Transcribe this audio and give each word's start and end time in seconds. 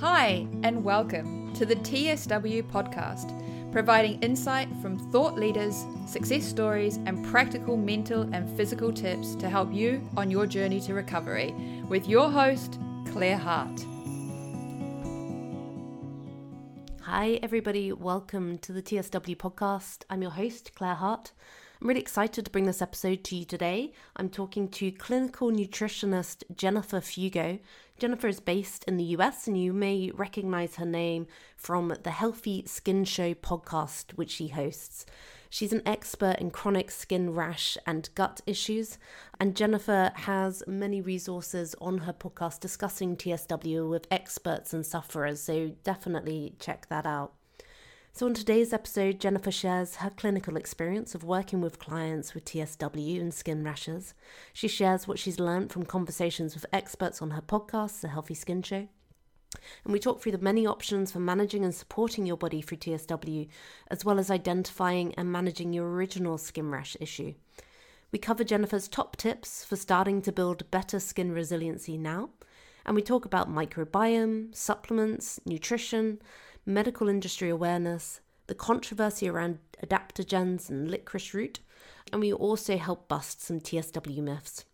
Hi, 0.00 0.46
and 0.62 0.84
welcome 0.84 1.54
to 1.54 1.64
the 1.64 1.76
TSW 1.76 2.70
podcast, 2.70 3.32
providing 3.72 4.22
insight 4.22 4.68
from 4.82 4.98
thought 5.10 5.38
leaders, 5.38 5.86
success 6.06 6.44
stories, 6.44 6.98
and 7.06 7.24
practical 7.24 7.78
mental 7.78 8.28
and 8.34 8.54
physical 8.58 8.92
tips 8.92 9.34
to 9.36 9.48
help 9.48 9.72
you 9.72 10.06
on 10.14 10.30
your 10.30 10.46
journey 10.46 10.80
to 10.80 10.92
recovery, 10.92 11.54
with 11.88 12.06
your 12.06 12.30
host, 12.30 12.78
Claire 13.10 13.38
Hart. 13.38 13.86
Hi, 17.00 17.40
everybody. 17.42 17.90
Welcome 17.90 18.58
to 18.58 18.74
the 18.74 18.82
TSW 18.82 19.38
podcast. 19.38 20.02
I'm 20.10 20.20
your 20.20 20.32
host, 20.32 20.72
Claire 20.74 20.96
Hart. 20.96 21.32
I'm 21.80 21.88
really 21.88 22.00
excited 22.00 22.44
to 22.44 22.50
bring 22.50 22.64
this 22.64 22.82
episode 22.82 23.24
to 23.24 23.36
you 23.36 23.44
today. 23.46 23.92
I'm 24.16 24.28
talking 24.28 24.68
to 24.68 24.90
clinical 24.92 25.50
nutritionist 25.50 26.42
Jennifer 26.54 27.00
Fugo. 27.00 27.60
Jennifer 27.98 28.28
is 28.28 28.40
based 28.40 28.84
in 28.84 28.98
the 28.98 29.16
US, 29.16 29.46
and 29.46 29.58
you 29.58 29.72
may 29.72 30.10
recognize 30.12 30.74
her 30.76 30.84
name 30.84 31.26
from 31.56 31.96
the 32.02 32.10
Healthy 32.10 32.64
Skin 32.66 33.04
Show 33.06 33.32
podcast, 33.32 34.12
which 34.16 34.30
she 34.30 34.48
hosts. 34.48 35.06
She's 35.48 35.72
an 35.72 35.80
expert 35.86 36.36
in 36.38 36.50
chronic 36.50 36.90
skin 36.90 37.32
rash 37.32 37.78
and 37.86 38.10
gut 38.14 38.42
issues, 38.46 38.98
and 39.40 39.56
Jennifer 39.56 40.12
has 40.14 40.62
many 40.66 41.00
resources 41.00 41.74
on 41.80 41.98
her 41.98 42.12
podcast 42.12 42.60
discussing 42.60 43.16
TSW 43.16 43.88
with 43.88 44.06
experts 44.10 44.74
and 44.74 44.84
sufferers, 44.84 45.40
so 45.40 45.72
definitely 45.82 46.54
check 46.58 46.88
that 46.90 47.06
out. 47.06 47.35
So, 48.16 48.26
in 48.26 48.32
today's 48.32 48.72
episode, 48.72 49.20
Jennifer 49.20 49.50
shares 49.50 49.96
her 49.96 50.08
clinical 50.08 50.56
experience 50.56 51.14
of 51.14 51.22
working 51.22 51.60
with 51.60 51.78
clients 51.78 52.32
with 52.32 52.46
TSW 52.46 53.20
and 53.20 53.34
skin 53.34 53.62
rashes. 53.62 54.14
She 54.54 54.68
shares 54.68 55.06
what 55.06 55.18
she's 55.18 55.38
learned 55.38 55.70
from 55.70 55.84
conversations 55.84 56.54
with 56.54 56.64
experts 56.72 57.20
on 57.20 57.32
her 57.32 57.42
podcast, 57.42 58.00
The 58.00 58.08
Healthy 58.08 58.32
Skin 58.32 58.62
Show. 58.62 58.88
And 59.84 59.92
we 59.92 59.98
talk 59.98 60.22
through 60.22 60.32
the 60.32 60.38
many 60.38 60.66
options 60.66 61.12
for 61.12 61.18
managing 61.18 61.62
and 61.62 61.74
supporting 61.74 62.24
your 62.24 62.38
body 62.38 62.62
through 62.62 62.78
TSW, 62.78 63.48
as 63.88 64.02
well 64.02 64.18
as 64.18 64.30
identifying 64.30 65.14
and 65.16 65.30
managing 65.30 65.74
your 65.74 65.86
original 65.86 66.38
skin 66.38 66.70
rash 66.70 66.96
issue. 66.98 67.34
We 68.12 68.18
cover 68.18 68.44
Jennifer's 68.44 68.88
top 68.88 69.16
tips 69.18 69.62
for 69.62 69.76
starting 69.76 70.22
to 70.22 70.32
build 70.32 70.70
better 70.70 71.00
skin 71.00 71.32
resiliency 71.32 71.98
now. 71.98 72.30
And 72.86 72.96
we 72.96 73.02
talk 73.02 73.26
about 73.26 73.52
microbiome, 73.52 74.54
supplements, 74.54 75.38
nutrition, 75.44 76.22
medical 76.66 77.08
industry 77.08 77.48
awareness, 77.48 78.20
the 78.48 78.54
controversy 78.54 79.28
around 79.28 79.58
adaptogens 79.82 80.68
and 80.68 80.90
licorice 80.90 81.32
root, 81.32 81.60
and 82.12 82.20
we 82.20 82.32
also 82.32 82.76
help 82.76 83.08
bust 83.08 83.42
some 83.42 83.60
TSW 83.60 84.18
myths. 84.18 84.64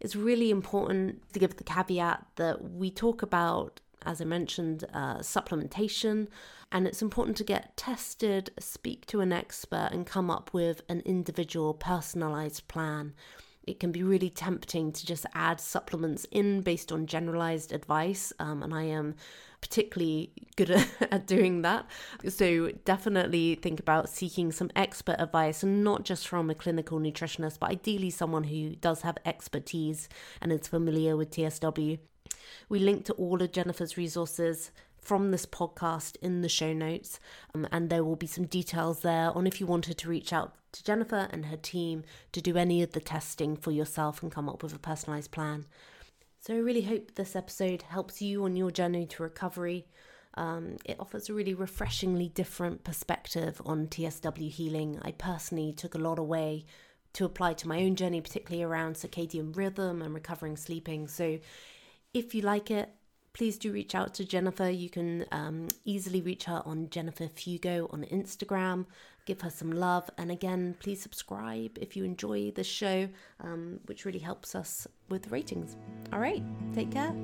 It's 0.00 0.16
really 0.16 0.50
important 0.50 1.22
to 1.32 1.38
give 1.38 1.56
the 1.56 1.64
caveat 1.64 2.26
that 2.36 2.72
we 2.72 2.90
talk 2.90 3.22
about, 3.22 3.80
as 4.04 4.20
I 4.20 4.24
mentioned, 4.24 4.84
uh, 4.94 5.18
supplementation, 5.18 6.28
and 6.72 6.86
it's 6.86 7.02
important 7.02 7.36
to 7.38 7.44
get 7.44 7.76
tested, 7.76 8.50
speak 8.58 9.04
to 9.06 9.20
an 9.20 9.32
expert, 9.32 9.90
and 9.92 10.06
come 10.06 10.30
up 10.30 10.54
with 10.54 10.82
an 10.88 11.00
individual 11.00 11.74
personalized 11.74 12.66
plan 12.66 13.12
it 13.70 13.78
can 13.78 13.92
be 13.92 14.02
really 14.02 14.30
tempting 14.30 14.90
to 14.92 15.06
just 15.06 15.26
add 15.34 15.60
supplements 15.60 16.26
in 16.30 16.62
based 16.62 16.90
on 16.90 17.06
generalized 17.06 17.72
advice. 17.72 18.32
Um, 18.38 18.62
and 18.62 18.74
I 18.74 18.84
am 18.84 19.14
particularly 19.60 20.32
good 20.56 20.70
at, 21.00 21.26
doing 21.26 21.62
that. 21.62 21.86
So 22.28 22.70
definitely 22.84 23.54
think 23.56 23.80
about 23.80 24.08
seeking 24.08 24.52
some 24.52 24.70
expert 24.74 25.16
advice 25.18 25.62
and 25.62 25.84
not 25.84 26.04
just 26.04 26.28
from 26.28 26.50
a 26.50 26.54
clinical 26.54 26.98
nutritionist, 26.98 27.58
but 27.58 27.70
ideally 27.70 28.10
someone 28.10 28.44
who 28.44 28.76
does 28.76 29.02
have 29.02 29.18
expertise 29.24 30.08
and 30.40 30.52
is 30.52 30.68
familiar 30.68 31.16
with 31.16 31.30
TSW. 31.30 31.98
We 32.68 32.78
link 32.78 33.04
to 33.06 33.12
all 33.14 33.42
of 33.42 33.52
Jennifer's 33.52 33.96
resources 33.96 34.70
from 35.00 35.30
this 35.30 35.46
podcast 35.46 36.16
in 36.20 36.42
the 36.42 36.48
show 36.48 36.72
notes, 36.72 37.18
um, 37.54 37.66
and 37.72 37.88
there 37.88 38.04
will 38.04 38.16
be 38.16 38.26
some 38.26 38.44
details 38.44 39.00
there 39.00 39.30
on 39.36 39.46
if 39.46 39.60
you 39.60 39.66
wanted 39.66 39.96
to 39.98 40.08
reach 40.08 40.32
out 40.32 40.54
to 40.72 40.84
Jennifer 40.84 41.28
and 41.30 41.46
her 41.46 41.56
team 41.56 42.04
to 42.32 42.40
do 42.40 42.56
any 42.56 42.82
of 42.82 42.92
the 42.92 43.00
testing 43.00 43.56
for 43.56 43.70
yourself 43.70 44.22
and 44.22 44.30
come 44.30 44.48
up 44.48 44.62
with 44.62 44.74
a 44.74 44.78
personalized 44.78 45.30
plan. 45.30 45.66
So, 46.42 46.54
I 46.54 46.58
really 46.58 46.80
hope 46.80 47.16
this 47.16 47.36
episode 47.36 47.82
helps 47.82 48.22
you 48.22 48.44
on 48.44 48.56
your 48.56 48.70
journey 48.70 49.04
to 49.04 49.22
recovery. 49.22 49.86
Um, 50.34 50.78
it 50.86 50.96
offers 50.98 51.28
a 51.28 51.34
really 51.34 51.52
refreshingly 51.52 52.28
different 52.28 52.82
perspective 52.82 53.60
on 53.66 53.88
TSW 53.88 54.50
healing. 54.50 54.98
I 55.02 55.10
personally 55.12 55.74
took 55.74 55.94
a 55.94 55.98
lot 55.98 56.18
away 56.18 56.64
to 57.12 57.26
apply 57.26 57.52
to 57.54 57.68
my 57.68 57.82
own 57.82 57.94
journey, 57.94 58.22
particularly 58.22 58.62
around 58.62 58.94
circadian 58.94 59.54
rhythm 59.54 60.00
and 60.00 60.14
recovering 60.14 60.56
sleeping. 60.56 61.08
So, 61.08 61.40
if 62.14 62.34
you 62.34 62.40
like 62.40 62.70
it, 62.70 62.88
please 63.32 63.58
do 63.58 63.72
reach 63.72 63.94
out 63.94 64.14
to 64.14 64.24
Jennifer. 64.24 64.68
You 64.68 64.90
can 64.90 65.24
um, 65.32 65.68
easily 65.84 66.20
reach 66.20 66.44
her 66.44 66.62
on 66.64 66.90
Jennifer 66.90 67.26
Fugo 67.26 67.92
on 67.92 68.04
Instagram. 68.04 68.86
Give 69.26 69.40
her 69.42 69.50
some 69.50 69.70
love. 69.70 70.10
And 70.18 70.30
again, 70.30 70.76
please 70.80 71.00
subscribe 71.00 71.78
if 71.80 71.96
you 71.96 72.04
enjoy 72.04 72.50
the 72.50 72.64
show, 72.64 73.08
um, 73.40 73.80
which 73.86 74.04
really 74.04 74.18
helps 74.18 74.54
us 74.54 74.86
with 75.08 75.30
ratings. 75.30 75.76
All 76.12 76.18
right, 76.18 76.42
take 76.74 76.90
care. 76.90 77.14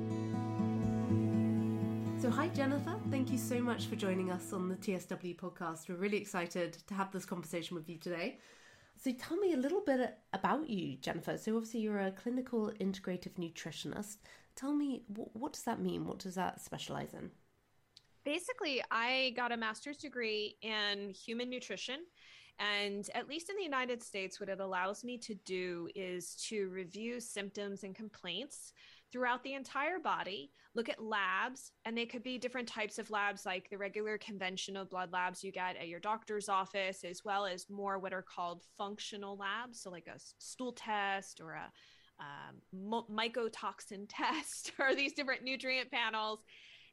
So, 2.19 2.31
hi, 2.31 2.47
Jennifer. 2.47 2.95
Thank 3.11 3.31
you 3.31 3.37
so 3.37 3.59
much 3.59 3.85
for 3.85 3.95
joining 3.95 4.31
us 4.31 4.51
on 4.51 4.69
the 4.69 4.75
TSW 4.75 5.35
podcast. 5.35 5.87
We're 5.87 5.95
really 5.95 6.17
excited 6.17 6.73
to 6.87 6.93
have 6.95 7.11
this 7.11 7.25
conversation 7.25 7.75
with 7.75 7.87
you 7.87 7.97
today. 7.97 8.39
So, 8.95 9.11
tell 9.11 9.37
me 9.37 9.53
a 9.53 9.57
little 9.57 9.81
bit 9.81 10.17
about 10.33 10.67
you, 10.67 10.95
Jennifer. 10.95 11.37
So, 11.37 11.55
obviously, 11.55 11.81
you're 11.81 11.99
a 11.99 12.11
clinical 12.11 12.71
integrative 12.81 13.33
nutritionist 13.33 14.17
tell 14.57 14.73
me 14.73 15.03
what 15.07 15.53
does 15.53 15.63
that 15.63 15.79
mean? 15.79 16.05
What 16.05 16.19
does 16.19 16.35
that 16.35 16.59
specialize 16.61 17.13
in? 17.13 17.31
Basically 18.25 18.83
i 18.91 19.31
got 19.37 19.53
a 19.53 19.57
master's 19.57 19.97
degree 19.97 20.57
in 20.61 21.11
human 21.11 21.49
nutrition 21.49 22.01
and 22.59 23.09
at 23.13 23.29
least 23.29 23.49
in 23.49 23.55
the 23.55 23.63
united 23.63 24.03
states 24.03 24.37
what 24.39 24.49
it 24.49 24.59
allows 24.59 25.05
me 25.05 25.17
to 25.17 25.33
do 25.45 25.87
is 25.95 26.35
to 26.35 26.67
review 26.67 27.21
symptoms 27.21 27.83
and 27.83 27.95
complaints 27.95 28.73
throughout 29.11 29.43
the 29.43 29.53
entire 29.53 29.99
body 29.99 30.51
look 30.75 30.89
at 30.89 31.01
labs 31.01 31.71
and 31.85 31.97
they 31.97 32.05
could 32.05 32.23
be 32.23 32.37
different 32.37 32.67
types 32.67 32.99
of 32.99 33.09
labs 33.09 33.45
like 33.45 33.69
the 33.69 33.77
regular 33.77 34.17
conventional 34.17 34.83
blood 34.83 35.11
labs 35.13 35.43
you 35.43 35.51
get 35.51 35.77
at 35.77 35.87
your 35.87 35.99
doctor's 35.99 36.49
office 36.49 37.03
as 37.03 37.23
well 37.23 37.45
as 37.45 37.69
more 37.69 37.97
what 37.97 38.13
are 38.13 38.21
called 38.23 38.63
functional 38.77 39.37
labs 39.37 39.81
so 39.81 39.89
like 39.89 40.07
a 40.07 40.19
stool 40.37 40.73
test 40.73 41.39
or 41.39 41.53
a 41.53 41.71
um, 42.19 43.05
mycotoxin 43.11 44.05
test 44.09 44.71
or 44.79 44.95
these 44.95 45.13
different 45.13 45.43
nutrient 45.43 45.91
panels 45.91 46.39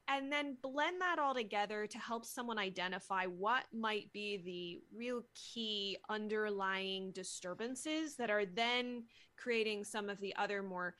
and 0.07 0.31
then 0.31 0.55
blend 0.61 1.01
that 1.01 1.17
all 1.17 1.33
together 1.33 1.87
to 1.87 1.97
help 1.97 2.25
someone 2.25 2.59
identify 2.59 3.25
what 3.25 3.63
might 3.73 4.11
be 4.13 4.37
the 4.45 4.97
real 4.97 5.23
key 5.33 5.97
underlying 6.09 7.11
disturbances 7.11 8.15
that 8.15 8.29
are 8.29 8.45
then 8.45 9.03
creating 9.37 9.83
some 9.83 10.09
of 10.09 10.19
the 10.19 10.35
other 10.35 10.61
more 10.61 10.95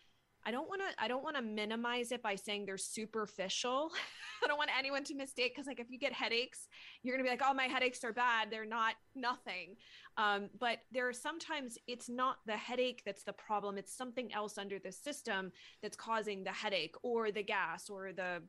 I 0.48 0.52
don't 0.52 0.70
want 0.70 0.82
to 0.82 1.04
I 1.04 1.08
don't 1.08 1.24
want 1.24 1.36
to 1.38 1.42
minimize 1.42 2.12
it 2.12 2.22
by 2.22 2.36
saying 2.36 2.66
they're 2.66 2.78
superficial. 2.78 3.90
I 4.44 4.48
don't 4.48 4.60
want 4.60 4.70
anyone 4.78 5.04
to 5.06 5.16
mistake 5.16 5.56
cuz 5.56 5.66
like 5.66 5.80
if 5.80 5.90
you 5.90 5.98
get 5.98 6.14
headaches, 6.14 6.68
you're 7.02 7.16
going 7.16 7.26
to 7.26 7.28
be 7.28 7.36
like, 7.36 7.42
"Oh, 7.44 7.54
my 7.54 7.64
headaches 7.64 8.04
are 8.04 8.14
bad. 8.14 8.52
They're 8.52 8.64
not 8.64 8.94
nothing." 9.16 9.76
Um, 10.18 10.50
but 10.60 10.80
there 10.92 11.08
are 11.08 11.14
sometimes 11.14 11.78
it's 11.88 12.10
not 12.10 12.38
the 12.46 12.56
headache 12.56 13.02
that's 13.06 13.24
the 13.24 13.34
problem. 13.34 13.78
It's 13.78 13.96
something 13.96 14.34
else 14.34 14.58
under 14.58 14.80
the 14.80 14.92
system 14.92 15.52
that's 15.82 15.98
causing 15.98 16.44
the 16.44 16.52
headache 16.52 16.96
or 17.04 17.32
the 17.32 17.44
gas 17.44 17.90
or 17.90 18.14
the 18.14 18.42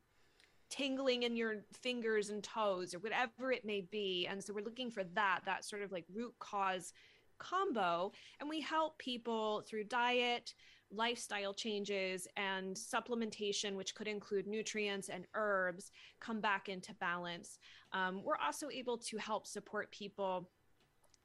tingling 0.71 1.23
in 1.23 1.37
your 1.37 1.65
fingers 1.83 2.31
and 2.31 2.43
toes 2.43 2.95
or 2.95 2.99
whatever 2.99 3.53
it 3.53 3.65
may 3.65 3.83
be. 3.91 4.27
And 4.29 4.43
so 4.43 4.53
we're 4.53 4.65
looking 4.65 4.91
for 4.91 5.05
that, 5.15 5.41
that 5.45 5.65
sort 5.65 5.83
of 5.83 5.93
like 5.93 6.05
root 6.13 6.35
cause 6.39 6.93
combo. 7.39 8.13
And 8.41 8.49
we 8.49 8.61
help 8.61 8.99
people 8.99 9.63
through 9.69 9.85
diet, 9.85 10.55
lifestyle 10.91 11.53
changes, 11.53 12.27
and 12.37 12.77
supplementation, 12.77 13.75
which 13.75 13.95
could 13.95 14.09
include 14.09 14.47
nutrients 14.47 15.09
and 15.09 15.27
herbs, 15.35 15.91
come 16.21 16.41
back 16.41 16.69
into 16.69 16.95
balance. 16.95 17.59
Um, 17.93 18.23
we're 18.25 18.39
also 18.45 18.69
able 18.71 18.99
to 18.99 19.17
help 19.19 19.47
support 19.47 19.91
people 19.91 20.49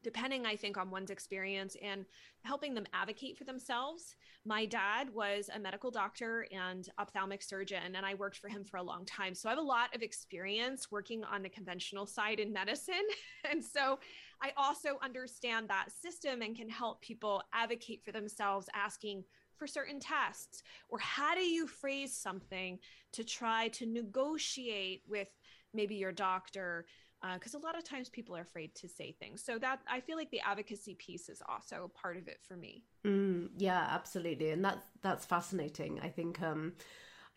depending 0.03 0.45
i 0.45 0.55
think 0.55 0.77
on 0.77 0.89
one's 0.89 1.11
experience 1.11 1.75
and 1.81 2.05
helping 2.43 2.73
them 2.73 2.85
advocate 2.93 3.37
for 3.37 3.43
themselves. 3.43 4.15
My 4.45 4.65
dad 4.65 5.13
was 5.13 5.49
a 5.53 5.59
medical 5.59 5.91
doctor 5.91 6.47
and 6.51 6.87
ophthalmic 6.99 7.43
surgeon 7.43 7.95
and 7.95 8.05
i 8.05 8.15
worked 8.15 8.37
for 8.37 8.49
him 8.49 8.63
for 8.63 8.77
a 8.77 8.83
long 8.83 9.05
time. 9.05 9.35
So 9.35 9.49
i 9.49 9.51
have 9.51 9.59
a 9.59 9.61
lot 9.61 9.95
of 9.95 10.01
experience 10.01 10.91
working 10.91 11.23
on 11.23 11.43
the 11.43 11.49
conventional 11.49 12.05
side 12.05 12.39
in 12.39 12.51
medicine. 12.51 12.95
And 13.49 13.63
so 13.63 13.99
i 14.41 14.51
also 14.55 14.97
understand 15.03 15.67
that 15.67 15.91
system 15.91 16.41
and 16.41 16.55
can 16.55 16.69
help 16.69 17.01
people 17.01 17.43
advocate 17.53 18.03
for 18.05 18.11
themselves 18.11 18.69
asking 18.73 19.23
for 19.57 19.67
certain 19.67 19.99
tests. 19.99 20.63
Or 20.89 20.97
how 20.97 21.35
do 21.35 21.41
you 21.41 21.67
phrase 21.67 22.17
something 22.17 22.79
to 23.13 23.23
try 23.23 23.67
to 23.69 23.85
negotiate 23.85 25.03
with 25.07 25.27
maybe 25.73 25.95
your 25.95 26.11
doctor 26.11 26.85
because 27.33 27.55
uh, 27.55 27.59
a 27.59 27.61
lot 27.61 27.77
of 27.77 27.83
times 27.83 28.09
people 28.09 28.35
are 28.35 28.41
afraid 28.41 28.73
to 28.75 28.87
say 28.87 29.15
things. 29.19 29.43
So 29.43 29.57
that 29.59 29.79
I 29.87 29.99
feel 29.99 30.17
like 30.17 30.31
the 30.31 30.41
advocacy 30.41 30.95
piece 30.95 31.29
is 31.29 31.41
also 31.47 31.91
part 31.93 32.17
of 32.17 32.27
it 32.27 32.39
for 32.47 32.55
me. 32.55 32.83
Mm, 33.05 33.49
yeah, 33.57 33.87
absolutely, 33.89 34.49
and 34.51 34.63
that's 34.63 34.85
that's 35.01 35.25
fascinating. 35.25 35.99
I 36.01 36.09
think 36.09 36.41
um, 36.41 36.73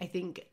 I 0.01 0.07
think 0.07 0.47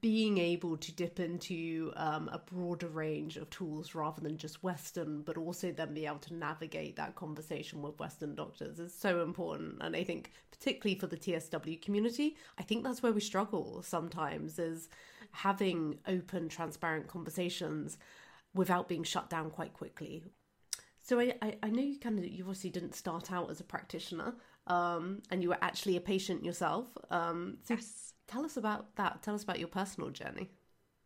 being 0.00 0.38
able 0.38 0.76
to 0.76 0.92
dip 0.92 1.18
into 1.18 1.92
um, 1.96 2.28
a 2.32 2.38
broader 2.38 2.88
range 2.88 3.36
of 3.36 3.50
tools 3.50 3.94
rather 3.94 4.20
than 4.20 4.36
just 4.36 4.62
Western, 4.62 5.22
but 5.22 5.36
also 5.36 5.72
then 5.72 5.94
be 5.94 6.06
able 6.06 6.18
to 6.18 6.34
navigate 6.34 6.96
that 6.96 7.16
conversation 7.16 7.82
with 7.82 7.98
Western 7.98 8.34
doctors 8.34 8.78
is 8.78 8.94
so 8.94 9.22
important. 9.22 9.76
And 9.80 9.96
I 9.96 10.04
think, 10.04 10.32
particularly 10.50 10.98
for 10.98 11.06
the 11.06 11.16
TSW 11.16 11.80
community, 11.82 12.36
I 12.58 12.62
think 12.62 12.84
that's 12.84 13.02
where 13.02 13.12
we 13.12 13.20
struggle 13.20 13.82
sometimes 13.82 14.58
is 14.58 14.88
having 15.32 15.98
open, 16.06 16.48
transparent 16.48 17.08
conversations 17.08 17.98
without 18.58 18.88
being 18.88 19.04
shut 19.04 19.30
down 19.30 19.50
quite 19.50 19.72
quickly. 19.72 20.24
So 21.00 21.20
I, 21.20 21.26
I, 21.40 21.54
I 21.62 21.68
know 21.70 21.82
you 21.82 21.98
kind 21.98 22.18
of 22.18 22.24
you 22.26 22.44
obviously 22.44 22.70
didn't 22.70 22.94
start 22.94 23.32
out 23.32 23.50
as 23.50 23.60
a 23.60 23.64
practitioner, 23.64 24.34
um, 24.66 25.22
and 25.30 25.42
you 25.42 25.48
were 25.48 25.62
actually 25.62 25.96
a 25.96 26.00
patient 26.00 26.44
yourself. 26.44 26.86
Um, 27.10 27.58
so 27.64 27.74
yes. 27.74 28.12
tell 28.26 28.44
us 28.44 28.56
about 28.56 28.94
that. 28.96 29.22
Tell 29.22 29.34
us 29.34 29.44
about 29.44 29.58
your 29.58 29.68
personal 29.68 30.10
journey. 30.10 30.50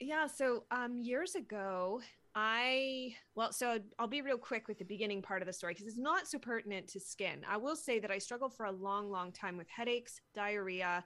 Yeah. 0.01 0.27
So 0.27 0.65
um, 0.71 0.99
years 0.99 1.37
ago, 1.37 2.01
I 2.35 3.15
well, 3.37 3.53
so 3.53 3.79
I'll 3.99 4.09
be 4.09 4.23
real 4.23 4.39
quick 4.39 4.67
with 4.67 4.79
the 4.79 4.85
beginning 4.85 5.23
part 5.23 5.43
of 5.43 5.47
the 5.47 5.53
story 5.53 5.75
because 5.75 5.87
it's 5.87 5.99
not 6.11 6.27
so 6.27 6.39
pertinent 6.39 6.89
to 6.89 6.99
skin. 6.99 7.45
I 7.49 7.59
will 7.59 7.77
say 7.77 8.01
that 8.01 8.11
I 8.11 8.19
struggled 8.19 8.55
for 8.57 8.67
a 8.67 8.73
long, 8.73 9.11
long 9.11 9.31
time 9.31 9.57
with 9.57 9.69
headaches, 9.69 10.21
diarrhea. 10.35 11.05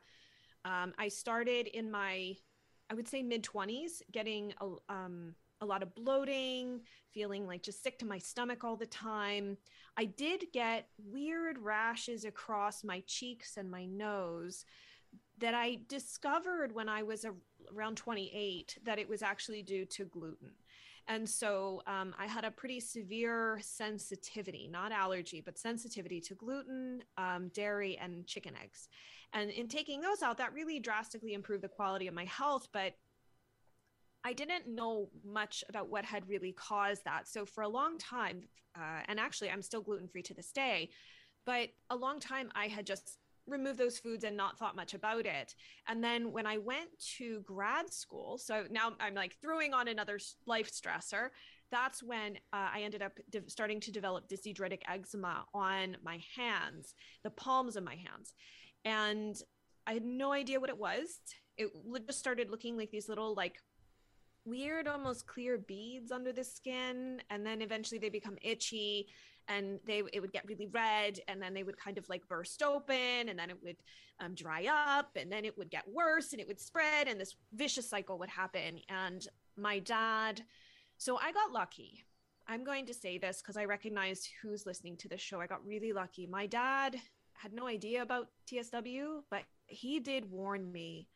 Um, 0.65 0.95
I 0.99 1.09
started 1.09 1.67
in 1.67 1.91
my, 1.91 2.35
I 2.89 2.95
would 2.95 3.09
say 3.09 3.23
mid 3.23 3.43
twenties, 3.43 4.03
getting 4.11 4.55
a, 4.61 4.67
um, 4.89 5.35
a 5.61 5.67
lot 5.67 5.83
of 5.83 5.95
bloating, 5.95 6.81
feeling 7.13 7.47
like 7.47 7.63
just 7.63 7.83
sick 7.83 7.99
to 7.99 8.07
my 8.07 8.19
stomach 8.19 8.65
all 8.65 8.77
the 8.77 8.87
time. 8.87 9.57
I 9.97 10.05
did 10.05 10.47
get 10.53 10.89
weird 10.99 11.59
rashes 11.59 12.25
across 12.25 12.85
my 12.85 13.03
cheeks 13.07 13.57
and 13.57 13.71
my 13.71 13.87
nose 13.87 14.65
that 15.39 15.55
I 15.55 15.79
discovered 15.89 16.75
when 16.75 16.89
I 16.89 17.03
was 17.03 17.25
a, 17.25 17.33
around 17.75 17.97
28 17.97 18.79
that 18.85 18.99
it 18.99 19.09
was 19.09 19.23
actually 19.23 19.63
due 19.63 19.85
to 19.87 20.05
gluten. 20.05 20.51
And 21.09 21.29
so 21.29 21.83
um, 21.87 22.15
I 22.19 22.27
had 22.27 22.45
a 22.45 22.51
pretty 22.51 22.81
severe 22.81 23.61
sensitivity, 23.63 24.69
not 24.71 24.91
allergy, 24.91 25.41
but 25.41 25.57
sensitivity 25.57 26.21
to 26.23 26.35
gluten, 26.35 27.03
um, 27.17 27.49
dairy, 27.55 27.97
and 27.97 28.27
chicken 28.27 28.55
eggs. 28.61 28.89
And 29.33 29.51
in 29.51 29.69
taking 29.69 30.01
those 30.01 30.23
out, 30.23 30.39
that 30.39 30.53
really 30.53 30.81
drastically 30.81 31.35
improved 31.35 31.63
the 31.63 31.69
quality 31.69 32.09
of 32.09 32.15
my 32.15 32.25
health. 32.25 32.69
But 32.73 32.95
I 34.27 34.33
didn't 34.33 34.67
know 34.67 35.09
much 35.25 35.63
about 35.69 35.89
what 35.89 36.05
had 36.05 36.29
really 36.29 36.51
caused 36.51 37.05
that. 37.05 37.29
So 37.29 37.47
for 37.47 37.63
a 37.63 37.69
long 37.69 37.97
time, 37.97 38.43
uh, 38.75 39.03
and 39.07 39.21
actually 39.21 39.51
I'm 39.51 39.63
still 39.63 39.83
gluten 39.83 40.09
free 40.09 40.23
to 40.23 40.35
this 40.35 40.51
day, 40.51 40.91
but 41.45 41.69
a 41.91 41.97
long 41.97 42.19
time 42.19 42.51
I 42.57 42.67
had 42.67 42.87
just 42.87 43.19
removed 43.47 43.79
those 43.79 44.01
foods 44.01 44.25
and 44.25 44.37
not 44.37 44.59
thought 44.59 44.75
much 44.75 44.95
about 44.95 45.27
it. 45.27 45.55
And 45.87 46.03
then 46.03 46.33
when 46.33 46.45
I 46.45 46.59
went 46.59 46.89
to 47.19 47.43
grad 47.43 47.93
school, 47.93 48.37
so 48.37 48.65
now 48.69 48.95
I'm 48.99 49.15
like 49.15 49.37
throwing 49.41 49.73
on 49.73 49.87
another 49.87 50.19
life 50.45 50.73
stressor. 50.73 51.29
That's 51.71 52.03
when 52.03 52.35
uh, 52.53 52.71
I 52.75 52.81
ended 52.81 53.03
up 53.03 53.13
de- 53.31 53.49
starting 53.49 53.79
to 53.79 53.93
develop 53.93 54.29
dyshidrotic 54.29 54.81
eczema 54.89 55.45
on 55.55 55.99
my 56.03 56.19
hands, 56.35 56.95
the 57.23 57.31
palms 57.31 57.77
of 57.77 57.85
my 57.85 57.95
hands. 57.95 58.35
And 58.85 59.37
I 59.87 59.93
had 59.93 60.05
no 60.05 60.33
idea 60.33 60.59
what 60.59 60.69
it 60.69 60.79
was. 60.79 61.21
It 61.57 61.71
just 62.09 62.19
started 62.19 62.51
looking 62.51 62.77
like 62.77 62.91
these 62.91 63.09
little 63.09 63.33
like 63.33 63.63
weird 64.47 64.89
almost 64.89 65.27
clear 65.27 65.59
beads 65.59 66.13
under 66.13 66.33
the 66.33 66.45
skin 66.45 67.21
and 67.31 67.45
then 67.45 67.61
eventually 67.61 67.99
they 67.99 68.09
become 68.09 68.37
itchy 68.43 69.09
and 69.49 69.79
they 69.87 70.03
it 70.13 70.21
would 70.21 70.33
get 70.33 70.47
really 70.47 70.67
red 70.67 71.21
and 71.29 71.41
then 71.41 71.55
they 71.55 71.63
would 71.63 71.77
kind 71.77 71.99
of 71.99 72.09
like 72.09 72.27
burst 72.29 72.63
open 72.63 73.29
and 73.29 73.39
then 73.39 73.51
it 73.51 73.59
would 73.63 73.77
um, 74.21 74.35
dry 74.35 74.67
up 74.67 75.11
and 75.17 75.31
then 75.31 75.45
it 75.45 75.57
would 75.57 75.71
get 75.71 75.85
worse 75.89 76.33
and 76.33 76.41
it 76.41 76.49
would 76.49 76.61
spread 76.61 77.09
and 77.09 77.21
this 77.21 77.37
vicious 77.53 77.89
cycle 77.89 78.19
would 78.19 78.29
happen. 78.29 78.81
And 78.89 79.27
my 79.57 79.79
dad 79.79 80.43
so 80.99 81.19
i 81.19 81.33
got 81.33 81.53
lucky. 81.53 82.05
I'm 82.49 82.65
going 82.65 82.87
to 82.87 82.95
say 82.95 83.19
this 83.19 83.43
because 83.43 83.57
i 83.57 83.65
recognize 83.65 84.29
who's 84.43 84.67
listening 84.67 84.97
to 84.99 85.09
this 85.09 85.21
show. 85.21 85.41
I 85.41 85.47
got 85.47 85.67
really 85.67 85.93
lucky. 85.93 86.27
My 86.27 86.47
dad 86.47 86.97
had 87.35 87.53
no 87.53 87.67
idea 87.67 88.03
about 88.03 88.29
tsw 88.51 89.21
but 89.31 89.43
he 89.67 90.01
did 90.01 90.31
warn 90.31 90.73
me 90.73 91.09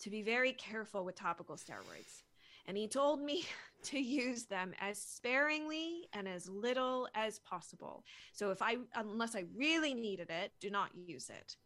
to 0.00 0.10
be 0.10 0.22
very 0.22 0.52
careful 0.52 1.04
with 1.04 1.14
topical 1.14 1.56
steroids 1.56 2.22
and 2.66 2.76
he 2.76 2.88
told 2.88 3.20
me 3.20 3.44
to 3.84 3.98
use 3.98 4.44
them 4.44 4.72
as 4.80 4.98
sparingly 4.98 6.08
and 6.12 6.28
as 6.28 6.48
little 6.48 7.08
as 7.14 7.38
possible. 7.40 8.04
So 8.32 8.50
if 8.50 8.62
I 8.62 8.76
unless 8.94 9.34
I 9.34 9.44
really 9.56 9.94
needed 9.94 10.30
it, 10.30 10.52
do 10.60 10.70
not 10.70 10.90
use 10.94 11.30
it. 11.30 11.56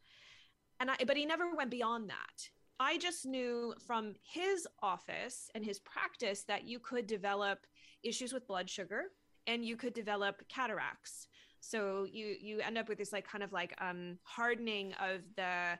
And 0.80 0.90
I 0.90 0.96
but 1.06 1.16
he 1.16 1.26
never 1.26 1.54
went 1.54 1.70
beyond 1.70 2.10
that. 2.10 2.48
I 2.78 2.98
just 2.98 3.24
knew 3.24 3.74
from 3.86 4.14
his 4.22 4.68
office 4.82 5.50
and 5.54 5.64
his 5.64 5.78
practice 5.78 6.42
that 6.44 6.66
you 6.66 6.78
could 6.78 7.06
develop 7.06 7.60
issues 8.02 8.32
with 8.32 8.46
blood 8.46 8.68
sugar 8.68 9.04
and 9.46 9.64
you 9.64 9.76
could 9.76 9.94
develop 9.94 10.46
cataracts. 10.48 11.28
So 11.60 12.06
you 12.10 12.36
you 12.40 12.60
end 12.60 12.78
up 12.78 12.88
with 12.88 12.98
this 12.98 13.12
like 13.12 13.26
kind 13.26 13.44
of 13.44 13.52
like 13.52 13.74
um 13.80 14.18
hardening 14.22 14.94
of 14.94 15.20
the 15.36 15.78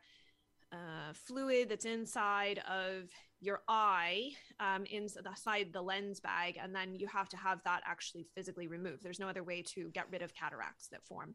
uh, 0.72 1.12
fluid 1.12 1.68
that's 1.68 1.84
inside 1.84 2.60
of 2.68 3.10
your 3.41 3.62
eye 3.69 4.31
um, 4.61 4.85
inside 4.87 5.73
the 5.73 5.83
lens 5.83 6.21
bag 6.21 6.59
and 6.62 6.75
then 6.75 6.94
you 6.94 7.06
have 7.06 7.29
to 7.29 7.37
have 7.37 7.62
that 7.65 7.83
actually 7.85 8.27
physically 8.35 8.67
removed. 8.67 9.03
There's 9.03 9.21
no 9.21 9.29
other 9.29 9.43
way 9.43 9.62
to 9.75 9.91
get 9.91 10.06
rid 10.11 10.23
of 10.23 10.35
cataracts 10.35 10.88
that 10.88 11.05
form. 11.05 11.35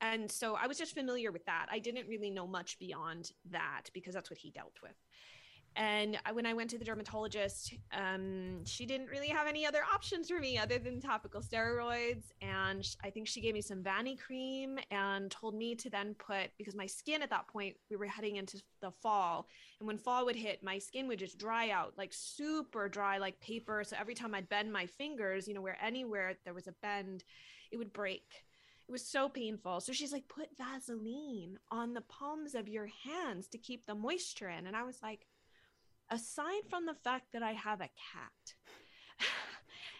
And 0.00 0.30
so 0.30 0.56
i 0.56 0.66
was 0.66 0.78
just 0.78 0.94
familiar 0.94 1.30
with 1.30 1.44
that. 1.46 1.66
I 1.70 1.78
didn't 1.78 2.08
really 2.08 2.30
know 2.30 2.46
much 2.46 2.78
beyond 2.78 3.30
that 3.50 3.84
because 3.94 4.14
that's 4.14 4.30
what 4.30 4.38
he 4.38 4.50
dealt 4.50 4.76
with 4.82 4.96
and 5.76 6.18
when 6.32 6.44
I 6.44 6.52
went 6.52 6.70
to 6.70 6.78
the 6.78 6.84
dermatologist, 6.84 7.74
um, 7.92 8.64
she 8.64 8.84
didn't 8.84 9.08
really 9.08 9.28
have 9.28 9.46
any 9.46 9.64
other 9.64 9.82
options 9.92 10.28
for 10.28 10.38
me 10.38 10.58
other 10.58 10.78
than 10.78 11.00
topical 11.00 11.40
steroids. 11.40 12.24
And 12.42 12.86
I 13.02 13.10
think 13.10 13.26
she 13.26 13.40
gave 13.40 13.54
me 13.54 13.62
some 13.62 13.82
Vanicream 13.82 14.78
and 14.90 15.30
told 15.30 15.54
me 15.54 15.74
to 15.76 15.88
then 15.88 16.14
put, 16.14 16.50
because 16.58 16.74
my 16.74 16.86
skin 16.86 17.22
at 17.22 17.30
that 17.30 17.48
point, 17.48 17.76
we 17.90 17.96
were 17.96 18.06
heading 18.06 18.36
into 18.36 18.60
the 18.80 18.90
fall. 18.90 19.48
And 19.80 19.86
when 19.86 19.96
fall 19.96 20.26
would 20.26 20.36
hit, 20.36 20.62
my 20.62 20.78
skin 20.78 21.08
would 21.08 21.18
just 21.18 21.38
dry 21.38 21.70
out, 21.70 21.94
like 21.96 22.12
super 22.12 22.88
dry, 22.88 23.18
like 23.18 23.40
paper. 23.40 23.82
So 23.84 23.96
every 23.98 24.14
time 24.14 24.34
I'd 24.34 24.48
bend 24.50 24.72
my 24.72 24.86
fingers, 24.86 25.48
you 25.48 25.54
know, 25.54 25.62
where 25.62 25.78
anywhere 25.82 26.36
there 26.44 26.54
was 26.54 26.66
a 26.66 26.74
bend, 26.82 27.24
it 27.70 27.78
would 27.78 27.92
break. 27.92 28.44
It 28.88 28.92
was 28.92 29.06
so 29.06 29.28
painful. 29.28 29.80
So 29.80 29.92
she's 29.92 30.12
like, 30.12 30.28
put 30.28 30.48
Vaseline 30.58 31.58
on 31.70 31.94
the 31.94 32.02
palms 32.02 32.54
of 32.54 32.68
your 32.68 32.88
hands 33.04 33.48
to 33.48 33.58
keep 33.58 33.86
the 33.86 33.94
moisture 33.94 34.50
in. 34.50 34.66
And 34.66 34.76
I 34.76 34.82
was 34.82 34.98
like, 35.02 35.24
aside 36.12 36.62
from 36.68 36.86
the 36.86 36.94
fact 36.94 37.32
that 37.32 37.42
I 37.42 37.52
have 37.52 37.80
a 37.80 37.84
cat, 38.12 38.54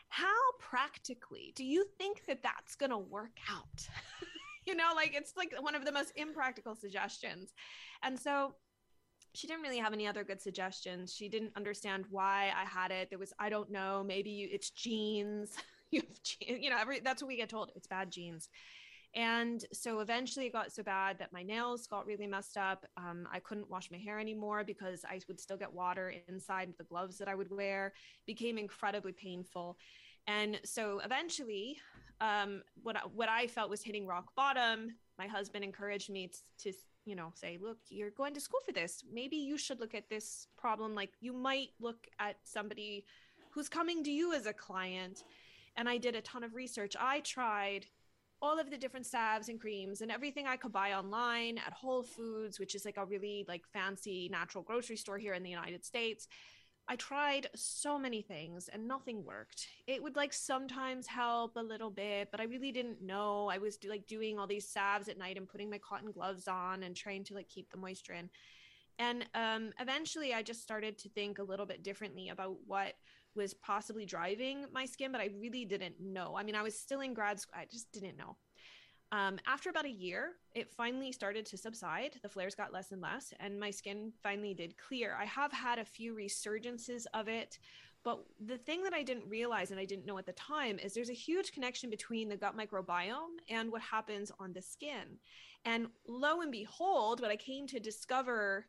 how 0.09 0.26
practically 0.61 1.52
do 1.57 1.64
you 1.64 1.87
think 1.99 2.23
that 2.28 2.42
that's 2.42 2.76
going 2.76 2.90
to 2.90 2.99
work 2.99 3.38
out? 3.50 3.88
you 4.66 4.76
know, 4.76 4.90
like 4.95 5.14
it's 5.14 5.33
like 5.37 5.54
one 5.61 5.75
of 5.75 5.85
the 5.85 5.92
most 5.92 6.12
impractical 6.14 6.75
suggestions. 6.75 7.52
And 8.02 8.19
so 8.19 8.54
she 9.35 9.47
didn't 9.47 9.62
really 9.62 9.78
have 9.78 9.95
any 9.95 10.07
other 10.07 10.25
good 10.25 10.40
suggestions. 10.40 11.14
She 11.14 11.28
didn't 11.28 11.52
understand 11.57 12.04
why 12.11 12.52
I 12.54 12.64
had 12.69 12.90
it. 12.90 13.09
There 13.09 13.19
was, 13.19 13.33
I 13.38 13.49
don't 13.49 13.71
know, 13.71 14.04
maybe 14.07 14.31
you, 14.31 14.49
it's 14.52 14.71
genes. 14.71 15.57
you 15.90 16.00
have, 16.00 16.23
genes, 16.23 16.62
you 16.62 16.69
know, 16.69 16.78
every, 16.78 17.00
that's 17.00 17.23
what 17.23 17.28
we 17.28 17.37
get 17.37 17.49
told. 17.49 17.73
It's 17.75 17.87
bad 17.87 18.11
genes. 18.11 18.50
And 19.14 19.64
so 19.73 20.00
eventually 20.00 20.47
it 20.47 20.52
got 20.52 20.73
so 20.73 20.83
bad 20.83 21.19
that 21.19 21.33
my 21.33 21.42
nails 21.42 21.87
got 21.87 22.07
really 22.07 22.26
messed 22.26 22.57
up. 22.57 22.87
Um, 22.97 23.28
I 23.31 23.40
couldn't 23.40 23.69
wash 23.69 23.90
my 23.90 23.99
hair 23.99 24.19
anymore 24.19 24.64
because 24.64 25.04
I 25.04 25.21
would 25.28 25.38
still 25.38 25.59
get 25.59 25.73
water 25.73 26.14
inside 26.28 26.73
the 26.78 26.85
gloves 26.85 27.19
that 27.19 27.28
I 27.28 27.35
would 27.35 27.50
wear. 27.50 27.92
Became 28.26 28.57
incredibly 28.57 29.12
painful. 29.12 29.76
And 30.26 30.59
so 30.64 31.00
eventually, 31.04 31.76
um, 32.21 32.62
what, 32.83 32.97
what 33.14 33.28
I 33.28 33.49
felt 33.49 33.69
was 33.69 33.83
hitting 33.83 34.07
rock 34.07 34.35
bottom. 34.35 34.95
My 35.19 35.26
husband 35.26 35.62
encouraged 35.62 36.09
me 36.09 36.28
to, 36.28 36.73
to 36.73 36.78
you 37.04 37.14
know, 37.14 37.33
say, 37.35 37.59
look, 37.61 37.78
you're 37.88 38.11
going 38.11 38.33
to 38.35 38.40
school 38.40 38.61
for 38.64 38.73
this. 38.73 39.02
Maybe 39.12 39.37
you 39.37 39.59
should 39.59 39.81
look 39.81 39.95
at 39.95 40.09
this 40.09 40.47
problem. 40.57 40.95
Like 40.95 41.11
you 41.21 41.33
might 41.33 41.71
look 41.81 42.07
at 42.19 42.37
somebody 42.45 43.04
who's 43.50 43.69
coming 43.69 44.02
to 44.04 44.11
you 44.11 44.33
as 44.33 44.47
a 44.47 44.52
client. 44.52 45.25
And 45.76 45.88
I 45.88 45.99
did 45.99 46.14
a 46.14 46.21
ton 46.23 46.45
of 46.45 46.54
research. 46.54 46.97
I 46.99 47.21
tried 47.21 47.87
all 48.43 48.59
of 48.59 48.71
the 48.71 48.77
different 48.77 49.07
salves 49.07 49.49
and 49.49 49.61
creams 49.61 50.01
and 50.01 50.11
everything 50.11 50.49
I 50.49 50.57
could 50.57 50.73
buy 50.73 50.93
online 50.93 51.59
at 51.59 51.73
Whole 51.73 52.03
Foods, 52.03 52.59
which 52.59 52.75
is 52.75 52.85
like 52.85 52.97
a 52.97 53.07
really 53.07 53.45
like 53.47 53.65
fancy 53.73 54.29
natural 54.31 54.65
grocery 54.65 54.97
store 54.97 55.17
here 55.17 55.33
in 55.33 55.45
the 55.45 55.51
United 55.51 55.85
States. 55.85 56.27
I 56.89 56.97
tried 56.97 57.47
so 57.55 57.97
many 57.97 58.23
things 58.23 58.69
and 58.69 58.89
nothing 58.89 59.25
worked. 59.25 59.69
It 59.87 60.03
would 60.03 60.17
like 60.17 60.33
sometimes 60.33 61.07
help 61.07 61.55
a 61.55 61.63
little 61.63 61.91
bit, 61.91 62.29
but 62.33 62.41
I 62.41 62.45
really 62.45 62.73
didn't 62.73 63.01
know. 63.01 63.49
I 63.49 63.59
was 63.59 63.79
like 63.89 64.09
doing 64.09 64.37
all 64.37 64.49
these 64.49 64.69
salves 64.69 65.09
at 65.09 65.17
night 65.17 65.37
and 65.37 65.49
putting 65.49 65.71
my 65.71 65.79
cotton 65.79 66.11
gloves 66.11 66.49
on 66.49 66.83
and 66.83 66.97
trying 66.97 67.23
to 67.25 67.35
like 67.35 67.49
keep 67.49 67.71
the 67.71 67.79
moisture 67.79 68.15
in. 68.15 68.29
And 68.99 69.25
um, 69.35 69.71
eventually 69.79 70.35
I 70.35 70.43
just 70.43 70.63
started 70.63 70.99
to 70.99 71.09
think 71.09 71.39
a 71.39 71.45
little 71.45 71.67
bit 71.67 71.85
differently 71.85 72.29
about 72.31 72.57
what 72.67 72.95
was 73.35 73.55
possibly 73.55 74.05
driving 74.05 74.67
my 74.73 74.85
skin, 74.85 75.12
but 75.12 75.21
I 75.21 75.31
really 75.41 75.65
didn't 75.65 76.01
know. 76.01 76.35
I 76.37 76.43
mean, 76.43 76.55
I 76.55 76.62
was 76.62 76.79
still 76.79 77.01
in 77.01 77.15
grad 77.15 77.41
school, 77.41 77.55
I 77.57 77.67
just 77.71 77.91
didn't 77.93 78.17
know. 78.17 78.37
Um, 79.12 79.39
after 79.47 79.69
about 79.69 79.85
a 79.85 79.91
year, 79.91 80.33
it 80.55 80.73
finally 80.73 81.12
started 81.12 81.45
to 81.47 81.59
subside. 81.59 82.17
The 82.23 82.31
flares 82.31 82.55
got 82.55 82.73
less 82.73 82.93
and 82.93 83.03
less, 83.03 83.35
and 83.41 83.61
my 83.61 83.71
skin 83.71 84.11
finally 84.23 84.55
did 84.55 84.79
clear. 84.79 85.15
I 85.21 85.27
have 85.27 85.53
had 85.53 85.79
a 85.79 85.85
few 85.85 86.15
resurgences 86.15 87.05
of 87.12 87.29
it, 87.29 87.59
but 88.05 88.25
the 88.45 88.57
thing 88.57 88.83
that 88.85 88.95
I 88.95 89.03
didn't 89.03 89.29
realize 89.29 89.71
and 89.71 89.79
I 89.79 89.85
didn't 89.85 90.07
know 90.07 90.19
at 90.19 90.25
the 90.27 90.33
time 90.33 90.79
is 90.79 90.95
there's 90.95 91.11
a 91.11 91.15
huge 91.15 91.53
connection 91.53 91.91
between 91.91 92.29
the 92.29 92.39
gut 92.39 92.57
microbiome 92.57 93.37
and 93.51 93.71
what 93.71 93.83
happens 93.83 94.33
on 94.41 94.55
the 94.55 94.62
skin. 94.62 95.19
And 95.65 95.89
lo 96.09 96.41
and 96.41 96.51
behold, 96.51 97.21
what 97.21 97.31
I 97.31 97.37
came 97.37 97.67
to 97.69 97.79
discover 97.79 98.67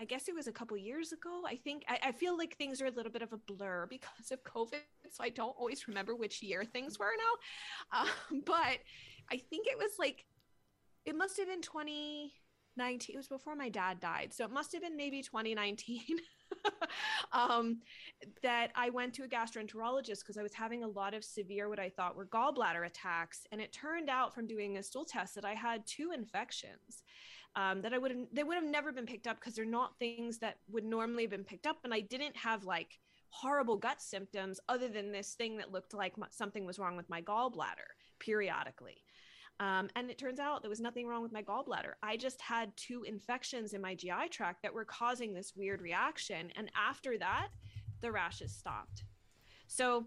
I 0.00 0.04
guess 0.04 0.28
it 0.28 0.34
was 0.34 0.46
a 0.46 0.52
couple 0.52 0.76
years 0.76 1.12
ago. 1.12 1.42
I 1.46 1.56
think 1.56 1.84
I, 1.88 1.98
I, 2.08 2.12
feel 2.12 2.36
like 2.36 2.56
things 2.56 2.80
are 2.80 2.86
a 2.86 2.90
little 2.90 3.10
bit 3.10 3.22
of 3.22 3.32
a 3.32 3.36
blur 3.36 3.86
because 3.90 4.30
of 4.30 4.42
COVID, 4.44 4.80
so 5.10 5.24
I 5.24 5.30
don't 5.30 5.56
always 5.58 5.88
remember 5.88 6.14
which 6.14 6.42
year 6.42 6.64
things 6.64 6.98
were 6.98 7.12
now. 7.16 8.00
Um, 8.00 8.42
but 8.46 8.78
I 9.30 9.36
think 9.36 9.66
it 9.66 9.76
was 9.76 9.92
like 9.98 10.24
it 11.04 11.16
must 11.16 11.36
have 11.38 11.48
been 11.48 11.62
2019. 11.62 13.14
It 13.14 13.16
was 13.16 13.28
before 13.28 13.56
my 13.56 13.68
dad 13.68 14.00
died, 14.00 14.32
so 14.32 14.44
it 14.44 14.50
must 14.50 14.72
have 14.72 14.82
been 14.82 14.96
maybe 14.96 15.22
2019. 15.22 16.00
um, 17.32 17.80
that 18.42 18.70
I 18.74 18.90
went 18.90 19.14
to 19.14 19.24
a 19.24 19.28
gastroenterologist 19.28 20.20
because 20.20 20.38
I 20.38 20.42
was 20.42 20.54
having 20.54 20.82
a 20.82 20.88
lot 20.88 21.14
of 21.14 21.24
severe, 21.24 21.68
what 21.68 21.78
I 21.78 21.90
thought 21.90 22.16
were 22.16 22.26
gallbladder 22.26 22.86
attacks. 22.86 23.46
And 23.52 23.60
it 23.60 23.72
turned 23.72 24.08
out 24.08 24.34
from 24.34 24.46
doing 24.46 24.76
a 24.76 24.82
stool 24.82 25.04
test 25.04 25.34
that 25.34 25.44
I 25.44 25.54
had 25.54 25.86
two 25.86 26.10
infections 26.14 27.02
um, 27.56 27.82
that 27.82 27.92
I 27.92 27.98
would 27.98 28.10
have 28.10 28.20
they 28.32 28.44
would 28.44 28.56
have 28.56 28.64
never 28.64 28.92
been 28.92 29.06
picked 29.06 29.26
up 29.26 29.40
because 29.40 29.54
they're 29.54 29.64
not 29.64 29.98
things 29.98 30.38
that 30.38 30.58
would 30.70 30.84
normally 30.84 31.24
have 31.24 31.30
been 31.30 31.44
picked 31.44 31.66
up, 31.66 31.78
and 31.84 31.92
I 31.92 32.00
didn't 32.00 32.36
have 32.36 32.64
like 32.64 32.98
horrible 33.30 33.76
gut 33.76 34.00
symptoms 34.00 34.60
other 34.68 34.88
than 34.88 35.12
this 35.12 35.34
thing 35.34 35.58
that 35.58 35.72
looked 35.72 35.94
like 35.94 36.14
something 36.30 36.64
was 36.64 36.78
wrong 36.78 36.96
with 36.96 37.08
my 37.10 37.20
gallbladder 37.22 37.90
periodically. 38.18 38.96
Um, 39.60 39.88
and 39.96 40.08
it 40.08 40.18
turns 40.18 40.38
out 40.38 40.62
there 40.62 40.70
was 40.70 40.80
nothing 40.80 41.06
wrong 41.06 41.22
with 41.22 41.32
my 41.32 41.42
gallbladder. 41.42 41.94
I 42.02 42.16
just 42.16 42.40
had 42.40 42.76
two 42.76 43.02
infections 43.02 43.72
in 43.72 43.80
my 43.80 43.94
GI 43.94 44.28
tract 44.30 44.62
that 44.62 44.72
were 44.72 44.84
causing 44.84 45.34
this 45.34 45.54
weird 45.56 45.82
reaction. 45.82 46.52
And 46.56 46.70
after 46.76 47.18
that, 47.18 47.48
the 48.00 48.12
rashes 48.12 48.54
stopped. 48.54 49.02
So 49.66 50.06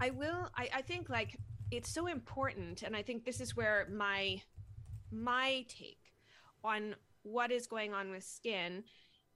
I 0.00 0.10
will, 0.10 0.48
I, 0.56 0.68
I 0.76 0.82
think 0.82 1.10
like 1.10 1.36
it's 1.70 1.92
so 1.92 2.06
important. 2.06 2.82
And 2.82 2.96
I 2.96 3.02
think 3.02 3.24
this 3.24 3.40
is 3.42 3.54
where 3.54 3.86
my, 3.92 4.40
my 5.12 5.66
take 5.68 6.07
on 6.64 6.94
what 7.22 7.50
is 7.50 7.66
going 7.66 7.94
on 7.94 8.10
with 8.10 8.24
skin 8.24 8.84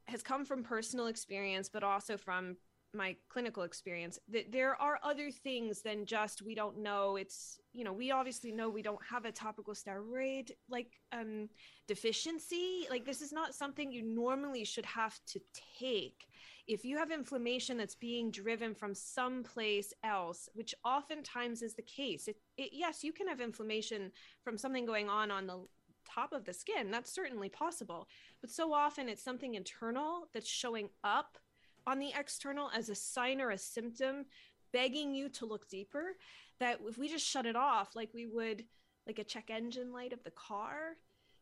has 0.06 0.22
come 0.22 0.44
from 0.44 0.62
personal 0.62 1.06
experience, 1.06 1.68
but 1.68 1.82
also 1.82 2.16
from 2.16 2.56
my 2.94 3.16
clinical 3.28 3.62
experience. 3.62 4.18
That 4.28 4.52
there 4.52 4.80
are 4.80 4.98
other 5.02 5.30
things 5.30 5.82
than 5.82 6.04
just 6.04 6.42
we 6.42 6.54
don't 6.54 6.78
know. 6.78 7.16
It's 7.16 7.58
you 7.72 7.84
know 7.84 7.92
we 7.92 8.10
obviously 8.10 8.52
know 8.52 8.68
we 8.68 8.82
don't 8.82 9.04
have 9.08 9.24
a 9.24 9.32
topical 9.32 9.74
steroid 9.74 10.50
like 10.68 11.00
um 11.12 11.48
deficiency. 11.88 12.86
Like 12.90 13.04
this 13.04 13.22
is 13.22 13.32
not 13.32 13.54
something 13.54 13.90
you 13.90 14.02
normally 14.02 14.64
should 14.64 14.86
have 14.86 15.18
to 15.28 15.40
take. 15.78 16.26
If 16.68 16.84
you 16.84 16.96
have 16.98 17.10
inflammation 17.10 17.76
that's 17.76 17.96
being 17.96 18.30
driven 18.30 18.74
from 18.74 18.94
someplace 18.94 19.92
else 20.04 20.48
which 20.54 20.74
oftentimes 20.84 21.60
is 21.60 21.74
the 21.74 21.82
case 21.82 22.28
it, 22.28 22.36
it, 22.56 22.70
yes 22.72 23.02
you 23.02 23.12
can 23.12 23.26
have 23.26 23.40
inflammation 23.40 24.12
from 24.44 24.56
something 24.56 24.86
going 24.86 25.08
on 25.08 25.32
on 25.32 25.48
the 25.48 25.64
top 26.14 26.32
of 26.32 26.44
the 26.44 26.52
skin. 26.52 26.90
That's 26.90 27.12
certainly 27.12 27.48
possible. 27.48 28.08
But 28.40 28.50
so 28.50 28.72
often 28.72 29.08
it's 29.08 29.22
something 29.22 29.54
internal 29.54 30.28
that's 30.32 30.48
showing 30.48 30.88
up 31.04 31.38
on 31.86 31.98
the 31.98 32.12
external 32.18 32.70
as 32.74 32.88
a 32.88 32.94
sign 32.94 33.40
or 33.40 33.50
a 33.50 33.58
symptom, 33.58 34.26
begging 34.72 35.14
you 35.14 35.28
to 35.30 35.46
look 35.46 35.68
deeper. 35.68 36.16
That 36.60 36.80
if 36.86 36.98
we 36.98 37.08
just 37.08 37.26
shut 37.26 37.46
it 37.46 37.56
off 37.56 37.96
like 37.96 38.10
we 38.14 38.26
would 38.26 38.64
like 39.06 39.18
a 39.18 39.24
check 39.24 39.50
engine 39.50 39.92
light 39.92 40.12
of 40.12 40.22
the 40.22 40.30
car, 40.30 40.96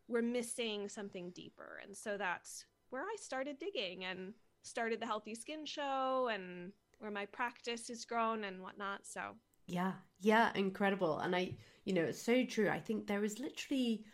we're 0.08 0.22
missing 0.22 0.88
something 0.88 1.30
deeper. 1.30 1.80
And 1.84 1.96
so 1.96 2.16
that's 2.16 2.64
where 2.90 3.02
I 3.02 3.16
started 3.20 3.58
digging 3.58 4.04
and 4.04 4.34
started 4.62 5.00
the 5.00 5.06
Healthy 5.06 5.34
Skin 5.34 5.64
Show 5.64 6.30
and 6.32 6.72
where 6.98 7.10
my 7.10 7.26
practice 7.26 7.88
has 7.88 8.04
grown 8.04 8.44
and 8.44 8.62
whatnot. 8.62 9.06
So 9.06 9.20
yeah, 9.66 9.92
yeah, 10.20 10.50
incredible. 10.54 11.18
And 11.20 11.34
I, 11.34 11.54
you 11.84 11.92
know, 11.92 12.02
it's 12.02 12.22
so 12.22 12.44
true. 12.44 12.68
I 12.68 12.80
think 12.80 13.06
there 13.06 13.24
is 13.24 13.38
literally 13.38 14.04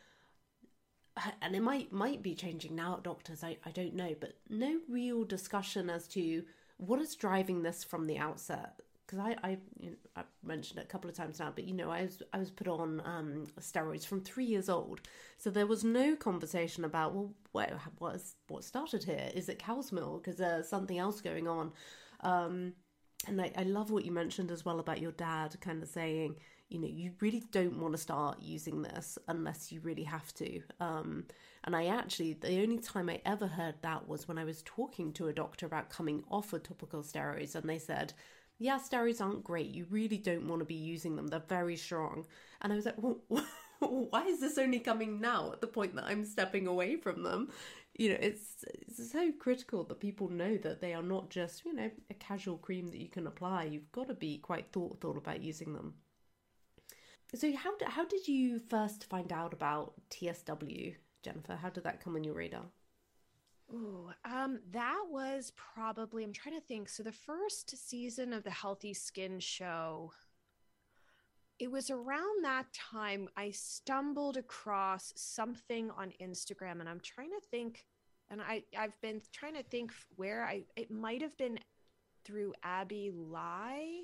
and 1.42 1.54
it 1.54 1.62
might 1.62 1.92
might 1.92 2.22
be 2.22 2.34
changing 2.34 2.74
now 2.74 2.94
at 2.94 3.02
doctors 3.02 3.42
I, 3.42 3.56
I 3.64 3.70
don't 3.70 3.94
know 3.94 4.14
but 4.18 4.36
no 4.48 4.80
real 4.88 5.24
discussion 5.24 5.90
as 5.90 6.06
to 6.08 6.44
what 6.78 7.00
is 7.00 7.14
driving 7.14 7.62
this 7.62 7.84
from 7.84 8.06
the 8.06 8.18
outset 8.18 8.80
because 9.06 9.18
I 9.18 9.36
I, 9.42 9.58
you 9.78 9.90
know, 9.90 9.96
I've 10.16 10.24
mentioned 10.42 10.80
it 10.80 10.84
a 10.84 10.88
couple 10.88 11.08
of 11.08 11.16
times 11.16 11.38
now, 11.38 11.52
but 11.54 11.64
you 11.64 11.74
know 11.74 11.90
I 11.90 12.02
was 12.02 12.22
I 12.32 12.38
was 12.38 12.50
put 12.50 12.68
on 12.68 13.00
um, 13.04 13.44
steroids 13.60 14.06
from 14.06 14.20
three 14.20 14.44
years 14.44 14.68
old, 14.68 15.00
so 15.38 15.50
there 15.50 15.66
was 15.66 15.84
no 15.84 16.16
conversation 16.16 16.84
about 16.84 17.14
well 17.14 17.32
what 17.52 17.72
what 17.98 18.16
is, 18.16 18.34
what 18.48 18.64
started 18.64 19.04
here? 19.04 19.30
Is 19.34 19.48
it 19.48 19.58
cow's 19.58 19.92
milk? 19.92 20.28
Is 20.28 20.36
there 20.36 20.62
something 20.62 20.98
else 20.98 21.20
going 21.20 21.46
on? 21.46 21.72
Um, 22.20 22.72
and 23.26 23.40
I, 23.40 23.52
I 23.56 23.62
love 23.62 23.90
what 23.90 24.04
you 24.04 24.12
mentioned 24.12 24.50
as 24.50 24.64
well 24.64 24.78
about 24.78 25.00
your 25.00 25.12
dad 25.12 25.56
kind 25.60 25.82
of 25.82 25.88
saying 25.88 26.36
you 26.68 26.78
know 26.78 26.88
you 26.88 27.12
really 27.20 27.42
don't 27.52 27.78
want 27.78 27.94
to 27.94 27.98
start 27.98 28.38
using 28.40 28.82
this 28.82 29.18
unless 29.28 29.70
you 29.70 29.80
really 29.80 30.04
have 30.04 30.32
to. 30.34 30.60
Um, 30.80 31.24
and 31.64 31.74
i 31.74 31.86
actually 31.86 32.34
the 32.34 32.62
only 32.62 32.78
time 32.78 33.08
i 33.08 33.20
ever 33.24 33.46
heard 33.46 33.74
that 33.82 34.06
was 34.08 34.28
when 34.28 34.38
i 34.38 34.44
was 34.44 34.62
talking 34.64 35.12
to 35.14 35.26
a 35.26 35.32
doctor 35.32 35.66
about 35.66 35.90
coming 35.90 36.22
off 36.30 36.52
of 36.52 36.62
topical 36.62 37.02
steroids 37.02 37.56
and 37.56 37.68
they 37.68 37.78
said 37.78 38.12
yeah 38.58 38.78
steroids 38.78 39.20
aren't 39.20 39.44
great. 39.44 39.66
You 39.66 39.86
really 39.90 40.16
don't 40.16 40.48
want 40.48 40.60
to 40.60 40.64
be 40.64 40.74
using 40.74 41.16
them. 41.16 41.26
They're 41.26 41.42
very 41.48 41.76
strong. 41.76 42.24
And 42.62 42.72
i 42.72 42.76
was 42.76 42.86
like 42.86 42.96
well, 42.98 43.20
why 43.80 44.24
is 44.24 44.40
this 44.40 44.58
only 44.58 44.78
coming 44.78 45.20
now 45.20 45.52
at 45.52 45.60
the 45.60 45.66
point 45.66 45.94
that 45.96 46.04
i'm 46.04 46.24
stepping 46.24 46.66
away 46.66 46.96
from 46.96 47.22
them? 47.22 47.50
You 47.98 48.10
know 48.10 48.18
it's 48.20 48.64
it's 48.70 49.10
so 49.12 49.32
critical 49.32 49.84
that 49.84 50.00
people 50.00 50.28
know 50.28 50.56
that 50.58 50.80
they 50.80 50.94
are 50.94 51.02
not 51.02 51.30
just 51.30 51.64
you 51.64 51.74
know 51.74 51.90
a 52.10 52.14
casual 52.14 52.58
cream 52.58 52.88
that 52.88 52.98
you 52.98 53.08
can 53.08 53.26
apply. 53.26 53.64
You've 53.64 53.92
got 53.92 54.08
to 54.08 54.14
be 54.14 54.38
quite 54.38 54.72
thoughtful 54.72 55.16
about 55.16 55.42
using 55.42 55.74
them 55.74 55.94
so 57.34 57.52
how 57.56 57.72
how 57.84 58.04
did 58.04 58.28
you 58.28 58.58
first 58.58 59.04
find 59.04 59.32
out 59.32 59.52
about 59.52 59.94
TSW, 60.10 60.94
Jennifer? 61.22 61.56
How 61.56 61.70
did 61.70 61.84
that 61.84 62.02
come 62.02 62.16
on 62.16 62.24
your 62.24 62.34
radar? 62.34 62.66
Ooh, 63.72 64.10
um, 64.24 64.60
that 64.70 65.02
was 65.10 65.52
probably 65.56 66.22
I'm 66.22 66.32
trying 66.32 66.54
to 66.54 66.60
think. 66.60 66.88
So 66.88 67.02
the 67.02 67.12
first 67.12 67.76
season 67.88 68.32
of 68.32 68.44
the 68.44 68.50
Healthy 68.50 68.94
Skin 68.94 69.40
show, 69.40 70.12
it 71.58 71.70
was 71.70 71.90
around 71.90 72.44
that 72.44 72.72
time 72.72 73.28
I 73.36 73.50
stumbled 73.50 74.36
across 74.36 75.12
something 75.16 75.90
on 75.90 76.12
Instagram, 76.22 76.78
and 76.80 76.88
I'm 76.88 77.00
trying 77.00 77.30
to 77.30 77.46
think, 77.50 77.86
and 78.30 78.40
I 78.40 78.62
I've 78.78 78.98
been 79.00 79.20
trying 79.32 79.54
to 79.54 79.64
think 79.64 79.92
where 80.14 80.44
I 80.44 80.62
it 80.76 80.90
might 80.92 81.22
have 81.22 81.36
been 81.36 81.58
through 82.24 82.54
Abby 82.62 83.10
Lai 83.12 84.02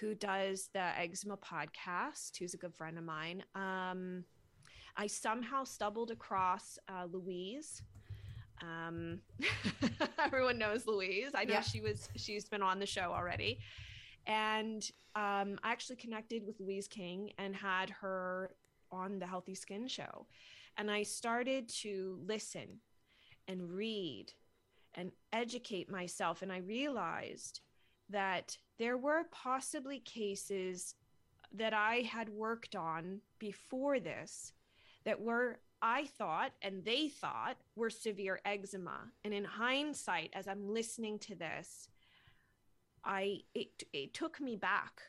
who 0.00 0.14
does 0.14 0.70
the 0.72 0.98
eczema 0.98 1.36
podcast, 1.36 2.38
who's 2.38 2.54
a 2.54 2.56
good 2.56 2.74
friend 2.74 2.96
of 2.96 3.04
mine. 3.04 3.44
Um, 3.54 4.24
I 4.96 5.06
somehow 5.06 5.64
stumbled 5.64 6.10
across 6.10 6.78
uh, 6.88 7.06
Louise. 7.10 7.82
Um, 8.62 9.20
everyone 10.18 10.58
knows 10.58 10.86
Louise. 10.86 11.30
I 11.34 11.44
know 11.44 11.54
yeah. 11.54 11.60
she 11.60 11.80
was 11.80 12.08
she's 12.16 12.48
been 12.48 12.62
on 12.62 12.78
the 12.78 12.86
show 12.86 13.12
already, 13.12 13.58
and 14.26 14.82
um, 15.14 15.58
I 15.62 15.70
actually 15.72 15.96
connected 15.96 16.46
with 16.46 16.60
Louise 16.60 16.88
King 16.88 17.32
and 17.38 17.54
had 17.54 17.90
her 17.90 18.54
on 18.90 19.18
the 19.18 19.26
Healthy 19.26 19.54
Skin 19.54 19.86
Show, 19.86 20.26
and 20.76 20.90
I 20.90 21.02
started 21.02 21.68
to 21.80 22.18
listen 22.26 22.80
and 23.48 23.70
read 23.70 24.32
and 24.94 25.12
educate 25.32 25.90
myself, 25.90 26.42
and 26.42 26.52
I 26.52 26.58
realized 26.58 27.60
that 28.10 28.56
there 28.80 28.96
were 28.96 29.24
possibly 29.30 30.00
cases 30.00 30.94
that 31.52 31.74
I 31.74 31.96
had 31.96 32.30
worked 32.30 32.74
on 32.74 33.20
before 33.38 34.00
this 34.00 34.54
that 35.04 35.20
were 35.20 35.58
I 35.82 36.06
thought 36.06 36.52
and 36.62 36.82
they 36.84 37.08
thought 37.08 37.58
were 37.76 37.90
severe 37.90 38.40
eczema. 38.44 39.12
And 39.22 39.34
in 39.34 39.44
hindsight, 39.44 40.30
as 40.32 40.48
I'm 40.48 40.72
listening 40.72 41.18
to 41.20 41.34
this, 41.34 41.88
I 43.04 43.40
it 43.54 43.82
it 43.92 44.14
took 44.14 44.40
me 44.40 44.56
back 44.56 45.02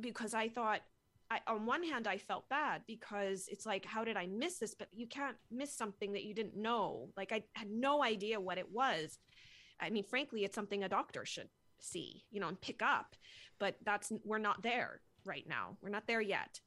because 0.00 0.32
I 0.32 0.48
thought 0.48 0.82
I, 1.28 1.40
on 1.48 1.66
one 1.66 1.82
hand 1.82 2.06
I 2.06 2.18
felt 2.18 2.48
bad 2.48 2.82
because 2.86 3.48
it's 3.48 3.66
like 3.66 3.84
how 3.84 4.04
did 4.04 4.16
I 4.16 4.26
miss 4.28 4.58
this? 4.58 4.74
But 4.74 4.88
you 4.94 5.08
can't 5.08 5.36
miss 5.50 5.72
something 5.72 6.12
that 6.12 6.24
you 6.24 6.32
didn't 6.34 6.56
know. 6.56 7.08
Like 7.16 7.32
I 7.32 7.42
had 7.54 7.70
no 7.70 8.04
idea 8.04 8.40
what 8.40 8.58
it 8.58 8.70
was. 8.70 9.18
I 9.80 9.90
mean, 9.90 10.04
frankly, 10.04 10.44
it's 10.44 10.54
something 10.54 10.84
a 10.84 10.88
doctor 10.88 11.24
should 11.24 11.48
see, 11.78 12.24
you 12.30 12.40
know, 12.40 12.48
and 12.48 12.60
pick 12.60 12.82
up. 12.82 13.16
But 13.58 13.76
that's 13.84 14.12
we're 14.24 14.38
not 14.38 14.62
there 14.62 15.00
right 15.24 15.46
now. 15.48 15.76
We're 15.82 15.90
not 15.90 16.06
there 16.06 16.20
yet. 16.20 16.60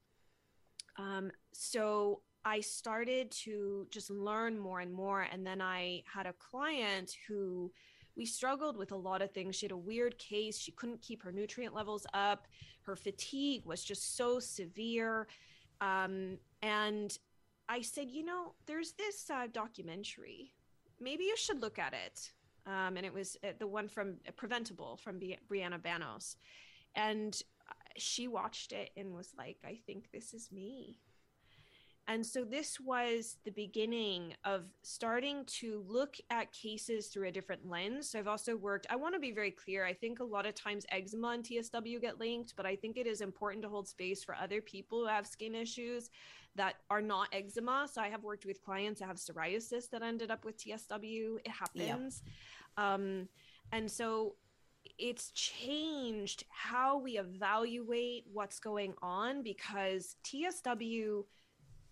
Um, 0.97 1.31
so 1.53 2.21
I 2.43 2.61
started 2.61 3.31
to 3.43 3.87
just 3.91 4.09
learn 4.09 4.57
more 4.57 4.79
and 4.79 4.93
more. 4.93 5.21
And 5.21 5.45
then 5.45 5.61
I 5.61 6.03
had 6.11 6.25
a 6.25 6.33
client 6.33 7.15
who 7.27 7.71
we 8.15 8.25
struggled 8.25 8.75
with 8.75 8.91
a 8.91 8.97
lot 8.97 9.21
of 9.21 9.31
things. 9.31 9.55
She 9.55 9.65
had 9.65 9.71
a 9.71 9.77
weird 9.77 10.17
case. 10.17 10.57
She 10.57 10.71
couldn't 10.71 11.01
keep 11.01 11.23
her 11.23 11.31
nutrient 11.31 11.73
levels 11.73 12.05
up. 12.13 12.47
Her 12.81 12.95
fatigue 12.95 13.65
was 13.65 13.83
just 13.83 14.17
so 14.17 14.39
severe. 14.39 15.27
Um, 15.79 16.37
and 16.61 17.17
I 17.69 17.81
said, 17.81 18.09
you 18.09 18.25
know, 18.25 18.55
there's 18.65 18.93
this 18.93 19.29
uh, 19.29 19.47
documentary. 19.51 20.53
Maybe 20.99 21.23
you 21.25 21.37
should 21.37 21.61
look 21.61 21.79
at 21.79 21.93
it. 21.93 22.31
Um, 22.65 22.97
and 22.97 23.05
it 23.05 23.13
was 23.13 23.37
uh, 23.43 23.49
the 23.57 23.67
one 23.67 23.87
from 23.87 24.17
uh, 24.27 24.31
Preventable 24.31 24.97
from 24.97 25.19
Brianna 25.19 25.81
Banos. 25.81 26.35
And 26.95 27.39
uh, 27.69 27.73
she 27.97 28.27
watched 28.27 28.71
it 28.71 28.91
and 28.97 29.13
was 29.13 29.33
like, 29.37 29.57
I 29.65 29.79
think 29.85 30.11
this 30.11 30.33
is 30.33 30.51
me. 30.51 30.99
And 32.09 32.25
so 32.25 32.43
this 32.43 32.79
was 32.79 33.37
the 33.45 33.51
beginning 33.51 34.33
of 34.43 34.63
starting 34.81 35.45
to 35.59 35.85
look 35.87 36.15
at 36.31 36.51
cases 36.51 37.05
through 37.05 37.27
a 37.27 37.31
different 37.31 37.69
lens. 37.69 38.09
So 38.09 38.17
I've 38.17 38.27
also 38.27 38.55
worked, 38.55 38.87
I 38.89 38.95
want 38.95 39.13
to 39.13 39.19
be 39.19 39.31
very 39.31 39.51
clear. 39.51 39.85
I 39.85 39.93
think 39.93 40.19
a 40.19 40.23
lot 40.23 40.47
of 40.47 40.55
times 40.55 40.87
eczema 40.89 41.29
and 41.29 41.43
TSW 41.43 42.01
get 42.01 42.19
linked, 42.19 42.55
but 42.57 42.65
I 42.65 42.75
think 42.75 42.97
it 42.97 43.05
is 43.05 43.21
important 43.21 43.61
to 43.61 43.69
hold 43.69 43.87
space 43.87 44.23
for 44.23 44.33
other 44.33 44.59
people 44.59 45.01
who 45.01 45.05
have 45.05 45.27
skin 45.27 45.53
issues 45.53 46.09
that 46.55 46.77
are 46.89 47.01
not 47.01 47.27
eczema. 47.31 47.87
So 47.87 48.01
I 48.01 48.09
have 48.09 48.23
worked 48.23 48.47
with 48.47 48.63
clients 48.63 49.01
that 49.01 49.05
have 49.05 49.17
psoriasis 49.17 49.87
that 49.91 50.01
ended 50.01 50.31
up 50.31 50.45
with 50.45 50.57
TSW. 50.57 51.37
It 51.45 51.51
happens. 51.51 52.23
Yep. 52.75 52.85
Um, 52.85 53.27
and 53.71 53.89
so 53.89 54.33
it's 54.97 55.29
changed 55.31 56.43
how 56.49 56.97
we 56.97 57.19
evaluate 57.19 58.25
what's 58.33 58.59
going 58.59 58.95
on 59.03 59.43
because 59.43 60.15
TSW 60.23 61.23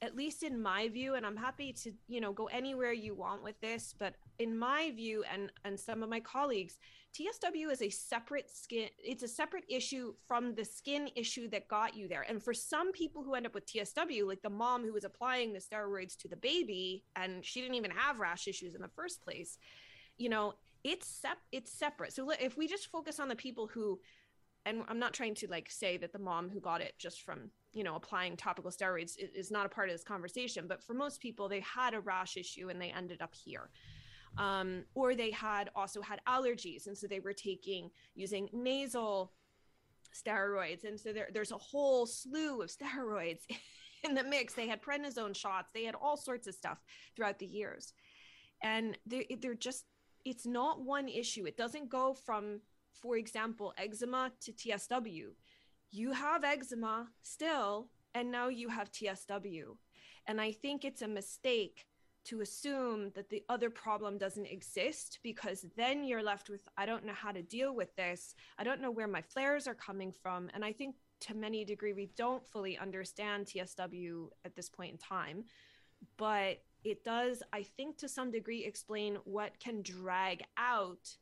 at 0.02 0.16
least 0.16 0.44
in 0.44 0.62
my 0.62 0.88
view 0.90 1.16
and 1.16 1.26
i'm 1.26 1.36
happy 1.36 1.74
to 1.74 1.92
you 2.08 2.22
know 2.22 2.32
go 2.32 2.46
anywhere 2.48 2.94
you 2.94 3.16
want 3.16 3.44
with 3.44 3.60
this 3.62 3.96
but 3.98 4.16
in 4.40 4.58
my 4.58 4.92
view 4.96 5.24
and 5.32 5.52
and 5.66 5.80
some 5.80 6.04
of 6.04 6.10
my 6.10 6.20
colleagues 6.20 6.78
tsw 7.18 7.72
is 7.72 7.82
a 7.82 7.90
separate 7.90 8.50
skin 8.50 8.90
it's 9.00 9.24
a 9.24 9.28
separate 9.28 9.64
issue 9.70 10.14
from 10.28 10.54
the 10.54 10.64
skin 10.64 11.10
issue 11.16 11.50
that 11.50 11.68
got 11.68 11.96
you 11.96 12.08
there. 12.08 12.26
And 12.30 12.44
for 12.44 12.54
some 12.54 12.92
people 12.92 13.24
who 13.24 13.34
end 13.34 13.46
up 13.46 13.56
with 13.56 13.66
tsw 13.66 14.28
like 14.28 14.42
the 14.42 14.50
mom 14.50 14.84
who 14.84 14.94
was 14.94 15.04
applying 15.04 15.54
the 15.54 15.60
steroids 15.60 16.16
to 16.18 16.28
the 16.28 16.36
baby 16.36 17.04
and 17.16 17.44
she 17.44 17.62
didn't 17.62 17.76
even 17.76 17.92
have 17.92 18.20
rash 18.20 18.48
issues 18.48 18.76
in 18.76 18.82
the 18.82 18.90
first 18.90 19.24
place 19.24 19.58
you 20.18 20.30
know 20.30 20.54
it's 20.84 21.08
sep- 21.08 21.38
it's 21.52 21.72
separate. 21.72 22.14
So 22.14 22.30
if 22.30 22.56
we 22.56 22.68
just 22.68 22.88
focus 22.88 23.20
on 23.20 23.28
the 23.28 23.36
people 23.36 23.68
who 23.68 24.00
and 24.66 24.84
i'm 24.90 25.00
not 25.00 25.14
trying 25.14 25.34
to 25.34 25.48
like 25.48 25.70
say 25.72 25.98
that 25.98 26.12
the 26.12 26.20
mom 26.20 26.50
who 26.50 26.60
got 26.60 26.82
it 26.82 26.94
just 26.98 27.22
from 27.22 27.50
you 27.78 27.84
know 27.84 27.96
applying 27.96 28.36
topical 28.36 28.72
steroids 28.72 29.14
is 29.18 29.52
not 29.52 29.66
a 29.66 29.70
part 29.70 29.88
of 29.88 29.94
this 29.94 30.04
conversation 30.04 30.66
but 30.68 30.84
for 30.84 30.94
most 30.94 31.22
people 31.22 31.48
they 31.48 31.60
had 31.60 31.94
a 31.94 32.00
rash 32.00 32.36
issue 32.36 32.70
and 32.70 32.82
they 32.82 32.90
ended 32.90 33.22
up 33.22 33.34
here. 33.34 33.70
Um, 34.38 34.84
or 34.94 35.16
they 35.16 35.32
had 35.32 35.70
also 35.76 36.02
had 36.02 36.20
allergies 36.28 36.88
and 36.88 36.98
so 36.98 37.08
they 37.08 37.20
were 37.20 37.34
taking 37.34 37.90
using 38.14 38.50
nasal 38.54 39.32
steroids. 40.14 40.84
And 40.84 41.00
so 41.00 41.14
there, 41.14 41.30
there's 41.34 41.52
a 41.52 41.58
whole 41.58 42.06
slew 42.06 42.62
of 42.62 42.70
steroids 42.78 43.42
in 44.04 44.14
the 44.16 44.24
mix. 44.24 44.54
They 44.54 44.68
had 44.68 44.82
prednisone 44.82 45.36
shots. 45.36 45.72
They 45.74 45.86
had 45.86 45.96
all 45.96 46.18
sorts 46.18 46.48
of 46.48 46.56
stuff 46.56 46.84
throughout 47.16 47.40
the 47.40 47.46
years. 47.46 47.94
And 48.62 48.98
they're, 49.06 49.24
they're 49.40 49.56
just 49.56 49.86
it's 50.26 50.46
not 50.46 50.82
one 50.82 51.08
issue. 51.08 51.46
It 51.46 51.58
doesn't 51.58 51.90
go 51.90 52.14
from 52.14 52.62
for 53.02 53.18
example 53.18 53.74
eczema 53.78 54.32
to 54.42 54.52
tsw 54.52 55.28
you 55.92 56.12
have 56.12 56.44
eczema 56.44 57.08
still, 57.22 57.90
and 58.14 58.32
now 58.32 58.50
you 58.50 58.70
have 58.70 58.92
TSW. 58.92 59.78
And 60.26 60.42
I 60.42 60.52
think 60.52 60.84
it's 60.84 61.02
a 61.02 61.08
mistake 61.08 61.86
to 62.26 62.42
assume 62.42 63.10
that 63.16 63.30
the 63.30 63.44
other 63.48 63.70
problem 63.70 64.18
doesn't 64.18 64.48
exist 64.48 65.20
because 65.24 65.66
then 65.78 66.04
you're 66.04 66.24
left 66.24 66.50
with, 66.50 66.68
I 66.78 66.86
don't 66.86 67.06
know 67.06 67.14
how 67.14 67.32
to 67.32 67.42
deal 67.42 67.74
with 67.74 67.96
this. 67.96 68.36
I 68.58 68.66
don't 68.66 68.82
know 68.82 68.92
where 68.92 69.08
my 69.08 69.22
flares 69.22 69.66
are 69.66 69.74
coming 69.74 70.12
from. 70.12 70.50
And 70.54 70.66
I 70.66 70.74
think 70.74 70.96
to 71.22 71.34
many 71.34 71.64
degree, 71.64 71.94
we 71.94 72.10
don't 72.18 72.46
fully 72.46 72.78
understand 72.78 73.46
TSW 73.46 74.28
at 74.44 74.56
this 74.56 74.70
point 74.70 74.92
in 74.92 74.98
time. 74.98 75.46
But 76.18 76.62
it 76.84 77.06
does, 77.06 77.42
I 77.54 77.64
think, 77.64 77.98
to 78.00 78.10
some 78.10 78.30
degree, 78.30 78.66
explain 78.66 79.18
what 79.24 79.58
can 79.60 79.82
drag 79.82 80.44
out 80.58 81.16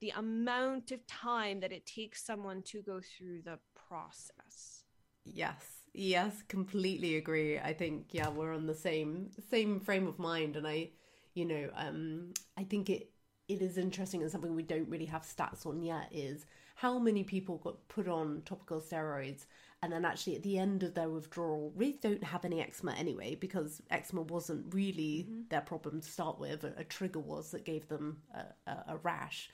the 0.00 0.10
amount 0.10 0.92
of 0.92 1.06
time 1.06 1.60
that 1.60 1.72
it 1.72 1.86
takes 1.86 2.24
someone 2.24 2.62
to 2.62 2.82
go 2.82 3.00
through 3.00 3.42
the 3.42 3.58
process. 3.90 4.84
Yes. 5.24 5.64
Yes, 5.92 6.42
completely 6.46 7.16
agree. 7.16 7.58
I 7.58 7.72
think 7.72 8.06
yeah, 8.12 8.28
we're 8.28 8.54
on 8.54 8.66
the 8.66 8.74
same 8.74 9.30
same 9.50 9.80
frame 9.80 10.06
of 10.06 10.18
mind 10.18 10.56
and 10.56 10.66
I 10.66 10.90
you 11.34 11.44
know, 11.44 11.68
um 11.76 12.32
I 12.56 12.62
think 12.64 12.88
it 12.88 13.10
it 13.48 13.60
is 13.60 13.76
interesting 13.76 14.22
and 14.22 14.30
something 14.30 14.54
we 14.54 14.62
don't 14.62 14.88
really 14.88 15.06
have 15.06 15.22
stats 15.22 15.66
on 15.66 15.82
yet 15.82 16.08
is 16.12 16.46
how 16.76 16.98
many 16.98 17.24
people 17.24 17.58
got 17.58 17.88
put 17.88 18.06
on 18.06 18.42
topical 18.44 18.80
steroids 18.80 19.46
and 19.82 19.92
then 19.92 20.04
actually 20.04 20.36
at 20.36 20.44
the 20.44 20.56
end 20.56 20.84
of 20.84 20.94
their 20.94 21.08
withdrawal 21.08 21.72
really 21.74 21.98
don't 22.00 22.22
have 22.22 22.44
any 22.44 22.60
eczema 22.60 22.92
anyway 22.92 23.34
because 23.34 23.82
eczema 23.90 24.22
wasn't 24.22 24.72
really 24.72 25.26
mm-hmm. 25.28 25.40
their 25.48 25.60
problem 25.62 26.00
to 26.00 26.08
start 26.08 26.38
with 26.38 26.62
a, 26.62 26.72
a, 26.76 26.84
trigger 26.84 27.18
was 27.18 27.50
that 27.50 27.64
gave 27.64 27.88
them 27.88 28.18
a, 28.34 28.70
a, 28.70 28.84
a 28.88 28.96
rash 28.98 29.50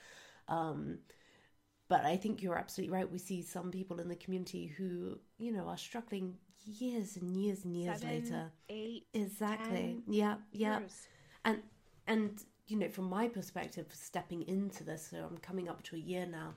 um, 0.47 0.99
but 1.89 2.05
I 2.05 2.17
think 2.17 2.41
you're 2.41 2.57
absolutely 2.57 2.93
right. 2.93 3.11
We 3.11 3.17
see 3.17 3.41
some 3.41 3.71
people 3.71 3.99
in 3.99 4.09
the 4.09 4.15
community 4.15 4.67
who, 4.67 5.19
you 5.37 5.51
know, 5.51 5.67
are 5.67 5.77
struggling 5.77 6.35
years 6.65 7.17
and 7.17 7.35
years 7.35 7.63
and 7.63 7.75
years 7.75 7.99
Seven, 7.99 8.15
later. 8.15 8.51
Eight, 8.69 9.07
exactly. 9.13 10.01
yeah, 10.07 10.35
yeah. 10.51 10.79
And 11.45 11.61
and 12.07 12.43
you 12.67 12.77
know, 12.77 12.89
from 12.89 13.05
my 13.05 13.27
perspective, 13.27 13.85
stepping 13.93 14.43
into 14.43 14.83
this, 14.83 15.07
so 15.11 15.25
I'm 15.29 15.37
coming 15.37 15.69
up 15.69 15.83
to 15.83 15.95
a 15.95 15.99
year 15.99 16.25
now. 16.25 16.55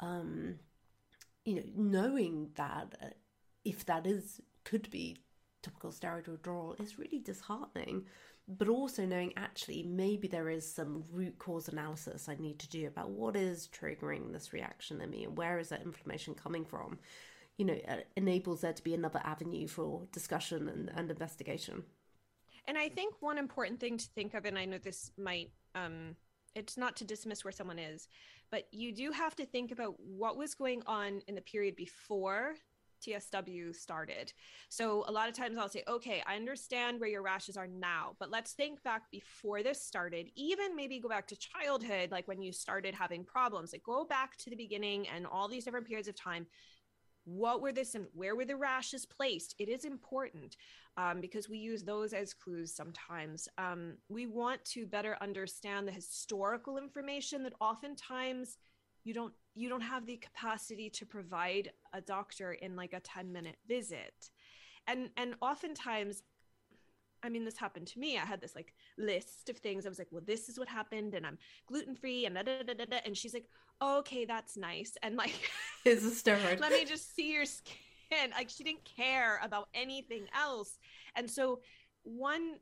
Um, 0.00 0.54
you 1.44 1.56
know, 1.56 1.62
knowing 1.76 2.50
that 2.54 2.96
uh, 3.02 3.06
if 3.64 3.84
that 3.86 4.06
is 4.06 4.40
could 4.64 4.90
be 4.90 5.18
topical 5.62 5.90
steroid 5.90 6.26
withdrawal 6.26 6.74
is 6.78 6.98
really 6.98 7.18
disheartening 7.18 8.04
but 8.48 8.68
also 8.68 9.04
knowing 9.06 9.32
actually 9.36 9.82
maybe 9.82 10.26
there 10.26 10.50
is 10.50 10.70
some 10.70 11.04
root 11.10 11.38
cause 11.38 11.68
analysis 11.68 12.28
I 12.28 12.34
need 12.36 12.58
to 12.60 12.68
do 12.68 12.86
about 12.86 13.10
what 13.10 13.36
is 13.36 13.68
triggering 13.72 14.32
this 14.32 14.52
reaction 14.52 15.00
in 15.00 15.10
me 15.10 15.24
and 15.24 15.36
where 15.36 15.58
is 15.58 15.68
that 15.68 15.82
inflammation 15.82 16.34
coming 16.34 16.64
from, 16.64 16.98
you 17.56 17.64
know, 17.64 17.78
uh, 17.88 17.98
enables 18.16 18.62
there 18.62 18.72
to 18.72 18.82
be 18.82 18.94
another 18.94 19.20
avenue 19.24 19.68
for 19.68 20.06
discussion 20.12 20.68
and, 20.68 20.90
and 20.94 21.10
investigation. 21.10 21.84
And 22.66 22.76
I 22.76 22.88
think 22.88 23.14
one 23.20 23.38
important 23.38 23.80
thing 23.80 23.98
to 23.98 24.06
think 24.14 24.34
of, 24.34 24.44
and 24.44 24.58
I 24.58 24.64
know 24.64 24.78
this 24.78 25.12
might, 25.16 25.50
um, 25.74 26.16
it's 26.54 26.76
not 26.76 26.96
to 26.96 27.04
dismiss 27.04 27.44
where 27.44 27.52
someone 27.52 27.78
is, 27.78 28.08
but 28.50 28.66
you 28.72 28.92
do 28.92 29.12
have 29.12 29.36
to 29.36 29.46
think 29.46 29.70
about 29.70 29.94
what 29.98 30.36
was 30.36 30.54
going 30.54 30.82
on 30.86 31.22
in 31.28 31.34
the 31.34 31.40
period 31.40 31.76
before 31.76 32.54
TSW 33.00 33.72
started. 33.74 34.32
So 34.68 35.04
a 35.08 35.12
lot 35.12 35.28
of 35.28 35.34
times 35.34 35.56
I'll 35.56 35.68
say, 35.68 35.82
okay, 35.88 36.22
I 36.26 36.36
understand 36.36 37.00
where 37.00 37.08
your 37.08 37.22
rashes 37.22 37.56
are 37.56 37.66
now, 37.66 38.16
but 38.18 38.30
let's 38.30 38.52
think 38.52 38.82
back 38.82 39.10
before 39.10 39.62
this 39.62 39.82
started, 39.82 40.30
even 40.36 40.76
maybe 40.76 41.00
go 41.00 41.08
back 41.08 41.26
to 41.28 41.36
childhood, 41.36 42.10
like 42.10 42.28
when 42.28 42.42
you 42.42 42.52
started 42.52 42.94
having 42.94 43.24
problems, 43.24 43.72
like 43.72 43.82
go 43.82 44.04
back 44.04 44.36
to 44.38 44.50
the 44.50 44.56
beginning 44.56 45.08
and 45.08 45.26
all 45.26 45.48
these 45.48 45.64
different 45.64 45.86
periods 45.86 46.08
of 46.08 46.14
time. 46.14 46.46
What 47.24 47.60
were 47.60 47.72
this 47.72 47.94
and 47.94 48.06
where 48.14 48.34
were 48.34 48.46
the 48.46 48.56
rashes 48.56 49.04
placed? 49.04 49.54
It 49.58 49.68
is 49.68 49.84
important 49.84 50.56
um, 50.96 51.20
because 51.20 51.48
we 51.48 51.58
use 51.58 51.82
those 51.82 52.12
as 52.12 52.34
clues 52.34 52.74
sometimes. 52.74 53.48
Um, 53.58 53.94
we 54.08 54.26
want 54.26 54.64
to 54.66 54.86
better 54.86 55.16
understand 55.20 55.86
the 55.86 55.92
historical 55.92 56.78
information 56.78 57.42
that 57.44 57.52
oftentimes 57.60 58.56
you 59.04 59.14
don't 59.14 59.34
you 59.54 59.68
don't 59.68 59.80
have 59.80 60.06
the 60.06 60.16
capacity 60.16 60.88
to 60.90 61.04
provide 61.04 61.72
a 61.92 62.00
doctor 62.00 62.52
in 62.52 62.76
like 62.76 62.92
a 62.92 63.00
10 63.00 63.32
minute 63.32 63.56
visit 63.66 64.30
and 64.86 65.10
and 65.16 65.34
oftentimes 65.40 66.22
I 67.22 67.28
mean, 67.28 67.44
this 67.44 67.58
happened 67.58 67.86
to 67.88 67.98
me. 67.98 68.16
I 68.16 68.24
had 68.24 68.40
this 68.40 68.54
like 68.54 68.74
list 68.96 69.48
of 69.48 69.58
things. 69.58 69.84
I 69.84 69.88
was 69.88 69.98
like, 69.98 70.08
well, 70.10 70.22
this 70.24 70.48
is 70.48 70.58
what 70.58 70.68
happened, 70.68 71.14
and 71.14 71.26
I'm 71.26 71.38
gluten 71.66 71.94
free, 71.94 72.26
and 72.26 72.34
da, 72.34 72.42
da, 72.42 72.62
da, 72.62 72.74
da, 72.74 72.84
da. 72.84 72.96
And 73.04 73.16
she's 73.16 73.34
like, 73.34 73.46
oh, 73.80 73.98
okay, 73.98 74.24
that's 74.24 74.56
nice. 74.56 74.96
And 75.02 75.16
like, 75.16 75.50
is 75.84 76.04
a 76.06 76.10
steroid. 76.10 76.60
let 76.62 76.72
me 76.72 76.84
just 76.84 77.14
see 77.14 77.32
your 77.32 77.44
skin. 77.44 78.30
Like, 78.32 78.48
she 78.48 78.64
didn't 78.64 78.84
care 78.84 79.40
about 79.42 79.68
anything 79.74 80.26
else. 80.34 80.78
And 81.14 81.30
so, 81.30 81.60
one 82.02 82.54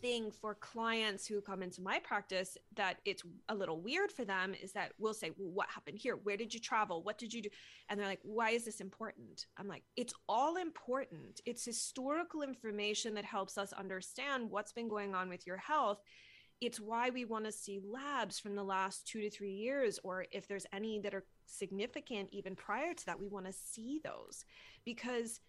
thing 0.00 0.30
for 0.30 0.54
clients 0.54 1.26
who 1.26 1.40
come 1.40 1.62
into 1.62 1.82
my 1.82 1.98
practice 1.98 2.56
that 2.76 2.98
it's 3.04 3.22
a 3.48 3.54
little 3.54 3.80
weird 3.80 4.10
for 4.10 4.24
them 4.24 4.54
is 4.60 4.72
that 4.72 4.92
we'll 4.98 5.14
say, 5.14 5.30
well, 5.36 5.50
what 5.50 5.68
happened 5.68 5.98
here? 5.98 6.16
Where 6.16 6.36
did 6.36 6.52
you 6.52 6.60
travel? 6.60 7.02
What 7.02 7.18
did 7.18 7.32
you 7.32 7.42
do? 7.42 7.48
And 7.88 7.98
they're 7.98 8.06
like, 8.06 8.20
why 8.22 8.50
is 8.50 8.64
this 8.64 8.80
important? 8.80 9.46
I'm 9.56 9.68
like, 9.68 9.82
it's 9.96 10.14
all 10.28 10.56
important. 10.56 11.40
It's 11.46 11.64
historical 11.64 12.42
information 12.42 13.14
that 13.14 13.24
helps 13.24 13.58
us 13.58 13.72
understand 13.72 14.50
what's 14.50 14.72
been 14.72 14.88
going 14.88 15.14
on 15.14 15.28
with 15.28 15.46
your 15.46 15.58
health. 15.58 16.00
It's 16.60 16.78
why 16.78 17.08
we 17.08 17.24
want 17.24 17.46
to 17.46 17.52
see 17.52 17.80
labs 17.82 18.38
from 18.38 18.54
the 18.54 18.62
last 18.62 19.06
two 19.06 19.22
to 19.22 19.30
three 19.30 19.52
years, 19.52 19.98
or 20.04 20.26
if 20.30 20.46
there's 20.46 20.66
any 20.72 20.98
that 21.00 21.14
are 21.14 21.24
significant 21.46 22.28
even 22.32 22.54
prior 22.54 22.92
to 22.92 23.06
that, 23.06 23.18
we 23.18 23.28
want 23.28 23.46
to 23.46 23.52
see 23.52 24.00
those 24.04 24.44
because 24.84 25.40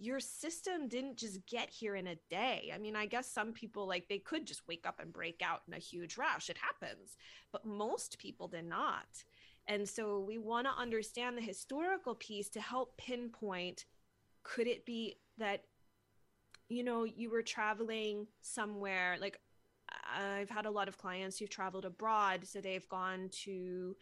your 0.00 0.18
system 0.18 0.88
didn't 0.88 1.18
just 1.18 1.46
get 1.46 1.68
here 1.68 1.94
in 1.94 2.06
a 2.06 2.16
day. 2.30 2.72
I 2.74 2.78
mean, 2.78 2.96
I 2.96 3.04
guess 3.04 3.30
some 3.30 3.52
people 3.52 3.86
like 3.86 4.08
they 4.08 4.18
could 4.18 4.46
just 4.46 4.66
wake 4.66 4.86
up 4.86 4.98
and 4.98 5.12
break 5.12 5.42
out 5.44 5.60
in 5.68 5.74
a 5.74 5.78
huge 5.78 6.16
rash. 6.16 6.48
It 6.48 6.56
happens. 6.56 7.16
But 7.52 7.66
most 7.66 8.18
people 8.18 8.48
did 8.48 8.64
not. 8.64 9.24
And 9.66 9.86
so 9.86 10.20
we 10.20 10.38
want 10.38 10.66
to 10.66 10.80
understand 10.80 11.36
the 11.36 11.42
historical 11.42 12.14
piece 12.14 12.48
to 12.50 12.60
help 12.60 12.96
pinpoint 12.96 13.84
could 14.42 14.66
it 14.66 14.86
be 14.86 15.16
that 15.36 15.64
you 16.70 16.84
know, 16.84 17.02
you 17.04 17.30
were 17.30 17.42
traveling 17.42 18.28
somewhere 18.40 19.16
like 19.20 19.40
I've 20.16 20.48
had 20.48 20.66
a 20.66 20.70
lot 20.70 20.88
of 20.88 20.98
clients 20.98 21.38
who've 21.38 21.50
traveled 21.50 21.84
abroad, 21.84 22.46
so 22.46 22.60
they've 22.60 22.88
gone 22.88 23.28
to 23.44 23.96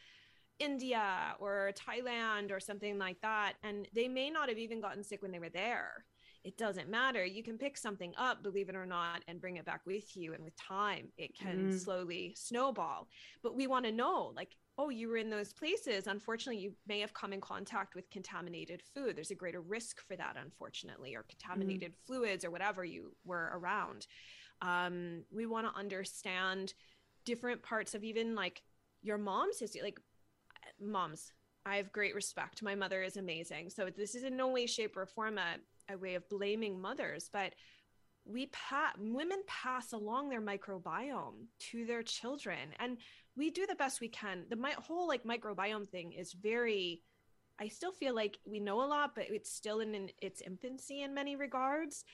India 0.59 1.35
or 1.39 1.73
Thailand 1.75 2.51
or 2.51 2.61
something 2.61 2.99
like 2.99 3.21
that, 3.23 3.55
and 3.63 3.89
they 3.95 4.09
may 4.09 4.31
not 4.31 4.49
have 4.49 4.59
even 4.59 4.81
gotten 4.81 5.05
sick 5.05 5.23
when 5.23 5.33
they 5.33 5.39
were 5.39 5.49
there. 5.49 6.05
It 6.45 6.57
doesn't 6.57 6.89
matter. 6.89 7.25
You 7.25 7.43
can 7.43 7.59
pick 7.59 7.77
something 7.77 8.15
up, 8.17 8.43
believe 8.43 8.69
it 8.69 8.77
or 8.77 8.87
not, 8.87 9.23
and 9.27 9.41
bring 9.41 9.57
it 9.57 9.65
back 9.65 9.81
with 9.85 10.17
you. 10.17 10.35
And 10.35 10.45
with 10.45 10.57
time, 10.57 11.09
it 11.19 11.37
can 11.37 11.73
mm. 11.73 11.79
slowly 11.79 12.35
snowball. 12.37 13.09
But 13.43 13.57
we 13.57 13.67
want 13.67 13.85
to 13.87 13.93
know, 13.93 14.33
like, 14.37 14.57
oh, 14.79 14.89
you 14.89 15.09
were 15.09 15.17
in 15.17 15.31
those 15.31 15.53
places. 15.53 16.07
Unfortunately, 16.07 16.63
you 16.63 16.73
may 16.87 17.01
have 17.01 17.13
come 17.13 17.33
in 17.33 17.41
contact 17.41 17.97
with 17.97 18.09
contaminated 18.11 18.83
food. 18.95 19.17
There's 19.17 19.33
a 19.33 19.35
greater 19.35 19.61
risk 19.61 20.01
for 20.07 20.17
that, 20.17 20.37
unfortunately, 20.41 21.17
or 21.17 21.25
contaminated 21.29 21.93
mm. 21.93 22.07
fluids 22.07 22.45
or 22.45 22.51
whatever 22.51 22.85
you 22.85 23.13
were 23.25 23.51
around. 23.55 24.07
Um, 24.63 25.25
we 25.35 25.45
want 25.47 25.67
to 25.67 25.79
understand 25.79 26.73
different 27.25 27.63
parts 27.63 27.95
of 27.95 28.05
even 28.05 28.35
like 28.35 28.63
your 29.03 29.19
mom's 29.19 29.59
history, 29.59 29.83
like 29.83 30.01
moms. 30.81 31.33
I 31.67 31.77
have 31.77 31.93
great 31.93 32.15
respect. 32.15 32.63
My 32.63 32.75
mother 32.75 33.03
is 33.03 33.17
amazing. 33.17 33.71
So 33.71 33.91
this 33.95 34.15
is 34.15 34.25
in 34.25 34.37
no 34.37 34.49
way, 34.49 34.67
shape, 34.67 34.97
or 34.97 35.07
form 35.07 35.39
a, 35.39 35.57
a 35.93 35.99
way 35.99 36.15
of 36.15 36.29
blaming 36.29 36.81
mothers, 36.81 37.29
but 37.33 37.53
we 38.29 38.47
pa- 38.47 38.93
women 38.99 39.41
pass 39.47 39.93
along 39.93 40.29
their 40.29 40.41
microbiome 40.41 41.47
to 41.59 41.87
their 41.87 42.03
children 42.03 42.75
and 42.79 42.99
we 43.37 43.51
do 43.51 43.67
the 43.67 43.75
best 43.75 44.01
we 44.01 44.09
can 44.09 44.45
the 44.51 44.57
my 44.57 44.73
whole 44.87 45.09
like 45.09 45.25
microbiome 45.25 45.89
thing 45.89 46.13
is 46.13 46.35
very 46.35 47.01
i 47.59 47.69
still 47.69 47.93
feel 47.93 48.15
like 48.15 48.39
we 48.45 48.61
know 48.61 48.83
a 48.83 48.87
lot 48.87 49.15
but 49.15 49.25
it's 49.31 49.51
still 49.51 49.81
in, 49.81 49.95
in 49.95 50.11
its 50.21 50.43
infancy 50.43 51.03
in 51.03 51.15
many 51.15 51.37
regards 51.37 52.05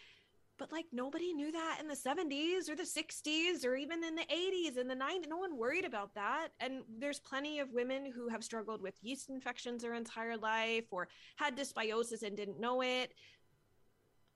but 0.58 0.72
like 0.72 0.86
nobody 0.92 1.32
knew 1.32 1.50
that 1.52 1.78
in 1.80 1.88
the 1.88 1.94
70s 1.94 2.68
or 2.68 2.76
the 2.76 2.82
60s 2.82 3.64
or 3.64 3.74
even 3.74 4.04
in 4.04 4.14
the 4.14 4.22
80s 4.22 4.78
and 4.78 4.88
the 4.88 4.94
90s 4.94 5.28
no 5.28 5.36
one 5.36 5.56
worried 5.56 5.84
about 5.84 6.14
that 6.14 6.48
and 6.60 6.82
there's 6.98 7.18
plenty 7.18 7.58
of 7.58 7.72
women 7.72 8.10
who 8.10 8.28
have 8.28 8.44
struggled 8.44 8.80
with 8.80 8.94
yeast 9.02 9.30
infections 9.30 9.82
their 9.82 9.94
entire 9.94 10.36
life 10.36 10.84
or 10.90 11.08
had 11.36 11.56
dysbiosis 11.56 12.22
and 12.22 12.36
didn't 12.36 12.60
know 12.60 12.82
it. 12.82 13.12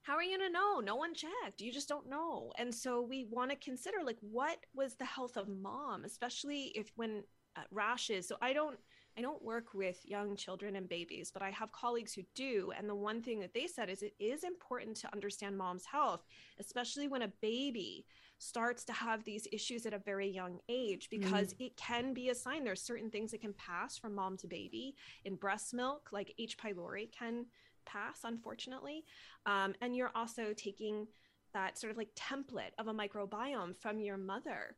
How 0.01 0.15
are 0.15 0.23
you 0.23 0.37
going 0.37 0.49
to 0.49 0.53
know? 0.53 0.79
No 0.79 0.95
one 0.95 1.13
checked. 1.13 1.61
You 1.61 1.71
just 1.71 1.89
don't 1.89 2.09
know. 2.09 2.51
And 2.57 2.73
so 2.73 3.01
we 3.01 3.25
want 3.29 3.51
to 3.51 3.57
consider 3.57 3.97
like 4.03 4.17
what 4.21 4.57
was 4.73 4.95
the 4.95 5.05
health 5.05 5.37
of 5.37 5.47
mom 5.47 6.05
especially 6.05 6.71
if 6.75 6.91
when 6.95 7.23
uh, 7.55 7.61
rashes. 7.71 8.27
So 8.27 8.37
i 8.41 8.53
don't 8.53 8.79
I 9.17 9.21
don't 9.21 9.43
work 9.43 9.73
with 9.73 9.99
young 10.05 10.35
children 10.35 10.75
and 10.75 10.87
babies, 10.87 11.29
but 11.31 11.41
I 11.41 11.49
have 11.51 11.71
colleagues 11.71 12.13
who 12.13 12.21
do. 12.35 12.71
And 12.77 12.89
the 12.89 12.95
one 12.95 13.21
thing 13.21 13.39
that 13.39 13.53
they 13.53 13.67
said 13.67 13.89
is 13.89 14.01
it 14.01 14.13
is 14.19 14.43
important 14.43 14.95
to 14.97 15.13
understand 15.13 15.57
mom's 15.57 15.85
health, 15.85 16.25
especially 16.59 17.07
when 17.07 17.23
a 17.23 17.33
baby 17.41 18.05
starts 18.37 18.85
to 18.85 18.93
have 18.93 19.23
these 19.25 19.47
issues 19.51 19.85
at 19.85 19.93
a 19.93 19.99
very 19.99 20.29
young 20.29 20.59
age, 20.69 21.09
because 21.11 21.53
mm. 21.53 21.65
it 21.65 21.75
can 21.75 22.13
be 22.13 22.29
a 22.29 22.35
sign. 22.35 22.63
There's 22.63 22.81
certain 22.81 23.09
things 23.09 23.31
that 23.31 23.41
can 23.41 23.53
pass 23.53 23.97
from 23.97 24.15
mom 24.15 24.37
to 24.37 24.47
baby 24.47 24.95
in 25.25 25.35
breast 25.35 25.73
milk, 25.73 26.09
like 26.13 26.33
H. 26.39 26.57
pylori 26.57 27.11
can 27.11 27.45
pass, 27.85 28.21
unfortunately. 28.23 29.03
Um, 29.45 29.73
and 29.81 29.95
you're 29.95 30.11
also 30.15 30.53
taking 30.55 31.07
that 31.53 31.77
sort 31.77 31.91
of 31.91 31.97
like 31.97 32.15
template 32.15 32.71
of 32.77 32.87
a 32.87 32.93
microbiome 32.93 33.75
from 33.75 33.99
your 33.99 34.17
mother. 34.17 34.77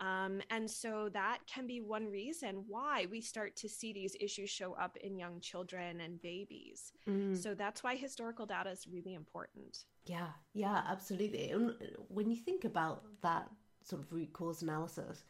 Um, 0.00 0.40
and 0.50 0.70
so 0.70 1.08
that 1.12 1.38
can 1.52 1.66
be 1.66 1.80
one 1.80 2.06
reason 2.06 2.64
why 2.68 3.06
we 3.10 3.20
start 3.20 3.56
to 3.56 3.68
see 3.68 3.92
these 3.92 4.16
issues 4.20 4.48
show 4.48 4.74
up 4.74 4.96
in 4.98 5.18
young 5.18 5.40
children 5.40 6.00
and 6.00 6.20
babies. 6.22 6.92
Mm. 7.08 7.36
So 7.36 7.54
that's 7.54 7.82
why 7.82 7.96
historical 7.96 8.46
data 8.46 8.70
is 8.70 8.86
really 8.90 9.14
important. 9.14 9.84
Yeah, 10.06 10.28
yeah, 10.54 10.82
absolutely. 10.88 11.50
And 11.50 11.74
when 12.08 12.30
you 12.30 12.36
think 12.36 12.64
about 12.64 13.02
that 13.22 13.48
sort 13.82 14.02
of 14.02 14.12
root 14.12 14.32
cause 14.32 14.62
analysis, 14.62 15.24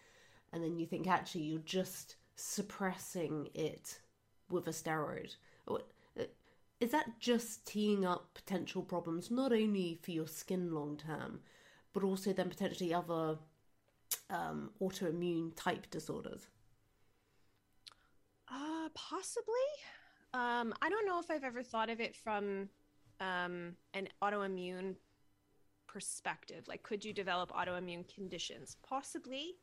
and 0.53 0.63
then 0.63 0.79
you 0.79 0.87
think 0.87 1.07
actually 1.07 1.43
you're 1.43 1.61
just 1.61 2.17
suppressing 2.37 3.49
it 3.55 3.99
with 4.51 4.69
a 4.69 4.71
steroid, 4.71 5.35
is 6.81 6.93
that 6.93 7.19
just 7.19 7.67
teeing 7.67 8.05
up 8.05 8.35
potential 8.35 8.83
problems 8.83 9.31
not 9.31 9.53
only 9.53 9.99
for 10.03 10.13
your 10.13 10.29
skin 10.29 10.73
long 10.73 10.97
term, 10.97 11.41
but 11.93 12.05
also 12.05 12.33
then 12.33 12.49
potentially 12.49 12.95
other 12.95 13.39
um, 14.31 14.71
autoimmune 14.81 15.53
type 15.57 15.89
disorders? 15.91 16.49
Uh, 18.51 18.89
possibly. 18.95 19.55
Um, 20.35 20.75
I 20.83 20.89
don't 20.89 21.07
know 21.07 21.19
if 21.19 21.31
I've 21.31 21.45
ever 21.45 21.63
thought 21.63 21.91
of 21.91 22.01
it 22.01 22.17
from 22.17 22.69
um, 23.21 23.77
an 23.95 24.09
autoimmune 24.23 24.97
perspective. 25.87 26.69
Like, 26.69 26.83
could 26.83 27.05
you 27.05 27.13
develop 27.13 27.51
autoimmune 27.53 28.13
conditions? 28.15 28.77
Possibly. 28.87 29.55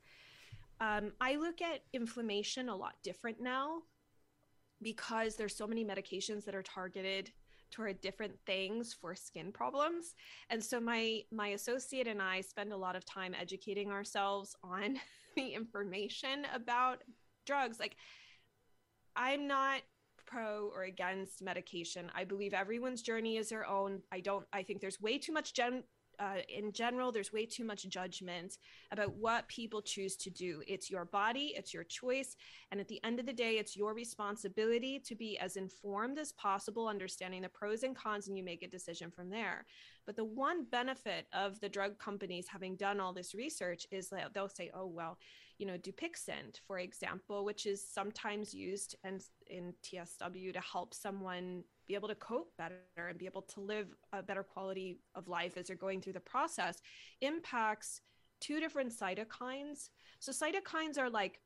Um, 0.81 1.13
I 1.21 1.35
look 1.35 1.61
at 1.61 1.81
inflammation 1.93 2.69
a 2.69 2.75
lot 2.75 2.95
different 3.03 3.39
now 3.39 3.83
because 4.81 5.35
there's 5.35 5.55
so 5.55 5.67
many 5.67 5.85
medications 5.85 6.43
that 6.45 6.55
are 6.55 6.63
targeted 6.63 7.31
toward 7.75 7.99
different 7.99 8.33
things 8.45 8.93
for 8.93 9.13
skin 9.15 9.51
problems. 9.51 10.13
And 10.49 10.63
so 10.63 10.79
my 10.79 11.21
my 11.31 11.49
associate 11.49 12.07
and 12.07 12.21
i 12.21 12.41
spend 12.41 12.71
a 12.71 12.77
lot 12.77 12.95
of 12.95 13.05
time 13.05 13.35
educating 13.39 13.91
ourselves 13.91 14.55
on 14.63 14.97
the 15.35 15.49
information 15.49 16.47
about 16.53 17.03
drugs. 17.45 17.79
Like 17.79 17.97
i'm 19.15 19.47
not 19.47 19.81
pro 20.25 20.71
or 20.73 20.83
against 20.83 21.43
medication. 21.43 22.09
I 22.15 22.23
believe 22.23 22.53
everyone's 22.53 23.01
journey 23.01 23.37
is 23.37 23.49
their 23.49 23.67
own. 23.67 24.01
I 24.11 24.21
don't 24.21 24.45
i 24.53 24.63
think 24.63 24.79
there's 24.79 25.01
way 25.01 25.17
too 25.17 25.33
much 25.33 25.53
gen 25.53 25.83
uh, 26.19 26.41
in 26.49 26.71
general, 26.71 27.11
there's 27.11 27.33
way 27.33 27.45
too 27.45 27.63
much 27.63 27.87
judgment 27.87 28.57
about 28.91 29.15
what 29.15 29.47
people 29.47 29.81
choose 29.81 30.15
to 30.17 30.29
do. 30.29 30.61
It's 30.67 30.89
your 30.89 31.05
body, 31.05 31.53
it's 31.55 31.73
your 31.73 31.83
choice. 31.83 32.35
And 32.71 32.79
at 32.79 32.87
the 32.87 33.03
end 33.03 33.19
of 33.19 33.25
the 33.25 33.33
day, 33.33 33.57
it's 33.57 33.75
your 33.75 33.93
responsibility 33.93 34.99
to 34.99 35.15
be 35.15 35.37
as 35.39 35.55
informed 35.55 36.17
as 36.17 36.31
possible, 36.33 36.87
understanding 36.87 37.41
the 37.41 37.49
pros 37.49 37.83
and 37.83 37.95
cons, 37.95 38.27
and 38.27 38.37
you 38.37 38.43
make 38.43 38.63
a 38.63 38.67
decision 38.67 39.11
from 39.11 39.29
there. 39.29 39.65
But 40.05 40.15
the 40.15 40.25
one 40.25 40.65
benefit 40.65 41.27
of 41.33 41.59
the 41.59 41.69
drug 41.69 41.97
companies 41.97 42.47
having 42.47 42.75
done 42.75 42.99
all 42.99 43.13
this 43.13 43.33
research 43.33 43.87
is 43.91 44.09
that 44.09 44.33
they'll 44.33 44.49
say, 44.49 44.71
oh, 44.73 44.85
well, 44.87 45.17
you 45.57 45.65
know, 45.65 45.77
Dupixent, 45.77 46.59
for 46.67 46.79
example, 46.79 47.45
which 47.45 47.65
is 47.65 47.85
sometimes 47.87 48.53
used 48.53 48.95
in, 49.03 49.19
in 49.47 49.73
TSW 49.83 50.53
to 50.53 50.59
help 50.59 50.93
someone 50.93 51.63
be 51.87 51.95
able 51.95 52.07
to 52.07 52.15
cope 52.15 52.51
better 52.57 52.75
and 52.97 53.17
be 53.17 53.25
able 53.25 53.41
to 53.43 53.61
live 53.61 53.87
a 54.13 54.23
better 54.23 54.43
quality 54.43 54.99
of 55.13 55.27
life 55.27 55.57
as 55.57 55.67
they're 55.67 55.75
going 55.75 56.01
through 56.01 56.13
the 56.13 56.19
process, 56.19 56.81
impacts 57.21 58.01
two 58.41 58.59
different 58.59 58.91
cytokines. 58.91 59.89
So, 60.19 60.31
cytokines 60.31 60.97
are 60.97 61.09
like 61.09 61.41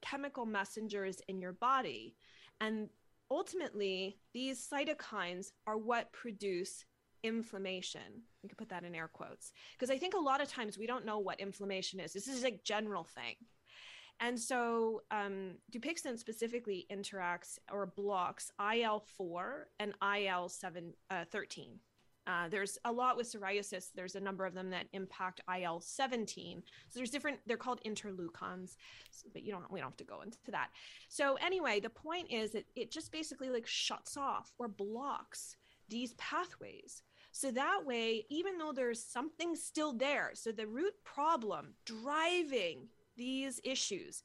chemical 0.00 0.46
messengers 0.46 1.20
in 1.28 1.40
your 1.40 1.52
body. 1.52 2.14
And 2.60 2.88
ultimately, 3.30 4.18
these 4.32 4.68
cytokines 4.68 5.48
are 5.66 5.78
what 5.78 6.12
produce 6.12 6.84
inflammation. 7.22 8.22
We 8.42 8.48
could 8.48 8.58
put 8.58 8.68
that 8.68 8.84
in 8.84 8.94
air 8.94 9.08
quotes 9.08 9.52
because 9.72 9.90
I 9.90 9.98
think 9.98 10.14
a 10.14 10.18
lot 10.18 10.42
of 10.42 10.48
times 10.48 10.78
we 10.78 10.86
don't 10.86 11.06
know 11.06 11.18
what 11.18 11.40
inflammation 11.40 11.98
is. 11.98 12.12
This 12.12 12.28
is 12.28 12.44
a 12.44 12.60
general 12.64 13.04
thing. 13.04 13.34
And 14.20 14.38
so 14.38 15.02
um, 15.10 15.52
Dupixent 15.72 16.18
specifically 16.18 16.86
interacts 16.90 17.58
or 17.70 17.86
blocks 17.86 18.50
IL 18.74 19.04
4 19.16 19.68
and 19.80 19.92
IL 20.02 20.48
7, 20.48 20.92
uh, 21.10 21.24
13. 21.30 21.78
Uh, 22.26 22.48
there's 22.48 22.78
a 22.86 22.92
lot 22.92 23.16
with 23.16 23.30
psoriasis. 23.30 23.88
There's 23.94 24.14
a 24.14 24.20
number 24.20 24.46
of 24.46 24.54
them 24.54 24.70
that 24.70 24.86
impact 24.92 25.42
IL 25.54 25.80
17. 25.80 26.62
So 26.88 26.98
there's 26.98 27.10
different, 27.10 27.38
they're 27.46 27.58
called 27.58 27.82
interleukins, 27.84 28.76
but 29.32 29.42
you 29.42 29.52
don't, 29.52 29.70
we 29.70 29.80
don't 29.80 29.90
have 29.90 29.96
to 29.98 30.04
go 30.04 30.22
into 30.22 30.38
that. 30.50 30.70
So 31.08 31.36
anyway, 31.44 31.80
the 31.80 31.90
point 31.90 32.30
is 32.30 32.52
that 32.52 32.64
it 32.74 32.90
just 32.90 33.12
basically 33.12 33.50
like 33.50 33.66
shuts 33.66 34.16
off 34.16 34.52
or 34.58 34.68
blocks 34.68 35.56
these 35.90 36.14
pathways. 36.14 37.02
So 37.30 37.50
that 37.50 37.80
way, 37.84 38.24
even 38.30 38.56
though 38.56 38.72
there's 38.72 39.02
something 39.04 39.54
still 39.56 39.92
there, 39.92 40.30
so 40.34 40.50
the 40.52 40.66
root 40.66 40.94
problem 41.04 41.74
driving 41.84 42.88
these 43.16 43.60
issues 43.64 44.22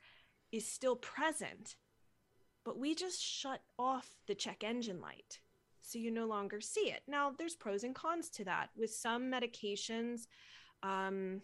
is 0.51 0.67
still 0.67 0.95
present, 0.95 1.75
but 2.65 2.77
we 2.77 2.95
just 2.95 3.21
shut 3.21 3.61
off 3.77 4.15
the 4.27 4.35
check 4.35 4.63
engine 4.63 5.01
light. 5.01 5.39
So 5.81 5.97
you 5.97 6.11
no 6.11 6.25
longer 6.25 6.61
see 6.61 6.91
it. 6.91 7.01
Now, 7.07 7.31
there's 7.37 7.55
pros 7.55 7.83
and 7.83 7.95
cons 7.95 8.29
to 8.31 8.45
that. 8.45 8.69
With 8.75 8.91
some 8.91 9.31
medications, 9.31 10.27
um, 10.83 11.41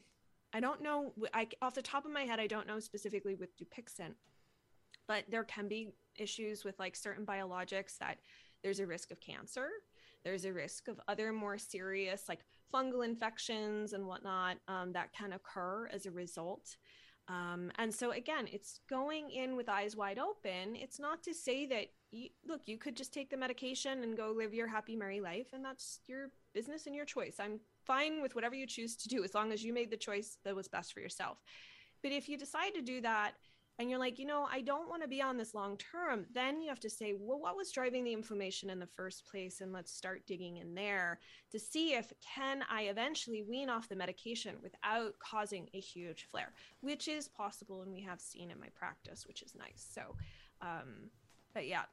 I 0.53 0.60
don't 0.60 0.81
know, 0.81 1.13
I, 1.34 1.47
off 1.62 1.73
the 1.73 1.81
top 1.81 2.05
of 2.05 2.12
my 2.12 2.21
head, 2.21 2.39
I 2.39 2.47
don't 2.47 2.67
know 2.67 2.79
specifically 2.79 3.36
with 3.36 3.58
Dupixent, 3.58 4.13
but 5.08 5.23
there 5.29 5.43
can 5.43 5.67
be 5.67 5.89
issues 6.17 6.63
with 6.63 6.77
like 6.79 6.95
certain 6.95 7.25
biologics 7.25 7.97
that 7.99 8.17
there's 8.63 8.79
a 8.79 8.88
risk 8.88 9.12
of 9.12 9.19
cancer 9.19 9.69
there's 10.25 10.45
a 10.45 10.51
risk 10.51 10.88
of 10.88 10.99
other 11.08 11.31
more 11.31 11.58
serious, 11.58 12.23
like 12.27 12.39
fungal 12.73 13.05
infections 13.05 13.93
and 13.93 14.05
whatnot, 14.05 14.58
um, 14.67 14.91
that 14.91 15.13
can 15.13 15.34
occur 15.34 15.88
as 15.93 16.08
a 16.08 16.12
result. 16.12 16.75
Um, 17.27 17.71
and 17.77 17.93
so, 17.93 18.11
again, 18.11 18.47
it's 18.51 18.79
going 18.89 19.31
in 19.31 19.55
with 19.55 19.67
eyes 19.67 19.95
wide 19.95 20.19
open. 20.19 20.75
It's 20.75 20.99
not 20.99 21.23
to 21.23 21.33
say 21.33 21.65
that, 21.67 21.88
you, 22.11 22.29
look, 22.47 22.61
you 22.65 22.77
could 22.77 22.95
just 22.95 23.13
take 23.13 23.29
the 23.29 23.38
medication 23.38 24.03
and 24.03 24.15
go 24.15 24.31
live 24.35 24.53
your 24.53 24.67
happy, 24.67 24.95
merry 24.95 25.19
life, 25.19 25.47
and 25.53 25.65
that's 25.65 26.01
your 26.07 26.29
business 26.53 26.85
and 26.85 26.95
your 26.95 27.05
choice. 27.05 27.38
I'm 27.39 27.59
fine 27.85 28.21
with 28.21 28.35
whatever 28.35 28.55
you 28.55 28.67
choose 28.67 28.95
to 28.97 29.09
do 29.09 29.23
as 29.23 29.33
long 29.33 29.51
as 29.51 29.63
you 29.63 29.73
made 29.73 29.89
the 29.89 29.97
choice 29.97 30.38
that 30.43 30.55
was 30.55 30.67
best 30.67 30.93
for 30.93 30.99
yourself. 30.99 31.39
But 32.03 32.11
if 32.11 32.29
you 32.29 32.38
decide 32.38 32.75
to 32.75 32.81
do 32.81 33.01
that 33.01 33.33
and 33.77 33.89
you're 33.89 33.99
like, 33.99 34.17
you 34.19 34.25
know, 34.25 34.47
I 34.49 34.61
don't 34.61 34.88
want 34.88 35.01
to 35.01 35.07
be 35.07 35.21
on 35.21 35.38
this 35.38 35.53
long 35.53 35.77
term, 35.77 36.25
then 36.33 36.61
you 36.61 36.69
have 36.69 36.79
to 36.81 36.89
say, 36.89 37.13
well, 37.17 37.39
what 37.39 37.57
was 37.57 37.71
driving 37.71 38.05
the 38.05 38.13
inflammation 38.13 38.69
in 38.69 38.79
the 38.79 38.88
first 38.88 39.25
place? 39.25 39.59
And 39.59 39.73
let's 39.73 39.91
start 39.91 40.25
digging 40.25 40.57
in 40.57 40.73
there 40.75 41.19
to 41.51 41.59
see 41.59 41.93
if 41.93 42.13
can 42.21 42.63
I 42.69 42.83
eventually 42.83 43.43
wean 43.43 43.69
off 43.69 43.89
the 43.89 43.95
medication 43.95 44.55
without 44.63 45.19
causing 45.19 45.67
a 45.73 45.79
huge 45.79 46.27
flare, 46.31 46.53
which 46.79 47.07
is 47.07 47.27
possible 47.27 47.81
and 47.81 47.91
we 47.91 48.01
have 48.01 48.21
seen 48.21 48.49
in 48.49 48.59
my 48.59 48.69
practice, 48.75 49.27
which 49.27 49.41
is 49.41 49.55
nice. 49.55 49.85
So, 49.93 50.15
um, 50.61 51.09
but 51.53 51.67
yeah, 51.67 51.83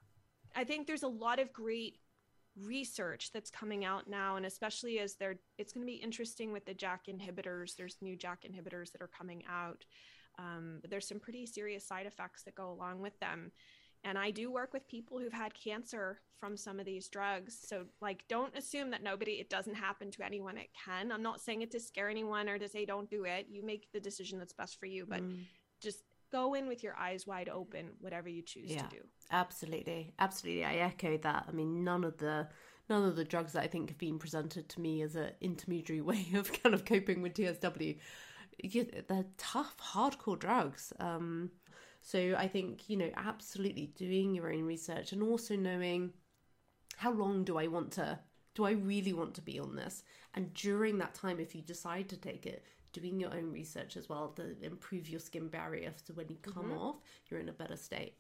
I 0.55 0.65
think 0.65 0.87
there's 0.87 1.03
a 1.03 1.09
lot 1.09 1.41
of 1.41 1.53
great 1.53 1.99
research 2.61 3.31
that's 3.33 3.51
coming 3.51 3.85
out 3.85 4.09
now 4.09 4.37
and 4.37 4.45
especially 4.45 4.99
as 4.99 5.15
they're 5.15 5.37
it's 5.57 5.73
going 5.73 5.87
to 5.87 5.91
be 5.91 5.97
interesting 5.97 6.53
with 6.53 6.67
the 6.67 6.75
JAK 6.75 7.07
inhibitors 7.09 7.75
there's 7.77 7.97
new 8.03 8.15
JAK 8.15 8.45
inhibitors 8.45 8.93
that 8.93 9.01
are 9.01 9.09
coming 9.09 9.43
out 9.49 9.87
um, 10.39 10.79
but 10.81 10.91
there's 10.91 11.09
some 11.09 11.21
pretty 11.21 11.47
serious 11.47 11.87
side 11.87 12.07
effects 12.07 12.43
that 12.45 12.55
go 12.55 12.71
along 12.71 13.01
with 13.01 13.19
them. 13.21 13.53
And 14.05 14.19
i 14.19 14.33
do 14.33 14.51
work 14.51 14.73
with 14.73 14.89
people 14.89 15.19
who've 15.19 15.33
had 15.33 15.55
cancer 15.55 16.21
from 16.41 16.57
some 16.57 16.81
of 16.81 16.87
these 16.87 17.09
drugs. 17.09 17.57
So 17.65 17.85
like 18.01 18.25
don't 18.29 18.57
assume 18.57 18.91
that 18.91 19.03
nobody 19.03 19.33
it 19.33 19.49
doesn't 19.49 19.77
happen 19.77 20.11
to 20.13 20.25
anyone. 20.25 20.59
It 20.59 20.71
can. 20.85 21.13
I'm 21.13 21.23
not 21.23 21.41
saying 21.41 21.63
it 21.63 21.71
to 21.71 21.81
scare 21.81 22.11
anyone 22.11 22.49
or 22.49 22.59
to 22.59 22.69
say 22.69 22.85
don't 22.85 23.09
do 23.09 23.25
it. 23.25 23.47
You 23.49 23.65
make 23.65 23.93
the 23.93 24.01
decision 24.01 24.39
that's 24.39 24.53
best 24.53 24.81
for 24.81 24.87
you 24.87 25.07
but 25.09 25.21
mm. 25.21 25.37
just 25.81 26.03
go 26.33 26.55
in 26.55 26.67
with 26.67 26.83
your 26.83 26.97
eyes 26.97 27.27
wide 27.27 27.49
open 27.49 27.91
whatever 28.01 28.29
you 28.29 28.43
choose 28.43 28.71
yeah, 28.71 28.83
to 28.83 28.89
do. 28.89 29.03
Absolutely. 29.31 30.13
Absolutely. 30.19 30.65
I 30.65 30.77
echo 30.77 31.17
that. 31.19 31.45
I 31.49 31.53
mean 31.53 31.85
none 31.85 32.03
of 32.03 32.19
the 32.19 32.49
none 32.89 33.05
of 33.05 33.17
the 33.17 33.25
drugs 33.25 33.53
that 33.53 33.63
i 33.63 33.67
think 33.67 33.89
have 33.89 33.99
been 33.99 34.19
presented 34.19 34.69
to 34.69 34.81
me 34.81 35.03
as 35.03 35.15
an 35.15 35.31
intermediary 35.41 36.01
way 36.11 36.27
of 36.35 36.53
kind 36.63 36.75
of 36.75 36.85
coping 36.85 37.23
with 37.23 37.35
tsw 37.35 37.97
they're 39.09 39.25
tough 39.39 39.77
hardcore 39.79 40.39
drugs 40.39 40.93
um, 41.01 41.51
so 42.01 42.35
i 42.39 42.47
think 42.47 42.89
you 42.89 42.97
know 42.97 43.11
absolutely 43.17 43.87
doing 43.97 44.35
your 44.35 44.53
own 44.53 44.65
research 44.65 45.13
and 45.13 45.23
also 45.23 45.57
knowing 45.57 46.13
how 46.97 47.13
long 47.13 47.45
do 47.45 47.59
i 47.59 47.67
want 47.67 47.91
to 47.91 48.19
do 48.55 48.65
i 48.65 48.73
really 48.73 49.13
want 49.13 49.35
to 49.35 49.41
be 49.41 49.59
on 49.59 49.75
this 49.77 50.03
and 50.35 50.53
during 50.55 50.99
that 50.99 51.15
time 51.15 51.41
if 51.41 51.55
you 51.55 51.63
decide 51.63 52.09
to 52.09 52.17
take 52.17 52.47
it 52.47 52.65
doing 52.93 53.19
your 53.19 53.35
own 53.35 53.51
research 53.51 53.97
as 53.97 54.09
well 54.09 54.29
to 54.29 54.55
improve 54.63 55.09
your 55.09 55.21
skin 55.21 55.49
barrier 55.49 55.93
so 56.05 56.13
when 56.15 56.29
you 56.29 56.37
come 56.43 56.65
mm-hmm. 56.65 56.79
off, 56.79 56.97
you're 57.29 57.41
in 57.41 57.49
a 57.49 57.53
better 57.53 57.77
state. 57.77 58.17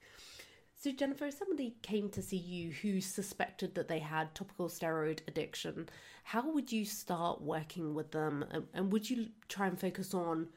So, 0.82 0.90
Jennifer, 0.90 1.26
if 1.26 1.34
somebody 1.34 1.76
came 1.82 2.08
to 2.08 2.20
see 2.20 2.36
you 2.36 2.72
who 2.72 3.00
suspected 3.00 3.76
that 3.76 3.86
they 3.86 4.00
had 4.00 4.34
topical 4.34 4.68
steroid 4.68 5.20
addiction, 5.28 5.88
how 6.24 6.50
would 6.50 6.72
you 6.72 6.84
start 6.84 7.40
working 7.40 7.94
with 7.94 8.10
them? 8.10 8.44
And 8.74 8.90
would 8.90 9.08
you 9.08 9.28
try 9.48 9.68
and 9.68 9.78
focus 9.78 10.12
on 10.12 10.48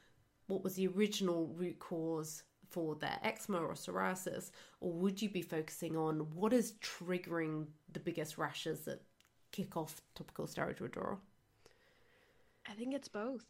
what 0.48 0.64
was 0.64 0.74
the 0.74 0.88
original 0.88 1.54
root 1.56 1.78
cause 1.78 2.42
for 2.72 2.96
their 2.96 3.20
eczema 3.22 3.60
or 3.60 3.76
psoriasis? 3.76 4.50
Or 4.82 4.92
would 4.94 5.22
you 5.22 5.30
be 5.30 5.44
focusing 5.44 5.96
on 5.96 6.22
what 6.34 6.54
is 6.54 6.74
triggering 6.82 7.68
the 7.94 8.00
biggest 8.00 8.40
rashes 8.40 8.80
that 8.86 9.04
kick 9.52 9.78
off 9.78 10.02
topical 10.16 10.48
steroid 10.48 10.80
withdrawal? 10.80 11.20
I 12.68 12.74
think 12.74 12.96
it's 12.96 13.10
both. 13.10 13.46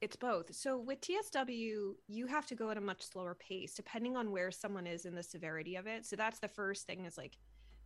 It's 0.00 0.16
both. 0.16 0.54
So 0.54 0.78
with 0.78 1.00
TSW, 1.00 1.94
you 2.06 2.26
have 2.26 2.46
to 2.46 2.54
go 2.54 2.70
at 2.70 2.76
a 2.76 2.80
much 2.80 3.02
slower 3.02 3.34
pace 3.34 3.74
depending 3.74 4.16
on 4.16 4.30
where 4.30 4.50
someone 4.50 4.86
is 4.86 5.06
in 5.06 5.14
the 5.14 5.22
severity 5.22 5.74
of 5.76 5.86
it. 5.86 6.06
So 6.06 6.14
that's 6.14 6.38
the 6.38 6.48
first 6.48 6.86
thing 6.86 7.04
is 7.04 7.18
like, 7.18 7.36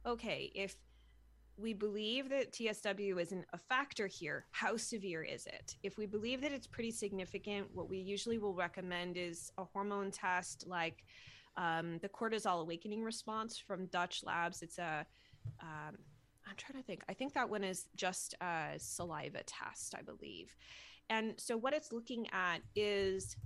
okay, 0.05 0.53
if 0.55 0.77
we 1.57 1.73
believe 1.73 2.29
that 2.29 2.53
TSW 2.53 3.21
isn't 3.21 3.45
a 3.53 3.59
factor 3.59 4.07
here, 4.07 4.47
how 4.51 4.77
severe 4.77 5.23
is 5.23 5.47
it? 5.47 5.77
If 5.83 5.97
we 5.97 6.07
believe 6.07 6.41
that 6.43 6.53
it's 6.53 6.67
pretty 6.67 6.91
significant, 6.91 7.69
what 7.73 7.89
we 7.89 7.99
usually 7.99 8.39
will 8.39 8.55
recommend 8.55 9.17
is 9.17 9.51
a 9.59 9.65
hormone 9.65 10.11
test 10.11 10.65
like 10.67 11.05
um, 11.57 11.99
the 11.99 12.09
cortisol 12.09 12.61
awakening 12.61 13.03
response 13.03 13.59
from 13.59 13.87
Dutch 13.87 14.23
Labs. 14.25 14.63
It's 14.63 14.79
a 14.79 15.07
um, 15.61 15.97
I'm 16.49 16.57
trying 16.57 16.83
to 16.83 16.87
think. 16.87 17.03
I 17.09 17.15
think 17.15 17.35
that 17.35 17.49
one 17.49 17.65
is 17.65 17.87
just 17.97 18.35
a 18.41 18.73
saliva 18.79 19.43
test, 19.45 19.95
I 19.97 20.03
believe. 20.03 20.55
And 21.11 21.35
so 21.37 21.57
what 21.57 21.75
it's 21.75 21.93
looking 21.93 22.27
at 22.33 22.59
is 22.75 23.37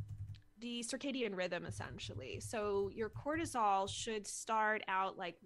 the 0.61 0.85
circadian 0.87 1.37
rhythm 1.37 1.67
essentially. 1.67 2.41
So 2.41 2.91
your 2.95 3.11
cortisol 3.11 3.89
should 3.89 4.27
start 4.27 4.83
out 4.89 5.19
like 5.19 5.37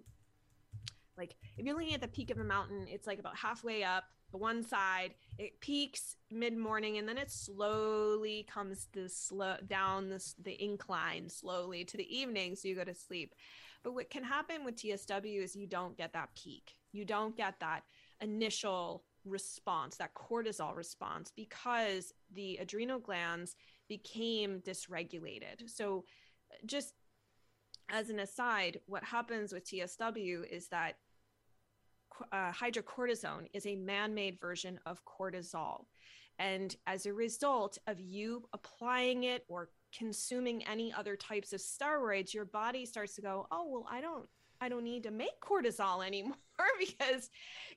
like 1.17 1.35
if 1.57 1.65
you're 1.65 1.75
looking 1.75 1.93
at 1.93 2.01
the 2.01 2.07
peak 2.07 2.31
of 2.31 2.39
a 2.39 2.43
mountain, 2.43 2.85
it's 2.87 3.05
like 3.05 3.19
about 3.19 3.35
halfway 3.35 3.83
up 3.83 4.05
the 4.31 4.37
one 4.37 4.63
side. 4.63 5.13
It 5.37 5.59
peaks 5.59 6.15
mid 6.31 6.57
morning 6.57 6.97
and 6.97 7.07
then 7.07 7.17
it 7.17 7.29
slowly 7.29 8.47
comes 8.51 8.87
to 8.93 9.09
slow 9.09 9.57
down 9.67 10.09
this 10.09 10.35
the 10.41 10.61
incline 10.63 11.29
slowly 11.29 11.83
to 11.85 11.97
the 11.97 12.17
evening, 12.17 12.55
so 12.55 12.67
you 12.67 12.75
go 12.75 12.83
to 12.83 12.95
sleep. 12.95 13.35
But 13.83 13.93
what 13.93 14.09
can 14.09 14.23
happen 14.23 14.63
with 14.63 14.75
TSW 14.75 15.43
is 15.43 15.55
you 15.55 15.67
don't 15.67 15.97
get 15.97 16.13
that 16.13 16.29
peak. 16.35 16.75
You 16.91 17.03
don't 17.03 17.35
get 17.35 17.59
that 17.59 17.83
initial 18.21 19.03
response, 19.25 19.97
that 19.97 20.13
cortisol 20.13 20.75
response, 20.75 21.31
because 21.35 22.13
the 22.33 22.57
adrenal 22.57 22.99
glands 22.99 23.55
became 23.87 24.61
dysregulated. 24.61 25.67
So, 25.67 26.05
just 26.65 26.93
as 27.89 28.09
an 28.09 28.19
aside, 28.19 28.79
what 28.85 29.03
happens 29.03 29.53
with 29.53 29.65
TSW 29.65 30.49
is 30.49 30.67
that 30.69 30.95
uh, 32.31 32.51
hydrocortisone 32.51 33.47
is 33.53 33.65
a 33.65 33.75
man 33.75 34.13
made 34.13 34.39
version 34.39 34.79
of 34.85 35.01
cortisol. 35.05 35.85
And 36.39 36.75
as 36.87 37.05
a 37.05 37.13
result 37.13 37.77
of 37.87 37.99
you 37.99 38.47
applying 38.53 39.25
it 39.25 39.45
or 39.47 39.69
consuming 39.95 40.65
any 40.65 40.93
other 40.93 41.15
types 41.15 41.53
of 41.53 41.59
steroids, 41.59 42.33
your 42.33 42.45
body 42.45 42.85
starts 42.85 43.15
to 43.15 43.21
go, 43.21 43.47
oh, 43.51 43.67
well, 43.67 43.85
I 43.89 44.01
don't 44.01 44.27
I 44.61 44.69
don't 44.69 44.83
need 44.83 45.03
to 45.03 45.11
make 45.11 45.41
cortisol 45.41 46.05
anymore 46.07 46.35
because 46.79 47.29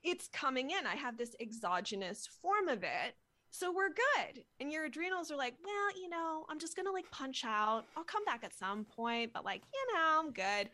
it's 0.03 0.27
coming 0.27 0.71
in. 0.71 0.85
I 0.85 0.95
have 0.95 1.17
this 1.17 1.35
exogenous 1.41 2.29
form 2.41 2.69
of 2.69 2.83
it. 2.83 3.15
So 3.49 3.71
we're 3.71 3.89
good. 3.89 4.43
And 4.59 4.71
your 4.71 4.85
adrenals 4.85 5.31
are 5.31 5.37
like, 5.37 5.55
well, 5.63 6.01
you 6.01 6.09
know, 6.09 6.45
I'm 6.49 6.59
just 6.59 6.75
going 6.75 6.85
to 6.85 6.91
like 6.91 7.09
punch 7.09 7.43
out. 7.45 7.85
I'll 7.95 8.03
come 8.03 8.25
back 8.25 8.43
at 8.43 8.53
some 8.53 8.85
point, 8.85 9.31
but 9.33 9.45
like, 9.45 9.63
you 9.73 9.93
know, 9.93 10.19
I'm 10.19 10.31
good. 10.31 10.69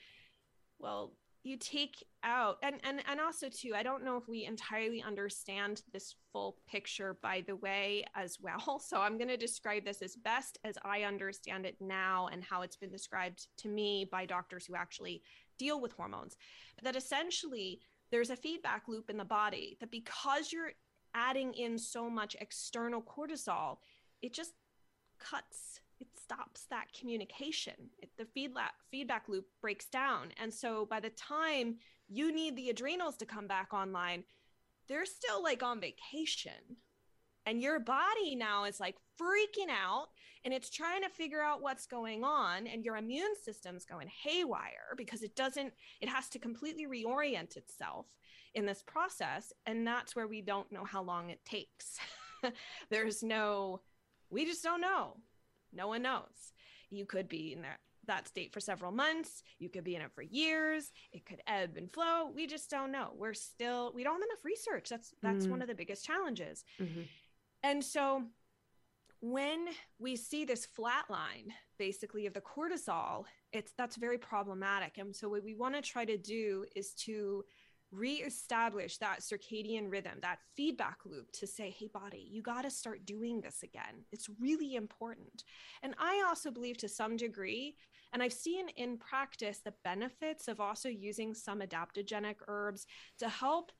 Well, 0.80 1.12
you 1.43 1.58
take 1.58 2.04
out 2.24 2.58
and 2.62 2.76
and 2.84 3.02
and 3.10 3.19
also 3.19 3.50
too 3.50 3.74
i 3.76 3.82
don't 3.82 4.04
know 4.04 4.15
if 4.15 4.28
we 4.28 4.45
entirely 4.45 5.02
understand 5.02 5.82
this 5.91 6.15
full 6.32 6.58
picture 6.69 7.17
by 7.24 7.43
the 7.47 7.56
way 7.56 8.04
as 8.15 8.38
well 8.39 8.80
so 8.86 9.02
i'm 9.02 9.17
going 9.17 9.28
to 9.28 9.38
describe 9.38 9.84
this 9.84 10.02
as 10.02 10.15
best 10.15 10.60
as 10.63 10.78
i 10.86 11.02
understand 11.02 11.65
it 11.65 11.76
now 11.80 12.30
and 12.32 12.43
how 12.43 12.62
it's 12.62 12.76
been 12.76 12.91
described 12.91 13.47
to 13.58 13.67
me 13.67 14.08
by 14.12 14.26
doctors 14.26 14.65
who 14.65 14.76
actually 14.76 15.21
deal 15.62 15.80
with 15.80 15.93
hormones. 15.93 16.36
But 16.76 16.84
that 16.86 16.95
essentially 16.95 17.82
there's 18.10 18.32
a 18.32 18.36
feedback 18.36 18.88
loop 18.88 19.10
in 19.10 19.17
the 19.17 19.26
body 19.26 19.78
that 19.80 19.91
because 19.91 20.52
you're 20.52 20.71
adding 21.13 21.54
in 21.54 21.78
so 21.78 22.10
much 22.10 22.36
external 22.39 23.02
cortisol, 23.02 23.78
it 24.21 24.34
just 24.34 24.54
cuts 25.19 25.82
it 26.00 26.08
stops 26.19 26.65
that 26.71 26.88
communication 27.00 27.76
it, 28.00 28.10
the 28.17 28.26
feedback 28.26 28.74
feedback 28.89 29.30
loop 29.30 29.45
breaks 29.62 29.86
down 29.86 30.30
and 30.41 30.52
so 30.52 30.88
by 30.89 31.00
the 31.00 31.12
time 31.12 31.76
you 32.10 32.34
need 32.34 32.56
the 32.56 32.71
adrenals 32.71 33.15
to 33.15 33.26
come 33.26 33.45
back 33.45 33.71
online 33.71 34.24
they're 34.88 35.06
still 35.06 35.43
like 35.43 35.62
on 35.62 35.80
vacation 35.80 36.76
and 37.45 37.62
your 37.62 37.80
body 37.80 38.36
now 38.36 38.63
is 38.63 38.80
like 38.80 38.95
freaking 39.19 39.69
out 39.69 40.08
and 40.43 40.54
it's 40.54 40.69
trying 40.69 41.01
to 41.04 41.10
figure 41.10 41.41
out 41.41 41.62
what's 41.62 41.86
going 41.86 42.23
on 42.23 42.67
and 42.67 42.84
your 42.84 42.97
immune 42.97 43.34
system's 43.41 43.86
going 43.86 44.08
haywire 44.08 44.95
because 44.97 45.23
it 45.23 45.36
doesn't 45.36 45.73
it 46.01 46.10
has 46.10 46.30
to 46.30 46.39
completely 46.39 46.88
reorient 46.88 47.58
itself 47.58 48.08
in 48.54 48.65
this 48.65 48.84
process 48.86 49.54
and 49.65 49.86
that's 49.86 50.15
where 50.15 50.27
we 50.27 50.41
don't 50.41 50.71
know 50.71 50.84
how 50.84 51.01
long 51.01 51.30
it 51.30 51.43
takes. 51.45 51.97
There's 52.89 53.23
no 53.23 53.82
we 54.30 54.45
just 54.45 54.63
don't 54.63 54.82
know. 54.82 55.17
No 55.73 55.88
one 55.88 56.01
knows. 56.01 56.54
You 56.89 57.06
could 57.06 57.27
be 57.27 57.54
in 57.54 57.62
that 57.62 57.80
that 58.08 58.27
state 58.27 58.51
for 58.51 58.60
several 58.60 58.91
months. 58.91 59.43
You 59.60 59.69
could 59.69 59.84
be 59.84 59.95
in 59.95 60.01
it 60.01 60.12
for 60.13 60.23
years. 60.23 60.91
It 61.12 61.25
could 61.25 61.41
ebb 61.47 61.77
and 61.77 61.91
flow. 61.91 62.32
We 62.34 62.47
just 62.47 62.69
don't 62.69 62.91
know. 62.91 63.12
We're 63.15 63.34
still 63.34 63.91
we 63.93 64.04
don't 64.04 64.15
have 64.15 64.23
enough 64.23 64.43
research. 64.43 64.89
That's 64.89 65.13
that's 65.21 65.45
mm. 65.45 65.51
one 65.51 65.62
of 65.62 65.67
the 65.67 65.75
biggest 65.75 66.06
challenges. 66.06 66.63
Mm-hmm. 66.80 67.01
and 67.63 67.84
so 67.84 68.23
when 69.22 69.68
we 70.00 70.16
see 70.16 70.46
this 70.46 70.66
flat 70.66 71.06
line 71.10 71.54
basically 71.78 72.26
of 72.26 72.34
the 72.34 72.42
cortisol 72.42 73.26
it's 73.54 73.74
that's 73.78 73.96
very 73.96 74.18
problematic. 74.18 74.98
And 74.98 75.16
so 75.16 75.30
what 75.30 75.44
we 75.44 75.56
want 75.56 75.76
to 75.76 75.82
try 75.82 76.06
to 76.06 76.18
do 76.18 76.66
is 76.76 76.94
to 77.06 77.44
reestablish 77.92 78.98
that 78.98 79.20
circadian 79.20 79.92
rhythm 79.92 80.14
that 80.22 80.40
feedback 80.56 81.00
loop 81.06 81.30
to 81.34 81.46
say 81.46 81.76
hey 81.78 81.90
body 81.94 82.26
you 82.32 82.42
got 82.42 82.62
to 82.62 82.70
start 82.70 83.06
doing 83.06 83.42
this 83.42 83.64
again. 83.64 84.06
It's 84.14 84.30
really 84.40 84.76
important. 84.76 85.44
And 85.84 85.94
i 86.00 86.24
also 86.26 86.52
believe 86.52 86.78
to 86.78 86.88
some 86.88 87.18
degree 87.18 87.76
and 88.14 88.24
i've 88.24 88.32
seen 88.32 88.70
in 88.78 88.98
practice 88.98 89.60
the 89.60 89.74
benefits 89.84 90.48
of 90.48 90.62
also 90.62 90.88
using 90.88 91.34
some 91.34 91.60
adaptogenic 91.60 92.36
herbs 92.48 92.86
to 93.20 93.28
help 93.28 93.74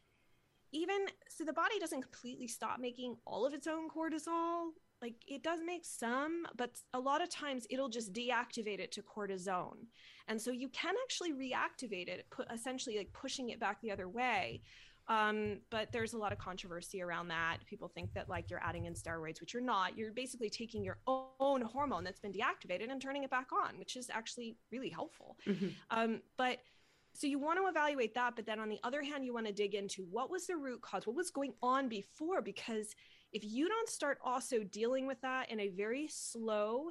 even 0.74 1.06
so 1.30 1.46
the 1.46 1.54
body 1.54 1.80
doesn't 1.80 2.02
completely 2.02 2.48
stop 2.48 2.80
making 2.80 3.16
all 3.26 3.46
of 3.46 3.54
its 3.54 3.68
own 3.68 3.90
cortisol 3.90 4.72
like 5.02 5.16
it 5.28 5.44
does 5.44 5.60
make 5.66 5.84
some 5.84 6.46
but 6.56 6.78
a 6.94 7.00
lot 7.00 7.22
of 7.22 7.30
times 7.30 7.66
it'll 7.70 7.90
just 7.90 8.14
deactivate 8.14 8.80
it 8.80 8.92
to 8.92 9.02
cortisone. 9.02 9.88
And 10.28 10.40
so 10.40 10.52
you 10.52 10.70
can 10.70 10.96
actually 11.04 11.34
reactivate 11.34 12.08
it 12.08 12.26
put 12.30 12.48
essentially 12.52 12.98
like 12.98 13.12
pushing 13.14 13.50
it 13.50 13.60
back 13.60 13.82
the 13.82 13.92
other 13.92 14.08
way. 14.08 14.62
Um, 15.08 15.60
but 15.72 15.92
there's 15.92 16.14
a 16.14 16.18
lot 16.18 16.32
of 16.32 16.38
controversy 16.38 17.02
around 17.02 17.30
that. 17.30 17.58
People 17.66 17.88
think 17.88 18.14
that 18.14 18.30
like 18.30 18.50
you're 18.50 18.64
adding 18.64 18.86
in 18.86 18.94
steroids 18.94 19.42
which 19.42 19.54
you're 19.54 19.64
not. 19.64 19.98
You're 19.98 20.14
basically 20.14 20.50
taking 20.50 20.84
your 20.84 21.00
own 21.08 21.62
hormone 21.62 22.04
that's 22.04 22.20
been 22.20 22.32
deactivated 22.32 22.92
and 22.92 23.02
turning 23.02 23.24
it 23.24 23.32
back 23.32 23.48
on 23.52 23.78
which 23.78 23.96
is 23.96 24.10
actually 24.10 24.56
really 24.72 24.90
helpful. 24.90 25.38
Mm-hmm. 25.48 25.68
um, 25.90 26.22
but 26.38 26.60
so 27.14 27.28
you 27.28 27.40
want 27.40 27.60
to 27.60 27.68
evaluate 27.68 28.14
that 28.16 28.38
but 28.38 28.46
then 28.46 28.60
on 28.60 28.70
the 28.70 28.80
other 28.84 29.04
hand 29.04 29.26
you 29.26 29.34
want 29.34 29.46
to 29.46 29.52
dig 29.52 29.76
into 29.76 30.04
what 30.12 30.30
was 30.30 30.48
the 30.48 30.56
root 30.56 30.82
cause 30.82 31.06
what 31.06 31.16
was 31.16 31.30
going 31.30 31.54
on 31.62 31.90
before 31.90 32.42
because 32.42 32.96
if 33.34 33.44
you 33.44 33.68
don't 33.68 33.90
start 33.90 34.18
also 34.24 34.64
dealing 34.64 35.08
with 35.08 35.22
that 35.22 35.52
in 35.52 35.60
a 35.60 35.70
very 35.70 36.08
slow 36.08 36.88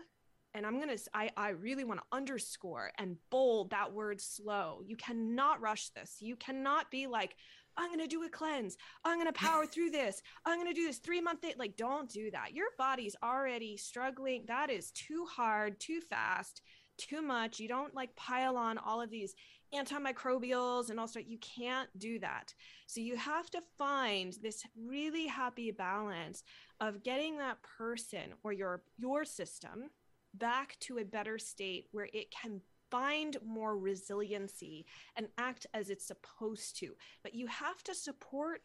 and 0.55 0.67
i'm 0.67 0.81
going 0.81 0.97
to 0.97 1.03
I, 1.15 1.31
I 1.37 1.51
really 1.51 1.85
want 1.85 2.01
to 2.01 2.17
underscore 2.17 2.91
and 2.99 3.17
bold 3.31 3.71
that 3.71 3.93
word 3.93 4.21
slow. 4.21 4.83
You 4.85 4.97
cannot 4.97 5.61
rush 5.61 5.91
this. 5.91 6.17
You 6.21 6.37
cannot 6.37 6.91
be 6.91 7.07
like 7.07 7.37
i'm 7.77 7.89
going 7.89 8.01
to 8.01 8.07
do 8.07 8.25
a 8.25 8.29
cleanse. 8.29 8.77
I'm 9.05 9.17
going 9.17 9.33
to 9.33 9.33
power 9.33 9.67
through 9.67 9.91
this. 9.93 10.23
I'm 10.45 10.59
going 10.59 10.69
to 10.69 10.81
do 10.81 10.87
this 10.87 10.99
three 10.99 11.21
month 11.21 11.43
thing. 11.43 11.55
Like 11.59 11.77
don't 11.77 12.11
do 12.11 12.31
that. 12.33 12.55
Your 12.55 12.69
body's 12.79 13.17
already 13.23 13.77
struggling. 13.77 14.45
That 14.49 14.71
is 14.71 14.91
too 14.93 15.27
hard 15.31 15.79
too 15.79 16.01
fast 16.01 16.63
too 17.01 17.23
much. 17.23 17.59
You 17.59 17.69
don't 17.69 17.95
like 17.95 18.15
pile 18.15 18.57
on 18.57 18.79
all 18.79 19.01
of 19.01 19.11
these 19.11 19.35
antimicrobials 19.75 20.91
and 20.91 20.99
all 20.99 21.07
stuff. 21.07 21.25
You 21.27 21.39
can't 21.39 21.89
do 21.99 22.19
that. 22.21 22.55
So 22.87 23.01
you 23.01 23.17
have 23.17 23.51
to 23.51 23.61
find 23.79 24.37
this 24.43 24.65
really 24.77 25.27
happy 25.27 25.71
balance 25.71 26.43
of 26.81 27.03
getting 27.03 27.39
that 27.39 27.59
person 27.63 28.35
or 28.43 28.53
your 28.53 28.83
your 28.99 29.25
system 29.25 29.91
back 30.35 30.77
to 30.81 30.99
a 30.99 31.05
better 31.05 31.39
state 31.39 31.87
where 31.93 32.09
it 32.13 32.31
can 32.31 32.61
find 32.91 33.37
more 33.45 33.79
resiliency 33.79 34.85
and 35.17 35.29
act 35.39 35.67
as 35.75 35.91
it's 35.91 36.07
supposed 36.07 36.77
to. 36.79 36.95
But 37.23 37.35
you 37.35 37.47
have 37.47 37.83
to 37.85 37.95
support 37.95 38.63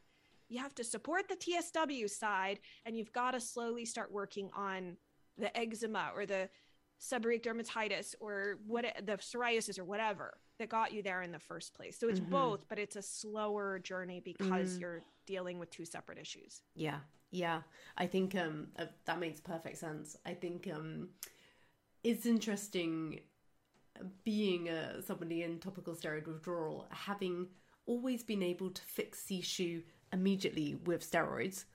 you 0.47 0.59
have 0.59 0.75
to 0.75 0.83
support 0.83 1.27
the 1.27 1.35
TSW 1.35 2.07
side 2.07 2.59
and 2.85 2.95
you've 2.95 3.13
got 3.13 3.31
to 3.31 3.39
slowly 3.39 3.83
start 3.83 4.11
working 4.11 4.49
on 4.55 4.95
the 5.37 5.55
eczema 5.57 6.11
or 6.15 6.25
the 6.25 6.49
seborrheic 7.01 7.43
dermatitis 7.43 8.13
or 8.19 8.59
what 8.65 8.85
the 9.03 9.13
psoriasis 9.13 9.79
or 9.79 9.85
whatever 9.85 10.35
that 10.59 10.69
got 10.69 10.93
you 10.93 11.01
there 11.01 11.21
in 11.21 11.31
the 11.31 11.39
first 11.39 11.73
place. 11.73 11.97
So 11.97 12.07
it's 12.07 12.19
mm-hmm. 12.19 12.31
both, 12.31 12.67
but 12.69 12.79
it's 12.79 12.95
a 12.95 13.01
slower 13.01 13.79
journey 13.79 14.21
because 14.23 14.77
mm. 14.77 14.81
you're 14.81 15.01
dealing 15.25 15.59
with 15.59 15.69
two 15.69 15.85
separate 15.85 16.17
issues. 16.17 16.61
Yeah. 16.75 16.99
Yeah. 17.31 17.61
I 17.97 18.07
think 18.07 18.35
um 18.35 18.67
uh, 18.77 18.85
that 19.05 19.19
makes 19.19 19.39
perfect 19.39 19.77
sense. 19.77 20.15
I 20.25 20.33
think 20.33 20.69
um 20.73 21.09
it's 22.03 22.25
interesting 22.25 23.21
being 24.23 24.69
uh, 24.69 25.01
somebody 25.01 25.43
in 25.43 25.59
topical 25.59 25.95
steroid 25.95 26.27
withdrawal 26.27 26.85
having 26.91 27.47
always 27.85 28.23
been 28.23 28.43
able 28.43 28.69
to 28.69 28.81
fix 28.81 29.23
the 29.25 29.39
issue 29.39 29.81
immediately 30.11 30.75
with 30.85 31.09
steroids. 31.09 31.65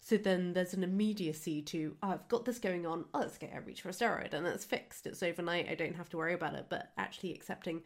So 0.00 0.16
then 0.16 0.52
there's 0.52 0.74
an 0.74 0.84
immediacy 0.84 1.62
to, 1.62 1.96
oh, 2.02 2.10
I've 2.10 2.28
got 2.28 2.44
this 2.44 2.58
going 2.58 2.86
on, 2.86 3.04
oh, 3.12 3.20
let's 3.20 3.38
get 3.38 3.56
a 3.56 3.60
reach 3.60 3.82
for 3.82 3.88
a 3.88 3.92
steroid 3.92 4.32
and 4.32 4.46
it's 4.46 4.64
fixed. 4.64 5.06
It's 5.06 5.22
overnight, 5.22 5.68
I 5.68 5.74
don't 5.74 5.96
have 5.96 6.08
to 6.10 6.16
worry 6.16 6.34
about 6.34 6.54
it. 6.54 6.66
But 6.68 6.92
actually 6.96 7.32
accepting 7.34 7.82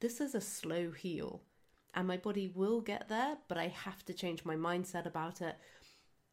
this 0.00 0.20
is 0.20 0.34
a 0.34 0.40
slow 0.40 0.90
heal 0.90 1.42
and 1.96 2.06
my 2.06 2.18
body 2.18 2.52
will 2.54 2.82
get 2.82 3.08
there, 3.08 3.38
but 3.48 3.56
I 3.56 3.68
have 3.68 4.04
to 4.04 4.12
change 4.12 4.44
my 4.44 4.54
mindset 4.54 5.06
about 5.06 5.40
it. 5.40 5.56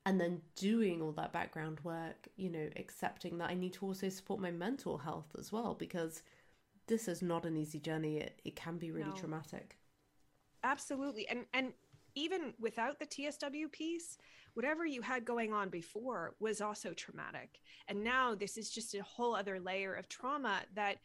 And 0.05 0.19
then 0.19 0.41
doing 0.57 1.01
all 1.01 1.13
that 1.13 1.31
background 1.31 1.79
work, 1.83 2.27
you 2.35 2.49
know, 2.49 2.67
accepting 2.75 3.37
that 3.37 3.49
I 3.49 3.53
need 3.53 3.71
to 3.73 3.85
also 3.85 4.09
support 4.09 4.41
my 4.41 4.51
mental 4.51 4.97
health 4.97 5.33
as 5.39 5.53
well, 5.53 5.73
because 5.73 6.21
this 6.87 7.07
is 7.07 7.21
not 7.21 7.45
an 7.45 7.55
easy 7.55 7.79
journey. 7.79 8.17
It, 8.17 8.41
it 8.43 8.57
can 8.57 8.77
be 8.77 8.91
really 8.91 9.11
no. 9.11 9.15
traumatic. 9.15 9.77
Absolutely. 10.65 11.25
And, 11.29 11.45
and 11.53 11.71
even 12.15 12.53
without 12.59 12.99
the 12.99 13.05
TSW 13.05 13.71
piece, 13.71 14.17
whatever 14.55 14.85
you 14.85 15.01
had 15.01 15.23
going 15.23 15.53
on 15.53 15.69
before 15.69 16.35
was 16.41 16.59
also 16.59 16.91
traumatic. 16.91 17.59
And 17.87 18.03
now 18.03 18.35
this 18.35 18.57
is 18.57 18.69
just 18.69 18.93
a 18.95 19.03
whole 19.03 19.33
other 19.33 19.61
layer 19.61 19.93
of 19.93 20.09
trauma 20.09 20.63
that 20.75 20.97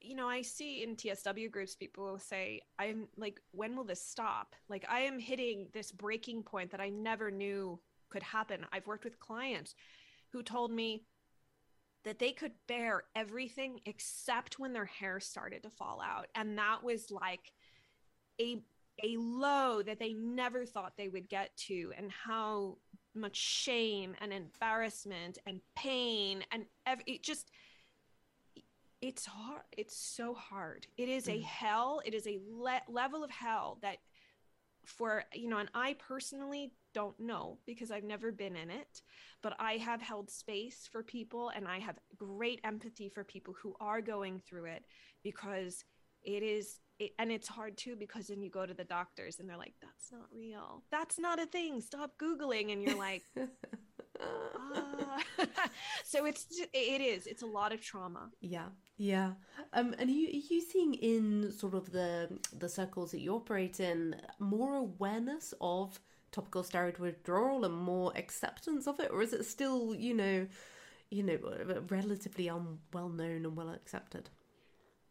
you 0.00 0.14
know, 0.14 0.28
I 0.28 0.42
see 0.42 0.82
in 0.82 0.96
TSW 0.96 1.50
groups, 1.50 1.74
people 1.74 2.18
say, 2.18 2.62
I'm 2.78 3.08
like, 3.16 3.40
when 3.52 3.76
will 3.76 3.84
this 3.84 4.04
stop? 4.04 4.54
Like, 4.68 4.84
I 4.88 5.00
am 5.00 5.18
hitting 5.18 5.68
this 5.72 5.92
breaking 5.92 6.42
point 6.42 6.70
that 6.70 6.80
I 6.80 6.88
never 6.88 7.30
knew 7.30 7.80
could 8.08 8.22
happen. 8.22 8.64
I've 8.72 8.86
worked 8.86 9.04
with 9.04 9.18
clients 9.18 9.74
who 10.32 10.42
told 10.42 10.70
me 10.70 11.04
that 12.04 12.18
they 12.18 12.32
could 12.32 12.52
bear 12.66 13.04
everything 13.14 13.80
except 13.84 14.58
when 14.58 14.72
their 14.72 14.84
hair 14.84 15.20
started 15.20 15.62
to 15.64 15.70
fall 15.70 16.00
out. 16.00 16.26
And 16.34 16.56
that 16.58 16.82
was 16.82 17.10
like 17.10 17.52
a 18.40 18.62
a 19.04 19.16
low 19.16 19.80
that 19.82 20.00
they 20.00 20.12
never 20.12 20.66
thought 20.66 20.94
they 20.96 21.08
would 21.08 21.28
get 21.28 21.56
to 21.56 21.92
and 21.96 22.10
how 22.10 22.76
much 23.14 23.36
shame 23.36 24.14
and 24.20 24.32
embarrassment 24.32 25.38
and 25.46 25.60
pain 25.76 26.42
and 26.50 26.64
ev- 26.84 27.02
it 27.06 27.22
just 27.22 27.50
it's 29.00 29.26
hard 29.26 29.62
it's 29.76 29.96
so 29.96 30.34
hard. 30.34 30.86
It 30.96 31.08
is 31.08 31.28
a 31.28 31.38
mm. 31.38 31.42
hell 31.42 32.02
it 32.04 32.14
is 32.14 32.26
a 32.26 32.38
le- 32.50 32.82
level 32.88 33.22
of 33.24 33.30
hell 33.30 33.78
that 33.82 33.98
for 34.84 35.24
you 35.34 35.48
know 35.48 35.58
and 35.58 35.68
i 35.74 35.94
personally 35.98 36.72
don't 36.94 37.18
know 37.20 37.58
because 37.66 37.90
i've 37.90 38.04
never 38.04 38.32
been 38.32 38.56
in 38.56 38.70
it 38.70 39.02
but 39.42 39.54
i 39.58 39.72
have 39.72 40.00
held 40.00 40.30
space 40.30 40.88
for 40.90 41.02
people 41.02 41.50
and 41.54 41.68
i 41.68 41.78
have 41.78 41.98
great 42.16 42.58
empathy 42.64 43.10
for 43.10 43.22
people 43.22 43.54
who 43.62 43.74
are 43.80 44.00
going 44.00 44.40
through 44.48 44.64
it 44.64 44.86
because 45.22 45.84
it 46.22 46.42
is 46.42 46.80
it, 46.98 47.12
and 47.18 47.30
it's 47.30 47.48
hard 47.48 47.76
too 47.76 47.96
because 47.96 48.26
then 48.26 48.42
you 48.42 48.50
go 48.50 48.66
to 48.66 48.74
the 48.74 48.84
doctors 48.84 49.38
and 49.38 49.48
they're 49.48 49.56
like 49.56 49.74
that's 49.80 50.10
not 50.10 50.26
real. 50.34 50.82
That's 50.90 51.18
not 51.18 51.40
a 51.40 51.46
thing. 51.46 51.80
Stop 51.80 52.12
googling. 52.20 52.72
And 52.72 52.82
you're 52.82 52.98
like 52.98 53.22
ah. 54.20 55.20
so 56.04 56.24
it's 56.24 56.46
it 56.72 57.00
is 57.00 57.26
it's 57.26 57.42
a 57.42 57.46
lot 57.46 57.72
of 57.72 57.80
trauma 57.80 58.30
yeah 58.40 58.66
yeah 58.96 59.32
um 59.72 59.94
and 59.98 60.08
are 60.08 60.12
you, 60.12 60.28
are 60.28 60.54
you 60.54 60.60
seeing 60.60 60.94
in 60.94 61.52
sort 61.52 61.74
of 61.74 61.90
the 61.92 62.28
the 62.58 62.68
circles 62.68 63.10
that 63.10 63.20
you 63.20 63.34
operate 63.34 63.80
in 63.80 64.16
more 64.38 64.74
awareness 64.74 65.54
of 65.60 66.00
topical 66.30 66.62
steroid 66.62 66.98
withdrawal 66.98 67.64
and 67.64 67.74
more 67.74 68.12
acceptance 68.16 68.86
of 68.86 69.00
it 69.00 69.10
or 69.10 69.22
is 69.22 69.32
it 69.32 69.44
still 69.44 69.94
you 69.94 70.14
know 70.14 70.46
you 71.10 71.22
know 71.22 71.38
relatively 71.88 72.48
unwell 72.48 73.08
known 73.08 73.44
and 73.44 73.56
well 73.56 73.70
accepted 73.70 74.28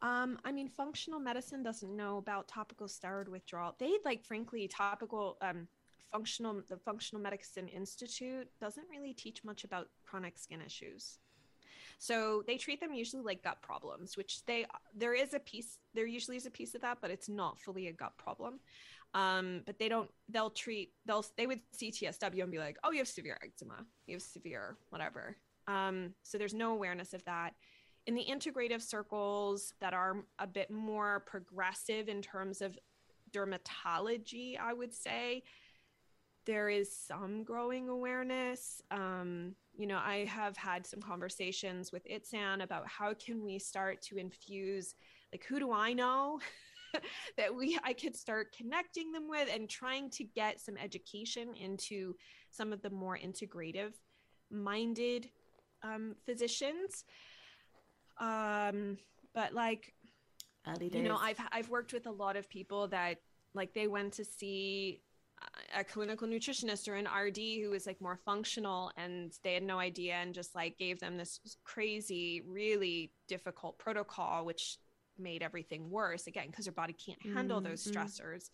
um, 0.01 0.37
I 0.45 0.51
mean, 0.51 0.67
functional 0.67 1.19
medicine 1.19 1.63
doesn't 1.63 1.95
know 1.95 2.17
about 2.17 2.47
topical 2.47 2.87
steroid 2.87 3.29
withdrawal. 3.29 3.75
They 3.79 3.93
like, 4.05 4.23
frankly, 4.23 4.67
topical 4.67 5.37
um, 5.41 5.67
functional 6.11 6.61
the 6.69 6.77
Functional 6.77 7.21
Medicine 7.21 7.67
Institute 7.67 8.47
doesn't 8.59 8.85
really 8.89 9.13
teach 9.13 9.43
much 9.43 9.63
about 9.63 9.89
chronic 10.05 10.37
skin 10.37 10.61
issues. 10.65 11.19
So 11.99 12.43
they 12.45 12.57
treat 12.57 12.79
them 12.79 12.93
usually 12.93 13.23
like 13.23 13.43
gut 13.43 13.61
problems, 13.61 14.17
which 14.17 14.45
they 14.45 14.65
there 14.95 15.13
is 15.13 15.33
a 15.33 15.39
piece 15.39 15.79
there 15.93 16.05
usually 16.05 16.37
is 16.37 16.45
a 16.45 16.51
piece 16.51 16.75
of 16.75 16.81
that, 16.81 16.99
but 17.01 17.11
it's 17.11 17.29
not 17.29 17.59
fully 17.59 17.87
a 17.87 17.93
gut 17.93 18.17
problem. 18.17 18.59
Um, 19.13 19.61
but 19.65 19.79
they 19.79 19.89
don't 19.89 20.09
they'll 20.29 20.49
treat 20.49 20.91
they'll 21.05 21.25
they 21.37 21.47
would 21.47 21.61
see 21.71 21.91
TSW 21.91 22.43
and 22.43 22.51
be 22.51 22.59
like, 22.59 22.77
oh, 22.83 22.91
you 22.91 22.99
have 22.99 23.07
severe 23.07 23.37
eczema, 23.43 23.85
you 24.05 24.15
have 24.15 24.21
severe 24.21 24.77
whatever. 24.89 25.37
Um, 25.67 26.13
so 26.23 26.37
there's 26.37 26.53
no 26.53 26.71
awareness 26.71 27.13
of 27.13 27.23
that 27.25 27.53
in 28.07 28.15
the 28.15 28.25
integrative 28.25 28.81
circles 28.81 29.73
that 29.81 29.93
are 29.93 30.23
a 30.39 30.47
bit 30.47 30.71
more 30.71 31.23
progressive 31.27 32.07
in 32.07 32.21
terms 32.21 32.61
of 32.61 32.79
dermatology, 33.31 34.57
I 34.57 34.73
would 34.73 34.93
say 34.93 35.43
there 36.47 36.69
is 36.69 36.91
some 36.91 37.43
growing 37.43 37.89
awareness. 37.89 38.81
Um, 38.89 39.53
you 39.77 39.85
know, 39.85 39.99
I 40.03 40.25
have 40.25 40.57
had 40.57 40.87
some 40.87 40.99
conversations 40.99 41.91
with 41.91 42.07
ITSAN 42.07 42.63
about 42.63 42.87
how 42.87 43.13
can 43.13 43.43
we 43.43 43.59
start 43.59 44.01
to 44.03 44.17
infuse, 44.17 44.95
like, 45.31 45.43
who 45.43 45.59
do 45.59 45.71
I 45.71 45.93
know 45.93 46.39
that 47.37 47.53
we 47.53 47.77
I 47.83 47.93
could 47.93 48.15
start 48.15 48.55
connecting 48.57 49.11
them 49.11 49.29
with 49.29 49.49
and 49.53 49.69
trying 49.69 50.09
to 50.11 50.23
get 50.23 50.59
some 50.59 50.77
education 50.77 51.53
into 51.53 52.15
some 52.49 52.73
of 52.73 52.81
the 52.81 52.89
more 52.89 53.17
integrative 53.17 53.93
minded 54.49 55.29
um, 55.83 56.15
physicians 56.25 57.03
um, 58.19 58.97
but 59.33 59.53
like, 59.53 59.93
you 61.03 61.03
know, 61.03 61.17
I've 61.17 61.39
I've 61.51 61.69
worked 61.69 61.93
with 61.93 62.07
a 62.07 62.11
lot 62.11 62.35
of 62.35 62.49
people 62.49 62.87
that 62.89 63.21
like 63.53 63.73
they 63.73 63.87
went 63.87 64.13
to 64.13 64.25
see 64.25 65.01
a 65.75 65.83
clinical 65.83 66.27
nutritionist 66.27 66.87
or 66.87 66.95
an 66.95 67.05
RD 67.07 67.37
who 67.61 67.69
was 67.69 67.85
like 67.85 68.01
more 68.01 68.19
functional 68.25 68.91
and 68.97 69.33
they 69.43 69.53
had 69.53 69.63
no 69.63 69.79
idea 69.79 70.15
and 70.15 70.33
just 70.33 70.55
like 70.55 70.77
gave 70.77 70.99
them 70.99 71.17
this 71.17 71.39
crazy, 71.63 72.41
really 72.47 73.11
difficult 73.27 73.77
protocol, 73.77 74.45
which 74.45 74.77
made 75.19 75.43
everything 75.43 75.89
worse 75.89 76.27
again 76.27 76.47
because 76.49 76.65
their 76.65 76.73
body 76.73 76.93
can't 76.93 77.21
handle 77.35 77.59
mm-hmm. 77.59 77.69
those 77.69 77.85
stressors. 77.85 78.49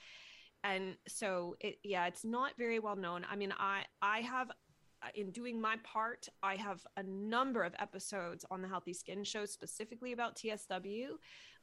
and 0.64 0.96
so 1.08 1.56
it 1.60 1.78
yeah 1.84 2.06
it's 2.08 2.24
not 2.24 2.54
very 2.58 2.80
well 2.80 2.96
known 2.96 3.26
i 3.30 3.36
mean 3.36 3.54
i 3.60 3.84
i 4.02 4.20
have 4.20 4.50
in 5.16 5.32
doing 5.32 5.60
my 5.60 5.76
part 5.84 6.28
i 6.41 6.56
have 6.56 6.86
a 6.97 7.04
number 7.04 7.64
of 7.64 7.74
episodes 7.80 8.45
on 8.51 8.62
the 8.62 8.68
healthy 8.68 8.93
skin 8.93 9.24
show 9.24 9.45
specifically 9.45 10.14
about 10.14 10.36
tsw 10.36 11.08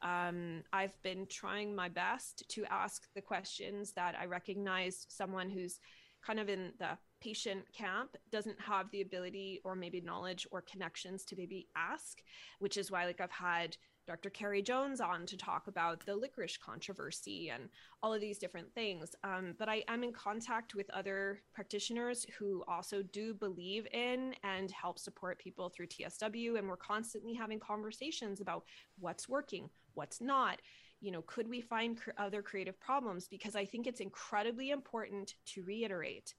um, 0.02 0.62
i've 0.72 1.00
been 1.02 1.26
trying 1.26 1.74
my 1.74 1.88
best 1.88 2.44
to 2.48 2.64
ask 2.66 3.06
the 3.14 3.20
questions 3.20 3.92
that 3.92 4.14
i 4.20 4.24
recognize 4.24 5.06
someone 5.08 5.50
who's 5.50 5.80
kind 6.24 6.38
of 6.38 6.48
in 6.48 6.72
the 6.78 6.90
patient 7.20 7.60
camp 7.72 8.16
doesn't 8.30 8.60
have 8.60 8.90
the 8.90 9.02
ability 9.02 9.60
or 9.64 9.74
maybe 9.74 10.00
knowledge 10.00 10.46
or 10.50 10.62
connections 10.62 11.24
to 11.24 11.36
maybe 11.36 11.66
ask 11.76 12.22
which 12.58 12.76
is 12.76 12.90
why 12.90 13.04
like 13.04 13.20
i've 13.20 13.30
had 13.30 13.76
Dr. 14.10 14.30
Carrie 14.30 14.60
Jones 14.60 15.00
on 15.00 15.24
to 15.24 15.36
talk 15.36 15.68
about 15.68 16.04
the 16.04 16.16
licorice 16.16 16.56
controversy 16.56 17.50
and 17.50 17.68
all 18.02 18.12
of 18.12 18.20
these 18.20 18.38
different 18.38 18.74
things. 18.74 19.14
Um, 19.22 19.54
but 19.56 19.68
I 19.68 19.84
am 19.86 20.02
in 20.02 20.12
contact 20.12 20.74
with 20.74 20.90
other 20.90 21.42
practitioners 21.54 22.26
who 22.36 22.64
also 22.66 23.02
do 23.02 23.32
believe 23.32 23.86
in 23.92 24.34
and 24.42 24.68
help 24.72 24.98
support 24.98 25.38
people 25.38 25.68
through 25.68 25.86
TSW. 25.86 26.58
And 26.58 26.68
we're 26.68 26.76
constantly 26.76 27.34
having 27.34 27.60
conversations 27.60 28.40
about 28.40 28.64
what's 28.98 29.28
working, 29.28 29.70
what's 29.94 30.20
not. 30.20 30.60
You 31.00 31.12
know, 31.12 31.22
could 31.22 31.48
we 31.48 31.60
find 31.60 31.96
cr- 31.96 32.10
other 32.18 32.42
creative 32.42 32.80
problems? 32.80 33.28
Because 33.28 33.54
I 33.54 33.64
think 33.64 33.86
it's 33.86 34.00
incredibly 34.00 34.70
important 34.70 35.34
to 35.54 35.62
reiterate 35.62 36.34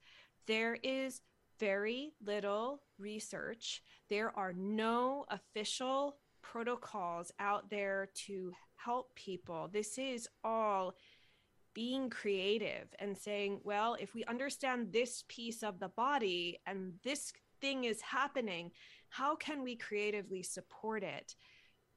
there 0.46 0.78
is 0.84 1.22
very 1.58 2.12
little 2.26 2.82
research. 2.98 3.82
There 4.10 4.38
are 4.38 4.52
no 4.52 5.26
official 5.30 6.18
protocols 6.52 7.32
out 7.40 7.70
there 7.70 8.10
to 8.14 8.52
help 8.76 9.16
people. 9.16 9.70
This 9.72 9.98
is 9.98 10.28
all 10.44 10.96
being 11.74 12.10
creative 12.10 12.94
and 13.00 13.18
saying, 13.18 13.62
well, 13.64 13.96
if 14.00 14.14
we 14.14 14.26
understand 14.26 14.92
this 14.92 15.24
piece 15.30 15.64
of 15.64 15.80
the 15.80 15.88
body 15.90 16.60
and 16.66 16.94
this 17.04 17.32
thing 17.62 17.86
is 17.86 18.02
happening, 18.02 18.72
how 19.10 19.36
can 19.36 19.64
we 19.64 19.78
creatively 19.78 20.44
support 20.44 21.04
it? 21.04 21.36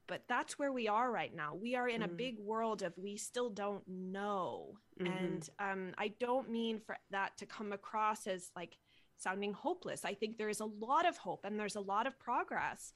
But 0.06 0.22
that's 0.28 0.58
where 0.58 0.72
we 0.72 0.86
are 0.86 1.10
right 1.10 1.34
now. 1.34 1.54
We 1.54 1.74
are 1.74 1.88
in 1.88 2.02
mm. 2.02 2.04
a 2.04 2.08
big 2.08 2.38
world 2.38 2.82
of 2.82 2.92
we 2.96 3.16
still 3.16 3.50
don't 3.50 3.82
know. 3.88 4.74
Mm-hmm. 5.00 5.12
And 5.12 5.50
um, 5.58 5.94
I 5.98 6.12
don't 6.20 6.50
mean 6.50 6.78
for 6.78 6.96
that 7.10 7.36
to 7.38 7.46
come 7.46 7.72
across 7.72 8.28
as 8.28 8.50
like 8.54 8.76
sounding 9.16 9.52
hopeless. 9.52 10.04
I 10.04 10.14
think 10.14 10.36
there 10.36 10.50
is 10.50 10.60
a 10.60 10.66
lot 10.66 11.08
of 11.08 11.16
hope 11.16 11.44
and 11.44 11.58
there's 11.58 11.76
a 11.76 11.80
lot 11.80 12.06
of 12.06 12.18
progress. 12.20 12.92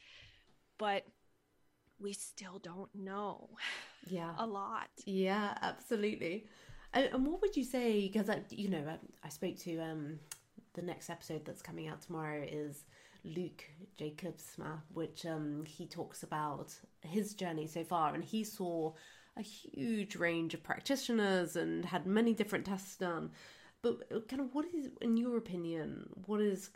But 0.78 1.04
we 2.00 2.12
still 2.12 2.58
don't 2.58 2.94
know 2.94 3.50
yeah. 4.06 4.34
a 4.38 4.46
lot. 4.46 4.88
Yeah 5.06 5.56
absolutely. 5.62 6.46
And, 6.92 7.06
and 7.12 7.26
what 7.26 7.40
would 7.42 7.56
you 7.56 7.64
say 7.64 8.08
because 8.08 8.30
I, 8.30 8.42
you 8.50 8.68
know 8.68 8.84
I, 8.88 8.98
I 9.26 9.28
spoke 9.28 9.56
to 9.58 9.78
um 9.78 10.18
the 10.74 10.82
next 10.82 11.10
episode 11.10 11.44
that's 11.44 11.62
coming 11.62 11.88
out 11.88 12.00
tomorrow 12.02 12.44
is 12.46 12.84
Luke 13.24 13.64
Jacobsma, 13.98 14.80
which 14.92 15.26
um, 15.26 15.64
he 15.66 15.86
talks 15.86 16.22
about 16.22 16.74
his 17.02 17.34
journey 17.34 17.66
so 17.66 17.84
far, 17.84 18.14
and 18.14 18.24
he 18.24 18.44
saw 18.44 18.92
a 19.36 19.42
huge 19.42 20.16
range 20.16 20.54
of 20.54 20.62
practitioners 20.62 21.56
and 21.56 21.84
had 21.84 22.06
many 22.06 22.32
different 22.34 22.64
tests 22.64 22.96
done. 22.96 23.30
But 23.82 24.04
uh, 24.14 24.20
kind 24.28 24.40
of, 24.40 24.54
what 24.54 24.66
is, 24.74 24.88
in 25.00 25.16
your 25.16 25.36
opinion, 25.36 26.08
what 26.26 26.40
is 26.40 26.70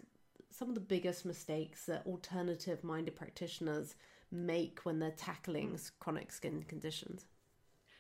some 0.51 0.68
of 0.68 0.75
the 0.75 0.81
biggest 0.81 1.25
mistakes 1.25 1.87
that 1.87 2.07
alternative-minded 2.07 3.16
practitioners 3.16 3.95
make 4.33 4.80
when 4.85 4.99
they're 4.99 5.11
tackling 5.12 5.78
chronic 6.01 6.33
skin 6.33 6.64
conditions? 6.66 7.26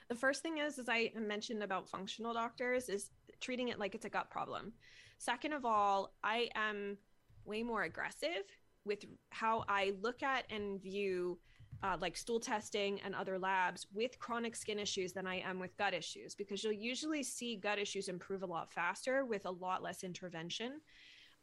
The 0.08 0.14
first 0.14 0.42
thing 0.42 0.58
is, 0.58 0.78
as 0.78 0.88
I 0.88 1.12
mentioned 1.16 1.62
about 1.62 1.88
functional 1.88 2.34
doctors, 2.34 2.88
is 2.88 3.10
treating 3.40 3.68
it 3.68 3.78
like 3.78 3.94
it's 3.94 4.04
a 4.04 4.10
gut 4.10 4.30
problem. 4.30 4.72
Second 5.18 5.52
of 5.52 5.64
all, 5.64 6.14
I 6.24 6.48
am 6.54 6.98
way 7.44 7.62
more 7.62 7.84
aggressive 7.84 8.44
with 8.84 9.04
how 9.30 9.64
I 9.68 9.92
look 10.00 10.22
at 10.22 10.44
and 10.50 10.82
view 10.82 11.38
uh, 11.82 11.96
like 12.00 12.16
stool 12.16 12.38
testing 12.38 13.00
and 13.04 13.14
other 13.14 13.38
labs 13.38 13.86
with 13.92 14.18
chronic 14.18 14.54
skin 14.54 14.78
issues 14.78 15.12
than 15.12 15.26
I 15.26 15.40
am 15.40 15.58
with 15.58 15.76
gut 15.76 15.94
issues 15.94 16.34
because 16.34 16.62
you'll 16.62 16.72
usually 16.72 17.22
see 17.22 17.56
gut 17.56 17.78
issues 17.78 18.08
improve 18.08 18.42
a 18.42 18.46
lot 18.46 18.72
faster 18.72 19.24
with 19.24 19.46
a 19.46 19.50
lot 19.50 19.82
less 19.82 20.04
intervention. 20.04 20.80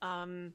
Um, 0.02 0.54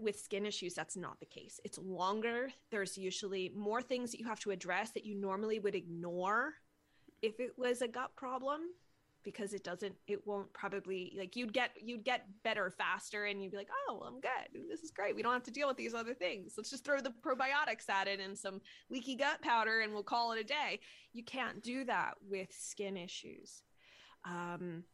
with 0.00 0.18
skin 0.18 0.46
issues, 0.46 0.74
that's 0.74 0.96
not 0.96 1.20
the 1.20 1.26
case. 1.26 1.60
It's 1.64 1.78
longer. 1.78 2.50
There's 2.70 2.98
usually 2.98 3.52
more 3.56 3.82
things 3.82 4.10
that 4.10 4.20
you 4.20 4.26
have 4.26 4.40
to 4.40 4.50
address 4.50 4.90
that 4.90 5.04
you 5.04 5.14
normally 5.14 5.58
would 5.58 5.74
ignore 5.74 6.54
if 7.22 7.40
it 7.40 7.52
was 7.56 7.82
a 7.82 7.88
gut 7.88 8.14
problem 8.16 8.60
because 9.24 9.52
it 9.52 9.64
doesn't 9.64 9.94
it 10.06 10.26
won't 10.26 10.50
probably 10.52 11.12
like 11.18 11.36
you'd 11.36 11.52
get 11.52 11.72
you'd 11.82 12.04
get 12.04 12.26
better 12.44 12.70
faster 12.70 13.26
and 13.26 13.42
you'd 13.42 13.50
be 13.50 13.56
like 13.56 13.68
oh 13.88 13.98
well, 13.98 14.08
i'm 14.08 14.20
good. 14.20 14.68
This 14.70 14.80
is 14.80 14.90
great. 14.90 15.14
We 15.14 15.22
don't 15.22 15.32
have 15.32 15.42
to 15.44 15.50
deal 15.50 15.68
with 15.68 15.76
these 15.76 15.94
other 15.94 16.14
things. 16.14 16.54
Let's 16.56 16.70
just 16.70 16.84
throw 16.84 17.00
the 17.00 17.12
probiotics 17.22 17.88
at 17.90 18.08
it 18.08 18.20
and 18.20 18.38
some 18.38 18.60
leaky 18.90 19.16
gut 19.16 19.42
powder 19.42 19.80
and 19.80 19.92
we'll 19.92 20.02
call 20.02 20.32
it 20.32 20.40
a 20.40 20.44
day. 20.44 20.80
You 21.12 21.24
can't 21.24 21.62
do 21.62 21.84
that 21.84 22.14
with 22.28 22.48
skin 22.52 22.96
issues. 22.96 23.62
Um, 24.24 24.84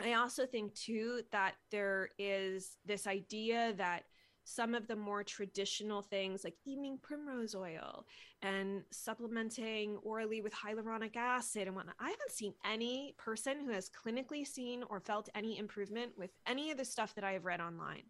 i 0.00 0.12
also 0.14 0.46
think 0.46 0.74
too 0.74 1.22
that 1.32 1.54
there 1.70 2.10
is 2.18 2.76
this 2.86 3.06
idea 3.06 3.74
that 3.76 4.04
some 4.48 4.74
of 4.74 4.86
the 4.86 4.96
more 4.96 5.22
traditional 5.22 6.00
things 6.00 6.42
like 6.42 6.54
evening 6.64 6.98
primrose 7.02 7.54
oil 7.54 8.06
and 8.40 8.82
supplementing 8.90 9.98
orally 9.98 10.40
with 10.40 10.54
hyaluronic 10.54 11.16
acid 11.16 11.66
and 11.66 11.76
whatnot. 11.76 11.96
I 12.00 12.08
haven't 12.08 12.30
seen 12.30 12.54
any 12.64 13.14
person 13.18 13.60
who 13.60 13.72
has 13.72 13.90
clinically 13.90 14.46
seen 14.46 14.84
or 14.88 15.00
felt 15.00 15.28
any 15.34 15.58
improvement 15.58 16.12
with 16.16 16.30
any 16.46 16.70
of 16.70 16.78
the 16.78 16.84
stuff 16.86 17.14
that 17.16 17.24
I 17.24 17.32
have 17.32 17.44
read 17.44 17.60
online 17.60 18.04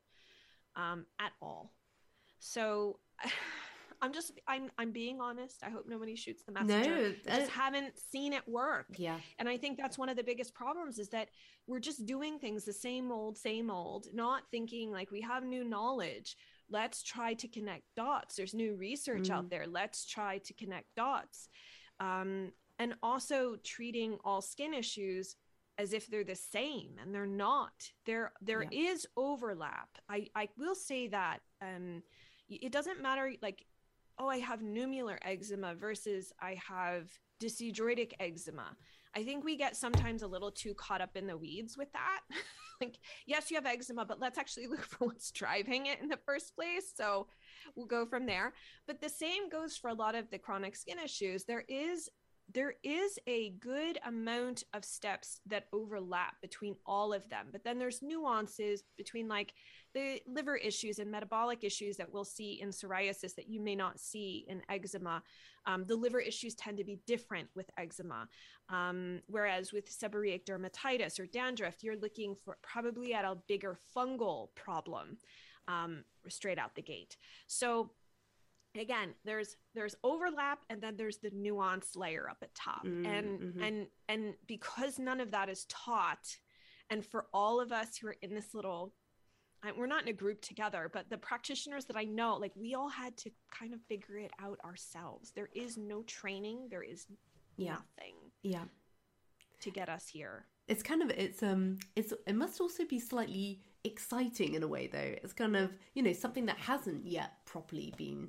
um, 0.77 1.07
at 1.19 1.33
all. 1.43 1.73
So 2.39 3.01
I'm 4.01 4.13
just 4.13 4.33
I'm 4.47 4.71
I'm 4.79 4.93
being 4.93 5.21
honest. 5.21 5.63
I 5.63 5.71
hope 5.71 5.87
nobody 5.89 6.15
shoots 6.15 6.43
the 6.45 6.53
messenger. 6.53 6.97
No, 6.97 7.13
that... 7.25 7.35
I 7.35 7.39
just 7.39 7.51
haven't 7.51 7.99
seen 7.99 8.33
it 8.33 8.47
work. 8.47 8.87
Yeah. 8.97 9.19
And 9.39 9.49
I 9.49 9.57
think 9.57 9.77
that's 9.77 9.99
one 9.99 10.09
of 10.09 10.17
the 10.17 10.23
biggest 10.23 10.55
problems 10.55 10.99
is 10.99 11.09
that 11.11 11.29
we're 11.67 11.81
just 11.81 12.07
doing 12.07 12.39
things 12.39 12.65
the 12.65 12.73
same 12.73 13.11
old, 13.11 13.37
same 13.37 13.71
old, 13.71 14.07
not 14.13 14.43
thinking 14.51 14.91
like 14.91 15.11
we 15.11 15.21
have 15.23 15.45
new 15.45 15.65
knowledge. 15.65 16.37
Let's 16.71 17.03
try 17.03 17.35
to 17.35 17.49
connect 17.49 17.85
dots. 17.97 18.37
There's 18.37 18.55
new 18.55 18.77
research 18.77 19.29
mm. 19.29 19.35
out 19.35 19.51
there. 19.51 19.67
Let's 19.67 20.07
try 20.07 20.39
to 20.39 20.55
connect 20.55 20.95
dots. 20.95 21.49
Um, 21.99 22.53
and 22.79 22.95
also 23.03 23.57
treating 23.65 24.19
all 24.25 24.41
skin 24.41 24.75
issues 24.75 25.37
as 25.79 25.93
if 25.93 26.09
they're 26.09 26.25
the 26.25 26.35
same 26.35 26.91
and 27.01 27.15
they're 27.15 27.27
not 27.27 27.73
there 28.05 28.33
there 28.41 28.65
yeah. 28.71 28.91
is 28.91 29.07
overlap 29.17 29.89
i 30.09 30.27
i 30.35 30.49
will 30.59 30.75
say 30.75 31.07
that 31.07 31.39
um 31.63 32.03
it 32.49 32.73
doesn't 32.73 33.01
matter 33.01 33.33
like 33.43 33.65
oh, 34.19 34.29
I 34.29 34.39
have 34.39 34.61
nummular 34.61 35.19
eczema 35.23 35.75
versus 35.75 36.33
I 36.41 36.59
have 36.67 37.11
dyshidrotic 37.41 38.13
eczema. 38.21 38.77
I 39.15 39.25
think 39.25 39.45
we 39.45 39.57
get 39.57 39.77
sometimes 39.77 40.23
a 40.23 40.27
little 40.27 40.51
too 40.51 40.75
caught 40.75 41.01
up 41.01 41.17
in 41.17 41.27
the 41.27 41.37
weeds 41.37 41.77
with 41.77 41.93
that. 41.93 42.21
like, 42.81 42.99
yes, 43.27 43.51
you 43.51 43.57
have 43.57 43.67
eczema, 43.67 44.05
but 44.05 44.21
let's 44.21 44.39
actually 44.39 44.67
look 44.67 44.85
for 44.85 45.07
what's 45.07 45.31
driving 45.31 45.87
it 45.87 46.01
in 46.01 46.09
the 46.09 46.19
first 46.25 46.55
place. 46.55 46.93
So 46.95 47.27
we'll 47.75 47.87
go 47.87 48.07
from 48.07 48.27
there. 48.27 48.55
But 48.87 49.01
the 49.01 49.09
same 49.09 49.49
goes 49.49 49.77
for 49.77 49.89
a 49.89 49.95
lot 49.95 50.15
of 50.15 50.31
the 50.31 50.39
chronic 50.39 50.77
skin 50.77 50.99
issues. 50.99 51.45
There 51.45 51.65
is 51.69 52.09
there 52.53 52.75
is 52.83 53.19
a 53.27 53.51
good 53.61 53.99
amount 54.07 54.65
of 54.73 54.85
steps 54.85 55.41
that 55.47 55.67
overlap 55.73 56.41
between 56.41 56.75
all 56.87 57.13
of 57.13 57.29
them 57.29 57.47
but 57.53 57.65
then 57.65 57.79
there's 57.79 58.03
nuances 58.03 58.83
between 58.97 59.29
like 59.29 59.55
the 59.95 60.21
liver 60.27 60.57
issues 60.57 60.99
and 60.99 61.11
metabolic 61.11 61.65
issues 61.65 61.97
that 61.97 62.13
we'll 62.13 62.25
see 62.25 62.61
in 62.61 62.71
psoriasis 62.71 63.35
that 63.35 63.49
you 63.49 63.61
may 63.61 63.75
not 63.75 63.99
see 63.99 64.45
in 64.49 64.63
eczema. 64.69 65.23
Um, 65.67 65.85
the 65.87 65.97
liver 65.97 66.21
issues 66.21 66.55
tend 66.55 66.79
to 66.79 66.85
be 66.85 67.01
different 67.07 67.49
with 67.55 67.71
eczema. 67.79 68.29
Um, 68.69 69.21
whereas 69.27 69.73
with 69.73 69.91
seborrheic 69.91 70.45
dermatitis 70.45 71.19
or 71.19 71.27
dandruff 71.27 71.83
you're 71.83 71.97
looking 71.97 72.35
for 72.35 72.59
probably 72.63 73.15
at 73.15 73.25
a 73.25 73.37
bigger 73.49 73.79
fungal 73.97 74.49
problem 74.55 75.17
um, 75.69 76.05
straight 76.29 76.59
out 76.59 76.75
the 76.75 76.83
gate. 76.83 77.17
So 77.47 77.91
again 78.81 79.15
there's 79.25 79.57
there's 79.75 79.95
overlap 80.05 80.61
and 80.71 80.81
then 80.81 80.97
there's 80.97 81.19
the 81.19 81.31
nuance 81.35 81.97
layer 81.97 82.29
up 82.29 82.39
at 82.43 82.55
top. 82.55 82.85
Mm, 82.85 83.07
and 83.07 83.41
mm-hmm. 83.41 83.63
and 83.63 83.87
and 84.09 84.35
because 84.47 84.99
none 84.99 85.21
of 85.21 85.31
that 85.31 85.49
is 85.49 85.65
taught 85.67 86.37
and 86.91 87.05
for 87.05 87.27
all 87.33 87.61
of 87.61 87.73
us 87.73 87.97
who 87.97 88.09
are 88.09 88.17
in 88.23 88.35
this 88.35 88.55
little 88.55 88.93
we're 89.77 89.87
not 89.87 90.03
in 90.03 90.09
a 90.09 90.13
group 90.13 90.41
together 90.41 90.89
but 90.93 91.11
the 91.11 91.19
practitioners 91.19 91.85
that 91.85 91.97
i 91.97 92.05
know 92.05 92.37
like 92.37 92.53
we 92.55 92.75
all 92.75 92.89
had 92.89 93.17
to 93.17 93.29
kind 93.51 93.75
of 93.75 93.81
figure 93.89 94.19
it 94.19 94.31
out 94.41 94.59
ourselves. 94.65 95.33
There 95.35 95.51
is 95.55 95.77
no 95.77 96.03
training. 96.03 96.69
There 96.71 96.83
is 96.83 97.07
yeah. 97.57 97.73
nothing 97.73 98.15
yeah. 98.43 98.65
to 99.61 99.71
get 99.71 99.89
us 99.89 100.09
here. 100.09 100.47
It's 100.69 100.83
kind 100.83 101.03
of 101.03 101.11
it's 101.11 101.43
um 101.43 101.79
it's 101.97 102.13
it 102.27 102.35
must 102.35 102.61
also 102.61 102.85
be 102.85 103.01
slightly 103.01 103.63
exciting 103.85 104.55
in 104.55 104.63
a 104.63 104.69
way 104.69 104.87
though. 104.87 105.15
It's 105.23 105.33
kind 105.33 105.57
of 105.57 105.73
you 105.95 106.03
know 106.03 106.13
something 106.13 106.47
that 106.47 106.59
hasn't 106.59 107.07
yet 107.07 107.33
properly 107.45 107.93
been 107.97 108.29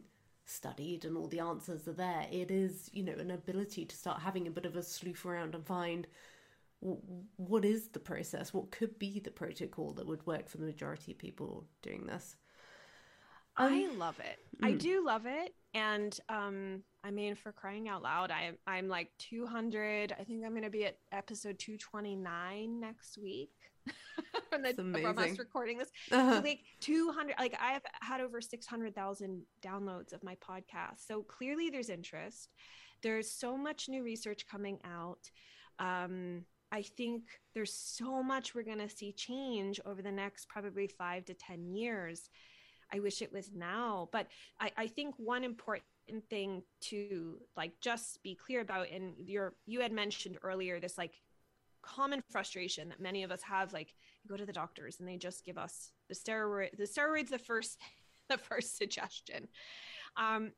studied 0.49 1.05
and 1.05 1.17
all 1.17 1.27
the 1.27 1.39
answers 1.39 1.87
are 1.87 1.93
there. 1.93 2.25
It 2.31 2.51
is, 2.51 2.89
you 2.93 3.03
know, 3.03 3.13
an 3.13 3.31
ability 3.31 3.85
to 3.85 3.95
start 3.95 4.21
having 4.21 4.47
a 4.47 4.51
bit 4.51 4.65
of 4.65 4.75
a 4.75 4.83
sleuth 4.83 5.25
around 5.25 5.55
and 5.55 5.65
find 5.65 6.07
what 6.81 7.65
is 7.65 7.89
the 7.89 7.99
process? 7.99 8.53
What 8.53 8.71
could 8.71 8.97
be 8.97 9.19
the 9.19 9.31
protocol 9.31 9.91
that 9.93 10.07
would 10.07 10.25
work 10.25 10.47
for 10.47 10.57
the 10.57 10.65
majority 10.65 11.11
of 11.11 11.17
people 11.17 11.65
doing 11.81 12.05
this? 12.05 12.37
Um, 13.57 13.73
I 13.73 13.87
love 13.95 14.19
it. 14.19 14.39
Mm. 14.61 14.67
I 14.67 14.71
do 14.73 15.05
love 15.05 15.25
it. 15.25 15.53
And 15.73 16.17
um, 16.29 16.83
I 17.03 17.11
mean, 17.11 17.35
for 17.35 17.51
crying 17.51 17.89
out 17.89 18.01
loud, 18.01 18.31
I, 18.31 18.51
I'm 18.65 18.87
like 18.87 19.09
200. 19.19 20.15
I 20.17 20.23
think 20.23 20.45
I'm 20.45 20.51
going 20.51 20.63
to 20.63 20.69
be 20.69 20.85
at 20.85 20.97
episode 21.11 21.59
229 21.59 22.79
next 22.79 23.17
week. 23.17 23.51
from 24.49 24.61
the 24.61 24.73
from 24.73 25.17
us 25.17 25.37
recording 25.37 25.77
this. 25.77 25.89
Uh-huh. 26.11 26.35
So 26.35 26.41
like 26.41 26.61
200 26.81 27.35
like 27.39 27.55
I 27.59 27.71
have 27.73 27.83
had 28.01 28.21
over 28.21 28.41
600,000 28.41 29.41
downloads 29.61 30.13
of 30.13 30.23
my 30.23 30.35
podcast. 30.35 31.07
So 31.07 31.23
clearly 31.23 31.69
there's 31.69 31.89
interest. 31.89 32.49
There's 33.01 33.31
so 33.31 33.57
much 33.57 33.87
new 33.89 34.03
research 34.03 34.45
coming 34.47 34.79
out. 34.83 35.29
Um, 35.79 36.45
I 36.71 36.81
think 36.81 37.23
there's 37.55 37.73
so 37.73 38.21
much 38.21 38.53
we're 38.53 38.63
going 38.63 38.79
to 38.79 38.89
see 38.89 39.11
change 39.13 39.79
over 39.85 40.01
the 40.01 40.11
next 40.11 40.47
probably 40.49 40.87
5 40.87 41.25
to 41.25 41.33
10 41.33 41.65
years. 41.73 42.29
I 42.93 42.99
wish 42.99 43.21
it 43.21 43.31
was 43.31 43.51
now, 43.53 44.09
but 44.11 44.27
I, 44.59 44.71
I 44.77 44.87
think 44.87 45.15
one 45.17 45.43
important 45.43 45.83
thing 46.29 46.63
to 46.81 47.37
like 47.55 47.73
just 47.81 48.21
be 48.23 48.35
clear 48.35 48.61
about 48.61 48.89
and 48.89 49.13
your 49.17 49.53
you 49.67 49.81
had 49.81 49.91
mentioned 49.91 50.39
earlier 50.41 50.79
this 50.79 50.97
like 50.97 51.13
common 51.95 52.21
frustration 52.29 52.89
that 52.89 52.99
many 52.99 53.23
of 53.23 53.31
us 53.31 53.41
have 53.41 53.73
like 53.73 53.93
you 54.23 54.29
go 54.29 54.37
to 54.37 54.45
the 54.45 54.53
doctors 54.53 54.99
and 54.99 55.07
they 55.07 55.17
just 55.17 55.45
give 55.45 55.57
us 55.57 55.91
the 56.07 56.15
steroid 56.15 56.75
the 56.77 56.83
steroids 56.83 57.29
the 57.29 57.39
first 57.39 57.79
the 58.29 58.37
first 58.37 58.77
suggestion. 58.77 59.47
Um 60.17 60.51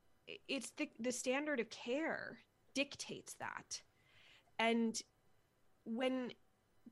it's 0.48 0.70
the 0.76 0.88
the 1.00 1.12
standard 1.12 1.60
of 1.60 1.70
care 1.70 2.38
dictates 2.74 3.34
that. 3.34 3.80
And 4.58 5.00
when 5.84 6.32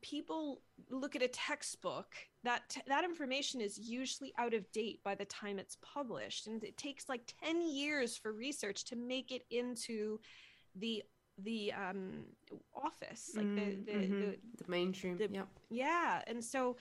people 0.03 0.63
look 0.89 1.15
at 1.15 1.23
a 1.23 1.29
textbook 1.29 2.07
that 2.43 2.77
that 2.87 3.05
information 3.05 3.61
is 3.61 3.79
usually 3.79 4.33
out 4.39 4.55
of 4.55 4.71
date 4.73 5.01
by 5.05 5.15
the 5.15 5.27
time 5.27 5.59
it's 5.59 5.77
published. 5.83 6.47
And 6.47 6.63
it 6.65 6.77
takes 6.77 7.09
like 7.09 7.33
10 7.45 7.63
years 7.63 8.17
for 8.17 8.33
research 8.33 8.85
to 8.87 8.97
make 8.97 9.31
it 9.31 9.43
into 9.51 10.19
the 10.77 11.03
the 11.45 11.73
um 11.73 12.25
office 12.75 13.31
like 13.35 13.55
the 13.55 13.77
the, 13.85 13.93
mm-hmm. 13.93 14.21
the, 14.21 14.39
the 14.59 14.71
mainstream 14.71 15.17
the, 15.17 15.29
yep. 15.31 15.49
yeah 15.71 16.23
and 16.27 16.43
so 16.43 16.77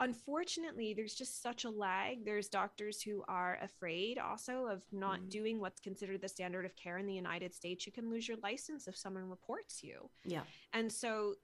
unfortunately 0.00 0.94
there's 0.94 1.14
just 1.14 1.42
such 1.42 1.64
a 1.64 1.70
lag 1.70 2.24
there's 2.24 2.48
doctors 2.48 3.02
who 3.02 3.24
are 3.26 3.58
afraid 3.62 4.18
also 4.18 4.66
of 4.66 4.82
not 4.92 5.20
mm. 5.20 5.28
doing 5.28 5.60
what's 5.60 5.80
considered 5.80 6.20
the 6.20 6.28
standard 6.28 6.64
of 6.64 6.74
care 6.76 6.98
in 6.98 7.06
the 7.06 7.14
united 7.14 7.52
states 7.52 7.84
you 7.86 7.92
can 7.92 8.08
lose 8.10 8.28
your 8.28 8.36
license 8.42 8.86
if 8.86 8.96
someone 8.96 9.28
reports 9.28 9.82
you 9.82 10.08
yeah 10.24 10.42
and 10.72 10.90
so 10.90 11.34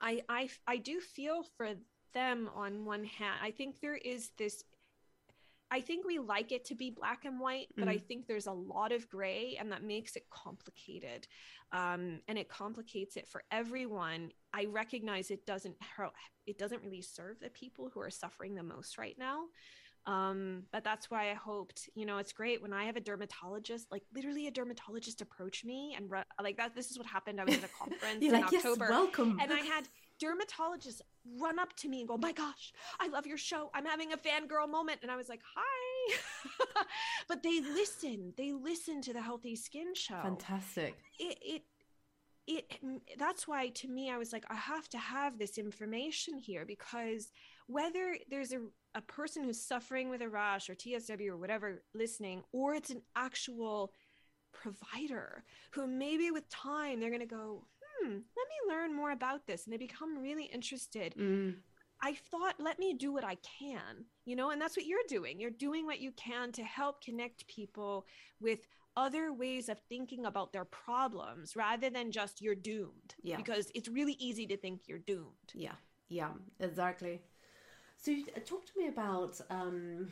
i 0.00 0.20
i 0.28 0.48
i 0.66 0.76
do 0.76 1.00
feel 1.00 1.42
for 1.56 1.70
them 2.12 2.50
on 2.54 2.84
one 2.84 3.04
hand 3.04 3.36
i 3.42 3.50
think 3.50 3.80
there 3.80 3.96
is 3.96 4.30
this 4.36 4.64
I 5.70 5.80
think 5.80 6.06
we 6.06 6.18
like 6.18 6.50
it 6.52 6.64
to 6.66 6.74
be 6.74 6.90
black 6.90 7.24
and 7.24 7.38
white, 7.38 7.68
but 7.76 7.86
mm. 7.86 7.90
I 7.90 7.98
think 7.98 8.26
there's 8.26 8.46
a 8.46 8.52
lot 8.52 8.92
of 8.92 9.08
gray, 9.08 9.56
and 9.60 9.70
that 9.70 9.82
makes 9.82 10.16
it 10.16 10.24
complicated. 10.30 11.26
Um, 11.72 12.20
and 12.26 12.38
it 12.38 12.48
complicates 12.48 13.16
it 13.16 13.28
for 13.28 13.42
everyone. 13.50 14.30
I 14.54 14.64
recognize 14.64 15.30
it 15.30 15.44
doesn't 15.44 15.76
it 16.46 16.58
doesn't 16.58 16.82
really 16.82 17.02
serve 17.02 17.38
the 17.40 17.50
people 17.50 17.90
who 17.92 18.00
are 18.00 18.10
suffering 18.10 18.54
the 18.54 18.62
most 18.62 18.96
right 18.96 19.16
now. 19.18 19.44
Um, 20.06 20.62
but 20.72 20.84
that's 20.84 21.10
why 21.10 21.30
I 21.30 21.34
hoped, 21.34 21.90
you 21.94 22.06
know, 22.06 22.16
it's 22.16 22.32
great 22.32 22.62
when 22.62 22.72
I 22.72 22.84
have 22.84 22.96
a 22.96 23.00
dermatologist, 23.00 23.88
like 23.90 24.02
literally 24.14 24.46
a 24.46 24.50
dermatologist 24.50 25.20
approach 25.20 25.66
me 25.66 25.94
and 25.98 26.10
re- 26.10 26.22
like 26.42 26.56
that. 26.56 26.74
This 26.74 26.90
is 26.90 26.96
what 26.96 27.06
happened. 27.06 27.38
I 27.38 27.44
was 27.44 27.58
at 27.58 27.64
a 27.64 27.68
conference 27.78 28.24
in 28.24 28.32
like, 28.32 28.44
October, 28.44 28.86
yes, 28.88 28.90
welcome, 28.90 29.38
and 29.38 29.52
I 29.52 29.58
had 29.58 29.86
dermatologists 30.22 31.00
run 31.38 31.58
up 31.58 31.74
to 31.76 31.88
me 31.88 32.00
and 32.00 32.08
go, 32.08 32.14
oh 32.14 32.18
"My 32.18 32.32
gosh, 32.32 32.72
I 33.00 33.08
love 33.08 33.26
your 33.26 33.38
show. 33.38 33.70
I'm 33.74 33.84
having 33.84 34.12
a 34.12 34.16
fangirl 34.16 34.68
moment." 34.68 35.00
And 35.02 35.10
I 35.10 35.16
was 35.16 35.28
like, 35.28 35.40
"Hi." 35.54 36.18
but 37.28 37.42
they 37.42 37.60
listen. 37.60 38.32
They 38.36 38.52
listen 38.52 39.02
to 39.02 39.12
the 39.12 39.22
Healthy 39.22 39.56
Skin 39.56 39.94
show. 39.94 40.20
Fantastic. 40.22 40.96
It 41.18 41.38
it 41.42 41.62
it 42.46 43.18
that's 43.18 43.46
why 43.46 43.68
to 43.68 43.88
me 43.88 44.10
I 44.10 44.16
was 44.16 44.32
like 44.32 44.44
I 44.48 44.56
have 44.56 44.88
to 44.90 44.98
have 44.98 45.38
this 45.38 45.58
information 45.58 46.38
here 46.38 46.64
because 46.64 47.30
whether 47.66 48.16
there's 48.30 48.52
a 48.52 48.60
a 48.94 49.02
person 49.02 49.44
who's 49.44 49.60
suffering 49.60 50.08
with 50.08 50.22
a 50.22 50.28
rash 50.28 50.70
or 50.70 50.74
TSW 50.74 51.28
or 51.28 51.36
whatever 51.36 51.82
listening 51.94 52.42
or 52.52 52.74
it's 52.74 52.90
an 52.90 53.02
actual 53.14 53.92
provider 54.52 55.44
who 55.72 55.86
maybe 55.86 56.30
with 56.30 56.48
time 56.48 56.98
they're 56.98 57.10
going 57.10 57.20
to 57.20 57.26
go 57.26 57.64
hmm, 58.00 58.10
let 58.10 58.16
me 58.18 58.74
learn 58.74 58.94
more 58.94 59.12
about 59.12 59.46
this. 59.46 59.64
And 59.64 59.72
they 59.72 59.78
become 59.78 60.18
really 60.18 60.44
interested. 60.44 61.14
Mm. 61.18 61.56
I 62.00 62.14
thought, 62.30 62.54
let 62.60 62.78
me 62.78 62.94
do 62.94 63.12
what 63.12 63.24
I 63.24 63.36
can, 63.36 64.04
you 64.24 64.36
know, 64.36 64.50
and 64.50 64.60
that's 64.62 64.76
what 64.76 64.86
you're 64.86 65.00
doing. 65.08 65.40
You're 65.40 65.50
doing 65.50 65.84
what 65.84 66.00
you 66.00 66.12
can 66.12 66.52
to 66.52 66.62
help 66.62 67.02
connect 67.02 67.48
people 67.48 68.06
with 68.40 68.60
other 68.96 69.32
ways 69.32 69.68
of 69.68 69.78
thinking 69.88 70.26
about 70.26 70.52
their 70.52 70.64
problems 70.64 71.56
rather 71.56 71.90
than 71.90 72.12
just 72.12 72.40
you're 72.40 72.54
doomed. 72.54 73.14
Yeah. 73.22 73.36
Because 73.36 73.70
it's 73.74 73.88
really 73.88 74.16
easy 74.20 74.46
to 74.46 74.56
think 74.56 74.82
you're 74.86 74.98
doomed. 74.98 75.52
Yeah. 75.54 75.74
Yeah, 76.08 76.30
exactly. 76.60 77.20
So, 77.96 78.12
uh, 78.12 78.40
talk 78.46 78.64
to 78.66 78.72
me 78.76 78.88
about, 78.88 79.40
um, 79.50 80.08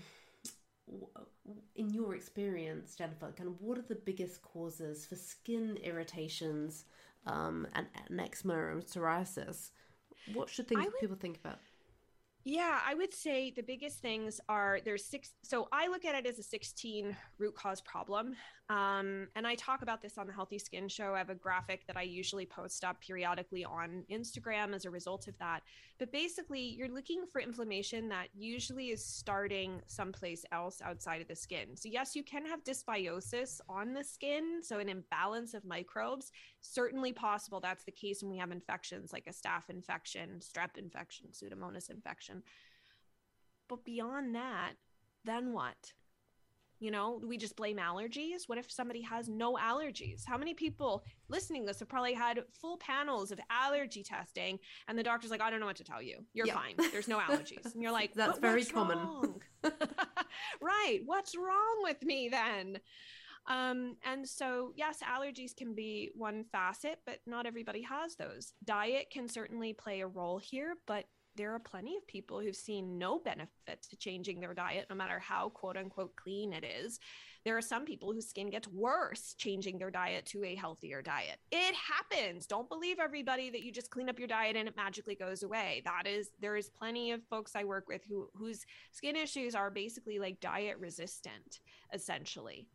in 1.75 1.91
your 1.91 2.15
experience, 2.15 2.95
Jennifer, 2.97 3.33
kind 3.37 3.49
of 3.49 3.61
what 3.61 3.79
are 3.79 3.83
the 3.83 3.95
biggest 3.95 4.43
causes 4.43 5.07
for 5.07 5.17
skin 5.17 5.79
irritations 5.83 6.85
um, 7.27 7.67
and, 7.75 7.87
and 8.09 8.21
eczema 8.21 8.73
and 8.73 8.85
psoriasis. 8.85 9.71
What 10.33 10.49
should 10.49 10.69
think, 10.69 10.81
would, 10.81 10.99
people 11.01 11.17
think 11.17 11.39
about? 11.39 11.59
Yeah, 12.45 12.79
I 12.87 12.95
would 12.95 13.13
say 13.13 13.51
the 13.51 13.63
biggest 13.63 13.99
things 13.99 14.41
are 14.49 14.79
there's 14.85 15.05
six. 15.05 15.33
So 15.43 15.69
I 15.73 15.89
look 15.89 16.05
at 16.05 16.15
it 16.15 16.27
as 16.27 16.39
a 16.39 16.43
16 16.43 17.17
root 17.39 17.55
cause 17.55 17.81
problem. 17.81 18.35
Um, 18.69 19.29
and 19.37 19.47
I 19.47 19.55
talk 19.55 19.83
about 19.83 20.03
this 20.03 20.19
on 20.19 20.27
the 20.27 20.33
Healthy 20.33 20.59
Skin 20.59 20.89
Show. 20.89 21.15
I 21.15 21.19
have 21.19 21.31
a 21.31 21.37
graphic 21.37 21.87
that 21.87 21.97
I 21.97 22.03
usually 22.03 22.47
post 22.47 22.85
up 22.85 23.01
periodically 23.01 23.65
on 23.65 24.05
Instagram 24.11 24.75
as 24.75 24.85
a 24.85 24.91
result 24.91 25.29
of 25.29 25.39
that. 25.39 25.63
But 25.99 26.11
basically, 26.11 26.61
you're 26.61 26.89
looking 26.89 27.27
for 27.31 27.41
inflammation 27.41 28.09
that 28.09 28.27
usually 28.35 28.89
is 28.89 29.05
starting 29.05 29.83
someplace 29.87 30.45
else 30.51 30.83
outside 30.85 31.23
of 31.23 31.29
the 31.29 31.37
skin. 31.37 31.77
So, 31.77 31.89
yes, 31.89 32.17
you 32.17 32.25
can 32.25 32.45
have 32.45 32.65
dysbiosis 32.65 33.61
on 33.69 33.95
the 33.95 34.03
skin, 34.03 34.61
so 34.63 34.81
an 34.81 34.89
imbalance 34.89 35.55
of 35.55 35.65
microbes. 35.65 36.33
Certainly 36.61 37.13
possible. 37.13 37.61
That's 37.61 37.85
the 37.85 37.93
case 37.93 38.21
when 38.21 38.33
we 38.33 38.39
have 38.39 38.51
infections 38.51 39.13
like 39.13 39.29
a 39.29 39.31
staph 39.31 39.71
infection, 39.71 40.41
strep 40.41 40.77
infection, 40.77 41.27
pseudomonas 41.31 41.89
infection. 41.89 42.43
But 43.69 43.85
beyond 43.85 44.35
that, 44.35 44.73
then 45.25 45.53
what? 45.53 45.93
You 46.79 46.91
know, 46.91 47.21
we 47.25 47.37
just 47.37 47.57
blame 47.57 47.79
allergies. 47.79 48.43
What 48.47 48.59
if 48.59 48.71
somebody 48.71 49.01
has 49.03 49.29
no 49.29 49.55
allergies? 49.55 50.25
How 50.27 50.37
many 50.37 50.55
people 50.55 51.05
listening 51.29 51.63
to 51.63 51.69
this 51.69 51.81
have 51.81 51.89
probably 51.89 52.15
had 52.15 52.41
full 52.61 52.77
panels 52.79 53.33
of 53.33 53.41
allergy 53.51 54.03
testing 54.03 54.59
and 54.89 54.99
the 54.99 55.03
doctor's 55.03 55.31
like, 55.31 55.41
I 55.41 55.51
don't 55.51 55.61
know 55.61 55.67
what 55.67 55.77
to 55.77 55.85
tell 55.85 56.03
you. 56.03 56.25
You're 56.35 56.47
fine. 56.47 56.75
There's 56.93 57.09
no 57.09 57.19
allergies. 57.19 57.73
And 57.73 57.83
you're 57.83 57.93
like, 58.01 58.15
that's 58.15 58.39
very 58.39 58.65
common. 58.65 59.35
right. 60.61 61.01
What's 61.05 61.37
wrong 61.37 61.79
with 61.83 62.03
me 62.03 62.29
then? 62.29 62.79
Um, 63.49 63.97
and 64.05 64.29
so, 64.29 64.73
yes, 64.75 64.99
allergies 65.03 65.55
can 65.55 65.75
be 65.75 66.11
one 66.15 66.45
facet, 66.51 67.01
but 67.07 67.21
not 67.27 67.47
everybody 67.47 67.83
has 67.83 68.17
those. 68.17 68.53
Diet 68.65 69.09
can 69.11 69.29
certainly 69.29 69.73
play 69.73 70.01
a 70.01 70.07
role 70.07 70.39
here, 70.39 70.75
but 70.87 71.05
there 71.37 71.55
are 71.55 71.59
plenty 71.59 71.97
of 71.97 72.07
people 72.07 72.41
who've 72.41 72.57
seen 72.57 72.99
no 72.99 73.19
benefit 73.19 73.83
to 73.91 73.97
changing 73.97 74.41
their 74.41 74.55
diet, 74.55 74.87
no 74.91 74.97
matter 74.97 75.19
how 75.19 75.51
quote 75.51 75.77
unquote 75.77 76.17
clean 76.17 76.53
it 76.53 76.65
is. 76.65 76.99
There 77.45 77.57
are 77.57 77.63
some 77.63 77.85
people 77.85 78.13
whose 78.13 78.29
skin 78.29 78.51
gets 78.51 78.67
worse 78.67 79.35
changing 79.39 79.79
their 79.79 79.91
diet 79.91 80.27
to 80.27 80.43
a 80.45 80.57
healthier 80.57 81.01
diet. 81.01 81.39
It 81.53 81.75
happens. 81.77 82.47
Don't 82.47 82.69
believe 82.69 82.99
everybody 82.99 83.51
that 83.51 83.63
you 83.63 83.71
just 83.71 83.91
clean 83.91 84.09
up 84.09 84.19
your 84.19 84.27
diet 84.27 84.57
and 84.57 84.67
it 84.67 84.77
magically 84.77 85.15
goes 85.15 85.45
away. 85.45 85.83
That 85.85 86.09
is, 86.09 86.31
there 86.41 86.57
is 86.57 86.69
plenty 86.69 87.13
of 87.13 87.23
folks 87.31 87.55
I 87.55 87.63
work 87.63 87.89
with 87.89 88.03
who 88.09 88.29
whose 88.35 88.67
skin 88.91 89.15
issues 89.15 89.55
are 89.55 89.71
basically 89.71 90.19
like 90.19 90.41
diet 90.41 90.79
resistant, 90.79 91.61
essentially. 91.93 92.67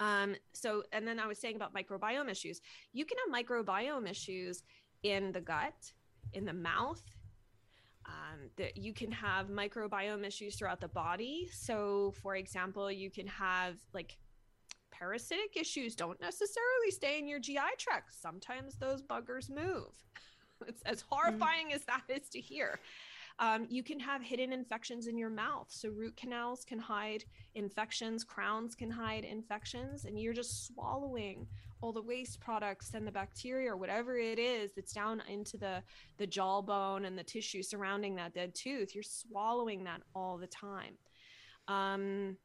Um, 0.00 0.34
so, 0.52 0.82
and 0.92 1.06
then 1.06 1.20
I 1.20 1.26
was 1.26 1.38
saying 1.38 1.56
about 1.56 1.74
microbiome 1.74 2.30
issues. 2.30 2.60
You 2.92 3.04
can 3.04 3.18
have 3.18 3.44
microbiome 3.44 4.10
issues 4.10 4.62
in 5.02 5.30
the 5.32 5.40
gut, 5.40 5.92
in 6.32 6.44
the 6.44 6.52
mouth, 6.52 7.02
um, 8.06 8.50
that 8.56 8.76
you 8.76 8.92
can 8.92 9.10
have 9.10 9.48
microbiome 9.48 10.24
issues 10.26 10.56
throughout 10.56 10.80
the 10.80 10.88
body. 10.88 11.48
So, 11.52 12.14
for 12.22 12.36
example, 12.36 12.90
you 12.90 13.10
can 13.10 13.26
have 13.26 13.76
like 13.92 14.18
parasitic 14.90 15.56
issues 15.56 15.96
don't 15.96 16.20
necessarily 16.20 16.90
stay 16.90 17.18
in 17.18 17.26
your 17.26 17.40
GI 17.40 17.58
tract. 17.78 18.12
Sometimes 18.12 18.76
those 18.76 19.02
buggers 19.02 19.50
move. 19.50 19.92
it's 20.66 20.82
as 20.82 21.02
mm. 21.02 21.06
horrifying 21.10 21.70
mm. 21.70 21.74
as 21.74 21.84
that 21.84 22.02
is 22.08 22.28
to 22.30 22.40
hear. 22.40 22.78
Um, 23.40 23.66
you 23.68 23.82
can 23.82 23.98
have 23.98 24.22
hidden 24.22 24.52
infections 24.52 25.08
in 25.08 25.18
your 25.18 25.30
mouth. 25.30 25.66
So, 25.68 25.88
root 25.88 26.16
canals 26.16 26.64
can 26.64 26.78
hide 26.78 27.24
infections, 27.54 28.22
crowns 28.22 28.76
can 28.76 28.90
hide 28.90 29.24
infections, 29.24 30.04
and 30.04 30.20
you're 30.20 30.32
just 30.32 30.66
swallowing 30.66 31.48
all 31.84 31.92
the 31.92 32.00
waste 32.00 32.40
products 32.40 32.92
and 32.94 33.06
the 33.06 33.12
bacteria 33.12 33.70
or 33.70 33.76
whatever 33.76 34.16
it 34.16 34.38
is 34.38 34.72
that's 34.74 34.94
down 34.94 35.22
into 35.28 35.58
the 35.58 35.82
the 36.16 36.26
jawbone 36.26 37.04
and 37.04 37.18
the 37.18 37.22
tissue 37.22 37.62
surrounding 37.62 38.14
that 38.14 38.32
dead 38.32 38.54
tooth 38.54 38.94
you're 38.94 39.02
swallowing 39.02 39.84
that 39.84 40.00
all 40.14 40.38
the 40.38 40.46
time. 40.46 40.94
Um, 41.68 42.38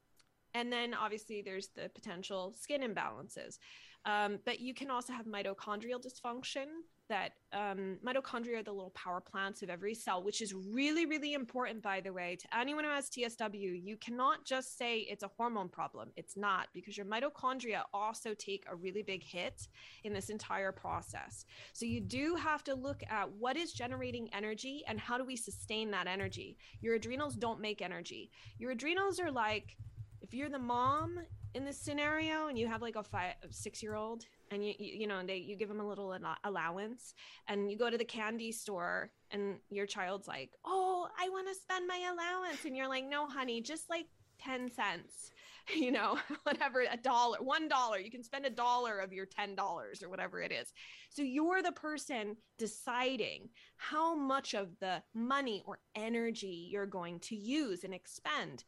and 0.53 0.71
then 0.73 0.93
obviously 0.93 1.41
there's 1.41 1.69
the 1.69 1.89
potential 1.95 2.53
skin 2.59 2.81
imbalances. 2.81 3.59
Um, 4.05 4.39
but 4.45 4.59
you 4.59 4.73
can 4.73 4.91
also 4.91 5.13
have 5.13 5.25
mitochondrial 5.25 6.03
dysfunction 6.03 6.65
that 7.09 7.33
um, 7.51 7.97
mitochondria 8.05 8.59
are 8.59 8.63
the 8.63 8.71
little 8.71 8.91
power 8.91 9.19
plants 9.19 9.61
of 9.61 9.69
every 9.69 9.93
cell, 9.93 10.23
which 10.23 10.41
is 10.41 10.53
really, 10.53 11.05
really 11.05 11.33
important, 11.33 11.81
by 11.81 11.99
the 11.99 12.13
way, 12.13 12.37
to 12.37 12.57
anyone 12.57 12.83
who 12.83 12.89
has 12.89 13.09
TSW. 13.09 13.81
You 13.83 13.97
cannot 13.97 14.45
just 14.45 14.77
say 14.77 14.99
it's 14.99 15.23
a 15.23 15.29
hormone 15.35 15.69
problem. 15.69 16.09
It's 16.15 16.37
not, 16.37 16.67
because 16.73 16.97
your 16.97 17.05
mitochondria 17.05 17.81
also 17.93 18.33
take 18.33 18.63
a 18.69 18.75
really 18.75 19.03
big 19.03 19.23
hit 19.23 19.67
in 20.03 20.13
this 20.13 20.29
entire 20.29 20.71
process. 20.71 21.45
So 21.73 21.85
you 21.85 21.99
do 21.99 22.35
have 22.35 22.63
to 22.65 22.75
look 22.75 23.03
at 23.09 23.29
what 23.31 23.57
is 23.57 23.73
generating 23.73 24.29
energy 24.33 24.83
and 24.87 24.99
how 24.99 25.17
do 25.17 25.25
we 25.25 25.35
sustain 25.35 25.91
that 25.91 26.07
energy. 26.07 26.57
Your 26.81 26.95
adrenals 26.95 27.35
don't 27.35 27.59
make 27.59 27.81
energy. 27.81 28.31
Your 28.57 28.71
adrenals 28.71 29.19
are 29.19 29.31
like, 29.31 29.75
if 30.21 30.33
you're 30.33 30.49
the 30.49 30.59
mom 30.59 31.19
in 31.55 31.65
this 31.65 31.79
scenario 31.79 32.47
and 32.47 32.57
you 32.57 32.67
have 32.67 32.81
like 32.81 32.95
a 32.95 33.03
five, 33.03 33.33
six 33.49 33.81
year 33.81 33.95
old 33.95 34.25
and 34.51 34.65
you, 34.65 34.73
you, 34.77 34.99
you 35.01 35.07
know 35.07 35.21
they 35.25 35.37
you 35.37 35.55
give 35.55 35.69
them 35.69 35.79
a 35.79 35.87
little 35.87 36.15
allowance 36.43 37.13
and 37.47 37.71
you 37.71 37.77
go 37.77 37.89
to 37.89 37.97
the 37.97 38.05
candy 38.05 38.51
store 38.51 39.11
and 39.31 39.57
your 39.69 39.85
child's 39.85 40.27
like 40.27 40.51
oh 40.65 41.07
i 41.19 41.29
want 41.29 41.47
to 41.47 41.53
spend 41.53 41.87
my 41.87 42.11
allowance 42.11 42.65
and 42.65 42.75
you're 42.75 42.87
like 42.87 43.05
no 43.05 43.27
honey 43.27 43.61
just 43.61 43.89
like 43.89 44.05
10 44.41 44.71
cents 44.71 45.31
you 45.75 45.91
know 45.91 46.17
whatever 46.43 46.81
a 46.81 46.97
dollar 46.97 47.37
one 47.41 47.67
dollar 47.67 47.99
you 47.99 48.11
can 48.11 48.23
spend 48.23 48.45
a 48.45 48.49
dollar 48.49 48.99
of 48.99 49.13
your 49.13 49.25
ten 49.25 49.55
dollars 49.55 50.01
or 50.03 50.09
whatever 50.09 50.41
it 50.41 50.51
is. 50.51 50.73
So 51.09 51.21
you're 51.21 51.61
the 51.61 51.71
person 51.71 52.37
deciding 52.57 53.49
how 53.77 54.15
much 54.15 54.53
of 54.53 54.69
the 54.79 55.01
money 55.13 55.63
or 55.65 55.79
energy 55.95 56.67
you're 56.71 56.85
going 56.85 57.19
to 57.21 57.35
use 57.35 57.83
and 57.83 57.93
expend. 57.93 58.63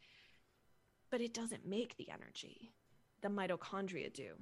But 1.10 1.22
it 1.22 1.34
doesn't 1.34 1.66
make 1.66 1.98
the 1.98 2.10
energy. 2.10 2.72
The 3.22 3.30
mitochondria 3.30 4.14
do 4.14 4.34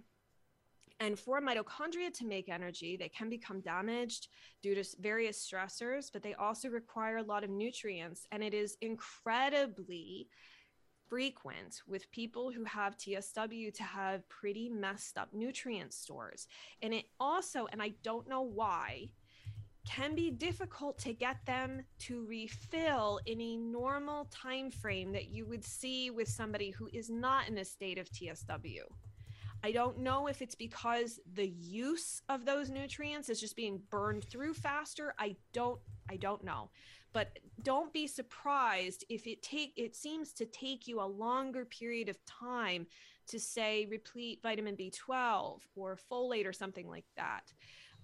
and 0.99 1.17
for 1.17 1.41
mitochondria 1.41 2.13
to 2.17 2.25
make 2.25 2.49
energy, 2.49 2.97
they 2.97 3.09
can 3.09 3.29
become 3.29 3.61
damaged 3.61 4.27
due 4.61 4.75
to 4.75 4.83
various 4.99 5.47
stressors, 5.47 6.11
but 6.11 6.21
they 6.21 6.33
also 6.33 6.69
require 6.69 7.17
a 7.17 7.23
lot 7.23 7.43
of 7.43 7.49
nutrients. 7.49 8.27
And 8.31 8.43
it 8.43 8.53
is 8.53 8.77
incredibly 8.81 10.27
frequent 11.07 11.81
with 11.87 12.11
people 12.11 12.51
who 12.51 12.63
have 12.65 12.97
TSW 12.97 13.73
to 13.73 13.83
have 13.83 14.27
pretty 14.29 14.69
messed 14.69 15.17
up 15.17 15.29
nutrient 15.33 15.93
stores. 15.93 16.47
And 16.81 16.93
it 16.93 17.05
also, 17.19 17.67
and 17.71 17.81
I 17.81 17.93
don't 18.03 18.27
know 18.27 18.41
why, 18.41 19.09
can 19.87 20.13
be 20.13 20.29
difficult 20.29 20.99
to 20.99 21.13
get 21.13 21.37
them 21.45 21.81
to 21.97 22.25
refill 22.25 23.19
in 23.25 23.41
a 23.41 23.57
normal 23.57 24.25
time 24.25 24.69
frame 24.69 25.13
that 25.13 25.29
you 25.29 25.45
would 25.47 25.63
see 25.63 26.11
with 26.11 26.27
somebody 26.27 26.69
who 26.69 26.89
is 26.93 27.09
not 27.09 27.47
in 27.47 27.57
a 27.57 27.65
state 27.65 27.97
of 27.97 28.07
TSW. 28.09 28.81
I 29.63 29.71
don't 29.71 29.99
know 29.99 30.27
if 30.27 30.41
it's 30.41 30.55
because 30.55 31.19
the 31.33 31.47
use 31.47 32.21
of 32.29 32.45
those 32.45 32.69
nutrients 32.69 33.29
is 33.29 33.39
just 33.39 33.55
being 33.55 33.81
burned 33.89 34.23
through 34.23 34.53
faster. 34.53 35.13
I 35.19 35.35
don't 35.53 35.79
I 36.09 36.15
don't 36.15 36.43
know. 36.43 36.69
But 37.11 37.39
don't 37.63 37.91
be 37.91 38.07
surprised 38.07 39.03
if 39.09 39.27
it 39.27 39.41
take 39.41 39.73
it 39.75 39.95
seems 39.95 40.31
to 40.33 40.45
take 40.45 40.87
you 40.87 41.01
a 41.01 41.03
longer 41.03 41.65
period 41.65 42.07
of 42.07 42.17
time 42.25 42.87
to 43.27 43.39
say 43.39 43.87
replete 43.89 44.41
vitamin 44.41 44.75
B12 44.75 45.59
or 45.75 45.97
folate 46.11 46.47
or 46.47 46.53
something 46.53 46.87
like 46.87 47.05
that. 47.15 47.53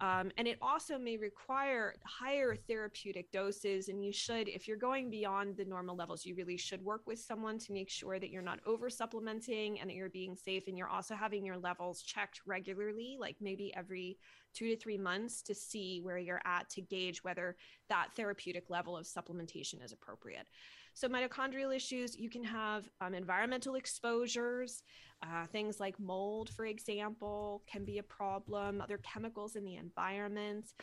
Um, 0.02 0.32
and 0.38 0.48
it 0.48 0.58
also 0.62 0.98
may 0.98 1.16
require 1.16 1.96
higher 2.04 2.56
therapeutic 2.56 3.32
doses. 3.32 3.88
And 3.88 4.04
you 4.04 4.12
should, 4.12 4.50
if 4.50 4.68
you're 4.68 4.78
going 4.78 5.10
beyond 5.10 5.56
the 5.56 5.66
normal 5.66 5.96
levels, 5.96 6.26
you 6.26 6.36
really 6.36 6.58
should 6.58 6.84
work 6.84 7.04
with 7.08 7.20
someone 7.20 7.58
to 7.60 7.72
make 7.72 7.89
sure 7.89 8.20
that 8.20 8.30
you're 8.30 8.41
not 8.41 8.60
over 8.66 8.89
supplementing 8.89 9.80
and 9.80 9.89
that 9.89 9.96
you're 9.96 10.10
being 10.10 10.36
safe. 10.36 10.68
And 10.68 10.78
you're 10.78 10.89
also 10.89 11.16
having 11.16 11.46
your 11.46 11.58
levels 11.58 12.02
checked 12.02 12.41
regularly, 12.46 13.18
like 13.20 13.38
maybe 13.39 13.74
every 13.76 14.18
two 14.54 14.70
to 14.70 14.78
three 14.78 14.98
months 14.98 15.41
to 15.43 15.56
see 15.56 16.00
where 16.02 16.18
you're 16.18 16.41
at 16.46 16.70
to 16.72 16.82
gauge 16.82 17.24
whether 17.24 17.56
that 17.89 18.08
therapeutic 18.16 18.70
level 18.70 18.98
of 18.98 19.06
supplementation 19.06 19.84
is 19.84 19.91
appropriate. 19.91 20.48
So, 20.93 21.10
mitochondrial 21.10 21.76
issues, 21.76 22.18
you 22.18 22.30
can 22.30 22.43
have 22.46 22.89
um, 23.02 23.14
environmental 23.14 23.76
exposures. 23.76 24.82
Uh, 25.24 25.45
things 25.47 25.80
like 25.80 25.99
mold, 25.99 26.49
for 26.49 26.66
example, 26.66 27.63
can 27.68 27.84
be 27.84 27.97
a 27.97 28.03
problem, 28.03 28.82
other 28.82 28.99
chemicals 28.99 29.55
in 29.55 29.63
the 29.63 29.76
environment. 29.76 30.74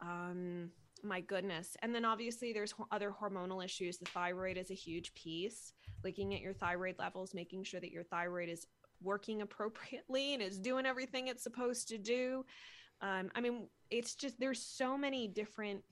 Um, 0.00 0.70
my 1.02 1.20
goodness. 1.20 1.76
And 1.82 1.94
then 1.94 2.04
obviously, 2.04 2.52
there's 2.52 2.74
other 2.90 3.10
hormonal 3.10 3.64
issues. 3.64 3.98
The 3.98 4.06
thyroid 4.06 4.56
is 4.56 4.70
a 4.70 4.74
huge 4.74 5.14
piece. 5.14 5.72
Looking 6.04 6.34
at 6.34 6.40
your 6.40 6.52
thyroid 6.52 6.96
levels, 6.98 7.34
making 7.34 7.64
sure 7.64 7.80
that 7.80 7.90
your 7.90 8.04
thyroid 8.04 8.48
is 8.48 8.66
working 9.02 9.42
appropriately 9.42 10.34
and 10.34 10.42
is 10.42 10.58
doing 10.58 10.86
everything 10.86 11.28
it's 11.28 11.42
supposed 11.42 11.88
to 11.88 11.98
do. 11.98 12.44
Um, 13.00 13.30
I 13.34 13.40
mean, 13.40 13.68
it's 13.90 14.14
just 14.14 14.40
there's 14.40 14.62
so 14.62 14.96
many 14.96 15.28
different 15.28 15.82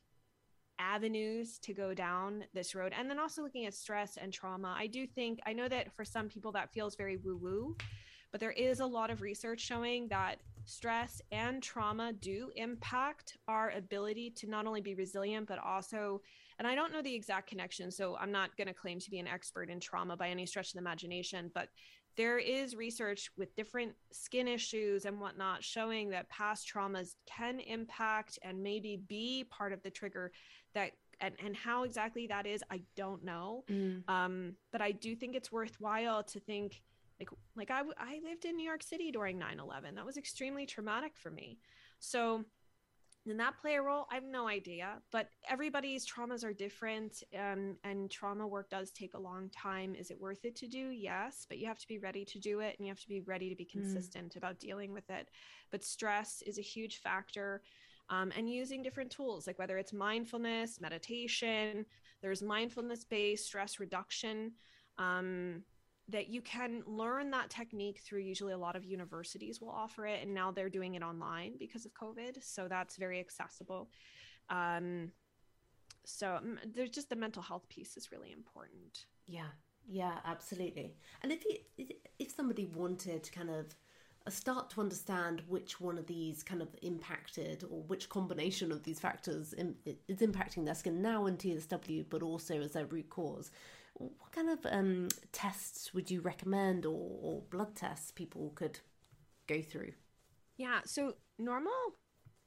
avenues 0.79 1.59
to 1.59 1.73
go 1.73 1.95
down 1.95 2.45
this 2.53 2.75
road. 2.75 2.93
And 2.97 3.09
then 3.09 3.19
also 3.19 3.43
looking 3.43 3.67
at 3.67 3.75
stress 3.75 4.17
and 4.17 4.33
trauma 4.33 4.75
i 4.79 4.87
do 4.87 5.07
think 5.07 5.41
i 5.47 5.53
know 5.53 5.69
that 5.69 5.93
for 5.95 6.05
some 6.05 6.29
people 6.29 6.53
that 6.53 6.73
feels 6.73 6.97
very 6.97 7.17
woo 7.17 7.37
woo 7.37 7.77
but 8.33 8.41
there 8.41 8.53
is 8.53 8.81
a 8.81 8.87
lot 8.87 9.11
of 9.11 9.23
research 9.23 9.61
showing 9.61 10.09
that 10.09 10.39
stress 10.65 11.21
and 11.31 11.63
trauma 11.63 12.13
do 12.13 12.51
impact 12.57 13.37
our 13.47 13.71
ability 13.71 14.31
to 14.31 14.49
not 14.49 14.67
only 14.67 14.81
be 14.81 14.95
resilient 14.95 15.47
but 15.47 15.59
also 15.59 16.21
and 16.59 16.67
i 16.67 16.75
don't 16.75 16.93
know 16.93 17.03
the 17.03 17.15
exact 17.15 17.49
connection 17.49 17.91
so 17.91 18.17
i'm 18.17 18.33
not 18.33 18.57
going 18.57 18.69
to 18.69 18.75
claim 18.75 18.99
to 18.99 19.11
be 19.11 19.19
an 19.19 19.29
expert 19.29 19.69
in 19.69 19.79
trauma 19.79 20.17
by 20.17 20.29
any 20.29 20.47
stretch 20.47 20.69
of 20.69 20.75
the 20.75 20.79
imagination 20.79 21.51
but 21.55 21.69
there 22.17 22.39
is 22.39 22.77
research 22.77 23.31
with 23.37 23.55
different 23.57 23.93
skin 24.13 24.49
issues 24.49 25.05
and 25.05 25.21
whatnot 25.21 25.63
showing 25.63 26.11
that 26.11 26.29
past 26.29 26.71
traumas 26.73 27.17
can 27.27 27.61
impact 27.61 28.39
and 28.43 28.63
maybe 28.63 29.01
be 29.09 29.45
part 29.51 29.73
of 29.73 29.83
the 29.83 29.91
trigger 29.91 30.33
that 30.75 30.93
and, 31.21 31.35
and 31.45 31.57
how 31.57 31.85
exactly 31.85 32.27
that 32.27 32.47
is 32.47 32.63
i 32.71 32.81
don't 32.97 33.25
know. 33.25 33.65
Mm. 33.71 34.09
um, 34.09 34.53
but 34.73 34.81
i 34.81 34.93
do 34.93 35.15
think 35.15 35.35
it's 35.35 35.53
worthwhile 35.53 36.23
to 36.25 36.41
think 36.41 36.83
like 37.21 37.29
like 37.57 37.71
I, 37.71 37.83
I 37.99 38.21
lived 38.25 38.45
in 38.45 38.57
new 38.57 38.67
york 38.67 38.83
city 38.83 39.11
during 39.11 39.39
9-11 39.39 39.95
that 39.95 40.05
was 40.05 40.17
extremely 40.17 40.67
traumatic 40.67 41.13
for 41.17 41.31
me. 41.31 41.59
So 42.01 42.45
did 43.27 43.39
that 43.39 43.59
play 43.61 43.75
a 43.75 43.83
role? 43.83 44.07
I 44.11 44.17
have 44.17 44.25
no 44.25 44.49
idea, 44.49 44.97
but 45.11 45.31
everybody's 45.49 46.07
traumas 46.07 46.45
are 46.45 46.53
different, 46.53 47.23
um, 47.39 47.77
and 47.83 48.11
trauma 48.11 48.47
work 48.47 48.69
does 48.71 48.91
take 48.91 49.15
a 49.15 49.19
long 49.19 49.51
time. 49.51 49.95
Is 49.95 50.11
it 50.11 50.21
worth 50.21 50.45
it 50.45 50.57
to 50.57 50.67
do? 50.67 50.91
Yes, 50.91 51.47
but 51.49 51.59
you 51.59 51.67
have 51.67 51.79
to 51.79 51.89
be 51.89 51.99
ready 51.99 52.25
to 52.27 52.39
do 52.39 52.61
it, 52.61 52.77
and 52.79 52.87
you 52.87 52.91
have 52.91 53.01
to 53.01 53.09
be 53.09 53.21
ready 53.21 53.49
to 53.49 53.57
be 53.57 53.65
mm. 53.65 53.71
consistent 53.71 54.35
mm. 54.35 54.37
about 54.37 54.61
dealing 54.61 54.93
with 54.93 55.09
it. 55.09 55.31
But 55.71 55.85
stress 55.85 56.43
is 56.47 56.59
a 56.59 56.63
huge 56.63 56.99
factor, 56.99 57.63
um, 58.11 58.31
and 58.37 58.51
using 58.51 58.83
different 58.83 59.11
tools, 59.11 59.47
like 59.47 59.59
whether 59.59 59.79
it's 59.79 59.93
mindfulness, 59.93 60.81
meditation. 60.81 61.87
There's 62.21 62.43
mindfulness-based 62.43 63.47
stress 63.47 63.81
reduction. 63.81 64.53
Um, 64.99 65.63
that 66.09 66.29
you 66.29 66.43
can 66.43 66.83
learn 66.87 67.31
that 67.31 67.49
technique 67.51 68.01
through 68.01 68.21
usually 68.21 68.53
a 68.53 68.59
lot 68.59 68.77
of 68.77 68.85
universities 68.85 69.61
will 69.61 69.71
offer 69.71 70.07
it 70.07 70.23
and 70.23 70.35
now 70.35 70.51
they're 70.51 70.69
doing 70.69 70.95
it 70.95 71.03
online 71.03 71.55
because 71.59 71.87
of 71.87 71.95
covid 71.95 72.43
so 72.43 72.69
that's 72.69 72.97
very 72.97 73.21
accessible. 73.21 73.91
Um, 74.51 75.13
so 76.05 76.39
there's 76.75 76.91
just 76.91 77.09
the 77.09 77.17
mental 77.17 77.43
health 77.43 77.67
piece 77.69 77.97
is 77.97 78.13
really 78.13 78.33
important. 78.33 79.07
Yeah 79.27 79.49
yeah 79.89 80.19
absolutely. 80.25 80.95
And 81.23 81.33
if 81.33 81.45
you 81.45 81.87
if 82.19 82.31
somebody 82.31 82.67
wanted 82.67 83.23
to 83.23 83.33
kind 83.33 83.51
of 83.51 83.75
uh, 84.27 84.31
start 84.31 84.71
to 84.71 84.81
understand 84.81 85.43
which 85.49 85.81
one 85.81 85.99
of 85.99 86.07
these 86.07 86.43
kind 86.43 86.63
of 86.63 86.69
impacted 86.83 87.65
or 87.65 87.83
which 87.83 88.09
combination 88.09 88.73
of 88.73 88.83
these 88.83 88.99
factors 88.99 89.55
is 89.55 90.21
impacting 90.21 90.65
their 90.65 90.75
skin 90.75 91.03
now 91.03 91.27
in 91.27 91.37
TSW 91.37 92.07
but 92.09 92.23
also 92.23 92.61
as 92.61 92.73
their 92.73 92.87
root 92.87 93.11
cause 93.11 93.51
what 93.95 94.33
kind 94.33 94.51
of 94.51 94.67
um, 94.71 95.09
tests 95.33 95.95
would 95.95 96.11
you 96.11 96.21
recommend 96.21 96.85
or, 96.87 97.19
or 97.23 97.43
blood 97.51 97.75
tests 97.75 98.11
people 98.11 98.53
could 98.55 98.81
go 99.47 99.63
through? 99.63 99.93
Yeah, 100.57 100.81
so 100.85 101.15
normal 101.39 101.73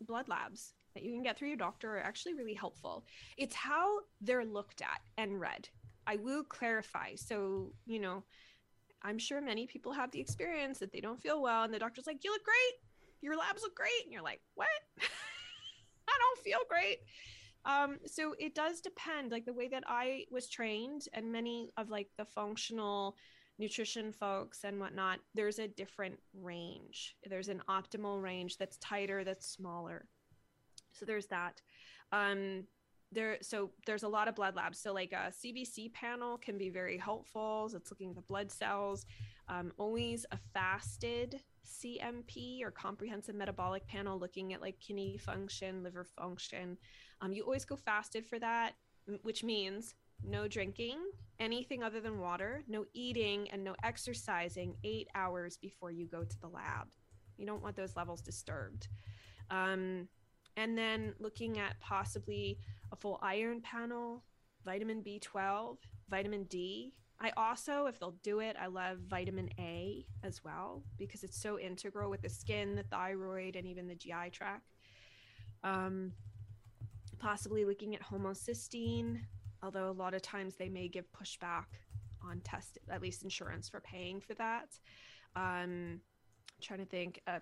blood 0.01 0.27
labs 0.27 0.73
that 0.93 1.03
you 1.03 1.11
can 1.13 1.23
get 1.23 1.37
through 1.37 1.49
your 1.49 1.57
doctor 1.57 1.95
are 1.95 2.01
actually 2.01 2.33
really 2.33 2.53
helpful. 2.53 3.05
It's 3.37 3.55
how 3.55 3.99
they're 4.21 4.45
looked 4.45 4.81
at 4.81 5.01
and 5.17 5.39
read. 5.39 5.69
I 6.05 6.17
will 6.17 6.43
clarify. 6.43 7.15
So, 7.15 7.73
you 7.85 7.99
know, 7.99 8.23
I'm 9.03 9.19
sure 9.19 9.41
many 9.41 9.67
people 9.67 9.91
have 9.91 10.11
the 10.11 10.19
experience 10.19 10.79
that 10.79 10.91
they 10.91 11.01
don't 11.01 11.21
feel 11.21 11.41
well 11.41 11.63
and 11.63 11.73
the 11.73 11.79
doctor's 11.79 12.07
like, 12.07 12.23
"You 12.23 12.31
look 12.31 12.43
great. 12.43 13.13
Your 13.21 13.37
labs 13.37 13.61
look 13.61 13.75
great." 13.75 14.03
And 14.03 14.11
you're 14.11 14.23
like, 14.23 14.41
"What?" 14.55 14.67
I 16.07 16.17
don't 16.17 16.43
feel 16.43 16.59
great. 16.67 16.99
Um, 17.67 17.97
so 18.05 18.33
it 18.39 18.55
does 18.55 18.79
depend, 18.79 19.31
like 19.31 19.45
the 19.45 19.53
way 19.53 19.67
that 19.67 19.83
I 19.87 20.23
was 20.31 20.49
trained, 20.49 21.03
and 21.13 21.31
many 21.31 21.69
of 21.77 21.89
like 21.89 22.07
the 22.17 22.25
functional 22.25 23.17
nutrition 23.59 24.11
folks 24.11 24.63
and 24.63 24.79
whatnot, 24.79 25.19
there's 25.35 25.59
a 25.59 25.67
different 25.67 26.17
range. 26.33 27.17
There's 27.25 27.49
an 27.49 27.61
optimal 27.69 28.21
range 28.21 28.57
that's 28.57 28.77
tighter, 28.77 29.23
that's 29.25 29.45
smaller. 29.45 30.05
So 30.93 31.05
there's 31.05 31.27
that. 31.27 31.61
Um, 32.13 32.63
there, 33.11 33.37
so 33.41 33.71
there's 33.85 34.03
a 34.03 34.07
lot 34.07 34.27
of 34.27 34.35
blood 34.35 34.55
labs. 34.55 34.79
So 34.79 34.93
like 34.93 35.11
a 35.11 35.31
CBC 35.31 35.93
panel 35.93 36.37
can 36.37 36.57
be 36.57 36.69
very 36.69 36.97
helpful. 36.97 37.67
So 37.69 37.77
it's 37.77 37.91
looking 37.91 38.09
at 38.11 38.15
the 38.15 38.21
blood 38.21 38.51
cells. 38.51 39.05
Um, 39.49 39.71
always 39.77 40.25
a 40.31 40.37
fasted 40.53 41.41
CMP 41.65 42.61
or 42.63 42.71
comprehensive 42.71 43.35
metabolic 43.35 43.87
panel 43.87 44.19
looking 44.19 44.53
at 44.53 44.61
like 44.61 44.79
kidney 44.79 45.17
function, 45.17 45.83
liver 45.83 46.03
function. 46.03 46.77
Um, 47.21 47.33
you 47.33 47.43
always 47.43 47.65
go 47.65 47.75
fasted 47.75 48.25
for 48.25 48.39
that, 48.39 48.73
which 49.23 49.43
means 49.43 49.95
no 50.23 50.47
drinking 50.47 50.99
anything 51.39 51.83
other 51.83 52.01
than 52.01 52.19
water, 52.19 52.63
no 52.67 52.85
eating, 52.93 53.49
and 53.51 53.63
no 53.63 53.75
exercising 53.83 54.75
eight 54.83 55.07
hours 55.15 55.57
before 55.57 55.91
you 55.91 56.07
go 56.07 56.23
to 56.23 56.39
the 56.39 56.47
lab. 56.47 56.87
You 57.37 57.45
don't 57.45 57.61
want 57.61 57.75
those 57.75 57.95
levels 57.95 58.21
disturbed. 58.21 58.87
Um, 59.51 60.07
and 60.55 60.77
then 60.77 61.13
looking 61.19 61.59
at 61.59 61.79
possibly 61.79 62.59
a 62.91 62.95
full 62.95 63.19
iron 63.21 63.61
panel, 63.61 64.23
vitamin 64.65 65.03
B12, 65.03 65.77
vitamin 66.09 66.43
D. 66.45 66.93
I 67.19 67.31
also, 67.37 67.85
if 67.85 67.99
they'll 67.99 68.17
do 68.23 68.39
it, 68.39 68.55
I 68.59 68.67
love 68.67 68.99
vitamin 69.07 69.49
A 69.59 70.05
as 70.23 70.43
well 70.43 70.83
because 70.97 71.23
it's 71.23 71.39
so 71.39 71.59
integral 71.59 72.09
with 72.09 72.21
the 72.21 72.29
skin, 72.29 72.75
the 72.75 72.83
thyroid, 72.83 73.55
and 73.55 73.67
even 73.67 73.87
the 73.87 73.95
GI 73.95 74.31
tract. 74.31 74.73
Um, 75.63 76.11
possibly 77.19 77.65
looking 77.65 77.95
at 77.95 78.01
homocysteine, 78.01 79.19
although 79.63 79.89
a 79.89 79.91
lot 79.91 80.13
of 80.13 80.21
times 80.21 80.55
they 80.55 80.69
may 80.69 80.87
give 80.87 81.05
pushback 81.11 81.65
on 82.23 82.41
test, 82.41 82.77
at 82.89 83.01
least 83.01 83.23
insurance 83.23 83.69
for 83.69 83.79
paying 83.79 84.19
for 84.19 84.33
that. 84.35 84.79
Um, 85.35 86.01
trying 86.61 86.79
to 86.79 86.85
think. 86.85 87.21
Uh, 87.27 87.39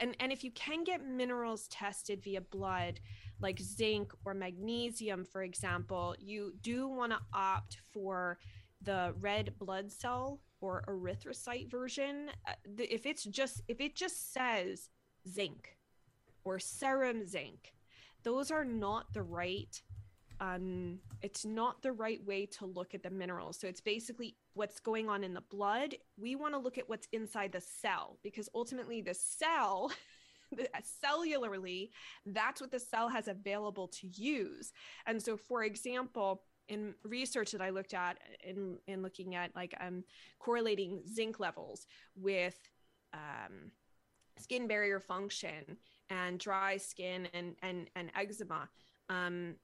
and 0.00 0.16
and 0.20 0.32
if 0.32 0.44
you 0.44 0.50
can 0.52 0.84
get 0.84 1.04
minerals 1.04 1.66
tested 1.68 2.22
via 2.22 2.40
blood, 2.40 3.00
like 3.40 3.58
zinc 3.60 4.12
or 4.24 4.34
magnesium, 4.34 5.24
for 5.24 5.42
example, 5.42 6.14
you 6.18 6.52
do 6.62 6.88
want 6.88 7.12
to 7.12 7.18
opt 7.32 7.78
for 7.92 8.38
the 8.82 9.14
red 9.20 9.54
blood 9.58 9.90
cell 9.90 10.40
or 10.60 10.84
erythrocyte 10.88 11.70
version. 11.70 12.30
Uh, 12.46 12.52
if 12.78 13.06
it's 13.06 13.24
just 13.24 13.62
if 13.68 13.80
it 13.80 13.96
just 13.96 14.32
says 14.32 14.90
zinc 15.28 15.76
or 16.44 16.58
serum 16.58 17.26
zinc, 17.26 17.72
those 18.28 18.50
are 18.50 18.64
not 18.64 19.10
the 19.14 19.22
right 19.22 19.80
um, 20.40 21.00
it's 21.20 21.44
not 21.44 21.82
the 21.82 21.90
right 21.90 22.24
way 22.24 22.46
to 22.58 22.66
look 22.66 22.94
at 22.94 23.02
the 23.02 23.10
minerals. 23.10 23.58
So 23.58 23.66
it's 23.66 23.80
basically 23.80 24.36
what's 24.54 24.78
going 24.78 25.08
on 25.08 25.24
in 25.24 25.34
the 25.34 25.40
blood. 25.40 25.96
We 26.16 26.36
want 26.36 26.54
to 26.54 26.60
look 26.60 26.78
at 26.78 26.88
what's 26.88 27.08
inside 27.10 27.50
the 27.50 27.60
cell 27.60 28.18
because 28.22 28.48
ultimately 28.54 29.00
the 29.00 29.14
cell, 29.14 29.90
cellularly, 31.04 31.90
that's 32.24 32.60
what 32.60 32.70
the 32.70 32.78
cell 32.78 33.08
has 33.08 33.26
available 33.26 33.88
to 33.88 34.06
use. 34.06 34.72
And 35.06 35.20
so, 35.20 35.36
for 35.36 35.64
example, 35.64 36.44
in 36.68 36.94
research 37.02 37.50
that 37.50 37.60
I 37.60 37.70
looked 37.70 37.94
at 37.94 38.18
in 38.44 38.78
in 38.86 39.02
looking 39.02 39.34
at 39.34 39.56
like 39.56 39.74
um 39.80 40.04
correlating 40.38 41.00
zinc 41.12 41.40
levels 41.40 41.88
with 42.14 42.56
um, 43.12 43.72
skin 44.38 44.68
barrier 44.68 45.00
function 45.00 45.78
and 46.10 46.38
dry 46.38 46.76
skin 46.76 47.28
and 47.34 47.54
and 47.62 47.90
and 47.96 48.10
eczema 48.14 48.68
um, 49.10 49.54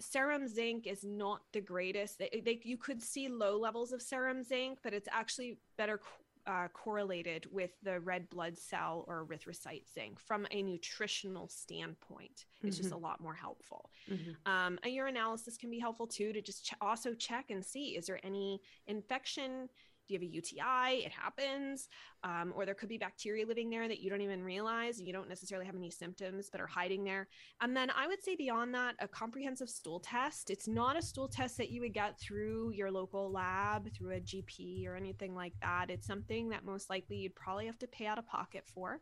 serum 0.00 0.48
zinc 0.48 0.86
is 0.86 1.04
not 1.04 1.42
the 1.52 1.60
greatest. 1.60 2.18
They, 2.18 2.42
they, 2.44 2.60
you 2.62 2.76
could 2.76 3.02
see 3.02 3.28
low 3.28 3.58
levels 3.58 3.92
of 3.92 4.02
serum 4.02 4.42
zinc, 4.42 4.78
but 4.82 4.92
it's 4.92 5.08
actually 5.10 5.58
better 5.76 6.00
uh, 6.46 6.68
correlated 6.68 7.46
with 7.50 7.70
the 7.82 7.98
red 8.00 8.28
blood 8.30 8.56
cell 8.56 9.04
or 9.08 9.26
erythrocyte 9.26 9.82
zinc 9.92 10.20
from 10.20 10.46
a 10.52 10.62
nutritional 10.62 11.48
standpoint. 11.48 12.44
It's 12.62 12.76
mm-hmm. 12.76 12.82
just 12.82 12.94
a 12.94 12.98
lot 12.98 13.20
more 13.20 13.34
helpful. 13.34 13.90
Mm-hmm. 14.08 14.50
Um, 14.50 14.78
a 14.84 14.96
urinalysis 14.96 15.58
can 15.58 15.70
be 15.70 15.80
helpful 15.80 16.06
too 16.06 16.32
to 16.32 16.40
just 16.40 16.66
ch- 16.66 16.74
also 16.80 17.14
check 17.14 17.50
and 17.50 17.64
see 17.64 17.96
is 17.96 18.06
there 18.06 18.20
any 18.22 18.60
infection 18.86 19.68
do 20.06 20.14
you 20.14 20.20
have 20.20 20.28
a 20.28 20.32
UTI? 20.32 21.04
It 21.04 21.12
happens. 21.12 21.88
Um, 22.22 22.52
or 22.56 22.64
there 22.64 22.74
could 22.74 22.88
be 22.88 22.98
bacteria 22.98 23.46
living 23.46 23.70
there 23.70 23.88
that 23.88 24.00
you 24.00 24.10
don't 24.10 24.20
even 24.20 24.42
realize. 24.42 25.00
You 25.00 25.12
don't 25.12 25.28
necessarily 25.28 25.66
have 25.66 25.76
any 25.76 25.90
symptoms, 25.90 26.48
but 26.50 26.60
are 26.60 26.66
hiding 26.66 27.04
there. 27.04 27.28
And 27.60 27.76
then 27.76 27.90
I 27.90 28.06
would 28.06 28.22
say 28.22 28.36
beyond 28.36 28.74
that, 28.74 28.96
a 29.00 29.08
comprehensive 29.08 29.68
stool 29.68 30.00
test. 30.00 30.50
It's 30.50 30.68
not 30.68 30.96
a 30.96 31.02
stool 31.02 31.28
test 31.28 31.56
that 31.58 31.70
you 31.70 31.80
would 31.82 31.94
get 31.94 32.18
through 32.20 32.72
your 32.72 32.90
local 32.90 33.30
lab, 33.30 33.92
through 33.94 34.16
a 34.16 34.20
GP 34.20 34.86
or 34.86 34.96
anything 34.96 35.34
like 35.34 35.54
that. 35.60 35.90
It's 35.90 36.06
something 36.06 36.48
that 36.50 36.64
most 36.64 36.90
likely 36.90 37.16
you'd 37.16 37.34
probably 37.34 37.66
have 37.66 37.78
to 37.78 37.86
pay 37.86 38.06
out 38.06 38.18
of 38.18 38.26
pocket 38.26 38.64
for. 38.66 39.00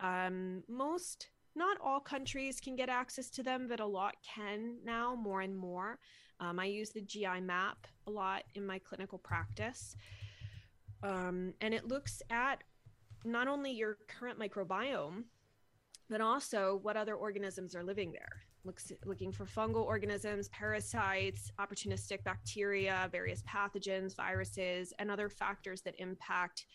Um, 0.00 0.62
most 0.68 1.28
not 1.56 1.78
all 1.82 2.00
countries 2.00 2.60
can 2.60 2.76
get 2.76 2.88
access 2.88 3.28
to 3.30 3.42
them, 3.42 3.66
but 3.68 3.80
a 3.80 3.86
lot 3.86 4.14
can 4.22 4.76
now, 4.84 5.14
more 5.14 5.40
and 5.40 5.56
more. 5.56 5.98
Um, 6.38 6.58
I 6.58 6.66
use 6.66 6.90
the 6.90 7.02
GI 7.02 7.40
map 7.42 7.86
a 8.06 8.10
lot 8.10 8.44
in 8.54 8.66
my 8.66 8.78
clinical 8.78 9.18
practice. 9.18 9.96
Um, 11.02 11.54
and 11.60 11.72
it 11.72 11.88
looks 11.88 12.22
at 12.30 12.62
not 13.24 13.48
only 13.48 13.70
your 13.70 13.98
current 14.08 14.38
microbiome, 14.38 15.24
but 16.08 16.20
also 16.20 16.80
what 16.82 16.96
other 16.96 17.14
organisms 17.14 17.74
are 17.74 17.84
living 17.84 18.12
there. 18.12 18.42
Looks 18.64 18.92
looking 19.06 19.32
for 19.32 19.46
fungal 19.46 19.84
organisms, 19.84 20.48
parasites, 20.48 21.50
opportunistic 21.58 22.22
bacteria, 22.24 23.08
various 23.10 23.42
pathogens, 23.42 24.14
viruses, 24.14 24.92
and 24.98 25.10
other 25.10 25.30
factors 25.30 25.80
that 25.82 25.94
impact 25.98 26.66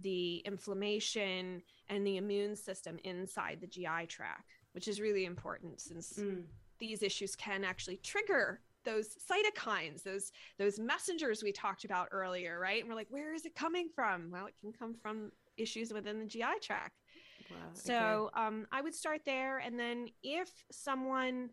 the 0.00 0.36
inflammation 0.38 1.62
and 1.88 2.06
the 2.06 2.16
immune 2.16 2.54
system 2.54 2.98
inside 3.02 3.58
the 3.60 3.66
GI 3.66 4.06
tract, 4.08 4.50
which 4.72 4.86
is 4.86 5.00
really 5.00 5.24
important 5.24 5.80
since 5.80 6.12
mm. 6.18 6.42
these 6.78 7.02
issues 7.02 7.34
can 7.34 7.64
actually 7.64 7.96
trigger 7.96 8.60
those 8.84 9.16
cytokines, 9.30 10.02
those 10.02 10.32
those 10.58 10.78
messengers 10.78 11.42
we 11.42 11.52
talked 11.52 11.84
about 11.84 12.08
earlier, 12.10 12.58
right? 12.58 12.80
And 12.80 12.88
we're 12.88 12.96
like, 12.96 13.10
where 13.10 13.34
is 13.34 13.44
it 13.46 13.54
coming 13.54 13.88
from? 13.94 14.30
Well, 14.30 14.46
it 14.46 14.54
can 14.60 14.72
come 14.72 14.94
from 15.00 15.30
issues 15.56 15.92
within 15.92 16.18
the 16.18 16.26
GI 16.26 16.60
tract. 16.62 17.00
Wow, 17.50 17.56
so 17.74 18.30
okay. 18.34 18.46
um, 18.46 18.66
I 18.72 18.80
would 18.80 18.94
start 18.94 19.22
there, 19.26 19.58
and 19.58 19.78
then 19.78 20.08
if 20.22 20.48
someone 20.70 21.50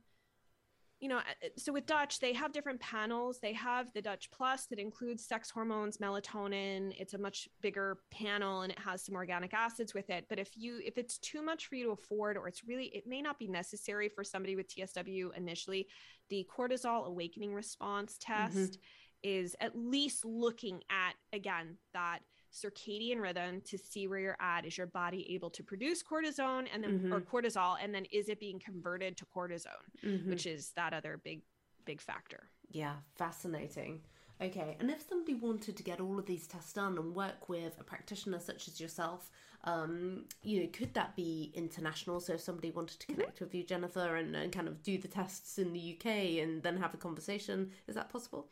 you 0.99 1.07
know, 1.07 1.17
uh, 1.17 1.47
so 1.55 1.71
with 1.71 1.85
Dutch, 1.85 2.19
they 2.19 2.33
have 2.33 2.51
different 2.51 2.79
panels. 2.81 3.39
They 3.39 3.53
have 3.53 3.87
the 3.93 4.01
Dutch 4.01 4.29
Plus 4.31 4.65
that 4.65 4.79
includes 4.79 5.25
sex 5.25 5.49
hormones, 5.49 5.97
melatonin. 5.97 6.93
It's 6.97 7.13
a 7.13 7.17
much 7.17 7.47
bigger 7.61 7.99
panel 8.11 8.61
and 8.61 8.71
it 8.71 8.79
has 8.79 9.05
some 9.05 9.15
organic 9.15 9.53
acids 9.53 9.93
with 9.93 10.09
it. 10.09 10.25
But 10.27 10.39
if 10.39 10.51
you 10.55 10.81
if 10.83 10.97
it's 10.97 11.17
too 11.17 11.41
much 11.41 11.67
for 11.67 11.75
you 11.75 11.85
to 11.85 11.91
afford 11.91 12.35
or 12.37 12.47
it's 12.47 12.65
really 12.65 12.85
it 12.87 13.07
may 13.07 13.21
not 13.21 13.39
be 13.39 13.47
necessary 13.47 14.09
for 14.09 14.23
somebody 14.23 14.55
with 14.55 14.67
TSW 14.67 15.35
initially, 15.37 15.87
the 16.29 16.45
cortisol 16.53 17.05
awakening 17.05 17.53
response 17.53 18.17
test 18.19 18.55
mm-hmm. 18.55 18.79
is 19.23 19.55
at 19.61 19.77
least 19.77 20.25
looking 20.25 20.81
at 20.89 21.13
again 21.31 21.77
that 21.93 22.19
circadian 22.53 23.21
rhythm 23.21 23.61
to 23.65 23.77
see 23.77 24.07
where 24.07 24.19
you're 24.19 24.37
at. 24.39 24.65
Is 24.65 24.77
your 24.77 24.87
body 24.87 25.33
able 25.33 25.49
to 25.51 25.63
produce 25.63 26.03
cortisone 26.03 26.67
and 26.73 26.83
then 26.83 26.99
mm-hmm. 26.99 27.13
or 27.13 27.21
cortisol 27.21 27.77
and 27.81 27.93
then 27.93 28.05
is 28.11 28.29
it 28.29 28.39
being 28.39 28.59
converted 28.59 29.17
to 29.17 29.25
cortisone, 29.25 29.85
mm-hmm. 30.03 30.29
which 30.29 30.45
is 30.45 30.71
that 30.75 30.93
other 30.93 31.19
big 31.23 31.41
big 31.85 32.01
factor. 32.01 32.43
Yeah, 32.71 32.95
fascinating. 33.15 34.01
Okay, 34.41 34.77
and 34.79 34.89
if 34.89 35.05
somebody 35.07 35.33
wanted 35.33 35.75
to 35.75 35.83
get 35.83 35.99
all 35.99 36.17
of 36.17 36.25
these 36.25 36.47
tests 36.47 36.71
done 36.71 36.97
and 36.97 37.13
work 37.13 37.49
with 37.49 37.73
a 37.79 37.83
practitioner 37.83 38.39
such 38.39 38.69
as 38.69 38.79
yourself, 38.79 39.31
um, 39.65 40.25
you 40.43 40.61
know, 40.61 40.69
could 40.71 40.93
that 40.93 41.15
be 41.15 41.51
international? 41.55 42.21
So 42.21 42.33
if 42.33 42.41
somebody 42.41 42.71
wanted 42.71 42.99
to 42.99 43.07
mm-hmm. 43.07 43.15
connect 43.15 43.35
mm-hmm. 43.35 43.45
with 43.45 43.55
you, 43.55 43.63
Jennifer, 43.63 44.15
and, 44.15 44.33
and 44.35 44.51
kind 44.51 44.67
of 44.69 44.81
do 44.81 44.97
the 44.97 45.09
tests 45.09 45.57
in 45.57 45.73
the 45.73 45.97
UK 45.97 46.05
and 46.41 46.63
then 46.63 46.77
have 46.77 46.93
a 46.93 46.97
conversation, 46.97 47.71
is 47.87 47.95
that 47.95 48.09
possible? 48.09 48.47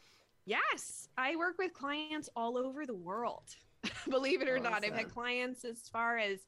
Yes, 0.46 1.10
I 1.18 1.36
work 1.36 1.58
with 1.58 1.74
clients 1.74 2.30
all 2.36 2.58
over 2.58 2.86
the 2.86 2.96
world. 2.96 3.56
believe 4.12 4.42
it 4.42 4.50
or 4.50 4.58
awesome. 4.58 4.72
not. 4.72 4.86
I've 4.86 4.96
had 4.96 5.10
clients 5.10 5.66
as 5.66 5.88
far 5.92 6.18
as 6.18 6.40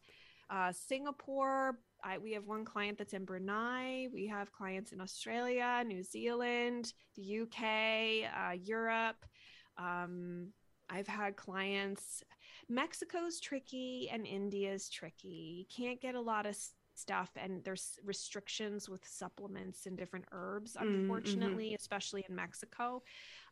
uh, 0.50 0.72
Singapore. 0.72 1.80
I, 2.04 2.18
we 2.18 2.34
have 2.34 2.46
one 2.46 2.66
client 2.66 2.98
that's 2.98 3.14
in 3.14 3.26
Brunei. 3.26 4.08
We 4.14 4.28
have 4.28 4.52
clients 4.52 4.92
in 4.92 5.02
Australia, 5.02 5.84
New 5.86 6.04
Zealand, 6.04 6.94
the 7.16 7.42
UK, 7.42 8.32
uh, 8.34 8.54
Europe. 8.54 9.26
Um, 9.78 10.48
I've 10.90 11.08
had 11.08 11.36
clients. 11.36 12.24
Mexico's 12.70 13.40
tricky 13.40 14.10
and 14.12 14.26
India's 14.26 14.90
tricky. 14.90 15.68
You 15.70 15.84
can't 15.84 16.02
get 16.02 16.16
a 16.16 16.22
lot 16.22 16.46
of 16.46 16.56
stuff, 16.96 17.32
and 17.36 17.64
there's 17.64 17.98
restrictions 18.04 18.90
with 18.90 19.06
supplements 19.06 19.86
and 19.86 19.98
different 19.98 20.26
herbs, 20.32 20.76
mm, 20.76 20.84
unfortunately, 20.84 21.68
mm-hmm. 21.68 21.76
especially 21.80 22.26
in 22.28 22.36
Mexico. 22.36 23.02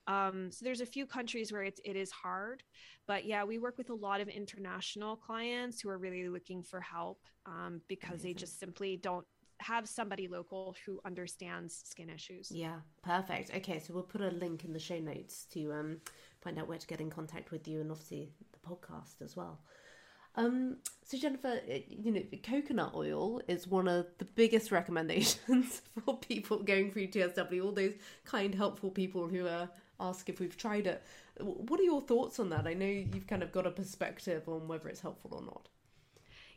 Um, 0.07 0.49
so 0.51 0.63
there's 0.63 0.81
a 0.81 0.85
few 0.85 1.05
countries 1.05 1.51
where 1.51 1.63
it, 1.63 1.79
it 1.83 1.95
is 1.95 2.11
hard, 2.11 2.63
but 3.07 3.25
yeah, 3.25 3.43
we 3.43 3.57
work 3.57 3.77
with 3.77 3.89
a 3.89 3.93
lot 3.93 4.21
of 4.21 4.29
international 4.29 5.17
clients 5.17 5.81
who 5.81 5.89
are 5.89 5.97
really 5.97 6.29
looking 6.29 6.63
for 6.63 6.79
help 6.79 7.19
um, 7.45 7.81
because 7.87 8.09
Amazing. 8.11 8.29
they 8.29 8.33
just 8.33 8.59
simply 8.59 8.97
don't 8.97 9.25
have 9.59 9.87
somebody 9.87 10.27
local 10.27 10.75
who 10.85 10.99
understands 11.05 11.81
skin 11.83 12.09
issues. 12.09 12.51
Yeah, 12.51 12.77
perfect. 13.01 13.53
Okay, 13.55 13.79
so 13.79 13.93
we'll 13.93 14.03
put 14.03 14.21
a 14.21 14.29
link 14.29 14.63
in 14.63 14.73
the 14.73 14.79
show 14.79 14.99
notes 14.99 15.45
to 15.51 15.73
um, 15.73 15.97
find 16.41 16.57
out 16.59 16.67
where 16.67 16.77
to 16.77 16.87
get 16.87 17.01
in 17.01 17.09
contact 17.09 17.51
with 17.51 17.67
you 17.67 17.81
and 17.81 17.91
obviously 17.91 18.29
the 18.51 18.69
podcast 18.69 19.21
as 19.21 19.35
well. 19.35 19.59
Um, 20.35 20.77
so 21.03 21.17
Jennifer, 21.17 21.59
you 21.87 22.11
know, 22.11 22.21
coconut 22.43 22.93
oil 22.93 23.41
is 23.47 23.67
one 23.67 23.87
of 23.87 24.05
the 24.19 24.25
biggest 24.25 24.71
recommendations 24.71 25.81
for 26.05 26.17
people 26.17 26.61
going 26.61 26.91
through 26.91 27.07
TSW. 27.07 27.63
All 27.63 27.71
those 27.71 27.93
kind, 28.23 28.53
helpful 28.53 28.91
people 28.91 29.27
who 29.27 29.47
uh, 29.47 29.67
ask 29.99 30.29
if 30.29 30.39
we've 30.39 30.57
tried 30.57 30.87
it. 30.87 31.03
What 31.39 31.79
are 31.79 31.83
your 31.83 32.01
thoughts 32.01 32.39
on 32.39 32.49
that? 32.49 32.67
I 32.67 32.73
know 32.73 32.85
you've 32.85 33.27
kind 33.27 33.43
of 33.43 33.51
got 33.51 33.67
a 33.67 33.71
perspective 33.71 34.47
on 34.47 34.67
whether 34.67 34.89
it's 34.89 35.01
helpful 35.01 35.33
or 35.33 35.41
not. 35.41 35.69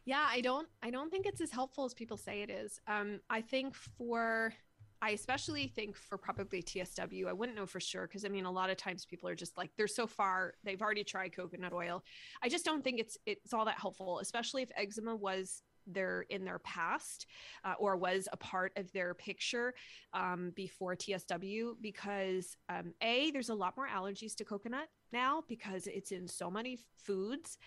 Yeah, 0.04 0.26
I 0.26 0.40
don't. 0.40 0.68
I 0.82 0.90
don't 0.90 1.10
think 1.10 1.26
it's 1.26 1.40
as 1.40 1.50
helpful 1.50 1.84
as 1.84 1.94
people 1.94 2.16
say 2.16 2.42
it 2.42 2.50
is. 2.50 2.80
Um, 2.88 3.20
I 3.28 3.42
think 3.42 3.74
for 3.74 4.54
I 5.02 5.10
especially 5.10 5.66
think 5.66 5.96
for 5.96 6.18
probably 6.18 6.62
TSW, 6.62 7.26
I 7.26 7.32
wouldn't 7.32 7.56
know 7.56 7.66
for 7.66 7.80
sure 7.80 8.06
because 8.06 8.24
I 8.24 8.28
mean 8.28 8.44
a 8.44 8.50
lot 8.50 8.70
of 8.70 8.76
times 8.76 9.06
people 9.06 9.28
are 9.28 9.34
just 9.34 9.56
like 9.56 9.70
they're 9.76 9.86
so 9.86 10.06
far 10.06 10.54
they've 10.62 10.80
already 10.80 11.04
tried 11.04 11.34
coconut 11.34 11.72
oil. 11.72 12.04
I 12.42 12.48
just 12.48 12.64
don't 12.64 12.84
think 12.84 13.00
it's 13.00 13.16
it's 13.26 13.54
all 13.54 13.64
that 13.64 13.78
helpful, 13.78 14.18
especially 14.20 14.62
if 14.62 14.70
eczema 14.76 15.16
was 15.16 15.62
their 15.94 16.26
in 16.30 16.44
their 16.44 16.58
past 16.60 17.26
uh, 17.64 17.74
or 17.78 17.96
was 17.96 18.28
a 18.32 18.36
part 18.36 18.72
of 18.76 18.90
their 18.92 19.14
picture 19.14 19.74
um, 20.12 20.52
before 20.54 20.94
TSW 20.94 21.74
because 21.80 22.56
um, 22.68 22.92
a 23.02 23.30
there's 23.30 23.48
a 23.48 23.54
lot 23.54 23.76
more 23.76 23.88
allergies 23.88 24.34
to 24.36 24.44
coconut 24.44 24.88
now 25.12 25.42
because 25.48 25.86
it's 25.86 26.12
in 26.12 26.28
so 26.28 26.50
many 26.50 26.78
foods 27.04 27.58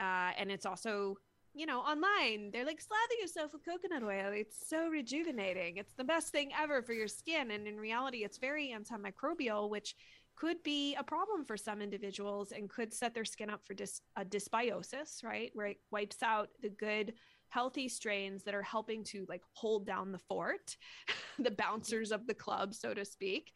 uh, 0.00 0.30
and 0.38 0.50
it's 0.50 0.66
also 0.66 1.16
you 1.52 1.66
know, 1.66 1.80
online. 1.80 2.50
They're 2.52 2.64
like, 2.64 2.80
slather 2.80 3.20
yourself 3.20 3.52
with 3.52 3.64
coconut 3.64 4.02
oil. 4.02 4.32
It's 4.32 4.68
so 4.68 4.88
rejuvenating. 4.88 5.78
It's 5.78 5.94
the 5.94 6.04
best 6.04 6.28
thing 6.28 6.50
ever 6.58 6.82
for 6.82 6.92
your 6.92 7.08
skin. 7.08 7.50
And 7.50 7.66
in 7.66 7.76
reality, 7.76 8.18
it's 8.18 8.38
very 8.38 8.72
antimicrobial, 8.76 9.68
which 9.68 9.96
could 10.36 10.62
be 10.62 10.94
a 10.94 11.04
problem 11.04 11.44
for 11.44 11.56
some 11.56 11.82
individuals 11.82 12.52
and 12.52 12.70
could 12.70 12.94
set 12.94 13.14
their 13.14 13.24
skin 13.24 13.50
up 13.50 13.64
for 13.64 13.74
dys- 13.74 14.00
a 14.16 14.24
dysbiosis, 14.24 15.22
right? 15.24 15.50
Where 15.54 15.66
it 15.66 15.80
wipes 15.90 16.22
out 16.22 16.48
the 16.62 16.70
good, 16.70 17.14
healthy 17.50 17.88
strains 17.88 18.44
that 18.44 18.54
are 18.54 18.62
helping 18.62 19.04
to 19.04 19.26
like 19.28 19.42
hold 19.52 19.86
down 19.86 20.12
the 20.12 20.18
fort, 20.18 20.76
the 21.38 21.50
bouncers 21.50 22.12
of 22.12 22.26
the 22.26 22.34
club, 22.34 22.74
so 22.74 22.94
to 22.94 23.04
speak, 23.04 23.52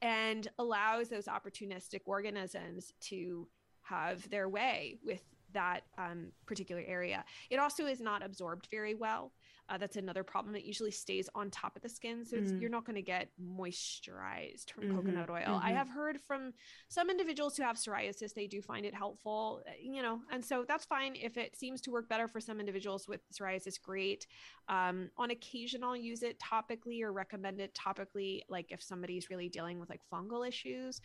and 0.00 0.48
allows 0.58 1.08
those 1.08 1.26
opportunistic 1.26 2.02
organisms 2.06 2.92
to 3.00 3.48
have 3.82 4.28
their 4.30 4.48
way 4.48 4.98
with 5.04 5.22
that 5.52 5.82
um, 5.98 6.28
particular 6.46 6.82
area. 6.86 7.24
It 7.50 7.58
also 7.58 7.86
is 7.86 8.00
not 8.00 8.24
absorbed 8.24 8.68
very 8.70 8.94
well. 8.94 9.32
Uh, 9.68 9.78
that's 9.78 9.96
another 9.96 10.24
problem. 10.24 10.54
It 10.54 10.64
usually 10.64 10.90
stays 10.90 11.28
on 11.34 11.50
top 11.50 11.76
of 11.76 11.82
the 11.82 11.88
skin, 11.88 12.24
so 12.24 12.36
mm. 12.36 12.60
you're 12.60 12.70
not 12.70 12.84
going 12.84 12.96
to 12.96 13.02
get 13.02 13.28
moisturized 13.40 14.70
from 14.70 14.84
mm-hmm, 14.84 14.96
coconut 14.96 15.30
oil. 15.30 15.38
Mm-hmm. 15.38 15.66
I 15.66 15.70
have 15.70 15.88
heard 15.88 16.20
from 16.20 16.52
some 16.88 17.08
individuals 17.08 17.56
who 17.56 17.62
have 17.62 17.76
psoriasis, 17.76 18.34
they 18.34 18.46
do 18.46 18.60
find 18.60 18.84
it 18.84 18.94
helpful, 18.94 19.62
uh, 19.66 19.70
you 19.80 20.02
know, 20.02 20.20
and 20.30 20.44
so 20.44 20.64
that's 20.66 20.84
fine. 20.84 21.14
If 21.14 21.36
it 21.36 21.56
seems 21.56 21.80
to 21.82 21.90
work 21.90 22.08
better 22.08 22.28
for 22.28 22.40
some 22.40 22.60
individuals 22.60 23.08
with 23.08 23.20
psoriasis, 23.32 23.80
great. 23.80 24.26
Um, 24.68 25.10
on 25.16 25.30
occasion, 25.30 25.84
I'll 25.84 25.96
use 25.96 26.22
it 26.22 26.40
topically 26.40 27.02
or 27.02 27.12
recommend 27.12 27.60
it 27.60 27.74
topically, 27.74 28.42
like 28.48 28.66
if 28.70 28.82
somebody's 28.82 29.30
really 29.30 29.48
dealing 29.48 29.78
with 29.78 29.88
like 29.88 30.00
fungal 30.12 30.46
issues 30.46 31.00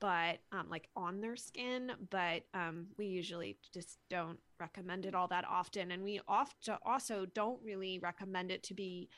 but 0.00 0.38
um, 0.52 0.66
like 0.70 0.88
on 0.96 1.20
their 1.20 1.36
skin 1.36 1.92
but 2.10 2.42
um, 2.54 2.86
we 2.96 3.06
usually 3.06 3.56
just 3.72 3.98
don't 4.08 4.38
recommend 4.60 5.06
it 5.06 5.14
all 5.14 5.28
that 5.28 5.44
often. 5.48 5.92
And 5.92 6.02
we 6.02 6.20
often 6.28 6.76
also 6.84 7.26
don't 7.34 7.60
really 7.62 7.98
recommend 7.98 8.50
it 8.50 8.62
to 8.64 8.74
be 8.74 9.08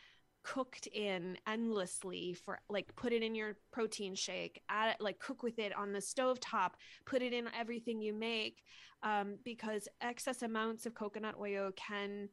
cooked 0.43 0.87
in 0.89 1.37
endlessly 1.47 2.33
for 2.33 2.61
like 2.71 2.95
put 2.97 3.13
it 3.13 3.23
in 3.23 3.35
your 3.35 3.59
protein 3.73 4.15
shake 4.15 4.63
add 4.71 4.89
it 4.89 4.97
like 4.99 5.19
cook 5.19 5.43
with 5.43 5.59
it 5.59 5.77
on 5.77 5.93
the 5.93 6.01
stove 6.01 6.41
top 6.41 6.79
put 7.05 7.21
it 7.21 7.35
in 7.35 7.47
everything 7.59 8.01
you 8.01 8.15
make 8.15 8.63
um, 9.03 9.37
because 9.45 9.87
excess 10.01 10.41
amounts 10.41 10.87
of 10.87 10.95
coconut 10.95 11.35
oil 11.39 11.71
can 11.77 12.27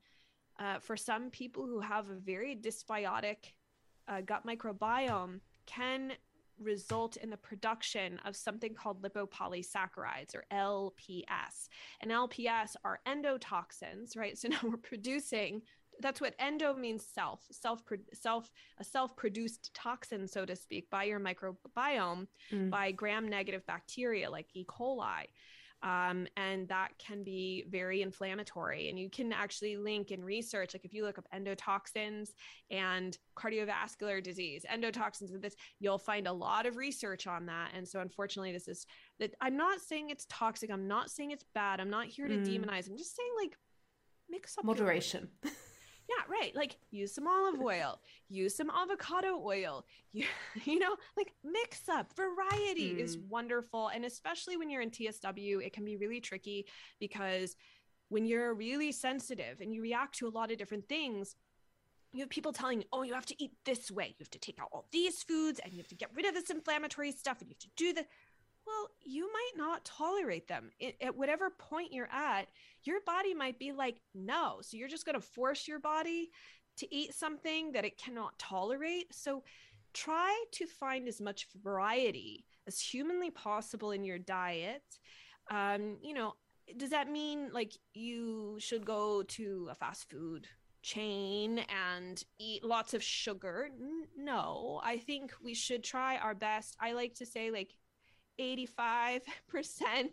uh, 0.57 0.79
for 0.79 0.95
some 0.95 1.29
people 1.29 1.65
who 1.65 1.81
have 1.81 2.09
a 2.09 2.15
very 2.15 2.55
dysbiotic 2.55 3.51
uh, 4.07 4.21
gut 4.21 4.47
microbiome 4.47 5.41
can 5.65 6.13
result 6.59 7.17
in 7.17 7.29
the 7.29 7.37
production 7.37 8.19
of 8.25 8.35
something 8.35 8.73
called 8.73 9.01
lipopolysaccharides 9.01 10.35
or 10.35 10.45
LPS. 10.51 11.69
And 12.01 12.11
LPS 12.11 12.75
are 12.83 12.99
endotoxins, 13.07 14.17
right? 14.17 14.37
So 14.37 14.47
now 14.49 14.59
we're 14.63 14.77
producing 14.77 15.61
that's 15.99 16.21
what 16.21 16.35
endo 16.37 16.75
means 16.75 17.03
self 17.03 17.41
self 17.51 17.81
self 18.13 18.51
a 18.79 18.83
self-produced 18.83 19.71
toxin 19.73 20.27
so 20.27 20.45
to 20.45 20.55
speak 20.55 20.87
by 20.91 21.03
your 21.03 21.19
microbiome 21.19 22.27
mm. 22.51 22.69
by 22.69 22.91
gram 22.91 23.27
negative 23.27 23.65
bacteria 23.65 24.29
like 24.29 24.45
e 24.53 24.63
coli 24.65 25.25
um, 25.83 26.27
and 26.35 26.67
that 26.69 26.97
can 26.97 27.23
be 27.23 27.65
very 27.69 28.01
inflammatory. 28.01 28.89
And 28.89 28.97
you 28.97 29.09
can 29.09 29.31
actually 29.31 29.77
link 29.77 30.11
in 30.11 30.23
research, 30.23 30.73
like 30.73 30.85
if 30.85 30.93
you 30.93 31.03
look 31.03 31.17
up 31.17 31.27
endotoxins 31.33 32.29
and 32.71 33.17
cardiovascular 33.37 34.21
disease, 34.23 34.65
endotoxins 34.71 35.33
and 35.33 35.41
this, 35.41 35.55
you'll 35.79 35.99
find 35.99 36.27
a 36.27 36.33
lot 36.33 36.65
of 36.65 36.77
research 36.77 37.27
on 37.27 37.45
that. 37.45 37.71
And 37.75 37.87
so, 37.87 37.99
unfortunately, 37.99 38.51
this 38.51 38.67
is 38.67 38.85
that 39.19 39.35
I'm 39.41 39.55
not 39.55 39.79
saying 39.79 40.09
it's 40.09 40.25
toxic. 40.29 40.71
I'm 40.71 40.87
not 40.87 41.11
saying 41.11 41.31
it's 41.31 41.45
bad. 41.53 41.79
I'm 41.79 41.89
not 41.89 42.07
here 42.07 42.27
to 42.27 42.35
mm. 42.35 42.45
demonize. 42.45 42.89
I'm 42.89 42.97
just 42.97 43.15
saying, 43.15 43.29
like, 43.39 43.57
mix 44.29 44.57
up 44.57 44.65
moderation. 44.65 45.29
Yeah, 46.09 46.23
right. 46.29 46.55
Like 46.55 46.77
use 46.89 47.13
some 47.13 47.27
olive 47.27 47.59
oil, 47.61 47.99
use 48.29 48.55
some 48.55 48.69
avocado 48.69 49.41
oil. 49.43 49.85
You, 50.13 50.25
you 50.63 50.79
know, 50.79 50.95
like 51.17 51.33
mix 51.43 51.89
up. 51.89 52.13
Variety 52.15 52.93
mm. 52.93 52.99
is 52.99 53.17
wonderful. 53.17 53.89
And 53.89 54.05
especially 54.05 54.57
when 54.57 54.69
you're 54.69 54.81
in 54.81 54.91
TSW, 54.91 55.65
it 55.65 55.73
can 55.73 55.83
be 55.83 55.97
really 55.97 56.21
tricky 56.21 56.65
because 56.99 57.55
when 58.09 58.25
you're 58.25 58.53
really 58.53 58.91
sensitive 58.91 59.59
and 59.59 59.73
you 59.73 59.81
react 59.81 60.17
to 60.19 60.27
a 60.27 60.29
lot 60.29 60.51
of 60.51 60.57
different 60.57 60.87
things, 60.87 61.35
you 62.13 62.21
have 62.21 62.29
people 62.29 62.53
telling 62.53 62.79
you, 62.79 62.87
oh, 62.93 63.03
you 63.03 63.13
have 63.13 63.25
to 63.25 63.43
eat 63.43 63.51
this 63.65 63.91
way. 63.91 64.07
You 64.07 64.23
have 64.23 64.29
to 64.31 64.39
take 64.39 64.59
out 64.61 64.69
all 64.71 64.87
these 64.91 65.23
foods 65.23 65.59
and 65.63 65.73
you 65.73 65.79
have 65.79 65.89
to 65.89 65.95
get 65.95 66.09
rid 66.15 66.25
of 66.25 66.33
this 66.33 66.49
inflammatory 66.49 67.11
stuff 67.11 67.41
and 67.41 67.49
you 67.49 67.55
have 67.55 67.59
to 67.59 67.69
do 67.75 67.93
the 67.93 68.05
well, 68.67 68.89
you 69.03 69.31
might 69.31 69.51
not 69.55 69.85
tolerate 69.85 70.47
them. 70.47 70.69
It, 70.79 70.97
at 71.01 71.17
whatever 71.17 71.49
point 71.49 71.93
you're 71.93 72.11
at, 72.11 72.49
your 72.83 72.99
body 73.05 73.33
might 73.33 73.57
be 73.57 73.71
like, 73.71 74.01
no. 74.13 74.59
So 74.61 74.77
you're 74.77 74.87
just 74.89 75.05
going 75.05 75.19
to 75.19 75.25
force 75.25 75.67
your 75.67 75.79
body 75.79 76.29
to 76.77 76.93
eat 76.93 77.13
something 77.13 77.71
that 77.71 77.85
it 77.85 77.97
cannot 77.97 78.37
tolerate. 78.37 79.13
So 79.15 79.43
try 79.93 80.43
to 80.51 80.65
find 80.67 81.07
as 81.07 81.21
much 81.21 81.47
variety 81.63 82.45
as 82.67 82.79
humanly 82.79 83.31
possible 83.31 83.91
in 83.91 84.03
your 84.03 84.19
diet. 84.19 84.83
Um, 85.49 85.97
you 86.03 86.13
know, 86.13 86.33
does 86.75 86.89
that 86.89 87.09
mean 87.09 87.49
like 87.53 87.73
you 87.93 88.57
should 88.59 88.85
go 88.85 89.23
to 89.23 89.69
a 89.71 89.75
fast 89.75 90.09
food 90.09 90.47
chain 90.83 91.59
and 91.69 92.23
eat 92.39 92.63
lots 92.63 92.93
of 92.93 93.01
sugar? 93.01 93.69
No, 94.17 94.81
I 94.83 94.97
think 94.97 95.33
we 95.41 95.53
should 95.53 95.83
try 95.83 96.17
our 96.17 96.35
best. 96.35 96.75
I 96.79 96.93
like 96.93 97.15
to 97.15 97.25
say, 97.25 97.51
like, 97.51 97.73
85% 98.39 99.21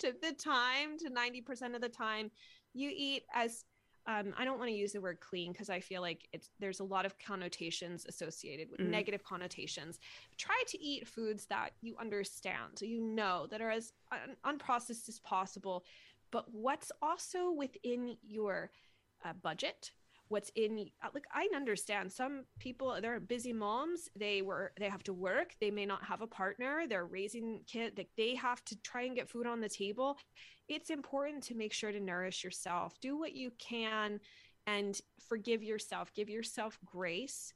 of 0.04 0.20
the 0.20 0.32
time 0.32 0.98
to 0.98 1.10
90% 1.10 1.74
of 1.74 1.80
the 1.80 1.88
time 1.88 2.30
you 2.72 2.90
eat 2.94 3.24
as 3.34 3.64
um, 4.06 4.34
I 4.36 4.44
don't 4.44 4.58
want 4.58 4.70
to 4.70 4.76
use 4.76 4.92
the 4.92 5.00
word 5.00 5.18
clean 5.20 5.52
because 5.52 5.70
I 5.70 5.80
feel 5.80 6.02
like 6.02 6.28
it's 6.32 6.50
there's 6.60 6.80
a 6.80 6.84
lot 6.84 7.06
of 7.06 7.18
connotations 7.18 8.04
associated 8.06 8.70
with 8.70 8.80
mm. 8.80 8.90
negative 8.90 9.24
connotations. 9.24 9.98
Try 10.36 10.62
to 10.68 10.82
eat 10.82 11.08
foods 11.08 11.46
that 11.46 11.70
you 11.80 11.96
understand, 11.98 12.72
so 12.74 12.84
you 12.84 13.00
know 13.00 13.46
that 13.50 13.62
are 13.62 13.70
as 13.70 13.92
un- 14.12 14.58
unprocessed 14.58 15.08
as 15.08 15.20
possible, 15.20 15.84
but 16.30 16.44
what's 16.52 16.92
also 17.00 17.50
within 17.50 18.16
your 18.22 18.70
uh, 19.24 19.32
budget, 19.42 19.90
what's 20.28 20.50
in 20.54 20.86
uh, 21.02 21.08
like 21.14 21.26
i 21.34 21.48
understand 21.54 22.10
some 22.10 22.44
people 22.58 22.96
they're 23.00 23.20
busy 23.20 23.52
moms 23.52 24.08
they 24.16 24.42
were 24.42 24.72
they 24.78 24.88
have 24.88 25.02
to 25.02 25.12
work 25.12 25.54
they 25.60 25.70
may 25.70 25.84
not 25.86 26.02
have 26.02 26.22
a 26.22 26.26
partner 26.26 26.84
they're 26.88 27.06
raising 27.06 27.60
kids 27.66 27.96
like 27.96 28.08
they 28.16 28.34
have 28.34 28.64
to 28.64 28.76
try 28.82 29.02
and 29.02 29.16
get 29.16 29.28
food 29.28 29.46
on 29.46 29.60
the 29.60 29.68
table. 29.68 30.16
It's 30.68 30.90
important 30.90 31.42
to 31.44 31.54
make 31.54 31.72
sure 31.72 31.92
to 31.92 32.00
nourish 32.00 32.44
yourself 32.44 32.94
do 33.00 33.18
what 33.18 33.34
you 33.34 33.50
can 33.58 34.20
and 34.66 34.98
forgive 35.28 35.62
yourself 35.62 36.12
give 36.14 36.30
yourself 36.30 36.78
grace 36.84 37.52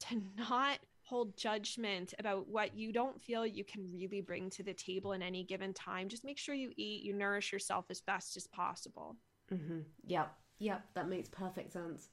to 0.00 0.22
not 0.36 0.78
hold 1.04 1.36
judgment 1.36 2.14
about 2.18 2.48
what 2.48 2.76
you 2.76 2.92
don't 2.92 3.20
feel 3.20 3.44
you 3.44 3.64
can 3.64 3.90
really 3.92 4.20
bring 4.20 4.48
to 4.50 4.62
the 4.62 4.72
table 4.72 5.12
in 5.12 5.22
any 5.22 5.42
given 5.44 5.72
time. 5.74 6.08
Just 6.08 6.24
make 6.24 6.38
sure 6.38 6.54
you 6.54 6.70
eat 6.76 7.02
you 7.02 7.12
nourish 7.12 7.52
yourself 7.52 7.86
as 7.90 8.00
best 8.00 8.36
as 8.36 8.46
possible. 8.46 9.16
Mm-hmm. 9.52 9.80
yeah 10.06 10.26
Yep, 10.62 10.84
that 10.94 11.08
makes 11.08 11.28
perfect 11.28 11.72
sense. 11.72 12.08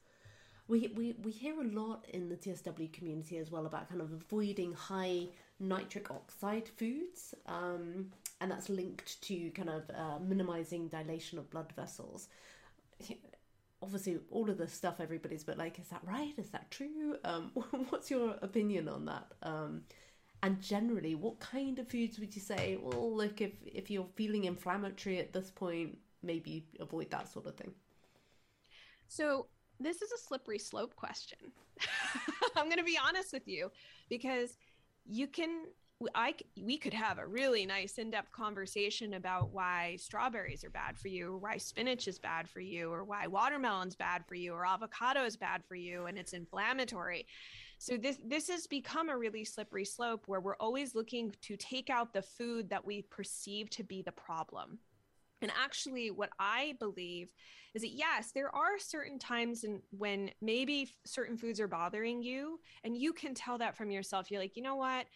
We, 0.66 0.92
we, 0.96 1.14
we 1.22 1.30
hear 1.30 1.60
a 1.60 1.64
lot 1.64 2.04
in 2.12 2.28
the 2.28 2.36
TSW 2.36 2.92
community 2.92 3.38
as 3.38 3.50
well 3.50 3.66
about 3.66 3.88
kind 3.88 4.00
of 4.00 4.12
avoiding 4.12 4.72
high 4.72 5.28
nitric 5.60 6.10
oxide 6.10 6.68
foods, 6.68 7.34
um, 7.46 8.10
and 8.40 8.50
that's 8.50 8.68
linked 8.68 9.20
to 9.22 9.50
kind 9.50 9.70
of 9.70 9.90
uh, 9.90 10.18
minimizing 10.20 10.88
dilation 10.88 11.38
of 11.38 11.50
blood 11.50 11.72
vessels. 11.76 12.28
obviously 13.82 14.18
all 14.30 14.50
of 14.50 14.58
this 14.58 14.72
stuff 14.72 15.00
everybody's 15.00 15.44
but 15.44 15.56
like 15.56 15.78
is 15.78 15.88
that 15.88 16.00
right 16.04 16.34
is 16.36 16.50
that 16.50 16.70
true 16.70 17.16
um, 17.24 17.50
what's 17.88 18.10
your 18.10 18.36
opinion 18.42 18.88
on 18.88 19.06
that 19.06 19.26
um, 19.42 19.82
and 20.42 20.60
generally 20.60 21.14
what 21.14 21.40
kind 21.40 21.78
of 21.78 21.88
foods 21.88 22.18
would 22.18 22.34
you 22.34 22.42
say 22.42 22.78
well 22.82 23.14
look 23.16 23.40
if 23.40 23.52
if 23.64 23.90
you're 23.90 24.06
feeling 24.16 24.44
inflammatory 24.44 25.18
at 25.18 25.32
this 25.32 25.50
point 25.50 25.96
maybe 26.22 26.66
avoid 26.78 27.10
that 27.10 27.26
sort 27.32 27.46
of 27.46 27.56
thing 27.56 27.72
so 29.10 29.46
this 29.78 30.02
is 30.02 30.12
a 30.12 30.18
slippery 30.18 30.58
slope 30.58 30.94
question 30.96 31.38
i'm 32.56 32.66
going 32.66 32.78
to 32.78 32.84
be 32.84 32.98
honest 33.06 33.32
with 33.32 33.46
you 33.46 33.70
because 34.08 34.56
you 35.06 35.26
can 35.26 35.64
I 36.14 36.34
we 36.58 36.78
could 36.78 36.94
have 36.94 37.18
a 37.18 37.26
really 37.26 37.66
nice 37.66 37.98
in-depth 37.98 38.32
conversation 38.32 39.14
about 39.14 39.52
why 39.52 39.96
strawberries 40.00 40.64
are 40.64 40.70
bad 40.70 40.98
for 40.98 41.08
you, 41.08 41.34
or 41.34 41.38
why 41.38 41.58
spinach 41.58 42.08
is 42.08 42.18
bad 42.18 42.48
for 42.48 42.60
you, 42.60 42.90
or 42.90 43.04
why 43.04 43.26
watermelon's 43.26 43.96
bad 43.96 44.24
for 44.26 44.34
you, 44.34 44.54
or 44.54 44.64
avocado 44.64 45.24
is 45.24 45.36
bad 45.36 45.62
for 45.62 45.74
you, 45.74 46.06
and 46.06 46.16
it's 46.16 46.32
inflammatory. 46.32 47.26
So 47.78 47.96
this 47.96 48.18
this 48.24 48.48
has 48.48 48.66
become 48.66 49.10
a 49.10 49.16
really 49.16 49.44
slippery 49.44 49.84
slope 49.84 50.24
where 50.26 50.40
we're 50.40 50.56
always 50.56 50.94
looking 50.94 51.34
to 51.42 51.56
take 51.56 51.90
out 51.90 52.14
the 52.14 52.22
food 52.22 52.70
that 52.70 52.84
we 52.84 53.02
perceive 53.02 53.68
to 53.70 53.84
be 53.84 54.00
the 54.00 54.12
problem. 54.12 54.78
And 55.42 55.50
actually, 55.62 56.10
what 56.10 56.30
I 56.38 56.74
believe 56.78 57.32
is 57.74 57.82
that 57.82 57.92
yes, 57.92 58.32
there 58.34 58.54
are 58.54 58.78
certain 58.78 59.18
times 59.18 59.64
in, 59.64 59.80
when 59.90 60.30
maybe 60.42 60.90
certain 61.06 61.36
foods 61.36 61.60
are 61.60 61.68
bothering 61.68 62.22
you, 62.22 62.60
and 62.84 62.96
you 62.96 63.12
can 63.12 63.34
tell 63.34 63.58
that 63.58 63.76
from 63.76 63.90
yourself. 63.90 64.30
You're 64.30 64.40
like, 64.40 64.56
you 64.56 64.62
know 64.62 64.76
what? 64.76 65.06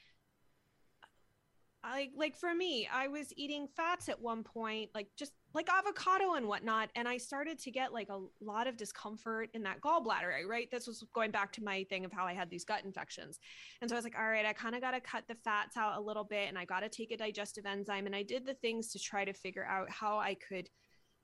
I 1.83 2.09
like 2.16 2.37
for 2.37 2.55
me, 2.55 2.89
I 2.91 3.09
was 3.09 3.33
eating 3.37 3.68
fats 3.77 4.09
at 4.09 4.20
one 4.20 4.43
point, 4.43 4.91
like 4.95 5.09
just 5.16 5.33
like 5.55 5.69
avocado 5.71 6.35
and 6.35 6.47
whatnot, 6.47 6.91
and 6.97 7.07
I 7.07 7.17
started 7.17 7.59
to 7.61 7.71
get 7.71 7.93
like 7.93 8.09
a 8.09 8.21
lot 8.41 8.67
of 8.67 8.77
discomfort 8.77 9.51
in 9.55 9.63
that 9.63 9.81
gallbladder. 9.81 10.47
Right, 10.49 10.69
this 10.71 10.87
was 10.87 11.05
going 11.15 11.31
back 11.31 11.53
to 11.53 11.65
my 11.65 11.85
thing 11.85 12.05
of 12.05 12.13
how 12.13 12.27
I 12.27 12.35
had 12.35 12.51
these 12.51 12.65
gut 12.65 12.85
infections, 12.85 13.39
and 13.81 13.89
so 13.89 13.97
I 13.97 13.99
was 13.99 14.05
like, 14.05 14.19
all 14.19 14.29
right, 14.29 14.45
I 14.45 14.53
kind 14.53 14.75
of 14.75 14.81
got 14.81 14.93
to 14.93 15.01
cut 15.01 15.25
the 15.29 15.37
fats 15.37 15.77
out 15.77 15.97
a 15.97 16.01
little 16.01 16.25
bit, 16.25 16.49
and 16.49 16.59
I 16.59 16.65
got 16.65 16.81
to 16.81 16.89
take 16.89 17.13
a 17.13 17.17
digestive 17.17 17.67
enzyme, 17.67 18.07
and 18.07 18.17
I 18.17 18.23
did 18.23 18.45
the 18.45 18.55
things 18.55 18.91
to 18.93 18.99
try 18.99 19.25
to 19.25 19.33
figure 19.33 19.65
out 19.65 19.89
how 19.91 20.19
I 20.19 20.35
could 20.35 20.69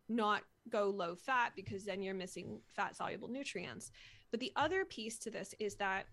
not 0.09 0.43
go 0.69 0.91
low 0.91 1.15
fat 1.15 1.53
because 1.57 1.85
then 1.85 2.03
you're 2.03 2.15
missing 2.15 2.61
fat 2.75 2.97
soluble 2.97 3.29
nutrients. 3.29 3.91
But 4.31 4.41
the 4.41 4.53
other 4.57 4.85
piece 4.85 5.19
to 5.21 5.31
this 5.31 5.55
is 5.59 5.77
that 5.77 6.07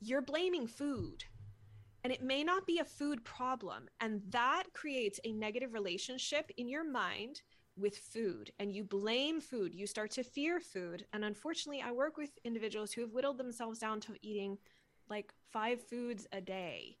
you're 0.00 0.22
blaming 0.22 0.66
food 0.66 1.24
and 2.04 2.12
it 2.12 2.22
may 2.22 2.44
not 2.44 2.66
be 2.66 2.78
a 2.78 2.84
food 2.84 3.24
problem. 3.24 3.88
And 4.00 4.20
that 4.28 4.64
creates 4.74 5.18
a 5.24 5.32
negative 5.32 5.72
relationship 5.72 6.50
in 6.58 6.68
your 6.68 6.88
mind 6.88 7.40
with 7.76 7.96
food 7.96 8.52
and 8.58 8.70
you 8.70 8.84
blame 8.84 9.40
food. 9.40 9.74
You 9.74 9.86
start 9.86 10.10
to 10.12 10.22
fear 10.22 10.60
food. 10.60 11.06
And 11.14 11.24
unfortunately, 11.24 11.82
I 11.82 11.92
work 11.92 12.18
with 12.18 12.38
individuals 12.44 12.92
who 12.92 13.00
have 13.00 13.12
whittled 13.12 13.38
themselves 13.38 13.78
down 13.78 14.00
to 14.00 14.14
eating 14.20 14.58
like 15.08 15.32
five 15.50 15.80
foods 15.80 16.26
a 16.30 16.42
day. 16.42 16.98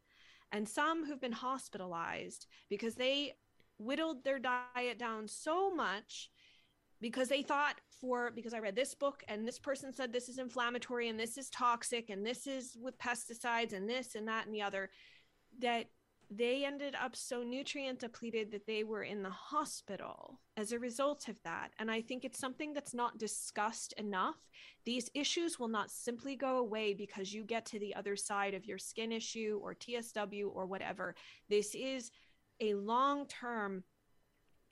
And 0.52 0.68
some 0.68 1.04
who've 1.04 1.20
been 1.20 1.32
hospitalized 1.32 2.46
because 2.70 2.94
they 2.94 3.34
whittled 3.78 4.24
their 4.24 4.38
diet 4.38 4.98
down 4.98 5.28
so 5.28 5.74
much 5.74 6.30
because 7.04 7.28
they 7.28 7.42
thought 7.42 7.82
for 8.00 8.30
because 8.34 8.54
I 8.54 8.60
read 8.60 8.74
this 8.74 8.94
book 8.94 9.22
and 9.28 9.46
this 9.46 9.58
person 9.58 9.92
said 9.92 10.10
this 10.10 10.30
is 10.30 10.38
inflammatory 10.38 11.10
and 11.10 11.20
this 11.20 11.36
is 11.36 11.50
toxic 11.50 12.08
and 12.08 12.24
this 12.24 12.46
is 12.46 12.78
with 12.80 12.98
pesticides 12.98 13.74
and 13.74 13.86
this 13.86 14.14
and 14.14 14.26
that 14.26 14.46
and 14.46 14.54
the 14.54 14.62
other 14.62 14.88
that 15.60 15.84
they 16.30 16.64
ended 16.64 16.94
up 16.98 17.14
so 17.14 17.42
nutrient 17.42 17.98
depleted 17.98 18.50
that 18.52 18.66
they 18.66 18.84
were 18.84 19.02
in 19.02 19.22
the 19.22 19.28
hospital 19.28 20.40
as 20.56 20.72
a 20.72 20.78
result 20.78 21.28
of 21.28 21.38
that. 21.42 21.72
And 21.78 21.90
I 21.90 22.00
think 22.00 22.24
it's 22.24 22.38
something 22.38 22.72
that's 22.72 22.94
not 22.94 23.18
discussed 23.18 23.92
enough. 23.98 24.36
These 24.86 25.10
issues 25.12 25.60
will 25.60 25.68
not 25.68 25.90
simply 25.90 26.36
go 26.36 26.56
away 26.56 26.94
because 26.94 27.34
you 27.34 27.44
get 27.44 27.66
to 27.66 27.78
the 27.78 27.94
other 27.94 28.16
side 28.16 28.54
of 28.54 28.64
your 28.64 28.78
skin 28.78 29.12
issue 29.12 29.60
or 29.62 29.74
TSW 29.74 30.46
or 30.50 30.64
whatever. 30.64 31.14
This 31.50 31.74
is 31.74 32.10
a 32.60 32.72
long 32.72 33.26
term, 33.26 33.84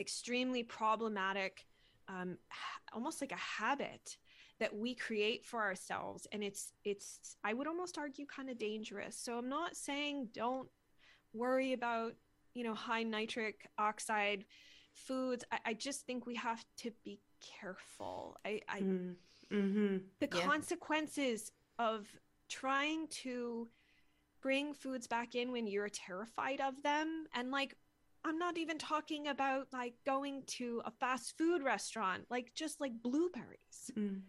extremely 0.00 0.62
problematic 0.62 1.66
um, 2.12 2.36
almost 2.92 3.20
like 3.20 3.32
a 3.32 3.36
habit 3.36 4.16
that 4.60 4.74
we 4.74 4.94
create 4.94 5.44
for 5.44 5.60
ourselves. 5.60 6.26
And 6.32 6.42
it's 6.42 6.72
it's 6.84 7.36
i 7.42 7.52
would 7.52 7.66
almost 7.66 7.98
argue 7.98 8.26
kind 8.26 8.50
of 8.50 8.58
dangerous. 8.58 9.16
So 9.16 9.38
i'm 9.38 9.48
not 9.48 9.76
saying 9.76 10.28
don't 10.32 10.68
worry 11.32 11.72
about 11.72 12.14
you 12.54 12.64
know 12.64 12.74
high 12.74 13.02
nitric 13.02 13.68
oxide 13.78 14.44
foods. 14.94 15.44
I, 15.50 15.58
I 15.66 15.74
just 15.74 16.06
think 16.06 16.26
we 16.26 16.36
have 16.36 16.64
to 16.78 16.90
be 17.04 17.20
careful. 17.60 18.36
I, 18.44 18.60
I 18.68 18.80
mm, 18.80 19.14
mm-hmm. 19.52 19.96
the 20.20 20.28
yeah. 20.32 20.42
consequences 20.42 21.50
of 21.78 22.06
trying 22.48 23.08
to 23.08 23.68
bring 24.42 24.74
foods 24.74 25.06
back 25.06 25.34
in 25.34 25.52
when 25.52 25.66
you're 25.66 25.88
terrified 25.88 26.60
of 26.60 26.82
them 26.82 27.26
and 27.34 27.50
like 27.50 27.76
I'm 28.24 28.38
not 28.38 28.56
even 28.56 28.78
talking 28.78 29.28
about 29.28 29.66
like 29.72 29.94
going 30.06 30.42
to 30.58 30.82
a 30.84 30.90
fast 30.90 31.36
food 31.36 31.62
restaurant, 31.62 32.24
like 32.30 32.52
just 32.54 32.80
like 32.80 32.92
blueberries. 33.02 33.90
Mm. 33.96 34.20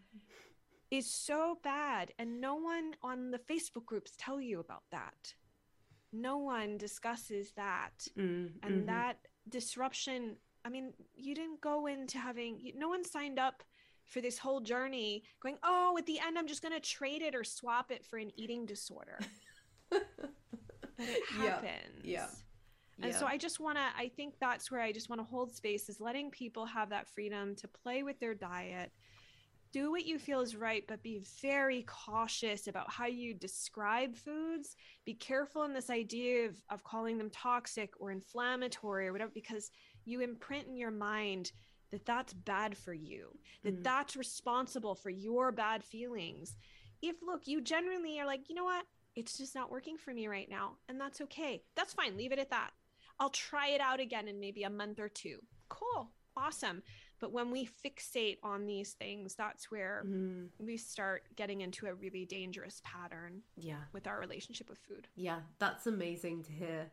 Is 0.92 1.12
so 1.12 1.58
bad 1.64 2.12
and 2.20 2.40
no 2.40 2.54
one 2.56 2.92
on 3.02 3.32
the 3.32 3.40
Facebook 3.40 3.86
groups 3.86 4.14
tell 4.18 4.40
you 4.40 4.60
about 4.60 4.84
that. 4.92 5.34
No 6.12 6.38
one 6.38 6.78
discusses 6.78 7.52
that. 7.56 8.08
Mm, 8.16 8.52
and 8.62 8.74
mm-hmm. 8.74 8.86
that 8.86 9.18
disruption, 9.50 10.36
I 10.64 10.70
mean, 10.70 10.94
you 11.16 11.34
didn't 11.34 11.62
go 11.62 11.88
into 11.88 12.20
having 12.20 12.74
no 12.76 12.90
one 12.90 13.04
signed 13.04 13.40
up 13.40 13.64
for 14.06 14.22
this 14.22 14.38
whole 14.38 14.62
journey 14.62 15.24
going, 15.42 15.58
"Oh, 15.64 15.96
at 15.98 16.06
the 16.06 16.20
end 16.20 16.38
I'm 16.38 16.48
just 16.48 16.62
going 16.62 16.74
to 16.74 16.80
trade 16.80 17.24
it 17.24 17.34
or 17.34 17.44
swap 17.44 17.90
it 17.90 18.06
for 18.06 18.18
an 18.18 18.32
eating 18.36 18.66
disorder." 18.66 19.18
but 19.90 20.04
it 21.00 21.26
happens. 21.30 22.04
Yeah. 22.04 22.20
yeah. 22.22 22.28
And 23.02 23.12
yeah. 23.12 23.20
so 23.20 23.26
I 23.26 23.38
just 23.38 23.60
want 23.60 23.78
to, 23.78 23.84
I 23.98 24.10
think 24.16 24.36
that's 24.40 24.70
where 24.70 24.82
I 24.82 24.92
just 24.92 25.10
want 25.10 25.20
to 25.20 25.26
hold 25.26 25.54
space 25.54 25.90
is 25.90 26.00
letting 26.00 26.30
people 26.30 26.66
have 26.66 26.90
that 26.90 27.10
freedom 27.10 27.56
to 27.56 27.68
play 27.68 28.04
with 28.04 28.20
their 28.20 28.36
diet, 28.36 28.92
do 29.72 29.90
what 29.90 30.06
you 30.06 30.20
feel 30.20 30.42
is 30.42 30.56
right, 30.56 30.84
but 30.88 31.02
be 31.02 31.24
very 31.42 31.84
cautious 31.88 32.68
about 32.68 32.92
how 32.92 33.08
you 33.08 33.34
describe 33.34 34.16
foods. 34.16 34.76
Be 35.04 35.16
careful 35.16 35.64
in 35.64 35.74
this 35.74 35.90
idea 35.90 36.46
of, 36.46 36.56
of 36.70 36.84
calling 36.84 37.18
them 37.18 37.32
toxic 37.32 37.92
or 38.00 38.12
inflammatory 38.12 39.08
or 39.08 39.12
whatever, 39.12 39.32
because 39.34 39.72
you 40.06 40.22
imprint 40.22 40.68
in 40.68 40.78
your 40.78 40.92
mind 40.92 41.52
that 41.90 42.06
that's 42.06 42.34
bad 42.34 42.78
for 42.78 42.94
you, 42.94 43.36
that 43.64 43.80
mm. 43.80 43.84
that's 43.84 44.16
responsible 44.16 44.94
for 44.94 45.10
your 45.10 45.52
bad 45.52 45.84
feelings. 45.84 46.56
If, 47.02 47.16
look, 47.26 47.48
you 47.48 47.60
generally 47.60 48.20
are 48.20 48.28
like, 48.28 48.50
you 48.50 48.56
know 48.56 48.66
what? 48.66 48.86
It's 49.16 49.38
just 49.38 49.56
not 49.56 49.72
working 49.72 49.98
for 49.98 50.14
me 50.14 50.28
right 50.28 50.50
now. 50.50 50.74
And 50.88 51.02
that's 51.02 51.22
okay. 51.22 51.64
That's 51.76 51.94
fine. 51.94 52.16
Leave 52.18 52.32
it 52.32 52.40
at 52.40 52.52
that. 52.52 52.72
I'll 53.20 53.30
try 53.30 53.70
it 53.70 53.82
out 53.82 54.00
again 54.00 54.28
in 54.28 54.40
maybe 54.40 54.64
a 54.64 54.70
month 54.70 55.00
or 55.00 55.10
two. 55.10 55.40
Cool. 55.70 56.10
Awesome. 56.36 56.82
But 57.20 57.32
when 57.32 57.52
we 57.52 57.66
fixate 57.66 58.38
on 58.44 58.66
these 58.66 58.94
things, 58.94 59.36
that's 59.36 59.72
where 59.72 60.04
mm. 60.06 60.48
we 60.60 60.76
start 60.78 61.24
getting 61.36 61.62
into 61.62 61.88
a 61.88 61.94
really 61.94 62.26
dangerous 62.26 62.82
pattern. 62.84 63.44
Yeah. 63.56 63.84
With 63.94 64.08
our 64.08 64.20
relationship 64.20 64.70
with 64.70 64.80
food. 64.80 65.08
Yeah, 65.16 65.40
that's 65.60 65.88
amazing 65.88 66.44
to 66.44 66.52
hear. 66.52 66.92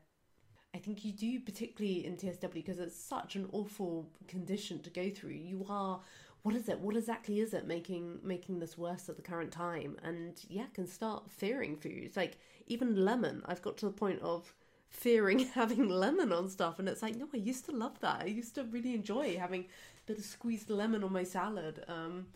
I 0.74 0.78
think 0.78 1.04
you 1.04 1.12
do, 1.12 1.40
particularly 1.40 2.06
in 2.06 2.16
TSW, 2.16 2.52
because 2.52 2.78
it's 2.78 2.96
such 2.96 3.34
an 3.34 3.48
awful 3.52 4.08
condition 4.28 4.80
to 4.82 4.90
go 4.90 5.10
through. 5.10 5.32
You 5.32 5.66
are, 5.68 6.00
what 6.42 6.54
is 6.54 6.68
it? 6.68 6.78
What 6.78 6.96
exactly 6.96 7.40
is 7.40 7.52
it 7.52 7.66
making 7.66 8.20
making 8.22 8.60
this 8.60 8.78
worse 8.78 9.08
at 9.08 9.16
the 9.16 9.22
current 9.22 9.50
time? 9.50 9.96
And 10.04 10.40
yeah, 10.48 10.66
can 10.72 10.86
start 10.86 11.28
fearing 11.28 11.76
foods 11.76 12.16
like 12.16 12.38
even 12.68 13.04
lemon. 13.04 13.42
I've 13.46 13.62
got 13.62 13.78
to 13.78 13.86
the 13.86 13.92
point 13.92 14.20
of 14.22 14.54
fearing 14.90 15.38
having 15.54 15.88
lemon 15.88 16.32
on 16.32 16.48
stuff 16.48 16.78
and 16.78 16.88
it's 16.88 17.02
like 17.02 17.16
no 17.16 17.28
i 17.32 17.36
used 17.36 17.64
to 17.64 17.72
love 17.72 17.98
that 18.00 18.20
i 18.20 18.26
used 18.26 18.54
to 18.54 18.64
really 18.64 18.94
enjoy 18.94 19.36
having 19.36 19.62
a 19.62 19.66
bit 20.06 20.18
of 20.18 20.24
squeezed 20.24 20.68
lemon 20.68 21.02
on 21.02 21.12
my 21.12 21.24
salad 21.24 21.84
um, 21.88 22.26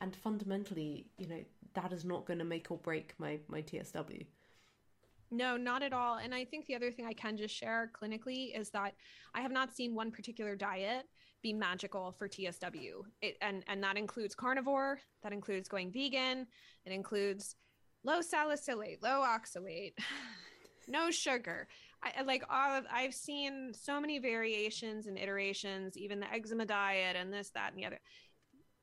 and 0.00 0.14
fundamentally 0.14 1.06
you 1.18 1.26
know 1.26 1.40
that 1.74 1.92
is 1.92 2.04
not 2.04 2.26
going 2.26 2.38
to 2.38 2.44
make 2.44 2.70
or 2.70 2.78
break 2.78 3.14
my 3.18 3.38
my 3.48 3.62
tsw 3.62 4.24
no, 5.32 5.56
not 5.56 5.82
at 5.82 5.94
all. 5.94 6.16
And 6.16 6.34
I 6.34 6.44
think 6.44 6.66
the 6.66 6.74
other 6.74 6.92
thing 6.92 7.06
I 7.06 7.14
can 7.14 7.38
just 7.38 7.54
share 7.54 7.90
clinically 7.98 8.56
is 8.56 8.68
that 8.70 8.92
I 9.34 9.40
have 9.40 9.50
not 9.50 9.74
seen 9.74 9.94
one 9.94 10.10
particular 10.10 10.54
diet 10.54 11.06
be 11.42 11.54
magical 11.54 12.12
for 12.12 12.28
TSW. 12.28 13.02
It, 13.22 13.38
and 13.40 13.64
and 13.66 13.82
that 13.82 13.96
includes 13.96 14.34
carnivore, 14.34 15.00
that 15.22 15.32
includes 15.32 15.68
going 15.68 15.90
vegan, 15.90 16.46
it 16.84 16.92
includes 16.92 17.56
low 18.04 18.20
salicylate, 18.20 19.02
low 19.02 19.24
oxalate, 19.26 19.94
no 20.88 21.10
sugar. 21.10 21.66
I 22.02 22.22
like 22.22 22.44
all 22.50 22.78
of, 22.78 22.84
I've 22.92 23.14
seen 23.14 23.72
so 23.72 24.00
many 24.00 24.18
variations 24.18 25.06
and 25.06 25.16
iterations, 25.16 25.96
even 25.96 26.20
the 26.20 26.32
eczema 26.32 26.66
diet 26.66 27.16
and 27.16 27.32
this, 27.32 27.50
that, 27.50 27.70
and 27.72 27.78
the 27.78 27.86
other. 27.86 28.00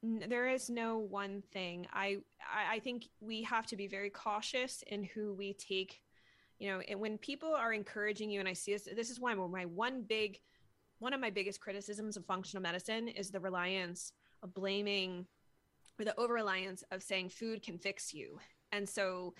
There 0.02 0.48
is 0.48 0.70
no 0.70 0.98
one 0.98 1.44
thing. 1.52 1.86
I 1.92 2.20
I 2.72 2.80
think 2.80 3.10
we 3.20 3.44
have 3.44 3.66
to 3.68 3.76
be 3.76 3.88
very 3.88 4.10
cautious 4.10 4.82
in 4.88 5.04
who 5.04 5.34
we 5.34 5.54
take. 5.54 6.00
You 6.58 6.70
know, 6.70 6.80
and 6.80 7.02
when 7.02 7.18
people 7.18 7.54
are 7.54 7.74
encouraging 7.74 8.30
you, 8.30 8.40
and 8.40 8.48
I 8.48 8.54
see 8.54 8.72
this, 8.74 8.88
this 8.96 9.10
is 9.10 9.20
why 9.20 9.34
my 9.34 9.66
one 9.66 10.04
big, 10.04 10.40
one 11.00 11.14
of 11.14 11.20
my 11.20 11.30
biggest 11.30 11.60
criticisms 11.60 12.16
of 12.16 12.26
functional 12.26 12.62
medicine 12.62 13.10
is 13.10 13.30
the 13.30 13.42
reliance 13.42 14.14
of 14.42 14.54
blaming 14.54 15.26
or 16.00 16.06
the 16.06 16.18
over 16.18 16.34
reliance 16.34 16.84
of 16.92 17.04
saying 17.04 17.30
food 17.30 17.62
can 17.62 17.78
fix 17.78 18.14
you. 18.14 18.40
And 18.72 18.88
so 18.88 19.34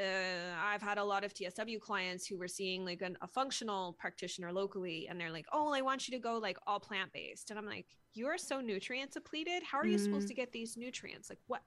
uh, 0.00 0.54
I've 0.62 0.82
had 0.82 0.98
a 0.98 1.04
lot 1.04 1.24
of 1.24 1.34
TSW 1.34 1.80
clients 1.80 2.26
who 2.26 2.38
were 2.38 2.48
seeing 2.48 2.84
like 2.84 3.02
an, 3.02 3.16
a 3.22 3.26
functional 3.26 3.94
practitioner 3.94 4.52
locally, 4.52 5.06
and 5.08 5.20
they're 5.20 5.30
like, 5.30 5.46
"Oh, 5.52 5.72
I 5.72 5.82
want 5.82 6.08
you 6.08 6.16
to 6.16 6.22
go 6.22 6.38
like 6.38 6.58
all 6.66 6.80
plant 6.80 7.12
based," 7.12 7.50
and 7.50 7.58
I'm 7.58 7.66
like, 7.66 7.86
"You 8.14 8.26
are 8.26 8.38
so 8.38 8.60
nutrient 8.60 9.12
depleted. 9.12 9.62
How 9.62 9.78
are 9.78 9.86
you 9.86 9.98
supposed 9.98 10.28
to 10.28 10.34
mm. 10.34 10.38
get 10.38 10.52
these 10.52 10.76
nutrients? 10.76 11.30
Like 11.30 11.40
what?" 11.46 11.62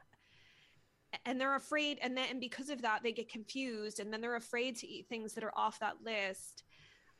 And 1.25 1.39
they're 1.39 1.55
afraid, 1.55 1.99
and 2.01 2.17
then 2.17 2.27
and 2.31 2.39
because 2.39 2.69
of 2.69 2.81
that, 2.81 3.03
they 3.03 3.11
get 3.11 3.29
confused, 3.29 3.99
and 3.99 4.11
then 4.11 4.21
they're 4.21 4.35
afraid 4.35 4.75
to 4.77 4.87
eat 4.87 5.07
things 5.07 5.33
that 5.33 5.43
are 5.43 5.53
off 5.55 5.79
that 5.79 6.03
list. 6.03 6.63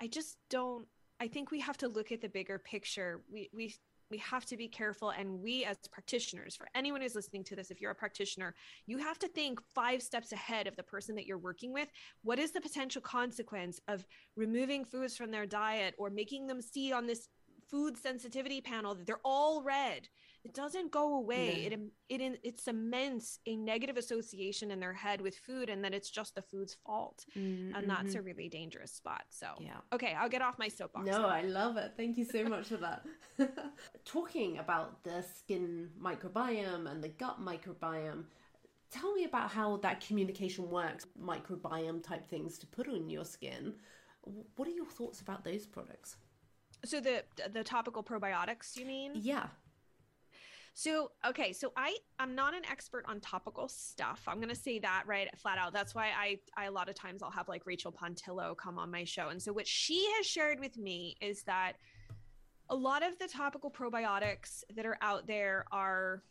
I 0.02 0.08
just 0.08 0.38
don't. 0.50 0.88
I 1.20 1.28
think 1.28 1.52
we 1.52 1.62
have 1.62 1.78
to 1.78 1.88
look 1.88 2.12
at 2.12 2.22
the 2.22 2.30
bigger 2.30 2.60
picture. 2.60 3.22
We 3.32 3.50
we 3.54 3.76
we 4.10 4.18
have 4.20 4.46
to 4.46 4.58
be 4.58 4.68
careful 4.68 5.10
and 5.12 5.42
we 5.42 5.66
as 5.66 5.78
practitioners 5.92 6.56
for 6.56 6.68
anyone 6.76 7.02
who's 7.02 7.16
listening 7.16 7.44
to 7.44 7.56
this 7.56 7.72
if 7.72 7.82
you're 7.82 7.92
a 7.92 7.96
practitioner 7.96 8.54
you 8.86 8.98
have 8.98 9.20
to 9.20 9.28
think 9.28 9.60
five 9.74 10.02
steps 10.02 10.32
ahead 10.32 10.68
of 10.68 10.76
the 10.76 10.84
person 10.84 11.16
that 11.16 11.26
you're 11.26 11.38
working 11.38 11.74
with. 11.74 11.90
What 12.24 12.40
is 12.40 12.52
the 12.52 12.62
potential 12.62 13.02
consequence 13.02 13.80
of 13.88 14.06
removing 14.36 14.86
foods 14.86 15.18
from 15.18 15.32
their 15.32 15.46
diet 15.46 15.96
or 15.98 16.10
making 16.10 16.48
them 16.48 16.62
see 16.62 16.92
on 16.92 17.08
this 17.08 17.30
food 17.70 17.98
sensitivity 17.98 18.62
panel 18.62 18.94
that 18.96 19.08
they're 19.08 19.20
all 19.26 19.64
red 19.64 20.08
it 20.46 20.54
doesn't 20.54 20.92
go 20.92 21.16
away. 21.16 21.66
It, 21.66 22.22
it 22.22 22.40
it 22.44 22.62
cements 22.62 23.40
a 23.48 23.56
negative 23.56 23.98
association 23.98 24.70
in 24.70 24.80
their 24.80 24.94
head 24.94 25.20
with 25.20 25.36
food 25.36 25.72
and 25.72 25.84
that 25.84 25.92
it's 25.92 26.12
just 26.12 26.36
the 26.36 26.44
food's 26.44 26.76
fault 26.86 27.26
mm-hmm. 27.36 27.76
and 27.76 27.90
that's 27.90 28.14
a 28.14 28.20
mm-hmm. 28.20 28.28
really 28.28 28.48
dangerous 28.48 28.92
spot. 28.92 29.24
So 29.30 29.48
yeah. 29.60 29.78
okay 29.92 30.16
i'll 30.18 30.30
get 30.30 30.44
off 30.44 30.60
my 30.60 30.68
soapbox 30.68 31.08
no 31.08 31.24
now. 31.24 31.28
i 31.28 31.42
love 31.42 31.78
it. 31.78 31.94
Thank 31.98 32.18
you 32.18 32.26
so 32.26 32.44
much 32.44 32.68
for 32.68 32.78
that. 32.78 33.06
Talking 34.06 34.60
about 34.60 35.04
the 35.04 35.24
skin 35.24 35.90
microbiome 36.00 36.90
and 36.92 37.04
the 37.04 37.10
gut 37.10 37.44
microbiome 37.44 38.26
tell 38.92 39.12
me 39.14 39.24
about 39.24 39.50
how 39.50 39.78
that 39.78 40.06
communication 40.06 40.70
works 40.70 41.08
microbiome 41.20 42.04
type 42.04 42.30
things 42.30 42.60
to 42.60 42.68
put 42.68 42.88
on 42.88 43.10
your 43.10 43.26
skin. 43.26 43.74
What 44.56 44.68
are 44.68 44.72
your 44.72 44.86
thoughts 44.86 45.22
about 45.22 45.44
those 45.44 45.66
products? 45.66 46.18
So 46.86 47.02
the 47.02 47.24
the 47.52 47.64
topical 47.64 48.04
probiotics 48.04 48.78
you 48.78 48.86
mean? 48.86 49.14
Yeah 49.16 49.48
so, 50.78 51.12
okay, 51.26 51.54
so 51.54 51.72
I 51.78 51.96
I'm 52.20 52.36
not 52.36 52.54
an 52.54 52.64
expert 52.70 53.06
on 53.08 53.22
topical 53.22 53.70
stuff. 53.70 54.22
I'm 54.28 54.38
going 54.38 54.50
to 54.50 54.56
say 54.56 54.78
that 54.80 55.04
right 55.08 55.30
flat 55.40 55.58
out. 55.58 55.72
That's 55.72 55.96
why 55.96 56.08
I 56.08 56.38
I 56.58 56.66
a 56.66 56.72
lot 56.72 56.90
of 56.90 56.96
times 56.96 57.24
I'll 57.24 57.32
have 57.32 57.48
like 57.48 57.66
Rachel 57.66 57.94
Pontillo 57.94 58.58
come 58.58 58.78
on 58.78 58.92
my 58.92 59.06
show. 59.06 59.30
And 59.30 59.42
so 59.42 59.54
what 59.54 59.66
she 59.66 60.06
has 60.18 60.26
shared 60.26 60.60
with 60.60 60.78
me 60.78 61.16
is 61.22 61.44
that 61.44 61.78
a 62.70 62.76
lot 62.76 63.04
of 63.08 63.18
the 63.20 63.28
topical 63.30 63.72
probiotics 63.72 64.66
that 64.76 64.86
are 64.86 64.98
out 65.02 65.28
there 65.28 65.64
are 65.72 66.24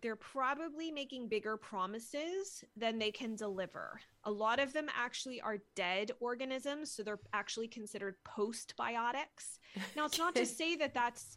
they're 0.00 0.16
probably 0.16 0.90
making 0.90 1.28
bigger 1.28 1.58
promises 1.58 2.64
than 2.74 2.98
they 2.98 3.10
can 3.10 3.34
deliver. 3.34 4.00
A 4.24 4.30
lot 4.30 4.58
of 4.58 4.72
them 4.72 4.86
actually 4.96 5.42
are 5.42 5.58
dead 5.74 6.10
organisms, 6.20 6.90
so 6.90 7.02
they're 7.02 7.20
actually 7.34 7.68
considered 7.68 8.16
postbiotics. 8.26 9.58
Now, 9.94 10.06
it's 10.06 10.16
not 10.16 10.34
to 10.36 10.46
say 10.60 10.74
that 10.76 10.94
that's 10.94 11.36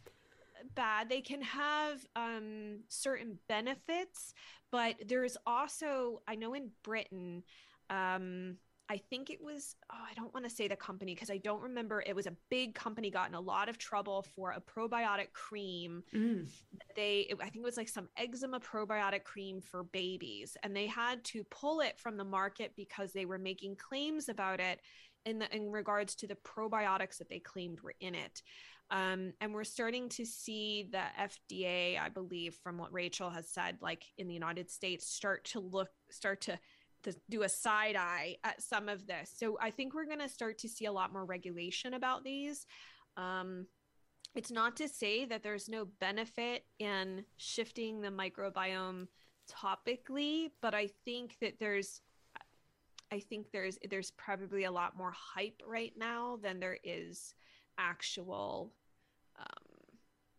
bad. 0.75 1.09
They 1.09 1.21
can 1.21 1.41
have 1.41 2.05
um, 2.15 2.79
certain 2.87 3.39
benefits, 3.47 4.33
but 4.71 4.95
there's 5.05 5.37
also, 5.45 6.21
I 6.27 6.35
know 6.35 6.53
in 6.53 6.71
Britain, 6.83 7.43
um, 7.89 8.57
I 8.89 8.97
think 9.09 9.29
it 9.29 9.41
was, 9.41 9.75
oh, 9.91 9.97
I 10.09 10.13
don't 10.13 10.33
want 10.33 10.47
to 10.47 10.53
say 10.53 10.67
the 10.67 10.75
company 10.75 11.15
because 11.15 11.31
I 11.31 11.37
don't 11.37 11.61
remember. 11.61 12.03
It 12.05 12.15
was 12.15 12.27
a 12.27 12.35
big 12.49 12.75
company 12.75 13.09
got 13.09 13.29
in 13.29 13.33
a 13.33 13.39
lot 13.39 13.69
of 13.69 13.77
trouble 13.77 14.25
for 14.35 14.51
a 14.51 14.61
probiotic 14.61 15.31
cream. 15.33 16.03
Mm. 16.13 16.47
They, 16.95 17.33
I 17.39 17.43
think 17.45 17.63
it 17.63 17.63
was 17.63 17.77
like 17.77 17.87
some 17.87 18.09
eczema 18.17 18.59
probiotic 18.59 19.23
cream 19.23 19.61
for 19.61 19.83
babies, 19.83 20.57
and 20.63 20.75
they 20.75 20.85
had 20.85 21.23
to 21.25 21.43
pull 21.45 21.79
it 21.79 21.97
from 21.97 22.17
the 22.17 22.25
market 22.25 22.73
because 22.75 23.13
they 23.13 23.25
were 23.25 23.39
making 23.39 23.77
claims 23.77 24.27
about 24.27 24.59
it 24.59 24.81
in 25.25 25.39
the 25.39 25.55
in 25.55 25.71
regards 25.71 26.15
to 26.15 26.27
the 26.27 26.35
probiotics 26.35 27.17
that 27.17 27.29
they 27.29 27.39
claimed 27.39 27.79
were 27.81 27.95
in 28.01 28.13
it. 28.13 28.41
Um, 28.93 29.33
and 29.41 29.55
we're 29.55 29.63
starting 29.63 30.07
to 30.09 30.25
see 30.25 30.87
the 30.91 31.01
FDA, 31.19 31.99
I 31.99 32.09
believe, 32.09 32.53
from 32.63 32.77
what 32.77 32.93
Rachel 32.93 33.31
has 33.31 33.49
said, 33.49 33.77
like 33.81 34.03
in 34.19 34.27
the 34.27 34.35
United 34.35 34.69
States, 34.69 35.07
start 35.07 35.43
to 35.45 35.59
look, 35.59 35.89
start 36.11 36.41
to, 36.41 36.59
to 37.01 37.15
do 37.27 37.41
a 37.41 37.49
side 37.49 37.95
eye 37.95 38.37
at 38.43 38.61
some 38.61 38.87
of 38.89 39.07
this. 39.07 39.33
So 39.35 39.57
I 39.59 39.71
think 39.71 39.95
we're 39.95 40.05
going 40.05 40.19
to 40.19 40.29
start 40.29 40.59
to 40.59 40.69
see 40.69 40.85
a 40.85 40.91
lot 40.91 41.11
more 41.11 41.25
regulation 41.25 41.95
about 41.95 42.23
these. 42.23 42.67
Um, 43.17 43.65
it's 44.35 44.51
not 44.51 44.75
to 44.77 44.87
say 44.87 45.25
that 45.25 45.41
there's 45.41 45.67
no 45.67 45.85
benefit 45.99 46.65
in 46.77 47.25
shifting 47.37 47.99
the 47.99 48.09
microbiome 48.09 49.07
topically, 49.51 50.51
but 50.61 50.75
I 50.75 50.89
think 51.03 51.37
that 51.41 51.55
there's 51.59 52.01
I 53.11 53.19
think 53.19 53.51
there's 53.51 53.77
there's 53.89 54.09
probably 54.11 54.63
a 54.63 54.71
lot 54.71 54.97
more 54.97 55.13
hype 55.15 55.61
right 55.67 55.93
now 55.95 56.39
than 56.41 56.59
there 56.59 56.79
is 56.83 57.35
actual 57.77 58.71
um, 59.39 59.73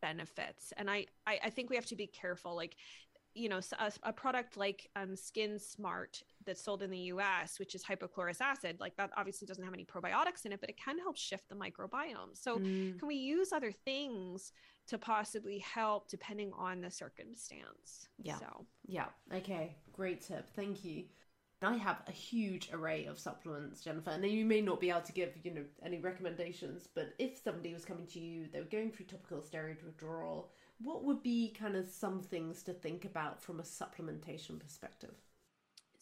benefits. 0.01 0.72
And 0.76 0.90
I, 0.90 1.07
I, 1.26 1.38
I 1.45 1.51
think 1.51 1.70
we 1.70 1.76
have 1.76 1.86
to 1.86 1.97
be 1.97 2.07
careful 2.07 2.55
like 2.55 2.76
you 3.34 3.49
know 3.49 3.61
a, 3.80 3.92
a, 4.05 4.12
product 4.12 4.57
like 4.57 4.88
um, 4.95 5.16
skin 5.16 5.59
smart 5.59 6.22
that's 6.47 6.62
sold 6.62 6.82
in 6.82 6.90
the 6.90 6.99
us 6.99 7.59
which 7.59 7.74
is 7.74 7.82
hypochlorous 7.82 8.40
acid 8.40 8.76
like 8.78 8.97
that 8.97 9.11
obviously 9.16 9.45
doesn't 9.45 9.64
have 9.64 9.74
any 9.74 9.84
probiotics 9.84 10.47
in 10.47 10.53
it 10.53 10.61
but 10.61 10.70
it 10.70 10.76
can 10.76 10.99
help 10.99 11.16
shift 11.16 11.49
the 11.49 11.55
microbiome. 11.55 12.34
So 12.34 12.59
mm. 12.59 12.97
can 12.99 13.09
we 13.09 13.16
use 13.16 13.53
other 13.53 13.72
things 13.72 14.53
to 14.86 14.99
possibly 14.99 15.59
help 15.59 16.09
depending 16.09 16.53
on 16.57 16.80
the 16.80 16.90
circumstance? 16.90 18.09
Yeah. 18.22 18.38
So. 18.38 18.66
Yeah. 18.86 19.07
Okay. 19.34 19.74
Great 19.92 20.20
tip. 20.20 20.49
Thank 20.55 20.84
you 20.84 21.05
I 21.64 21.76
have 21.76 22.02
a 22.06 22.12
huge 22.12 22.70
array 22.72 23.06
of 23.06 23.18
supplements, 23.18 23.80
Jennifer, 23.82 24.10
and 24.10 24.24
you 24.24 24.44
may 24.44 24.60
not 24.60 24.80
be 24.80 24.90
able 24.90 25.00
to 25.02 25.12
give, 25.12 25.32
you 25.42 25.52
know, 25.52 25.64
any 25.84 25.98
recommendations, 25.98 26.88
but 26.94 27.14
if 27.18 27.40
somebody 27.42 27.72
was 27.72 27.84
coming 27.84 28.06
to 28.08 28.20
you, 28.20 28.46
they 28.52 28.60
were 28.60 28.66
going 28.66 28.90
through 28.90 29.06
topical 29.06 29.38
steroid 29.38 29.84
withdrawal, 29.84 30.50
what 30.80 31.04
would 31.04 31.22
be 31.22 31.54
kind 31.58 31.76
of 31.76 31.88
some 31.88 32.20
things 32.20 32.62
to 32.64 32.72
think 32.72 33.04
about 33.04 33.42
from 33.42 33.60
a 33.60 33.62
supplementation 33.62 34.58
perspective? 34.58 35.14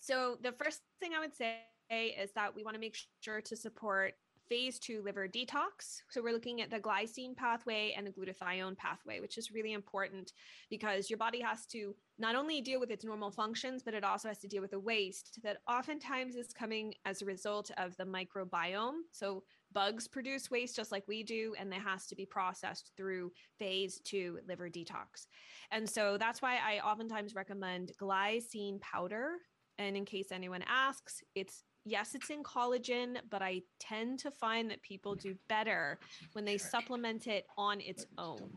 So 0.01 0.39
the 0.43 0.53
first 0.53 0.81
thing 1.01 1.13
I 1.15 1.21
would 1.21 1.35
say 1.35 1.61
is 1.91 2.33
that 2.33 2.55
we 2.55 2.65
want 2.65 2.75
to 2.75 2.81
make 2.81 2.97
sure 3.21 3.41
to 3.41 3.57
support 3.57 4.15
phase 4.53 4.79
two 4.79 5.01
liver 5.03 5.27
detox. 5.27 6.03
So 6.11 6.23
we're 6.23 6.35
looking 6.35 6.61
at 6.61 6.69
the 6.69 6.79
glycine 6.79 7.35
pathway 7.35 7.95
and 7.97 8.07
the 8.07 8.11
glutathione 8.11 8.77
pathway, 8.77 9.19
which 9.19 9.39
is 9.39 9.51
really 9.51 9.73
important 9.73 10.35
because 10.69 11.09
your 11.09 11.17
body 11.17 11.41
has 11.41 11.65
to 11.69 11.95
not 12.19 12.37
only 12.37 12.61
deal 12.61 12.79
with 12.79 12.91
its 12.91 13.03
normal 13.03 13.31
functions, 13.31 13.83
but 13.83 13.95
it 13.95 14.05
also 14.05 14.29
has 14.29 14.41
to 14.41 14.49
deal 14.49 14.61
with 14.61 14.73
the 14.73 14.79
waste 14.79 15.39
that 15.43 15.63
oftentimes 15.71 16.37
is 16.37 16.53
coming 16.53 16.93
as 17.07 17.23
a 17.23 17.25
result 17.25 17.71
of 17.79 17.97
the 17.97 18.05
microbiome. 18.05 18.99
So 19.11 19.43
bugs 19.73 20.07
produce 20.07 20.51
waste 20.51 20.77
just 20.77 20.93
like 20.93 21.09
we 21.09 21.23
do, 21.23 21.55
and 21.59 21.73
it 21.73 21.81
has 21.81 22.07
to 22.09 22.15
be 22.15 22.27
processed 22.27 22.93
through 22.95 23.33
phase 23.59 24.03
two 24.05 24.39
liver 24.47 24.69
detox. 24.69 25.29
And 25.71 25.89
so 25.89 26.19
that's 26.19 26.43
why 26.43 26.59
I 26.59 26.87
oftentimes 26.87 27.35
recommend 27.35 27.93
glycine 27.99 28.83
powder. 28.83 29.31
And 29.79 29.97
in 29.97 30.05
case 30.05 30.27
anyone 30.31 30.63
asks, 30.69 31.23
it's 31.35 31.65
yes, 31.85 32.15
it's 32.15 32.31
in 32.31 32.43
collagen, 32.43 33.19
but 33.31 33.43
I 33.43 33.63
tend 33.81 34.19
to 34.21 34.31
find 34.31 34.71
that 34.71 34.83
people 34.83 35.15
do 35.15 35.35
better 35.49 35.99
when 36.33 36.45
they 36.45 36.59
supplement 36.59 37.27
it 37.27 37.47
on 37.57 37.81
its 37.81 38.07
own. 38.19 38.53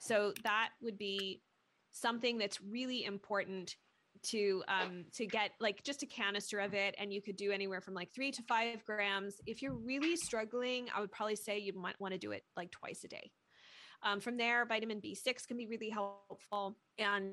So 0.00 0.32
that 0.44 0.70
would 0.82 0.98
be 0.98 1.42
something 1.90 2.38
that's 2.38 2.60
really 2.60 3.04
important 3.04 3.76
to 4.20 4.64
um 4.66 5.04
to 5.14 5.26
get 5.26 5.52
like 5.60 5.84
just 5.84 6.02
a 6.02 6.06
canister 6.06 6.58
of 6.58 6.74
it 6.74 6.92
and 6.98 7.12
you 7.12 7.22
could 7.22 7.36
do 7.36 7.52
anywhere 7.52 7.80
from 7.80 7.94
like 7.94 8.12
three 8.12 8.32
to 8.32 8.42
five 8.48 8.84
grams. 8.84 9.36
If 9.46 9.62
you're 9.62 9.74
really 9.74 10.16
struggling 10.16 10.88
i 10.94 11.00
would 11.00 11.12
probably 11.12 11.36
say 11.36 11.58
you 11.58 11.72
might 11.72 11.98
want 12.00 12.12
to 12.14 12.18
do 12.18 12.32
it 12.32 12.42
like 12.56 12.72
twice 12.72 13.04
a 13.04 13.08
day 13.08 13.30
um, 14.02 14.20
from 14.20 14.36
there, 14.36 14.64
vitamin 14.64 15.00
B6 15.00 15.46
can 15.46 15.56
be 15.56 15.66
really 15.66 15.90
helpful. 15.90 16.76
And 16.98 17.32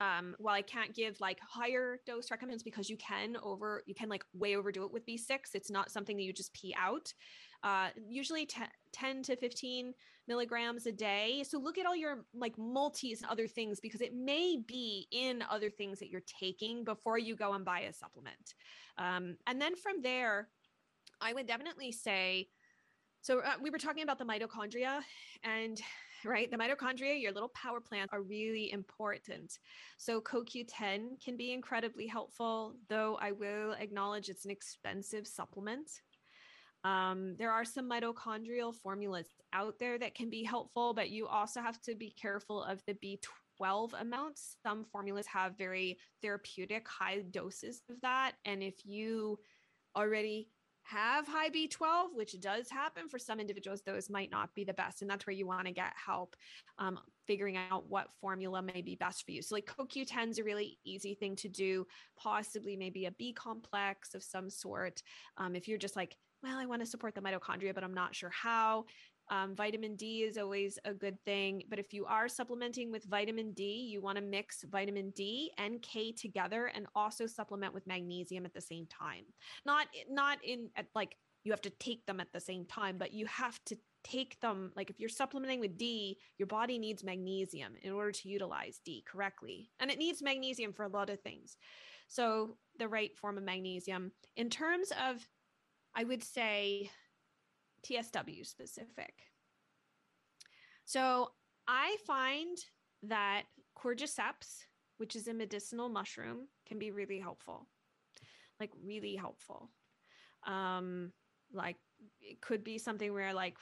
um, 0.00 0.36
while 0.38 0.54
I 0.54 0.62
can't 0.62 0.94
give 0.94 1.20
like 1.20 1.38
higher 1.40 1.98
dose 2.06 2.30
recommends 2.30 2.62
because 2.62 2.88
you 2.88 2.96
can 2.96 3.36
over, 3.42 3.82
you 3.86 3.94
can 3.94 4.08
like 4.08 4.24
way 4.32 4.56
overdo 4.56 4.84
it 4.84 4.92
with 4.92 5.06
B6, 5.06 5.38
it's 5.54 5.70
not 5.70 5.90
something 5.90 6.16
that 6.16 6.22
you 6.22 6.32
just 6.32 6.52
pee 6.54 6.74
out. 6.78 7.12
Uh, 7.64 7.88
usually 8.08 8.46
t- 8.46 8.62
10 8.92 9.22
to 9.24 9.36
15 9.36 9.94
milligrams 10.28 10.86
a 10.86 10.92
day. 10.92 11.42
So 11.48 11.58
look 11.58 11.78
at 11.78 11.86
all 11.86 11.96
your 11.96 12.24
like 12.34 12.56
multis 12.58 13.22
and 13.22 13.30
other 13.30 13.48
things 13.48 13.80
because 13.80 14.00
it 14.00 14.14
may 14.14 14.58
be 14.66 15.08
in 15.10 15.42
other 15.50 15.70
things 15.70 15.98
that 15.98 16.10
you're 16.10 16.22
taking 16.40 16.84
before 16.84 17.18
you 17.18 17.34
go 17.34 17.54
and 17.54 17.64
buy 17.64 17.80
a 17.80 17.92
supplement. 17.92 18.54
Um, 18.98 19.36
and 19.46 19.60
then 19.60 19.74
from 19.74 20.02
there, 20.02 20.48
I 21.20 21.32
would 21.32 21.46
definitely 21.46 21.90
say, 21.90 22.48
so 23.24 23.40
uh, 23.40 23.54
we 23.62 23.70
were 23.70 23.78
talking 23.78 24.02
about 24.02 24.18
the 24.18 24.24
mitochondria 24.24 25.00
and 25.44 25.80
right 26.26 26.50
the 26.50 26.56
mitochondria 26.56 27.20
your 27.20 27.32
little 27.32 27.50
power 27.54 27.80
plants 27.80 28.12
are 28.12 28.20
really 28.22 28.70
important 28.70 29.58
so 29.96 30.20
coq10 30.20 31.22
can 31.24 31.36
be 31.36 31.52
incredibly 31.52 32.06
helpful 32.06 32.74
though 32.88 33.16
i 33.20 33.32
will 33.32 33.72
acknowledge 33.80 34.28
it's 34.28 34.44
an 34.44 34.50
expensive 34.50 35.26
supplement 35.26 35.90
um, 36.84 37.34
there 37.38 37.50
are 37.50 37.64
some 37.64 37.88
mitochondrial 37.88 38.74
formulas 38.74 39.28
out 39.54 39.76
there 39.80 39.98
that 39.98 40.14
can 40.14 40.28
be 40.28 40.44
helpful 40.44 40.92
but 40.92 41.08
you 41.08 41.26
also 41.26 41.62
have 41.62 41.80
to 41.80 41.94
be 41.94 42.14
careful 42.20 42.62
of 42.62 42.82
the 42.86 42.94
b 43.00 43.18
B12 43.60 44.00
amounts. 44.00 44.56
Some 44.62 44.84
formulas 44.84 45.26
have 45.26 45.56
very 45.56 45.96
therapeutic 46.20 46.88
high 46.88 47.22
doses 47.30 47.82
of 47.88 48.00
that. 48.02 48.32
And 48.44 48.62
if 48.62 48.84
you 48.84 49.38
already 49.96 50.48
have 50.84 51.26
high 51.26 51.48
B12, 51.48 52.14
which 52.14 52.38
does 52.40 52.70
happen 52.70 53.08
for 53.08 53.18
some 53.18 53.40
individuals, 53.40 53.82
those 53.82 54.10
might 54.10 54.30
not 54.30 54.54
be 54.54 54.64
the 54.64 54.74
best. 54.74 55.02
And 55.02 55.10
that's 55.10 55.26
where 55.26 55.34
you 55.34 55.46
want 55.46 55.66
to 55.66 55.72
get 55.72 55.92
help 55.94 56.36
um, 56.78 56.98
figuring 57.26 57.56
out 57.56 57.88
what 57.88 58.12
formula 58.20 58.62
may 58.62 58.82
be 58.82 58.94
best 58.94 59.24
for 59.24 59.32
you. 59.32 59.42
So, 59.42 59.54
like 59.54 59.66
CoQ10 59.66 60.30
is 60.30 60.38
a 60.38 60.44
really 60.44 60.78
easy 60.84 61.14
thing 61.14 61.36
to 61.36 61.48
do, 61.48 61.86
possibly 62.16 62.76
maybe 62.76 63.06
a 63.06 63.12
B 63.12 63.32
complex 63.32 64.14
of 64.14 64.22
some 64.22 64.50
sort. 64.50 65.02
Um, 65.38 65.56
if 65.56 65.66
you're 65.68 65.78
just 65.78 65.96
like, 65.96 66.16
well, 66.42 66.58
I 66.58 66.66
want 66.66 66.82
to 66.82 66.86
support 66.86 67.14
the 67.14 67.22
mitochondria, 67.22 67.74
but 67.74 67.82
I'm 67.82 67.94
not 67.94 68.14
sure 68.14 68.30
how. 68.30 68.84
Um, 69.30 69.54
vitamin 69.54 69.96
D 69.96 70.22
is 70.22 70.36
always 70.36 70.78
a 70.84 70.92
good 70.92 71.18
thing. 71.24 71.62
But 71.68 71.78
if 71.78 71.92
you 71.92 72.04
are 72.06 72.28
supplementing 72.28 72.90
with 72.90 73.04
vitamin 73.04 73.52
D, 73.52 73.88
you 73.90 74.00
want 74.00 74.16
to 74.16 74.22
mix 74.22 74.64
vitamin 74.64 75.10
D 75.10 75.50
and 75.58 75.80
K 75.82 76.12
together 76.12 76.70
and 76.74 76.86
also 76.94 77.26
supplement 77.26 77.74
with 77.74 77.86
magnesium 77.86 78.44
at 78.44 78.54
the 78.54 78.60
same 78.60 78.86
time. 78.86 79.24
Not 79.64 79.86
not 80.08 80.38
in 80.44 80.70
at 80.76 80.86
like 80.94 81.16
you 81.44 81.52
have 81.52 81.62
to 81.62 81.70
take 81.70 82.06
them 82.06 82.20
at 82.20 82.32
the 82.32 82.40
same 82.40 82.64
time, 82.64 82.96
but 82.98 83.12
you 83.12 83.26
have 83.26 83.62
to 83.66 83.76
take 84.02 84.38
them 84.40 84.70
like 84.76 84.90
if 84.90 85.00
you're 85.00 85.08
supplementing 85.08 85.60
with 85.60 85.78
D, 85.78 86.18
your 86.38 86.46
body 86.46 86.78
needs 86.78 87.02
magnesium 87.02 87.74
in 87.82 87.92
order 87.92 88.12
to 88.12 88.28
utilize 88.28 88.80
D 88.84 89.02
correctly. 89.06 89.70
And 89.80 89.90
it 89.90 89.98
needs 89.98 90.22
magnesium 90.22 90.72
for 90.72 90.84
a 90.84 90.88
lot 90.88 91.10
of 91.10 91.20
things. 91.20 91.56
So 92.08 92.56
the 92.78 92.88
right 92.88 93.16
form 93.16 93.38
of 93.38 93.44
magnesium. 93.44 94.12
In 94.36 94.50
terms 94.50 94.92
of 95.08 95.26
I 95.94 96.04
would 96.04 96.24
say 96.24 96.90
TSW 97.84 98.46
specific. 98.46 99.14
So 100.84 101.30
I 101.66 101.96
find 102.06 102.58
that 103.04 103.44
cordyceps, 103.78 104.64
which 104.98 105.16
is 105.16 105.28
a 105.28 105.34
medicinal 105.34 105.88
mushroom, 105.88 106.48
can 106.66 106.78
be 106.78 106.90
really 106.90 107.18
helpful. 107.18 107.66
Like 108.60 108.70
really 108.82 109.16
helpful. 109.16 109.70
Um, 110.46 111.12
like 111.52 111.76
it 112.20 112.40
could 112.40 112.64
be 112.64 112.78
something 112.78 113.12
where 113.12 113.32
like 113.32 113.56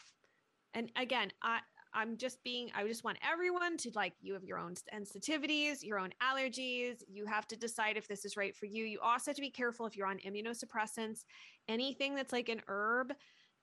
and 0.74 0.90
again, 0.96 1.30
I 1.42 1.60
I'm 1.94 2.16
just 2.16 2.42
being, 2.42 2.70
I 2.74 2.86
just 2.86 3.04
want 3.04 3.18
everyone 3.22 3.76
to 3.78 3.90
like, 3.94 4.14
you 4.20 4.32
have 4.32 4.44
your 4.44 4.58
own 4.58 4.74
sensitivities, 4.74 5.82
your 5.82 5.98
own 5.98 6.10
allergies. 6.22 7.02
You 7.06 7.26
have 7.26 7.46
to 7.48 7.56
decide 7.56 7.96
if 7.96 8.08
this 8.08 8.24
is 8.24 8.36
right 8.36 8.56
for 8.56 8.66
you. 8.66 8.84
You 8.84 9.00
also 9.00 9.30
have 9.30 9.36
to 9.36 9.42
be 9.42 9.50
careful 9.50 9.84
if 9.86 9.96
you're 9.96 10.06
on 10.06 10.18
immunosuppressants. 10.18 11.24
Anything 11.68 12.14
that's 12.14 12.32
like 12.32 12.48
an 12.48 12.62
herb 12.66 13.12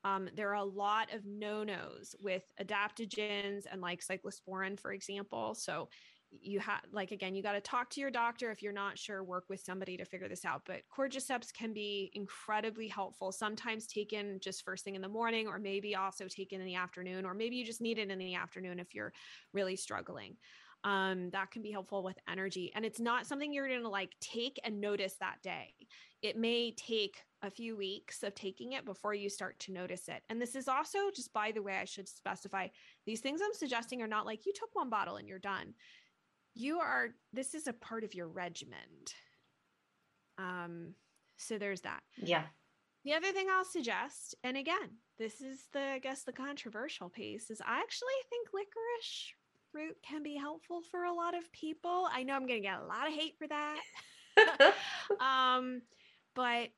um, 0.04 0.30
there 0.36 0.50
are 0.50 0.56
a 0.56 0.64
lot 0.64 1.14
of 1.14 1.26
no 1.26 1.64
nos 1.64 2.16
with 2.22 2.44
adaptogens 2.62 3.64
and 3.72 3.82
like 3.82 4.02
cyclosporin, 4.02 4.80
for 4.80 4.94
example. 4.94 5.56
So 5.56 5.90
you 6.32 6.60
have 6.60 6.82
like 6.92 7.10
again 7.12 7.34
you 7.34 7.42
got 7.42 7.54
to 7.54 7.62
talk 7.62 7.90
to 7.90 8.00
your 8.00 8.12
doctor 8.12 8.52
if 8.52 8.62
you're 8.62 8.72
not 8.72 9.00
sure 9.00 9.24
work 9.24 9.46
with 9.50 9.60
somebody 9.60 9.98
to 9.98 10.06
figure 10.06 10.28
this 10.28 10.46
out 10.46 10.62
but 10.66 10.82
cordyceps 10.96 11.52
can 11.52 11.74
be 11.74 12.12
incredibly 12.14 12.88
helpful 12.88 13.32
sometimes 13.32 13.88
taken 13.88 14.40
just 14.40 14.64
first 14.64 14.84
thing 14.84 14.94
in 14.94 15.02
the 15.02 15.10
morning 15.10 15.48
or 15.48 15.58
maybe 15.58 15.96
also 15.96 16.28
taken 16.28 16.60
in 16.60 16.68
the 16.68 16.76
afternoon 16.76 17.26
or 17.26 17.34
maybe 17.34 17.56
you 17.56 17.66
just 17.66 17.82
need 17.82 17.98
it 17.98 18.12
in 18.12 18.20
the 18.20 18.36
afternoon 18.36 18.78
if 18.78 18.94
you're 18.94 19.12
really 19.54 19.76
struggling 19.76 20.36
um, 20.84 21.30
that 21.32 21.52
can 21.52 21.62
be 21.62 21.72
helpful 21.72 22.04
with 22.04 22.18
energy. 22.30 22.72
And 22.74 22.86
it's 22.86 23.00
not 23.00 23.28
something 23.28 23.52
you're 23.52 23.68
going 23.68 23.82
to 23.82 23.90
like 23.90 24.16
take 24.22 24.60
and 24.64 24.80
notice 24.80 25.16
that 25.20 25.42
day. 25.44 25.74
It 26.22 26.38
may 26.38 26.72
take 26.72 27.18
a 27.42 27.50
few 27.50 27.76
weeks 27.76 28.24
of 28.24 28.36
taking 28.36 28.74
it 28.74 28.86
before 28.86 29.14
you 29.14 29.30
start 29.30 29.58
to 29.60 29.72
notice 29.72 30.08
it. 30.08 30.24
And 30.30 30.42
this 30.42 30.56
is 30.56 30.68
also, 30.68 31.10
just 31.16 31.32
by 31.34 31.52
the 31.52 31.62
way, 31.62 31.78
I 31.78 31.86
should 31.86 32.08
specify 32.08 32.68
these 33.06 33.22
things 33.22 33.42
I'm 33.42 33.54
suggesting 33.54 34.02
are 34.02 34.08
not 34.08 34.26
like 34.26 34.46
you 34.46 34.54
took 34.54 34.70
one 34.74 34.90
bottle 34.90 35.16
and 35.16 35.28
you're 35.28 35.40
done. 35.40 35.74
You 36.54 36.80
are, 36.80 37.10
this 37.32 37.56
is 37.56 37.68
a 37.68 37.74
part 37.74 38.04
of 38.04 38.14
your 38.14 38.28
regimen. 38.28 38.80
Um, 40.38 40.94
so 41.38 41.58
there's 41.58 41.82
that. 41.82 42.02
Yeah. 42.18 42.44
The 43.06 43.14
other 43.14 43.32
thing 43.32 43.48
I'll 43.50 43.64
suggest, 43.64 44.36
and 44.44 44.58
again, 44.58 44.98
this 45.18 45.40
is 45.40 45.68
the, 45.72 45.82
I 45.82 46.00
guess, 46.00 46.24
the 46.24 46.34
controversial 46.34 47.10
piece, 47.10 47.50
is 47.50 47.62
I 47.62 47.80
actually 47.80 48.10
think 48.30 48.50
licorice 48.54 49.34
root 49.74 49.98
can 50.04 50.24
be 50.24 50.36
helpful 50.36 50.82
for 50.92 51.06
a 51.06 51.14
lot 51.14 51.38
of 51.38 51.50
people. 51.54 52.10
I 52.12 52.24
know 52.24 52.36
I'm 52.36 52.48
going 52.48 52.62
to 52.62 52.68
get 52.68 52.80
a 52.80 52.86
lot 52.86 53.08
of 53.08 53.14
hate 53.14 53.36
for 53.38 53.48
that. 53.48 53.80
um, 55.20 55.82
but 56.36 56.70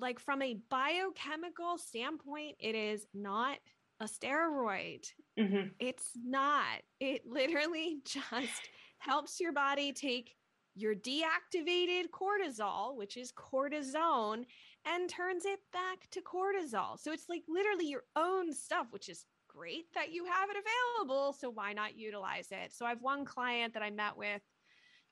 like 0.00 0.18
from 0.18 0.42
a 0.42 0.58
biochemical 0.70 1.78
standpoint, 1.78 2.56
it 2.58 2.74
is 2.74 3.06
not 3.14 3.58
a 4.00 4.04
steroid. 4.04 5.06
Mm-hmm. 5.38 5.68
It's 5.78 6.10
not. 6.24 6.82
It 7.00 7.22
literally 7.26 7.98
just 8.04 8.68
helps 8.98 9.40
your 9.40 9.52
body 9.52 9.92
take 9.92 10.34
your 10.74 10.94
deactivated 10.94 12.04
cortisol, 12.10 12.96
which 12.96 13.16
is 13.16 13.32
cortisone, 13.32 14.44
and 14.86 15.10
turns 15.10 15.44
it 15.44 15.58
back 15.72 16.08
to 16.10 16.22
cortisol. 16.22 16.98
So 16.98 17.12
it's 17.12 17.28
like 17.28 17.42
literally 17.48 17.86
your 17.86 18.04
own 18.16 18.52
stuff, 18.52 18.86
which 18.90 19.08
is 19.08 19.26
great 19.48 19.92
that 19.94 20.12
you 20.12 20.24
have 20.24 20.48
it 20.48 20.56
available. 20.56 21.32
So 21.32 21.50
why 21.50 21.72
not 21.72 21.98
utilize 21.98 22.48
it? 22.50 22.72
So 22.72 22.86
I 22.86 22.90
have 22.90 23.02
one 23.02 23.24
client 23.24 23.74
that 23.74 23.82
I 23.82 23.90
met 23.90 24.16
with 24.16 24.42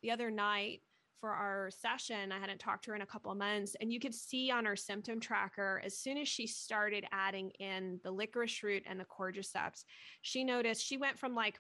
the 0.03 0.11
other 0.11 0.31
night 0.31 0.81
for 1.21 1.31
our 1.31 1.71
session. 1.71 2.33
I 2.33 2.39
hadn't 2.39 2.59
talked 2.61 2.85
to 2.85 2.91
her 2.91 2.97
in 2.97 3.03
a 3.03 3.07
couple 3.07 3.31
of 3.31 3.39
months. 3.39 3.77
And 3.81 3.93
you 3.93 4.01
could 4.01 4.15
see 4.15 4.51
on 4.51 4.65
her 4.65 4.77
symptom 4.77 5.21
tracker, 5.21 5.83
as 5.85 5.97
soon 5.97 6.19
as 6.19 6.29
she 6.29 6.47
started 6.47 7.05
adding 7.13 7.51
in 7.59 8.01
the 8.05 8.11
licorice 8.11 8.63
root 8.63 8.85
and 8.87 8.99
the 8.99 9.05
cordyceps, 9.05 9.85
she 10.23 10.45
noticed 10.45 10.85
she 10.85 10.97
went 10.97 11.19
from 11.19 11.35
like, 11.35 11.59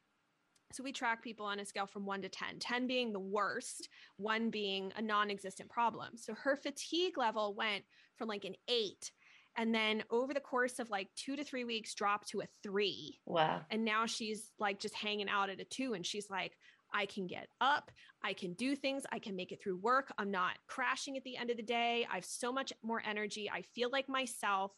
so 0.72 0.82
we 0.82 0.93
track 0.93 1.22
people 1.22 1.47
on 1.47 1.60
a 1.60 1.64
scale 1.64 1.86
from 1.86 2.05
one 2.05 2.20
to 2.22 2.28
10, 2.28 2.59
10 2.59 2.86
being 2.86 3.12
the 3.12 3.18
worst, 3.18 3.89
one 4.16 4.51
being 4.51 4.93
a 4.97 5.02
non 5.02 5.30
existent 5.30 5.70
problem. 5.70 6.16
So 6.16 6.35
her 6.35 6.56
fatigue 6.56 7.16
level 7.16 7.55
went 7.55 7.85
from 8.16 8.28
like 8.28 8.44
an 8.44 8.55
eight 8.68 9.10
and 9.59 9.74
then 9.74 10.05
over 10.10 10.32
the 10.32 10.40
course 10.40 10.78
of 10.78 10.89
like 10.89 11.09
two 11.16 11.36
to 11.36 11.44
three 11.44 11.64
weeks 11.64 11.94
dropped 11.94 12.28
to 12.28 12.40
a 12.40 12.44
three 12.62 13.18
wow 13.26 13.60
and 13.70 13.85
now 13.85 14.06
she's 14.06 14.52
like 14.59 14.78
just 14.78 14.94
hanging 14.94 15.28
out 15.28 15.51
at 15.51 15.60
a 15.60 15.64
two 15.64 15.94
and 15.94 16.06
she's 16.06 16.30
like 16.30 16.56
i 16.93 17.06
can 17.06 17.27
get 17.27 17.48
up 17.60 17.90
i 18.23 18.32
can 18.32 18.52
do 18.55 18.74
things 18.74 19.05
i 19.12 19.19
can 19.19 19.36
make 19.36 19.52
it 19.52 19.62
through 19.62 19.77
work 19.77 20.12
i'm 20.19 20.31
not 20.31 20.52
crashing 20.66 21.16
at 21.16 21.24
the 21.24 21.36
end 21.36 21.51
of 21.51 21.56
the 21.56 21.62
day 21.62 22.06
i 22.10 22.16
have 22.16 22.24
so 22.24 22.52
much 22.52 22.73
more 22.82 23.02
energy 23.09 23.51
i 23.51 23.62
feel 23.62 23.90
like 23.90 24.09
myself 24.09 24.73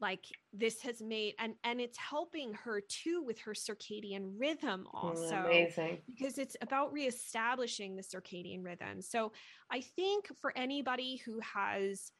like 0.00 0.24
this 0.52 0.80
has 0.80 1.02
made 1.02 1.34
and 1.40 1.54
and 1.64 1.80
it's 1.80 1.98
helping 1.98 2.52
her 2.54 2.80
too 2.88 3.22
with 3.26 3.38
her 3.40 3.52
circadian 3.52 4.32
rhythm 4.38 4.84
mm, 4.86 4.90
also 4.92 5.36
amazing 5.46 5.98
because 6.06 6.38
it's 6.38 6.56
about 6.62 6.92
reestablishing 6.92 7.96
the 7.96 8.02
circadian 8.02 8.64
rhythm 8.64 9.02
so 9.02 9.32
i 9.70 9.80
think 9.80 10.28
for 10.40 10.56
anybody 10.56 11.20
who 11.24 11.40
has 11.40 12.12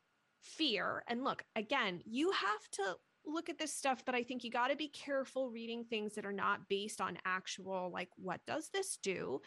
fear. 0.43 1.05
And 1.09 1.25
look, 1.25 1.45
again, 1.57 2.01
you 2.05 2.31
have 2.33 2.71
to 2.73 2.97
look 3.29 3.49
at 3.49 3.59
this 3.59 3.75
stuff, 3.75 4.03
but 4.05 4.15
I 4.15 4.23
think 4.23 4.45
you 4.45 4.51
got 4.51 4.69
to 4.69 4.77
be 4.77 4.89
careful 4.89 5.51
reading 5.51 5.85
things 5.85 6.15
that 6.15 6.27
are 6.27 6.33
not 6.33 6.69
based 6.69 7.01
on 7.01 7.19
actual, 7.25 7.91
like, 7.93 8.09
what 8.17 8.41
does 8.47 8.71
this 8.73 8.99
do? 9.03 9.41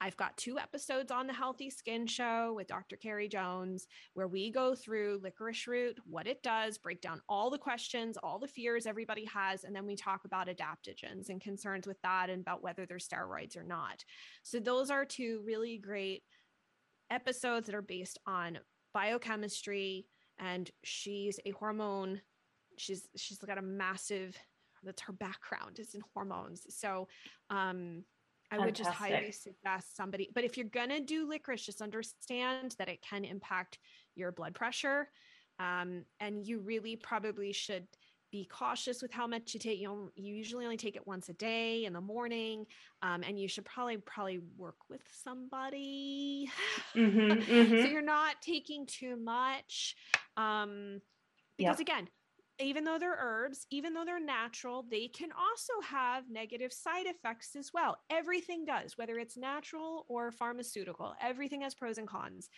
I've 0.00 0.16
got 0.16 0.36
two 0.36 0.58
episodes 0.58 1.10
on 1.10 1.26
the 1.26 1.32
Healthy 1.32 1.70
Skin 1.70 2.06
Show 2.06 2.52
with 2.54 2.68
Dr. 2.68 2.96
Carrie 2.96 3.28
Jones, 3.28 3.88
where 4.14 4.28
we 4.28 4.52
go 4.52 4.74
through 4.74 5.20
licorice 5.22 5.66
root, 5.66 5.98
what 6.06 6.28
it 6.28 6.40
does, 6.42 6.78
break 6.78 7.00
down 7.00 7.20
all 7.28 7.50
the 7.50 7.58
questions, 7.58 8.16
all 8.22 8.38
the 8.38 8.46
fears 8.46 8.86
everybody 8.86 9.24
has, 9.24 9.64
and 9.64 9.74
then 9.74 9.86
we 9.86 9.96
talk 9.96 10.24
about 10.24 10.46
adaptogens 10.46 11.30
and 11.30 11.40
concerns 11.40 11.86
with 11.86 12.00
that 12.02 12.30
and 12.30 12.40
about 12.42 12.62
whether 12.62 12.86
they're 12.86 12.98
steroids 12.98 13.56
or 13.56 13.64
not. 13.64 14.04
So, 14.44 14.60
those 14.60 14.90
are 14.90 15.04
two 15.04 15.42
really 15.44 15.78
great 15.78 16.22
episodes 17.10 17.66
that 17.66 17.74
are 17.74 17.82
based 17.82 18.18
on 18.24 18.58
biochemistry, 18.94 20.06
and 20.38 20.70
she's 20.84 21.40
a 21.44 21.50
hormone 21.50 22.20
she's 22.78 23.08
she's 23.16 23.38
got 23.38 23.58
a 23.58 23.62
massive 23.62 24.36
that's 24.84 25.02
her 25.02 25.12
background 25.12 25.78
is 25.78 25.94
in 25.94 26.02
hormones 26.14 26.66
so 26.68 27.08
um 27.50 28.04
I 28.50 28.56
Fantastic. 28.56 28.66
would 28.66 28.84
just 28.84 28.96
highly 28.96 29.32
suggest 29.32 29.94
somebody, 29.94 30.30
but 30.34 30.42
if 30.42 30.56
you're 30.56 30.68
gonna 30.68 31.00
do 31.00 31.28
licorice, 31.28 31.66
just 31.66 31.82
understand 31.82 32.74
that 32.78 32.88
it 32.88 33.02
can 33.02 33.24
impact 33.26 33.78
your 34.14 34.32
blood 34.32 34.54
pressure. 34.54 35.10
Um, 35.58 36.04
and 36.18 36.46
you 36.46 36.60
really 36.60 36.96
probably 36.96 37.52
should 37.52 37.86
be 38.30 38.46
cautious 38.46 39.02
with 39.02 39.12
how 39.12 39.26
much 39.26 39.54
you 39.54 39.60
take. 39.60 39.78
You, 39.78 39.88
know, 39.88 40.10
you 40.14 40.34
usually 40.34 40.64
only 40.64 40.76
take 40.76 40.96
it 40.96 41.06
once 41.06 41.28
a 41.28 41.32
day 41.34 41.84
in 41.84 41.92
the 41.92 42.00
morning, 42.00 42.66
um, 43.02 43.22
and 43.22 43.38
you 43.38 43.48
should 43.48 43.64
probably 43.64 43.98
probably 43.98 44.40
work 44.56 44.76
with 44.88 45.02
somebody 45.22 46.50
mm-hmm, 46.94 47.18
mm-hmm. 47.32 47.82
so 47.82 47.84
you're 47.84 48.02
not 48.02 48.40
taking 48.40 48.86
too 48.86 49.16
much. 49.16 49.96
Um, 50.36 51.00
because 51.56 51.80
yep. 51.80 51.80
again, 51.80 52.08
even 52.60 52.84
though 52.84 52.98
they're 52.98 53.18
herbs, 53.20 53.66
even 53.70 53.94
though 53.94 54.04
they're 54.04 54.20
natural, 54.20 54.84
they 54.90 55.08
can 55.08 55.30
also 55.32 55.72
have 55.86 56.30
negative 56.30 56.72
side 56.72 57.06
effects 57.06 57.54
as 57.56 57.72
well. 57.72 57.98
Everything 58.10 58.64
does, 58.64 58.98
whether 58.98 59.18
it's 59.18 59.36
natural 59.36 60.06
or 60.08 60.30
pharmaceutical. 60.32 61.14
Everything 61.20 61.62
has 61.62 61.74
pros 61.74 61.98
and 61.98 62.08
cons. 62.08 62.48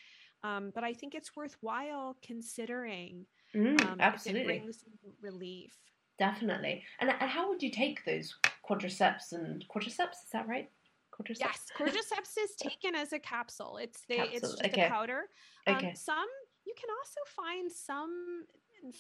Um, 0.43 0.73
but 0.75 0.85
I 0.85 0.95
think 0.95 1.15
it's 1.15 1.37
worthwhile 1.37 2.17
considering 2.23 3.27
Mm, 3.55 3.81
um, 3.85 4.01
absolutely. 4.01 4.59
brings 4.59 4.85
relief. 5.21 5.77
Definitely. 6.19 6.85
And, 7.01 7.11
and 7.11 7.31
how 7.31 7.49
would 7.49 7.63
you 7.63 7.71
take 7.71 8.05
those 8.05 8.37
quadriceps 8.69 9.33
and 9.33 9.65
quadriceps? 9.69 10.25
Is 10.25 10.31
that 10.33 10.47
right? 10.47 10.71
cordyceps? 11.13 11.39
Yes, 11.41 11.67
cordyceps 11.77 12.39
is 12.39 12.55
taken 12.59 12.95
as 12.95 13.13
a 13.13 13.19
capsule. 13.19 13.79
It's 13.79 14.05
the 14.07 14.17
Capsule, 14.17 14.35
it's 14.35 14.51
just 14.51 14.65
okay. 14.65 14.87
a 14.87 14.89
powder. 14.89 15.23
Um, 15.67 15.77
Okay. 15.77 15.95
some 15.95 16.29
you 16.67 16.75
can 16.79 16.91
also 16.91 17.21
find 17.27 17.73
some 17.73 18.45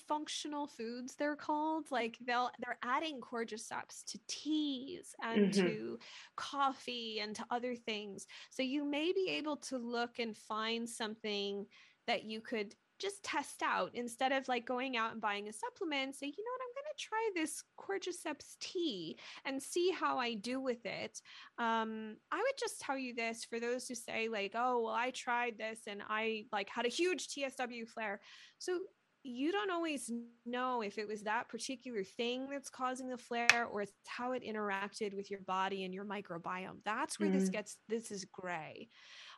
functional 0.08 0.66
foods 0.66 1.16
they're 1.16 1.36
called 1.36 1.90
like 1.90 2.18
they'll 2.26 2.50
they're 2.60 2.78
adding 2.82 3.20
cordyceps 3.20 4.04
to 4.04 4.18
teas 4.28 5.14
and 5.22 5.52
Mhm. 5.52 5.52
to 5.52 5.98
coffee 6.36 7.20
and 7.20 7.34
to 7.36 7.46
other 7.50 7.74
things. 7.74 8.26
So 8.50 8.62
you 8.62 8.84
may 8.84 9.12
be 9.12 9.28
able 9.30 9.56
to 9.58 9.78
look 9.78 10.18
and 10.18 10.36
find 10.36 10.88
something 10.88 11.66
that 12.06 12.24
you 12.24 12.40
could 12.40 12.74
just 12.98 13.22
test 13.24 13.62
out 13.62 13.94
instead 13.94 14.30
of 14.30 14.46
like 14.46 14.66
going 14.66 14.94
out 14.96 15.12
and 15.12 15.22
buying 15.22 15.48
a 15.48 15.52
supplement 15.52 16.14
say 16.14 16.26
you 16.26 16.44
know 16.44 16.50
what? 16.52 16.60
I'm 16.62 16.74
going 16.74 16.92
to 16.94 17.02
try 17.02 17.30
this 17.34 17.64
cordyceps 17.78 18.58
tea 18.58 19.18
and 19.46 19.62
see 19.62 19.90
how 19.90 20.18
i 20.18 20.34
do 20.34 20.60
with 20.60 20.84
it. 20.84 21.22
Um 21.58 22.16
i 22.30 22.36
would 22.36 22.58
just 22.58 22.80
tell 22.80 22.98
you 22.98 23.14
this 23.14 23.44
for 23.44 23.58
those 23.60 23.88
who 23.88 23.94
say 23.94 24.28
like 24.28 24.52
oh 24.54 24.82
well 24.82 24.94
i 24.94 25.10
tried 25.12 25.56
this 25.58 25.80
and 25.86 26.02
i 26.08 26.44
like 26.52 26.68
had 26.68 26.84
a 26.86 26.90
huge 26.90 27.28
tsw 27.28 27.88
flare. 27.88 28.20
So 28.58 28.80
you 29.22 29.52
don't 29.52 29.70
always 29.70 30.10
know 30.46 30.82
if 30.82 30.98
it 30.98 31.06
was 31.06 31.22
that 31.24 31.48
particular 31.48 32.02
thing 32.04 32.48
that's 32.48 32.70
causing 32.70 33.08
the 33.08 33.18
flare 33.18 33.66
or 33.70 33.82
it's 33.82 33.92
how 34.06 34.32
it 34.32 34.42
interacted 34.42 35.14
with 35.14 35.30
your 35.30 35.40
body 35.40 35.84
and 35.84 35.92
your 35.92 36.04
microbiome. 36.04 36.82
That's 36.84 37.20
where 37.20 37.28
this 37.30 37.48
Mm. 37.48 37.50
gets 37.50 37.78
this 37.88 38.10
is 38.10 38.24
gray. 38.24 38.88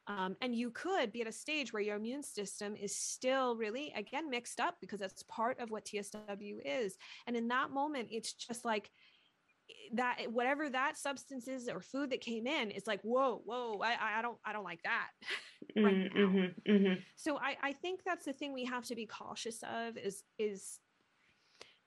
Um, 0.06 0.36
and 0.40 0.54
you 0.54 0.70
could 0.70 1.12
be 1.12 1.22
at 1.22 1.26
a 1.28 1.32
stage 1.32 1.72
where 1.72 1.82
your 1.82 1.96
immune 1.96 2.22
system 2.22 2.76
is 2.76 2.96
still 2.96 3.56
really 3.56 3.92
again 3.92 4.30
mixed 4.30 4.60
up 4.60 4.78
because 4.80 5.00
that's 5.00 5.22
part 5.24 5.60
of 5.60 5.70
what 5.70 5.86
tsw 5.86 6.60
is. 6.64 6.98
And 7.26 7.36
in 7.36 7.48
that 7.48 7.70
moment 7.70 8.08
it's 8.12 8.34
just 8.34 8.64
like 8.64 8.92
that 9.94 10.18
whatever 10.30 10.68
that 10.68 10.96
substance 10.96 11.48
is 11.48 11.68
or 11.68 11.80
food 11.80 12.10
that 12.10 12.20
came 12.20 12.46
in 12.46 12.70
it's 12.70 12.86
like 12.86 13.00
whoa 13.02 13.42
whoa 13.44 13.80
i 13.82 14.18
i 14.18 14.22
don't 14.22 14.38
i 14.44 14.52
don't 14.52 14.64
like 14.64 14.82
that 14.82 15.08
right 15.76 15.94
Mm, 15.94 16.14
now. 16.14 16.20
mhm, 16.20 16.54
mhm. 16.68 16.98
so 17.16 17.38
I, 17.38 17.56
I 17.62 17.72
think 17.72 18.00
that's 18.04 18.24
the 18.24 18.32
thing 18.32 18.52
we 18.52 18.64
have 18.64 18.84
to 18.86 18.94
be 18.94 19.06
cautious 19.06 19.62
of 19.62 19.96
is 19.96 20.24
is 20.38 20.80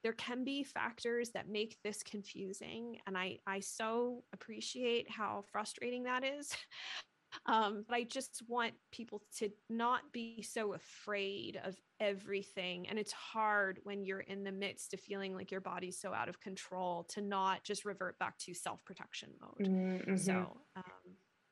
there 0.03 0.13
can 0.13 0.43
be 0.43 0.63
factors 0.63 1.31
that 1.31 1.49
make 1.49 1.77
this 1.83 2.03
confusing 2.03 2.99
and 3.07 3.17
i 3.17 3.37
i 3.47 3.59
so 3.59 4.23
appreciate 4.33 5.09
how 5.09 5.43
frustrating 5.51 6.03
that 6.03 6.23
is 6.23 6.55
um 7.45 7.83
but 7.87 7.95
i 7.95 8.03
just 8.03 8.41
want 8.47 8.73
people 8.91 9.21
to 9.37 9.49
not 9.69 10.01
be 10.11 10.41
so 10.41 10.73
afraid 10.73 11.59
of 11.63 11.75
everything 11.99 12.87
and 12.89 12.99
it's 12.99 13.13
hard 13.13 13.79
when 13.83 14.03
you're 14.03 14.19
in 14.21 14.43
the 14.43 14.51
midst 14.51 14.93
of 14.93 14.99
feeling 14.99 15.33
like 15.35 15.51
your 15.51 15.61
body's 15.61 15.97
so 15.99 16.13
out 16.13 16.29
of 16.29 16.39
control 16.39 17.03
to 17.03 17.21
not 17.21 17.63
just 17.63 17.85
revert 17.85 18.17
back 18.19 18.37
to 18.37 18.53
self-protection 18.53 19.29
mode 19.41 19.67
Mm, 19.67 20.05
mhm. 20.07 20.19
so 20.19 20.57
um 20.75 20.83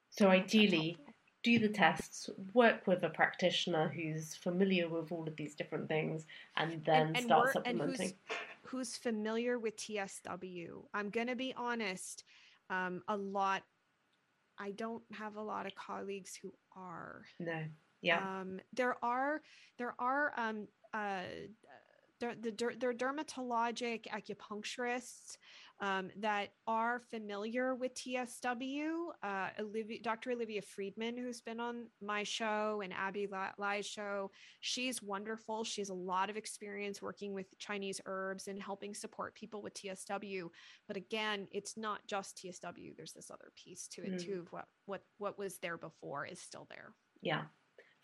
so 0.09 0.27
I 0.29 0.37
hope 0.37 0.41
that's 0.43 0.53
ideally, 0.55 0.97
do 1.43 1.59
the 1.59 1.69
tests, 1.69 2.29
work 2.53 2.85
with 2.87 3.03
a 3.03 3.09
practitioner 3.09 3.89
who's 3.89 4.35
familiar 4.35 4.87
with 4.87 5.11
all 5.11 5.27
of 5.27 5.35
these 5.35 5.55
different 5.55 5.87
things, 5.89 6.25
and 6.55 6.83
then 6.85 7.07
and 7.15 7.25
start 7.25 7.55
and 7.65 7.79
supplementing. 7.79 8.13
who's, 8.63 8.89
who's 8.89 8.97
familiar 8.97 9.57
with 9.59 9.75
TSW. 9.75 10.83
I'm 10.93 11.09
going 11.09 11.27
to 11.27 11.35
be 11.35 11.53
honest, 11.57 12.23
um, 12.69 13.01
a 13.07 13.17
lot, 13.17 13.63
I 14.59 14.71
don't 14.71 15.03
have 15.11 15.35
a 15.35 15.41
lot 15.41 15.65
of 15.65 15.75
colleagues 15.75 16.37
who 16.41 16.53
are. 16.75 17.23
No, 17.39 17.63
yeah, 18.01 18.41
Um, 18.41 18.59
there 18.73 18.95
are, 19.03 19.41
there 19.77 19.95
are, 19.99 20.33
um, 20.37 20.67
uh, 20.93 21.23
der- 22.19 22.35
the, 22.35 22.51
there 22.79 22.89
are 22.89 22.93
dermatologic 22.93 24.07
acupuncturists 24.07 25.37
um, 25.79 26.09
that 26.19 26.49
are 26.67 27.01
familiar 27.09 27.75
with 27.75 27.93
TSW. 27.95 29.07
Uh, 29.21 29.49
Olivia, 29.59 29.99
Dr. 30.01 30.31
Olivia 30.31 30.61
Friedman, 30.61 31.17
who's 31.17 31.41
been 31.41 31.59
on 31.59 31.87
my 32.01 32.23
show 32.23 32.81
and 32.83 32.93
Abby 32.93 33.27
Lai- 33.27 33.51
Lai's 33.57 33.85
show, 33.85 34.31
she's 34.61 35.01
wonderful. 35.01 35.63
She 35.63 35.81
has 35.81 35.89
a 35.89 35.93
lot 35.93 36.29
of 36.29 36.37
experience 36.37 37.01
working 37.01 37.33
with 37.33 37.47
Chinese 37.59 37.99
herbs 38.05 38.47
and 38.47 38.61
helping 38.61 38.93
support 38.93 39.35
people 39.35 39.61
with 39.61 39.73
TSW. 39.73 40.49
But 40.87 40.97
again, 40.97 41.47
it's 41.51 41.75
not 41.77 42.05
just 42.07 42.37
TSW. 42.37 42.95
There's 42.95 43.13
this 43.13 43.29
other 43.31 43.51
piece 43.61 43.87
to 43.89 44.03
it 44.03 44.13
Mm. 44.13 44.23
too. 44.25 44.39
Of 44.41 44.51
what 44.53 44.65
what 44.85 45.01
what 45.17 45.37
was 45.37 45.57
there 45.59 45.77
before 45.77 46.25
is 46.25 46.39
still 46.41 46.67
there. 46.69 46.93
yeah. 47.21 47.45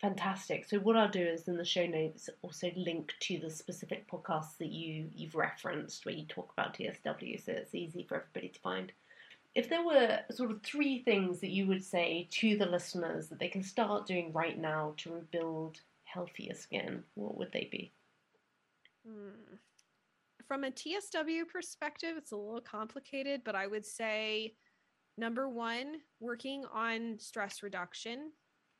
Fantastic. 0.00 0.64
So 0.64 0.78
what 0.78 0.96
I'll 0.96 1.10
do 1.10 1.22
is 1.22 1.46
in 1.46 1.58
the 1.58 1.64
show 1.64 1.84
notes 1.84 2.30
also 2.40 2.70
link 2.74 3.12
to 3.20 3.38
the 3.38 3.50
specific 3.50 4.10
podcasts 4.10 4.56
that 4.58 4.68
you 4.68 5.10
you've 5.14 5.34
referenced 5.34 6.06
where 6.06 6.14
you 6.14 6.24
talk 6.24 6.50
about 6.56 6.74
TSW, 6.74 7.44
so 7.44 7.52
it's 7.52 7.74
easy 7.74 8.02
for 8.08 8.16
everybody 8.16 8.48
to 8.48 8.60
find. 8.60 8.92
If 9.54 9.68
there 9.68 9.84
were 9.84 10.20
sort 10.30 10.52
of 10.52 10.62
three 10.62 11.02
things 11.02 11.40
that 11.40 11.50
you 11.50 11.66
would 11.66 11.84
say 11.84 12.28
to 12.30 12.56
the 12.56 12.66
listeners 12.66 13.28
that 13.28 13.40
they 13.40 13.48
can 13.48 13.62
start 13.62 14.06
doing 14.06 14.32
right 14.32 14.58
now 14.58 14.94
to 14.98 15.12
rebuild 15.12 15.80
healthier 16.04 16.54
skin, 16.54 17.02
what 17.14 17.36
would 17.36 17.52
they 17.52 17.68
be? 17.70 17.92
Hmm. 19.06 19.56
From 20.46 20.64
a 20.64 20.70
TSW 20.70 21.46
perspective, 21.52 22.14
it's 22.16 22.32
a 22.32 22.36
little 22.36 22.60
complicated, 22.60 23.42
but 23.44 23.54
I 23.54 23.66
would 23.66 23.84
say 23.84 24.54
number 25.18 25.48
one, 25.48 25.96
working 26.20 26.64
on 26.72 27.16
stress 27.18 27.62
reduction. 27.62 28.32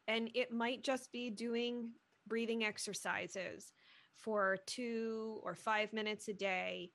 And 0.08 0.30
it 0.34 0.52
might 0.52 0.82
just 0.82 1.12
be 1.12 1.30
doing 1.30 1.90
breathing 2.26 2.64
exercises 2.64 3.72
for 4.16 4.58
two 4.66 5.40
or 5.42 5.54
five 5.54 5.92
minutes 5.92 6.28
a 6.28 6.34
day. 6.34 6.90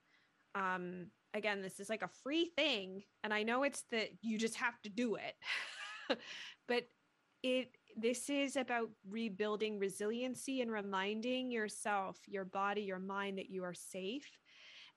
Um, 0.54 1.08
again, 1.34 1.62
this 1.62 1.80
is 1.80 1.90
like 1.90 2.02
a 2.02 2.10
free 2.24 2.52
thing. 2.56 3.04
And 3.24 3.34
I 3.34 3.44
know 3.44 3.64
it's 3.64 3.84
that 3.92 4.10
you 4.22 4.38
just 4.38 4.56
have 4.56 4.82
to 4.84 4.90
do 4.90 5.16
it, 5.16 6.18
but 6.68 6.88
it 7.46 7.70
this 7.96 8.30
is 8.30 8.56
about 8.56 8.90
rebuilding 9.08 9.80
resiliency 9.80 10.62
and 10.62 10.72
reminding 10.72 11.52
yourself 11.52 12.18
your 12.28 12.44
body 12.44 12.82
your 12.82 13.00
mind 13.00 13.38
that 13.38 13.52
you 13.52 13.64
are 13.64 13.74
safe 13.74 14.30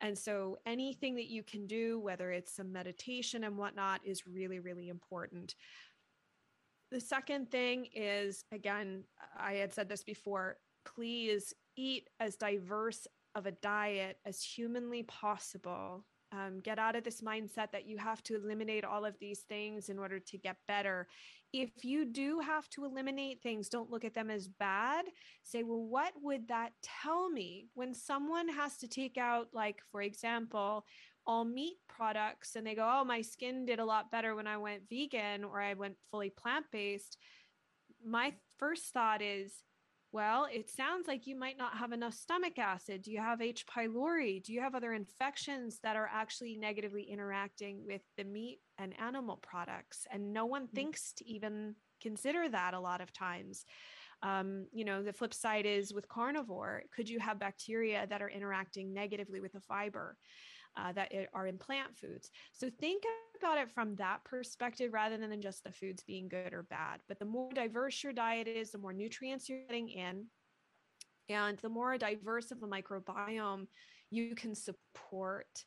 and 0.01 0.17
so 0.17 0.57
anything 0.65 1.15
that 1.15 1.29
you 1.29 1.43
can 1.43 1.67
do 1.67 2.01
whether 2.01 2.33
it's 2.33 2.57
some 2.57 2.73
meditation 2.73 3.45
and 3.45 3.57
whatnot 3.57 4.01
is 4.03 4.27
really 4.27 4.61
really 4.61 4.89
important 4.89 5.55
the 6.91 7.01
second 7.01 7.51
thing 7.51 7.87
is 7.95 8.45
again 8.53 9.05
i 9.39 9.55
had 9.55 9.73
said 9.73 9.89
this 9.89 10.03
before 10.03 10.57
please 10.85 11.55
eat 11.77 12.09
as 12.21 12.37
diverse 12.37 13.07
of 13.35 13.47
a 13.47 13.53
diet 13.53 14.19
as 14.25 14.43
humanly 14.43 15.03
possible. 15.05 16.05
Um, 16.31 16.61
get 16.61 16.79
out 16.79 16.95
of 16.95 17.05
this 17.05 17.23
mindset 17.23 17.73
that 17.73 17.87
you 17.87 17.97
have 17.97 18.23
to 18.25 18.35
eliminate 18.35 18.85
all 18.85 19.07
of 19.07 19.19
these 19.19 19.41
things 19.41 19.89
in 19.89 19.99
order 19.99 20.19
to 20.19 20.37
get 20.37 20.57
better. 20.67 21.07
If 21.55 21.71
you 21.83 22.05
do 22.05 22.41
have 22.41 22.69
to 22.71 22.85
eliminate 22.85 23.43
things, 23.43 23.71
don't 23.71 23.91
look 23.91 24.05
at 24.05 24.13
them 24.13 24.29
as 24.29 24.47
bad. 24.47 25.07
Say, 25.43 25.63
well, 25.63 25.83
what 25.83 26.13
would 26.21 26.49
that 26.49 26.73
tell 26.83 27.31
me? 27.31 27.69
When 27.73 27.95
someone 27.95 28.49
has 28.49 28.77
to 28.79 28.89
take 28.89 29.17
out, 29.17 29.49
like, 29.55 29.81
for 29.91 30.03
example, 30.03 30.85
all 31.29 31.45
meat 31.45 31.77
products 31.87 32.57
and 32.57 32.67
they 32.67 32.75
go, 32.75 32.91
oh, 32.91 33.05
my 33.05 33.21
skin 33.21 33.67
did 33.67 33.79
a 33.79 33.85
lot 33.85 34.11
better 34.11 34.35
when 34.35 34.47
I 34.47 34.57
went 34.57 34.89
vegan 34.89 35.45
or 35.45 35.61
I 35.61 35.75
went 35.75 35.97
fully 36.11 36.31
plant 36.31 36.65
based? 36.73 37.19
My 38.05 38.33
first 38.59 38.95
thought 38.95 39.21
is, 39.21 39.53
well, 40.11 40.49
it 40.51 40.71
sounds 40.71 41.07
like 41.07 41.27
you 41.27 41.39
might 41.39 41.59
not 41.59 41.77
have 41.77 41.93
enough 41.93 42.15
stomach 42.15 42.59
acid. 42.59 43.03
Do 43.03 43.13
you 43.13 43.19
have 43.19 43.43
H. 43.43 43.67
pylori? 43.67 44.43
Do 44.43 44.55
you 44.55 44.63
have 44.63 44.75
other 44.75 44.95
infections 44.95 45.81
that 45.83 45.97
are 45.97 46.09
actually 46.11 46.57
negatively 46.57 47.03
interacting 47.03 47.85
with 47.87 48.01
the 48.17 48.25
meat 48.25 48.61
and 48.79 48.99
animal 48.99 49.37
products? 49.37 50.07
And 50.11 50.33
no 50.33 50.47
one 50.47 50.67
thinks 50.67 51.13
to 51.19 51.29
even 51.29 51.75
consider 52.01 52.49
that 52.49 52.73
a 52.73 52.81
lot 52.81 53.03
of 53.03 53.13
times. 53.13 53.67
Um, 54.23 54.67
you 54.73 54.85
know, 54.87 55.03
the 55.03 55.13
flip 55.13 55.35
side 55.35 55.67
is 55.67 55.93
with 55.93 56.09
carnivore, 56.09 56.85
could 56.95 57.09
you 57.09 57.21
have 57.21 57.39
bacteria 57.39 58.07
that 58.09 58.23
are 58.23 58.31
interacting 58.31 58.95
negatively 58.95 59.41
with 59.41 59.53
the 59.53 59.61
fiber? 59.61 60.17
Uh, 60.77 60.93
that 60.93 61.13
are 61.35 61.49
in 61.49 61.59
plant 61.59 61.97
foods. 61.97 62.31
So 62.53 62.71
think 62.71 63.03
about 63.37 63.59
it 63.59 63.69
from 63.69 63.97
that 63.97 64.23
perspective 64.23 64.93
rather 64.93 65.17
than 65.17 65.43
just 65.43 65.65
the 65.65 65.73
foods 65.73 66.05
being 66.05 66.29
good 66.29 66.53
or 66.53 66.63
bad. 66.63 67.01
But 67.09 67.19
the 67.19 67.25
more 67.25 67.51
diverse 67.53 68.05
your 68.05 68.13
diet 68.13 68.47
is, 68.47 68.71
the 68.71 68.79
more 68.79 68.93
nutrients 68.93 69.49
you're 69.49 69.67
getting 69.67 69.89
in, 69.89 70.27
and 71.29 71.59
the 71.59 71.69
more 71.69 71.99
diverse 71.99 72.53
of 72.53 72.63
a 72.63 72.67
microbiome 72.67 73.67
you 74.11 74.37
can 74.37 74.55
support. 74.55 75.65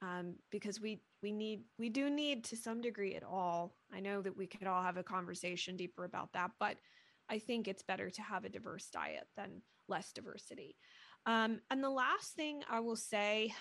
Um, 0.00 0.34
because 0.50 0.80
we 0.80 1.00
we 1.22 1.32
need 1.32 1.62
we 1.78 1.88
do 1.88 2.10
need 2.10 2.44
to 2.44 2.56
some 2.56 2.80
degree 2.80 3.14
at 3.14 3.24
all. 3.24 3.74
I 3.92 4.00
know 4.00 4.22
that 4.22 4.36
we 4.36 4.46
could 4.46 4.66
all 4.68 4.82
have 4.82 4.96
a 4.96 5.02
conversation 5.02 5.76
deeper 5.76 6.04
about 6.04 6.32
that, 6.34 6.52
but 6.60 6.76
I 7.28 7.38
think 7.38 7.66
it's 7.66 7.82
better 7.82 8.10
to 8.10 8.22
have 8.22 8.44
a 8.44 8.48
diverse 8.48 8.90
diet 8.90 9.26
than 9.36 9.62
less 9.88 10.12
diversity. 10.12 10.76
Um, 11.26 11.60
and 11.70 11.82
the 11.82 11.90
last 11.90 12.34
thing 12.34 12.62
I 12.68 12.80
will 12.80 12.96
say, 12.96 13.54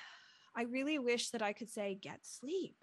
I 0.56 0.64
really 0.64 1.00
wish 1.00 1.30
that 1.30 1.42
I 1.42 1.54
could 1.54 1.70
say 1.70 1.98
get 2.00 2.20
sleep. 2.24 2.76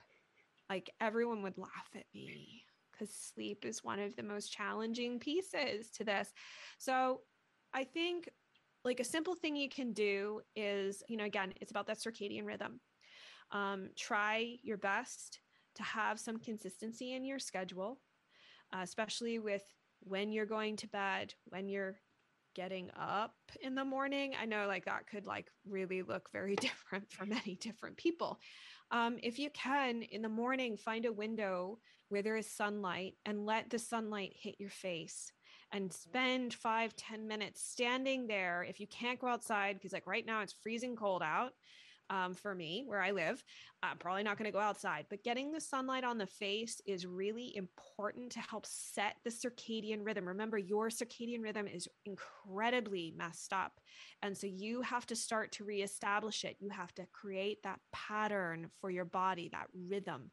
Like 0.68 0.90
everyone 1.00 1.42
would 1.42 1.58
laugh 1.58 1.90
at 1.94 2.04
me 2.14 2.62
because 2.92 3.14
sleep 3.14 3.64
is 3.64 3.84
one 3.84 3.98
of 3.98 4.16
the 4.16 4.22
most 4.22 4.52
challenging 4.52 5.18
pieces 5.18 5.90
to 5.92 6.04
this. 6.04 6.32
So 6.78 7.20
I 7.72 7.84
think 7.84 8.28
like 8.84 9.00
a 9.00 9.04
simple 9.04 9.34
thing 9.34 9.56
you 9.56 9.68
can 9.68 9.92
do 9.92 10.40
is, 10.56 11.02
you 11.08 11.16
know, 11.16 11.24
again, 11.24 11.52
it's 11.60 11.70
about 11.70 11.86
that 11.86 11.98
circadian 11.98 12.46
rhythm. 12.46 12.80
Um, 13.50 13.90
try 13.96 14.56
your 14.62 14.76
best 14.76 15.40
to 15.76 15.82
have 15.82 16.20
some 16.20 16.38
consistency 16.38 17.14
in 17.14 17.24
your 17.24 17.38
schedule, 17.38 18.00
uh, 18.74 18.80
especially 18.82 19.38
with 19.38 19.62
when 20.00 20.32
you're 20.32 20.46
going 20.46 20.76
to 20.76 20.88
bed, 20.88 21.34
when 21.46 21.68
you're 21.68 21.98
getting 22.59 22.90
up 22.98 23.36
in 23.60 23.76
the 23.76 23.85
morning. 23.85 24.35
I 24.40 24.44
know 24.44 24.66
like 24.66 24.85
that 24.86 25.06
could 25.06 25.28
like 25.28 25.47
really 25.64 26.02
look 26.02 26.28
very 26.32 26.56
different 26.60 27.09
for 27.09 27.24
many 27.24 27.55
different 27.55 27.97
people. 27.97 28.40
Um, 28.90 29.16
if 29.22 29.39
you 29.39 29.48
can 29.51 30.02
in 30.02 30.22
the 30.22 30.28
morning, 30.28 30.76
find 30.76 31.05
a 31.05 31.12
window 31.12 31.78
where 32.09 32.20
there 32.20 32.36
is 32.36 32.51
sunlight 32.51 33.14
and 33.24 33.47
let 33.47 33.70
the 33.70 33.78
sunlight 33.78 34.32
hit 34.35 34.56
your 34.59 34.70
face 34.70 35.30
and 35.70 35.93
spend 35.93 36.52
five 36.52 36.97
ten 36.97 37.28
minutes 37.28 37.62
standing 37.62 38.26
there. 38.26 38.66
If 38.68 38.80
you 38.80 38.89
can't 38.89 39.20
go 39.20 39.28
outside, 39.28 39.74
because 39.74 39.93
like 39.93 40.09
right 40.09 40.26
now 40.26 40.40
it's 40.40 40.55
freezing 40.60 40.97
cold 40.97 41.22
out, 41.22 41.52
um, 42.10 42.35
for 42.35 42.55
me 42.55 42.85
where 42.86 43.01
I 43.01 43.10
live. 43.10 43.43
I'm 43.82 43.98
probably 43.98 44.22
not 44.22 44.39
going 44.39 44.47
to 44.47 44.52
go 44.52 44.59
outside, 44.59 45.06
but 45.10 45.22
getting 45.22 45.52
the 45.52 45.60
sunlight 45.60 46.05
on 46.05 46.18
the 46.18 46.26
face 46.26 46.80
is 46.86 47.06
really 47.06 47.56
important 47.56 48.32
to 48.32 48.40
help 48.40 48.66
set 48.66 49.16
the 49.24 49.30
circadian 49.30 50.05
rhythm. 50.05 50.26
Remember, 50.26 50.59
your 50.59 50.89
circadian 50.89 51.43
rhythm 51.43 51.66
is 51.66 51.89
incredibly 52.05 53.14
messed 53.16 53.52
up. 53.52 53.80
And 54.22 54.36
so 54.36 54.47
you 54.47 54.82
have 54.82 55.06
to 55.06 55.16
start 55.16 55.52
to 55.52 55.64
reestablish 55.64 56.44
it. 56.44 56.56
You 56.60 56.70
have 56.70 56.94
to 56.94 57.06
create 57.12 57.62
that 57.62 57.80
pattern 57.93 58.70
for 58.80 58.90
your 58.90 59.05
body, 59.05 59.48
that 59.52 59.68
rhythm. 59.89 60.30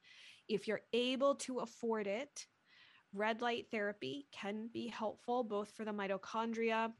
If 0.47 0.68
you're 0.68 0.81
able 0.93 1.35
to 1.35 1.60
afford 1.60 2.07
it, 2.07 2.45
red 3.14 3.41
light 3.41 3.68
therapy 3.72 4.27
can 4.31 4.69
be 4.73 4.88
helpful 4.88 5.43
both 5.43 5.72
for 5.72 5.85
the 5.85 5.91
mitochondria. 5.91 6.91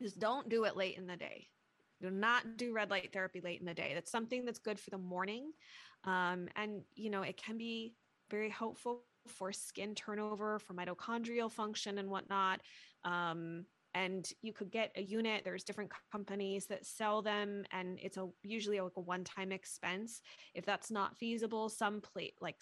Just 0.00 0.18
don't 0.18 0.48
do 0.48 0.64
it 0.64 0.76
late 0.76 0.96
in 0.96 1.06
the 1.06 1.16
day 1.16 1.48
do 2.04 2.10
not 2.10 2.56
do 2.56 2.72
red 2.72 2.90
light 2.90 3.10
therapy 3.12 3.40
late 3.40 3.60
in 3.60 3.66
the 3.66 3.74
day. 3.74 3.92
That's 3.94 4.10
something 4.10 4.44
that's 4.44 4.58
good 4.58 4.78
for 4.78 4.90
the 4.90 4.98
morning. 4.98 5.52
Um, 6.04 6.48
and, 6.56 6.82
you 6.94 7.10
know, 7.10 7.22
it 7.22 7.36
can 7.36 7.56
be 7.56 7.94
very 8.30 8.50
helpful 8.50 9.04
for 9.26 9.52
skin 9.52 9.94
turnover, 9.94 10.58
for 10.58 10.74
mitochondrial 10.74 11.50
function 11.50 11.98
and 11.98 12.10
whatnot. 12.10 12.60
Um, 13.04 13.64
and 13.94 14.28
you 14.42 14.52
could 14.52 14.70
get 14.70 14.90
a 14.96 15.02
unit 15.02 15.42
there's 15.44 15.62
different 15.62 15.90
companies 16.10 16.66
that 16.66 16.84
sell 16.84 17.22
them 17.22 17.64
and 17.70 17.98
it's 18.02 18.16
a 18.16 18.28
usually 18.42 18.80
like 18.80 18.96
a 18.96 19.00
one-time 19.00 19.52
expense 19.52 20.20
if 20.54 20.66
that's 20.66 20.90
not 20.90 21.16
feasible 21.16 21.68
some 21.68 22.00
plate 22.00 22.34
like 22.40 22.56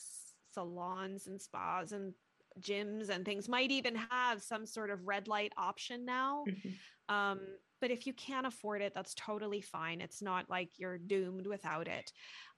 salons 0.53 1.27
and 1.27 1.41
spas 1.41 1.93
and 1.93 2.13
gyms 2.61 3.09
and 3.09 3.25
things 3.25 3.49
might 3.49 3.71
even 3.71 3.95
have 4.11 4.43
some 4.43 4.67
sort 4.67 4.91
of 4.91 5.07
red 5.07 5.27
light 5.27 5.53
option 5.57 6.05
now 6.05 6.45
mm-hmm. 6.47 7.15
um, 7.15 7.41
but 7.83 7.91
if 7.91 8.07
you 8.07 8.15
can't 8.15 8.47
afford 8.47 8.81
it 8.81 8.95
that's 8.95 9.13
totally 9.15 9.61
fine. 9.61 10.01
It's 10.01 10.23
not 10.23 10.49
like 10.49 10.71
you're 10.79 10.99
doomed 10.99 11.49
without 11.49 11.89
it. 11.89 12.13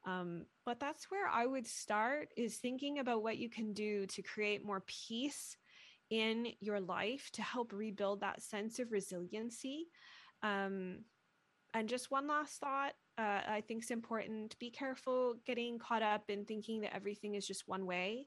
Um, 0.06 0.44
but 0.66 0.78
that's 0.78 1.10
where 1.10 1.26
i 1.28 1.46
would 1.46 1.66
start 1.66 2.28
is 2.36 2.58
thinking 2.58 2.98
about 2.98 3.22
what 3.22 3.38
you 3.38 3.48
can 3.48 3.72
do 3.72 4.04
to 4.08 4.20
create 4.20 4.62
more 4.62 4.84
peace 4.86 5.56
in 6.10 6.48
your 6.60 6.78
life 6.78 7.30
to 7.32 7.42
help 7.42 7.72
rebuild 7.72 8.20
that 8.20 8.42
sense 8.42 8.78
of 8.78 8.92
resiliency. 8.92 9.86
Um, 10.42 10.98
and 11.72 11.88
just 11.88 12.10
one 12.10 12.28
last 12.28 12.60
thought 12.60 12.92
uh, 13.16 13.40
i 13.48 13.62
think 13.66 13.82
is 13.82 13.90
important 13.90 14.58
be 14.58 14.70
careful 14.70 15.36
getting 15.46 15.78
caught 15.78 16.02
up 16.02 16.24
in 16.28 16.44
thinking 16.44 16.82
that 16.82 16.94
everything 16.94 17.34
is 17.34 17.46
just 17.46 17.66
one 17.66 17.86
way. 17.86 18.26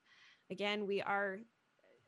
Again 0.50 0.88
we 0.88 1.02
are 1.02 1.40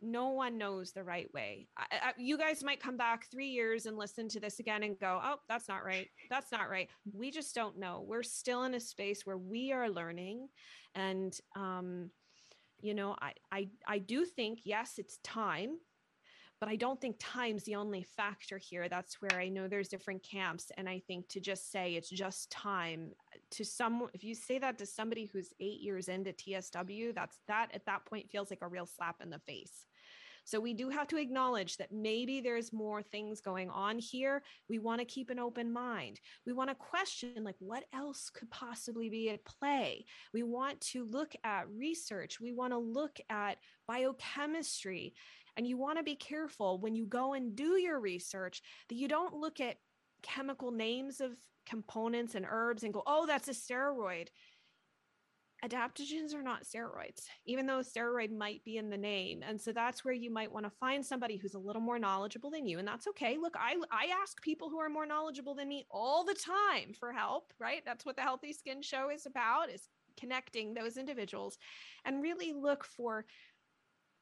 no 0.02 0.30
one 0.30 0.58
knows 0.58 0.92
the 0.92 1.04
right 1.04 1.32
way. 1.34 1.68
I, 1.78 1.86
I, 1.92 2.14
you 2.18 2.38
guys 2.38 2.64
might 2.64 2.82
come 2.82 2.98
back 2.98 3.26
three 3.30 3.50
years 3.50 3.86
and 3.86 3.98
listen 3.98 4.30
to 4.30 4.40
this 4.40 4.60
again 4.60 4.84
and 4.84 4.98
go, 5.00 5.20
oh, 5.22 5.38
that's 5.48 5.68
not 5.68 5.84
right. 5.84 6.08
That's 6.30 6.52
not 6.52 6.70
right. 6.70 6.90
We 7.12 7.32
just 7.32 7.54
don't 7.54 7.78
know. 7.78 8.06
We're 8.08 8.24
still 8.24 8.64
in 8.64 8.74
a 8.76 8.80
space 8.80 9.26
where 9.26 9.38
we 9.38 9.72
are 9.72 9.90
learning. 9.90 10.48
And, 10.96 11.38
um, 11.56 12.12
you 12.82 12.94
know, 12.94 13.16
I, 13.22 13.34
I, 13.52 13.70
I 13.88 13.98
do 14.00 14.24
think, 14.26 14.62
yes, 14.64 14.94
it's 14.98 15.18
time, 15.24 15.78
but 16.62 16.70
I 16.70 16.76
don't 16.76 17.00
think 17.00 17.18
time's 17.20 17.64
the 17.64 17.76
only 17.76 18.04
factor 18.04 18.58
here. 18.58 18.88
That's 18.88 19.22
where 19.22 19.40
I 19.40 19.50
know 19.50 19.68
there's 19.68 19.90
different 19.90 20.24
camps. 20.24 20.72
And 20.78 20.88
I 20.88 21.02
think 21.08 21.28
to 21.30 21.40
just 21.40 21.72
say 21.72 21.96
it's 21.96 22.10
just 22.10 22.50
time 22.52 23.12
to 23.52 23.66
some, 23.66 24.08
if 24.14 24.24
you 24.24 24.36
say 24.36 24.60
that 24.60 24.78
to 24.78 24.86
somebody 24.86 25.26
who's 25.26 25.54
eight 25.60 25.82
years 25.82 26.08
into 26.08 26.32
TSW, 26.32 27.14
that's 27.14 27.40
that 27.48 27.70
at 27.74 27.86
that 27.86 28.06
point 28.06 28.30
feels 28.30 28.50
like 28.50 28.60
a 28.62 28.68
real 28.68 28.86
slap 28.86 29.18
in 29.22 29.30
the 29.30 29.40
face. 29.40 29.86
So 30.50 30.60
we 30.60 30.74
do 30.74 30.90
have 30.90 31.08
to 31.10 31.18
acknowledge 31.18 31.78
that 31.78 31.92
maybe 31.92 32.42
there's 32.42 32.74
more 32.74 33.04
things 33.04 33.40
going 33.40 33.70
on 33.70 34.00
here. 34.00 34.42
We 34.68 34.80
want 34.80 35.00
to 35.00 35.06
keep 35.06 35.30
an 35.30 35.38
open 35.38 35.72
mind. 35.72 36.20
We 36.48 36.54
want 36.54 36.72
to 36.72 36.76
question, 36.76 37.44
like, 37.44 37.58
what 37.60 37.84
else 37.94 38.32
could 38.32 38.50
possibly 38.50 39.12
be 39.12 39.30
at 39.30 39.46
play? 39.46 40.08
We 40.34 40.42
want 40.42 40.82
to 40.82 41.06
look 41.06 41.36
at 41.44 41.70
research. 41.70 42.40
We 42.42 42.52
want 42.52 42.74
to 42.74 42.80
look 42.80 43.20
at 43.30 43.58
biochemistry. 43.88 45.14
And 45.56 45.68
you 45.68 45.78
want 45.78 46.00
to 46.00 46.04
be 46.04 46.16
careful 46.16 46.80
when 46.80 46.96
you 46.96 47.06
go 47.06 47.34
and 47.34 47.56
do 47.56 47.80
your 47.80 48.00
research 48.00 48.64
that 48.90 48.96
you 48.96 49.08
don't 49.08 49.36
look 49.36 49.60
at 49.60 49.78
chemical 50.24 50.72
names 50.72 51.22
of 51.22 51.38
components 51.68 52.34
and 52.34 52.48
herbs 52.50 52.82
and 52.82 52.92
go, 52.92 53.04
oh, 53.06 53.28
that's 53.28 53.50
a 53.50 53.52
steroid 53.52 54.30
adaptogens 55.65 56.34
are 56.34 56.41
not 56.41 56.64
steroids, 56.64 57.26
even 57.45 57.65
though 57.65 57.80
steroid 57.80 58.36
might 58.36 58.64
be 58.64 58.77
in 58.77 58.90
the 58.90 58.98
name. 58.98 59.44
And 59.48 59.60
so 59.60 59.72
that's 59.72 60.06
where 60.06 60.14
you 60.14 60.31
might 60.31 60.52
want 60.52 60.65
to 60.65 60.69
find 60.69 61.06
somebody 61.06 61.38
who's 61.38 61.53
a 61.53 61.60
little 61.60 61.81
more 61.81 61.99
knowledgeable 61.99 62.49
than 62.49 62.65
you. 62.65 62.80
And 62.80 62.88
that's 62.88 63.07
okay. 63.07 63.38
Look, 63.38 63.56
I, 63.57 63.76
I 63.91 64.07
ask 64.22 64.41
people 64.41 64.69
who 64.69 64.80
are 64.80 64.90
more 64.90 65.06
knowledgeable 65.06 65.56
than 65.56 65.68
me 65.68 65.86
all 65.91 66.23
the 66.23 66.36
time 66.36 66.94
for 66.98 67.11
help, 67.11 67.53
right? 67.60 67.81
That's 67.86 68.06
what 68.06 68.15
the 68.15 68.22
Healthy 68.22 68.53
Skin 68.53 68.81
Show 68.81 69.10
is 69.10 69.26
about, 69.26 69.69
is 69.69 69.90
connecting 70.18 70.73
those 70.73 70.98
individuals 70.98 71.57
and 72.06 72.22
really 72.22 72.53
look 72.53 72.84
for 72.84 73.26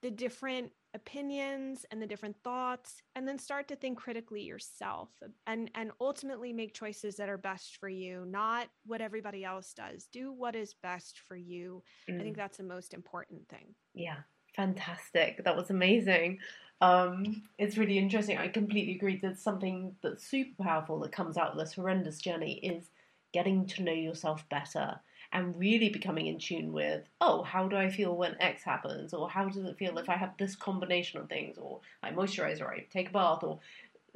the 0.02 0.12
different 0.12 0.72
opinions 0.94 1.86
and 1.92 2.02
the 2.02 2.08
different 2.08 2.36
thoughts 2.44 3.02
and 3.16 3.28
then 3.28 3.38
start 3.38 3.68
to 3.68 3.76
think 3.76 3.98
critically 3.98 4.42
yourself 4.42 5.10
and 5.46 5.70
and 5.76 5.92
ultimately 6.00 6.52
make 6.54 6.74
choices 6.74 7.16
that 7.16 7.30
are 7.30 7.38
best 7.38 7.78
for 7.78 7.90
you 7.90 8.26
not 8.26 8.68
what 8.86 9.02
everybody 9.02 9.44
else 9.44 9.74
does. 9.74 10.08
Do 10.12 10.32
what 10.32 10.56
is 10.56 10.74
best 10.82 11.20
for 11.28 11.36
you. 11.36 11.84
Mm. 12.10 12.20
i 12.20 12.24
think 12.24 12.36
mm. 12.36 12.40
that's 12.40 12.58
the 12.58 12.64
most 12.64 12.94
important 12.94 13.48
thing. 13.50 13.76
Yeah 13.94 14.18
fantastic. 14.56 15.44
That 15.44 15.56
was 15.56 15.70
amazing. 15.70 16.40
Um 16.82 17.44
it's 17.58 17.78
really 17.78 17.98
interesting. 17.98 18.38
I 18.38 18.48
completely 18.48 18.96
agree 18.96 19.18
there's 19.18 19.42
something 19.42 19.96
that's 20.02 20.28
super 20.28 20.64
powerful 20.64 21.00
that 21.02 21.12
comes 21.12 21.38
out 21.38 21.52
of 21.52 21.58
this 21.58 21.74
horrendous 21.74 22.20
journey 22.20 22.54
is 22.54 22.90
getting 23.34 23.68
to 23.68 23.84
know 23.84 23.92
yourself 23.94 24.48
better 24.50 25.00
and 25.38 25.56
really 25.60 25.90
becoming 25.90 26.26
in 26.26 26.40
tune 26.40 26.74
with, 26.74 27.04
oh, 27.22 27.44
how 27.44 27.68
do 27.68 27.76
I 27.76 27.92
feel 27.92 28.16
when 28.16 28.36
X 28.42 28.64
happens? 28.64 29.14
Or 29.14 29.30
how 29.30 29.48
does 29.48 29.64
it 29.64 29.78
feel 29.78 30.00
if 30.00 30.10
I 30.10 30.16
have 30.18 30.34
this 30.40 30.56
combination 30.56 31.20
of 31.20 31.30
things? 31.30 31.60
Or 31.60 31.80
I 32.02 32.10
moisturize 32.10 32.60
or 32.60 32.74
I 32.74 32.88
take 32.92 33.10
a 33.10 33.14
bath 33.14 33.44
or 33.44 33.60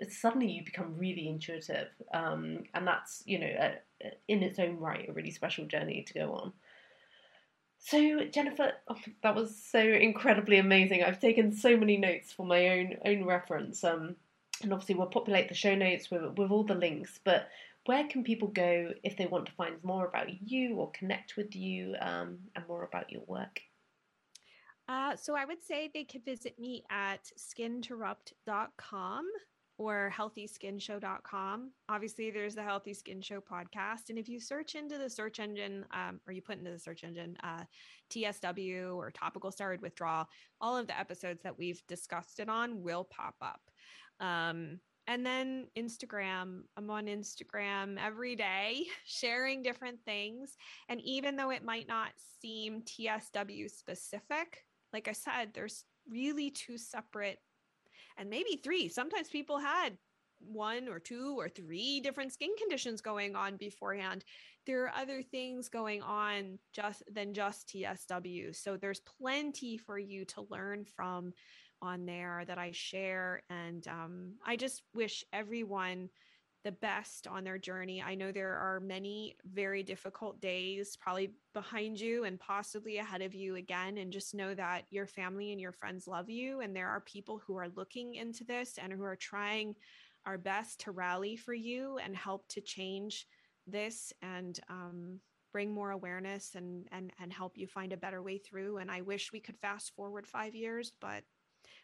suddenly 0.09 0.51
you 0.51 0.65
become 0.65 0.97
really 0.97 1.29
intuitive. 1.29 1.89
Um, 2.11 2.63
and 2.73 2.87
that's, 2.87 3.21
you 3.27 3.37
know, 3.37 3.45
a, 3.45 3.73
a, 4.03 4.11
in 4.27 4.41
its 4.41 4.57
own 4.57 4.79
right, 4.79 5.07
a 5.07 5.13
really 5.13 5.29
special 5.29 5.65
journey 5.65 6.03
to 6.07 6.13
go 6.15 6.33
on. 6.33 6.53
So 7.77 8.21
Jennifer, 8.25 8.71
oh, 8.87 8.97
that 9.21 9.35
was 9.35 9.55
so 9.55 9.79
incredibly 9.79 10.57
amazing. 10.57 11.03
I've 11.03 11.21
taken 11.21 11.51
so 11.51 11.77
many 11.77 11.97
notes 11.97 12.33
for 12.33 12.47
my 12.47 12.69
own 12.69 12.97
own 13.05 13.25
reference. 13.25 13.83
Um, 13.83 14.15
and 14.63 14.73
obviously 14.73 14.95
we'll 14.95 15.05
populate 15.05 15.49
the 15.49 15.53
show 15.53 15.75
notes 15.75 16.09
with 16.09 16.35
with 16.35 16.49
all 16.49 16.63
the 16.63 16.73
links. 16.73 17.19
But 17.23 17.47
where 17.85 18.07
can 18.07 18.23
people 18.23 18.47
go 18.49 18.93
if 19.03 19.17
they 19.17 19.25
want 19.25 19.45
to 19.47 19.51
find 19.53 19.75
more 19.83 20.07
about 20.07 20.27
you 20.49 20.75
or 20.75 20.91
connect 20.91 21.35
with 21.35 21.55
you 21.55 21.95
um, 21.99 22.39
and 22.55 22.67
more 22.67 22.83
about 22.83 23.11
your 23.11 23.23
work? 23.27 23.61
Uh, 24.87 25.15
so 25.15 25.35
I 25.35 25.45
would 25.45 25.63
say 25.63 25.89
they 25.93 26.03
could 26.03 26.25
visit 26.25 26.59
me 26.59 26.83
at 26.89 27.31
skinterrupt.com 27.37 29.25
or 29.77 30.13
healthyskinshow.com. 30.15 31.71
Obviously, 31.89 32.29
there's 32.29 32.55
the 32.55 32.61
Healthy 32.61 32.93
Skin 32.93 33.21
Show 33.21 33.41
podcast. 33.41 34.09
And 34.09 34.19
if 34.19 34.29
you 34.29 34.39
search 34.39 34.75
into 34.75 34.97
the 34.97 35.09
search 35.09 35.39
engine, 35.39 35.85
um, 35.91 36.19
or 36.27 36.33
you 36.33 36.41
put 36.41 36.59
into 36.59 36.71
the 36.71 36.77
search 36.77 37.03
engine 37.03 37.35
uh, 37.43 37.63
TSW 38.11 38.95
or 38.95 39.09
topical 39.09 39.49
steroid 39.49 39.81
withdrawal, 39.81 40.27
all 40.59 40.77
of 40.77 40.85
the 40.87 40.99
episodes 40.99 41.41
that 41.41 41.57
we've 41.57 41.81
discussed 41.87 42.39
it 42.39 42.49
on 42.49 42.83
will 42.83 43.05
pop 43.05 43.35
up. 43.41 43.61
Um, 44.19 44.79
and 45.07 45.25
then 45.25 45.67
Instagram, 45.77 46.61
I'm 46.77 46.89
on 46.89 47.05
Instagram 47.05 47.97
every 48.03 48.35
day 48.35 48.85
sharing 49.05 49.63
different 49.63 49.99
things. 50.05 50.55
And 50.89 51.01
even 51.01 51.35
though 51.35 51.51
it 51.51 51.63
might 51.63 51.87
not 51.87 52.11
seem 52.41 52.83
TSW 52.83 53.69
specific, 53.69 54.65
like 54.93 55.07
I 55.07 55.13
said, 55.13 55.53
there's 55.53 55.85
really 56.09 56.51
two 56.51 56.77
separate 56.77 57.39
and 58.17 58.29
maybe 58.29 58.59
three. 58.63 58.87
Sometimes 58.89 59.29
people 59.29 59.57
had 59.57 59.97
one 60.39 60.87
or 60.87 60.99
two 60.99 61.35
or 61.37 61.47
three 61.47 61.99
different 61.99 62.33
skin 62.33 62.49
conditions 62.57 63.01
going 63.01 63.35
on 63.35 63.57
beforehand. 63.57 64.23
There 64.65 64.83
are 64.83 64.93
other 64.95 65.21
things 65.21 65.69
going 65.69 66.01
on 66.01 66.59
just 66.73 67.03
than 67.11 67.33
just 67.33 67.67
TSW. 67.69 68.55
So 68.55 68.77
there's 68.77 69.01
plenty 69.01 69.77
for 69.77 69.97
you 69.97 70.25
to 70.25 70.45
learn 70.49 70.85
from 70.85 71.33
on 71.81 72.05
there 72.05 72.43
that 72.47 72.57
I 72.57 72.71
share. 72.71 73.43
And 73.49 73.87
um, 73.87 74.33
I 74.45 74.55
just 74.55 74.83
wish 74.93 75.23
everyone 75.33 76.09
the 76.63 76.71
best 76.71 77.25
on 77.27 77.43
their 77.43 77.57
journey. 77.57 78.03
I 78.05 78.13
know 78.13 78.31
there 78.31 78.53
are 78.53 78.79
many 78.79 79.35
very 79.51 79.81
difficult 79.81 80.39
days 80.41 80.95
probably 80.95 81.31
behind 81.53 81.99
you 81.99 82.23
and 82.23 82.39
possibly 82.39 82.97
ahead 82.97 83.21
of 83.21 83.33
you 83.33 83.55
again. 83.55 83.97
And 83.97 84.13
just 84.13 84.35
know 84.35 84.53
that 84.53 84.83
your 84.91 85.07
family 85.07 85.51
and 85.51 85.59
your 85.59 85.71
friends 85.71 86.07
love 86.07 86.29
you. 86.29 86.61
And 86.61 86.75
there 86.75 86.89
are 86.89 87.01
people 87.01 87.41
who 87.45 87.55
are 87.57 87.69
looking 87.75 88.15
into 88.15 88.43
this 88.43 88.77
and 88.77 88.93
who 88.93 89.03
are 89.03 89.15
trying 89.15 89.75
our 90.25 90.37
best 90.37 90.81
to 90.81 90.91
rally 90.91 91.35
for 91.35 91.53
you 91.53 91.97
and 91.97 92.15
help 92.15 92.47
to 92.49 92.61
change 92.61 93.25
this 93.65 94.13
and 94.21 94.59
um, 94.69 95.19
bring 95.51 95.73
more 95.73 95.91
awareness 95.91 96.51
and, 96.55 96.87
and, 96.91 97.11
and 97.19 97.33
help 97.33 97.57
you 97.57 97.67
find 97.67 97.91
a 97.91 97.97
better 97.97 98.21
way 98.21 98.37
through. 98.37 98.77
And 98.77 98.91
I 98.91 99.01
wish 99.01 99.31
we 99.31 99.39
could 99.39 99.57
fast 99.57 99.93
forward 99.95 100.27
five 100.27 100.55
years, 100.55 100.93
but 101.01 101.23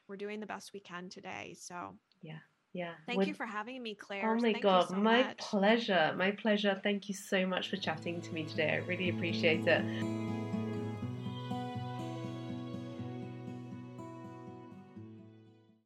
we're 0.08 0.18
doing 0.18 0.40
the 0.40 0.46
best 0.46 0.74
we 0.74 0.80
can 0.80 1.10
today. 1.10 1.56
So, 1.60 1.96
yeah. 2.22 2.40
Yeah. 2.74 2.92
Thank 3.08 3.26
you 3.26 3.34
for 3.34 3.46
having 3.46 3.82
me, 3.82 3.96
Claire. 3.96 4.36
Oh 4.38 4.40
my 4.40 4.52
Thank 4.52 4.64
God, 4.64 4.90
so 4.90 4.96
my 4.96 5.24
much. 5.24 5.38
pleasure. 5.40 6.14
My 6.16 6.32
pleasure. 6.32 6.80
Thank 6.84 7.10
you 7.10 7.16
so 7.16 7.46
much 7.48 7.70
for 7.70 7.78
chatting 7.78 8.22
to 8.22 8.32
me 8.34 8.44
today. 8.44 8.72
I 8.74 8.88
really 8.88 9.10
appreciate 9.10 9.66
it. 9.68 10.37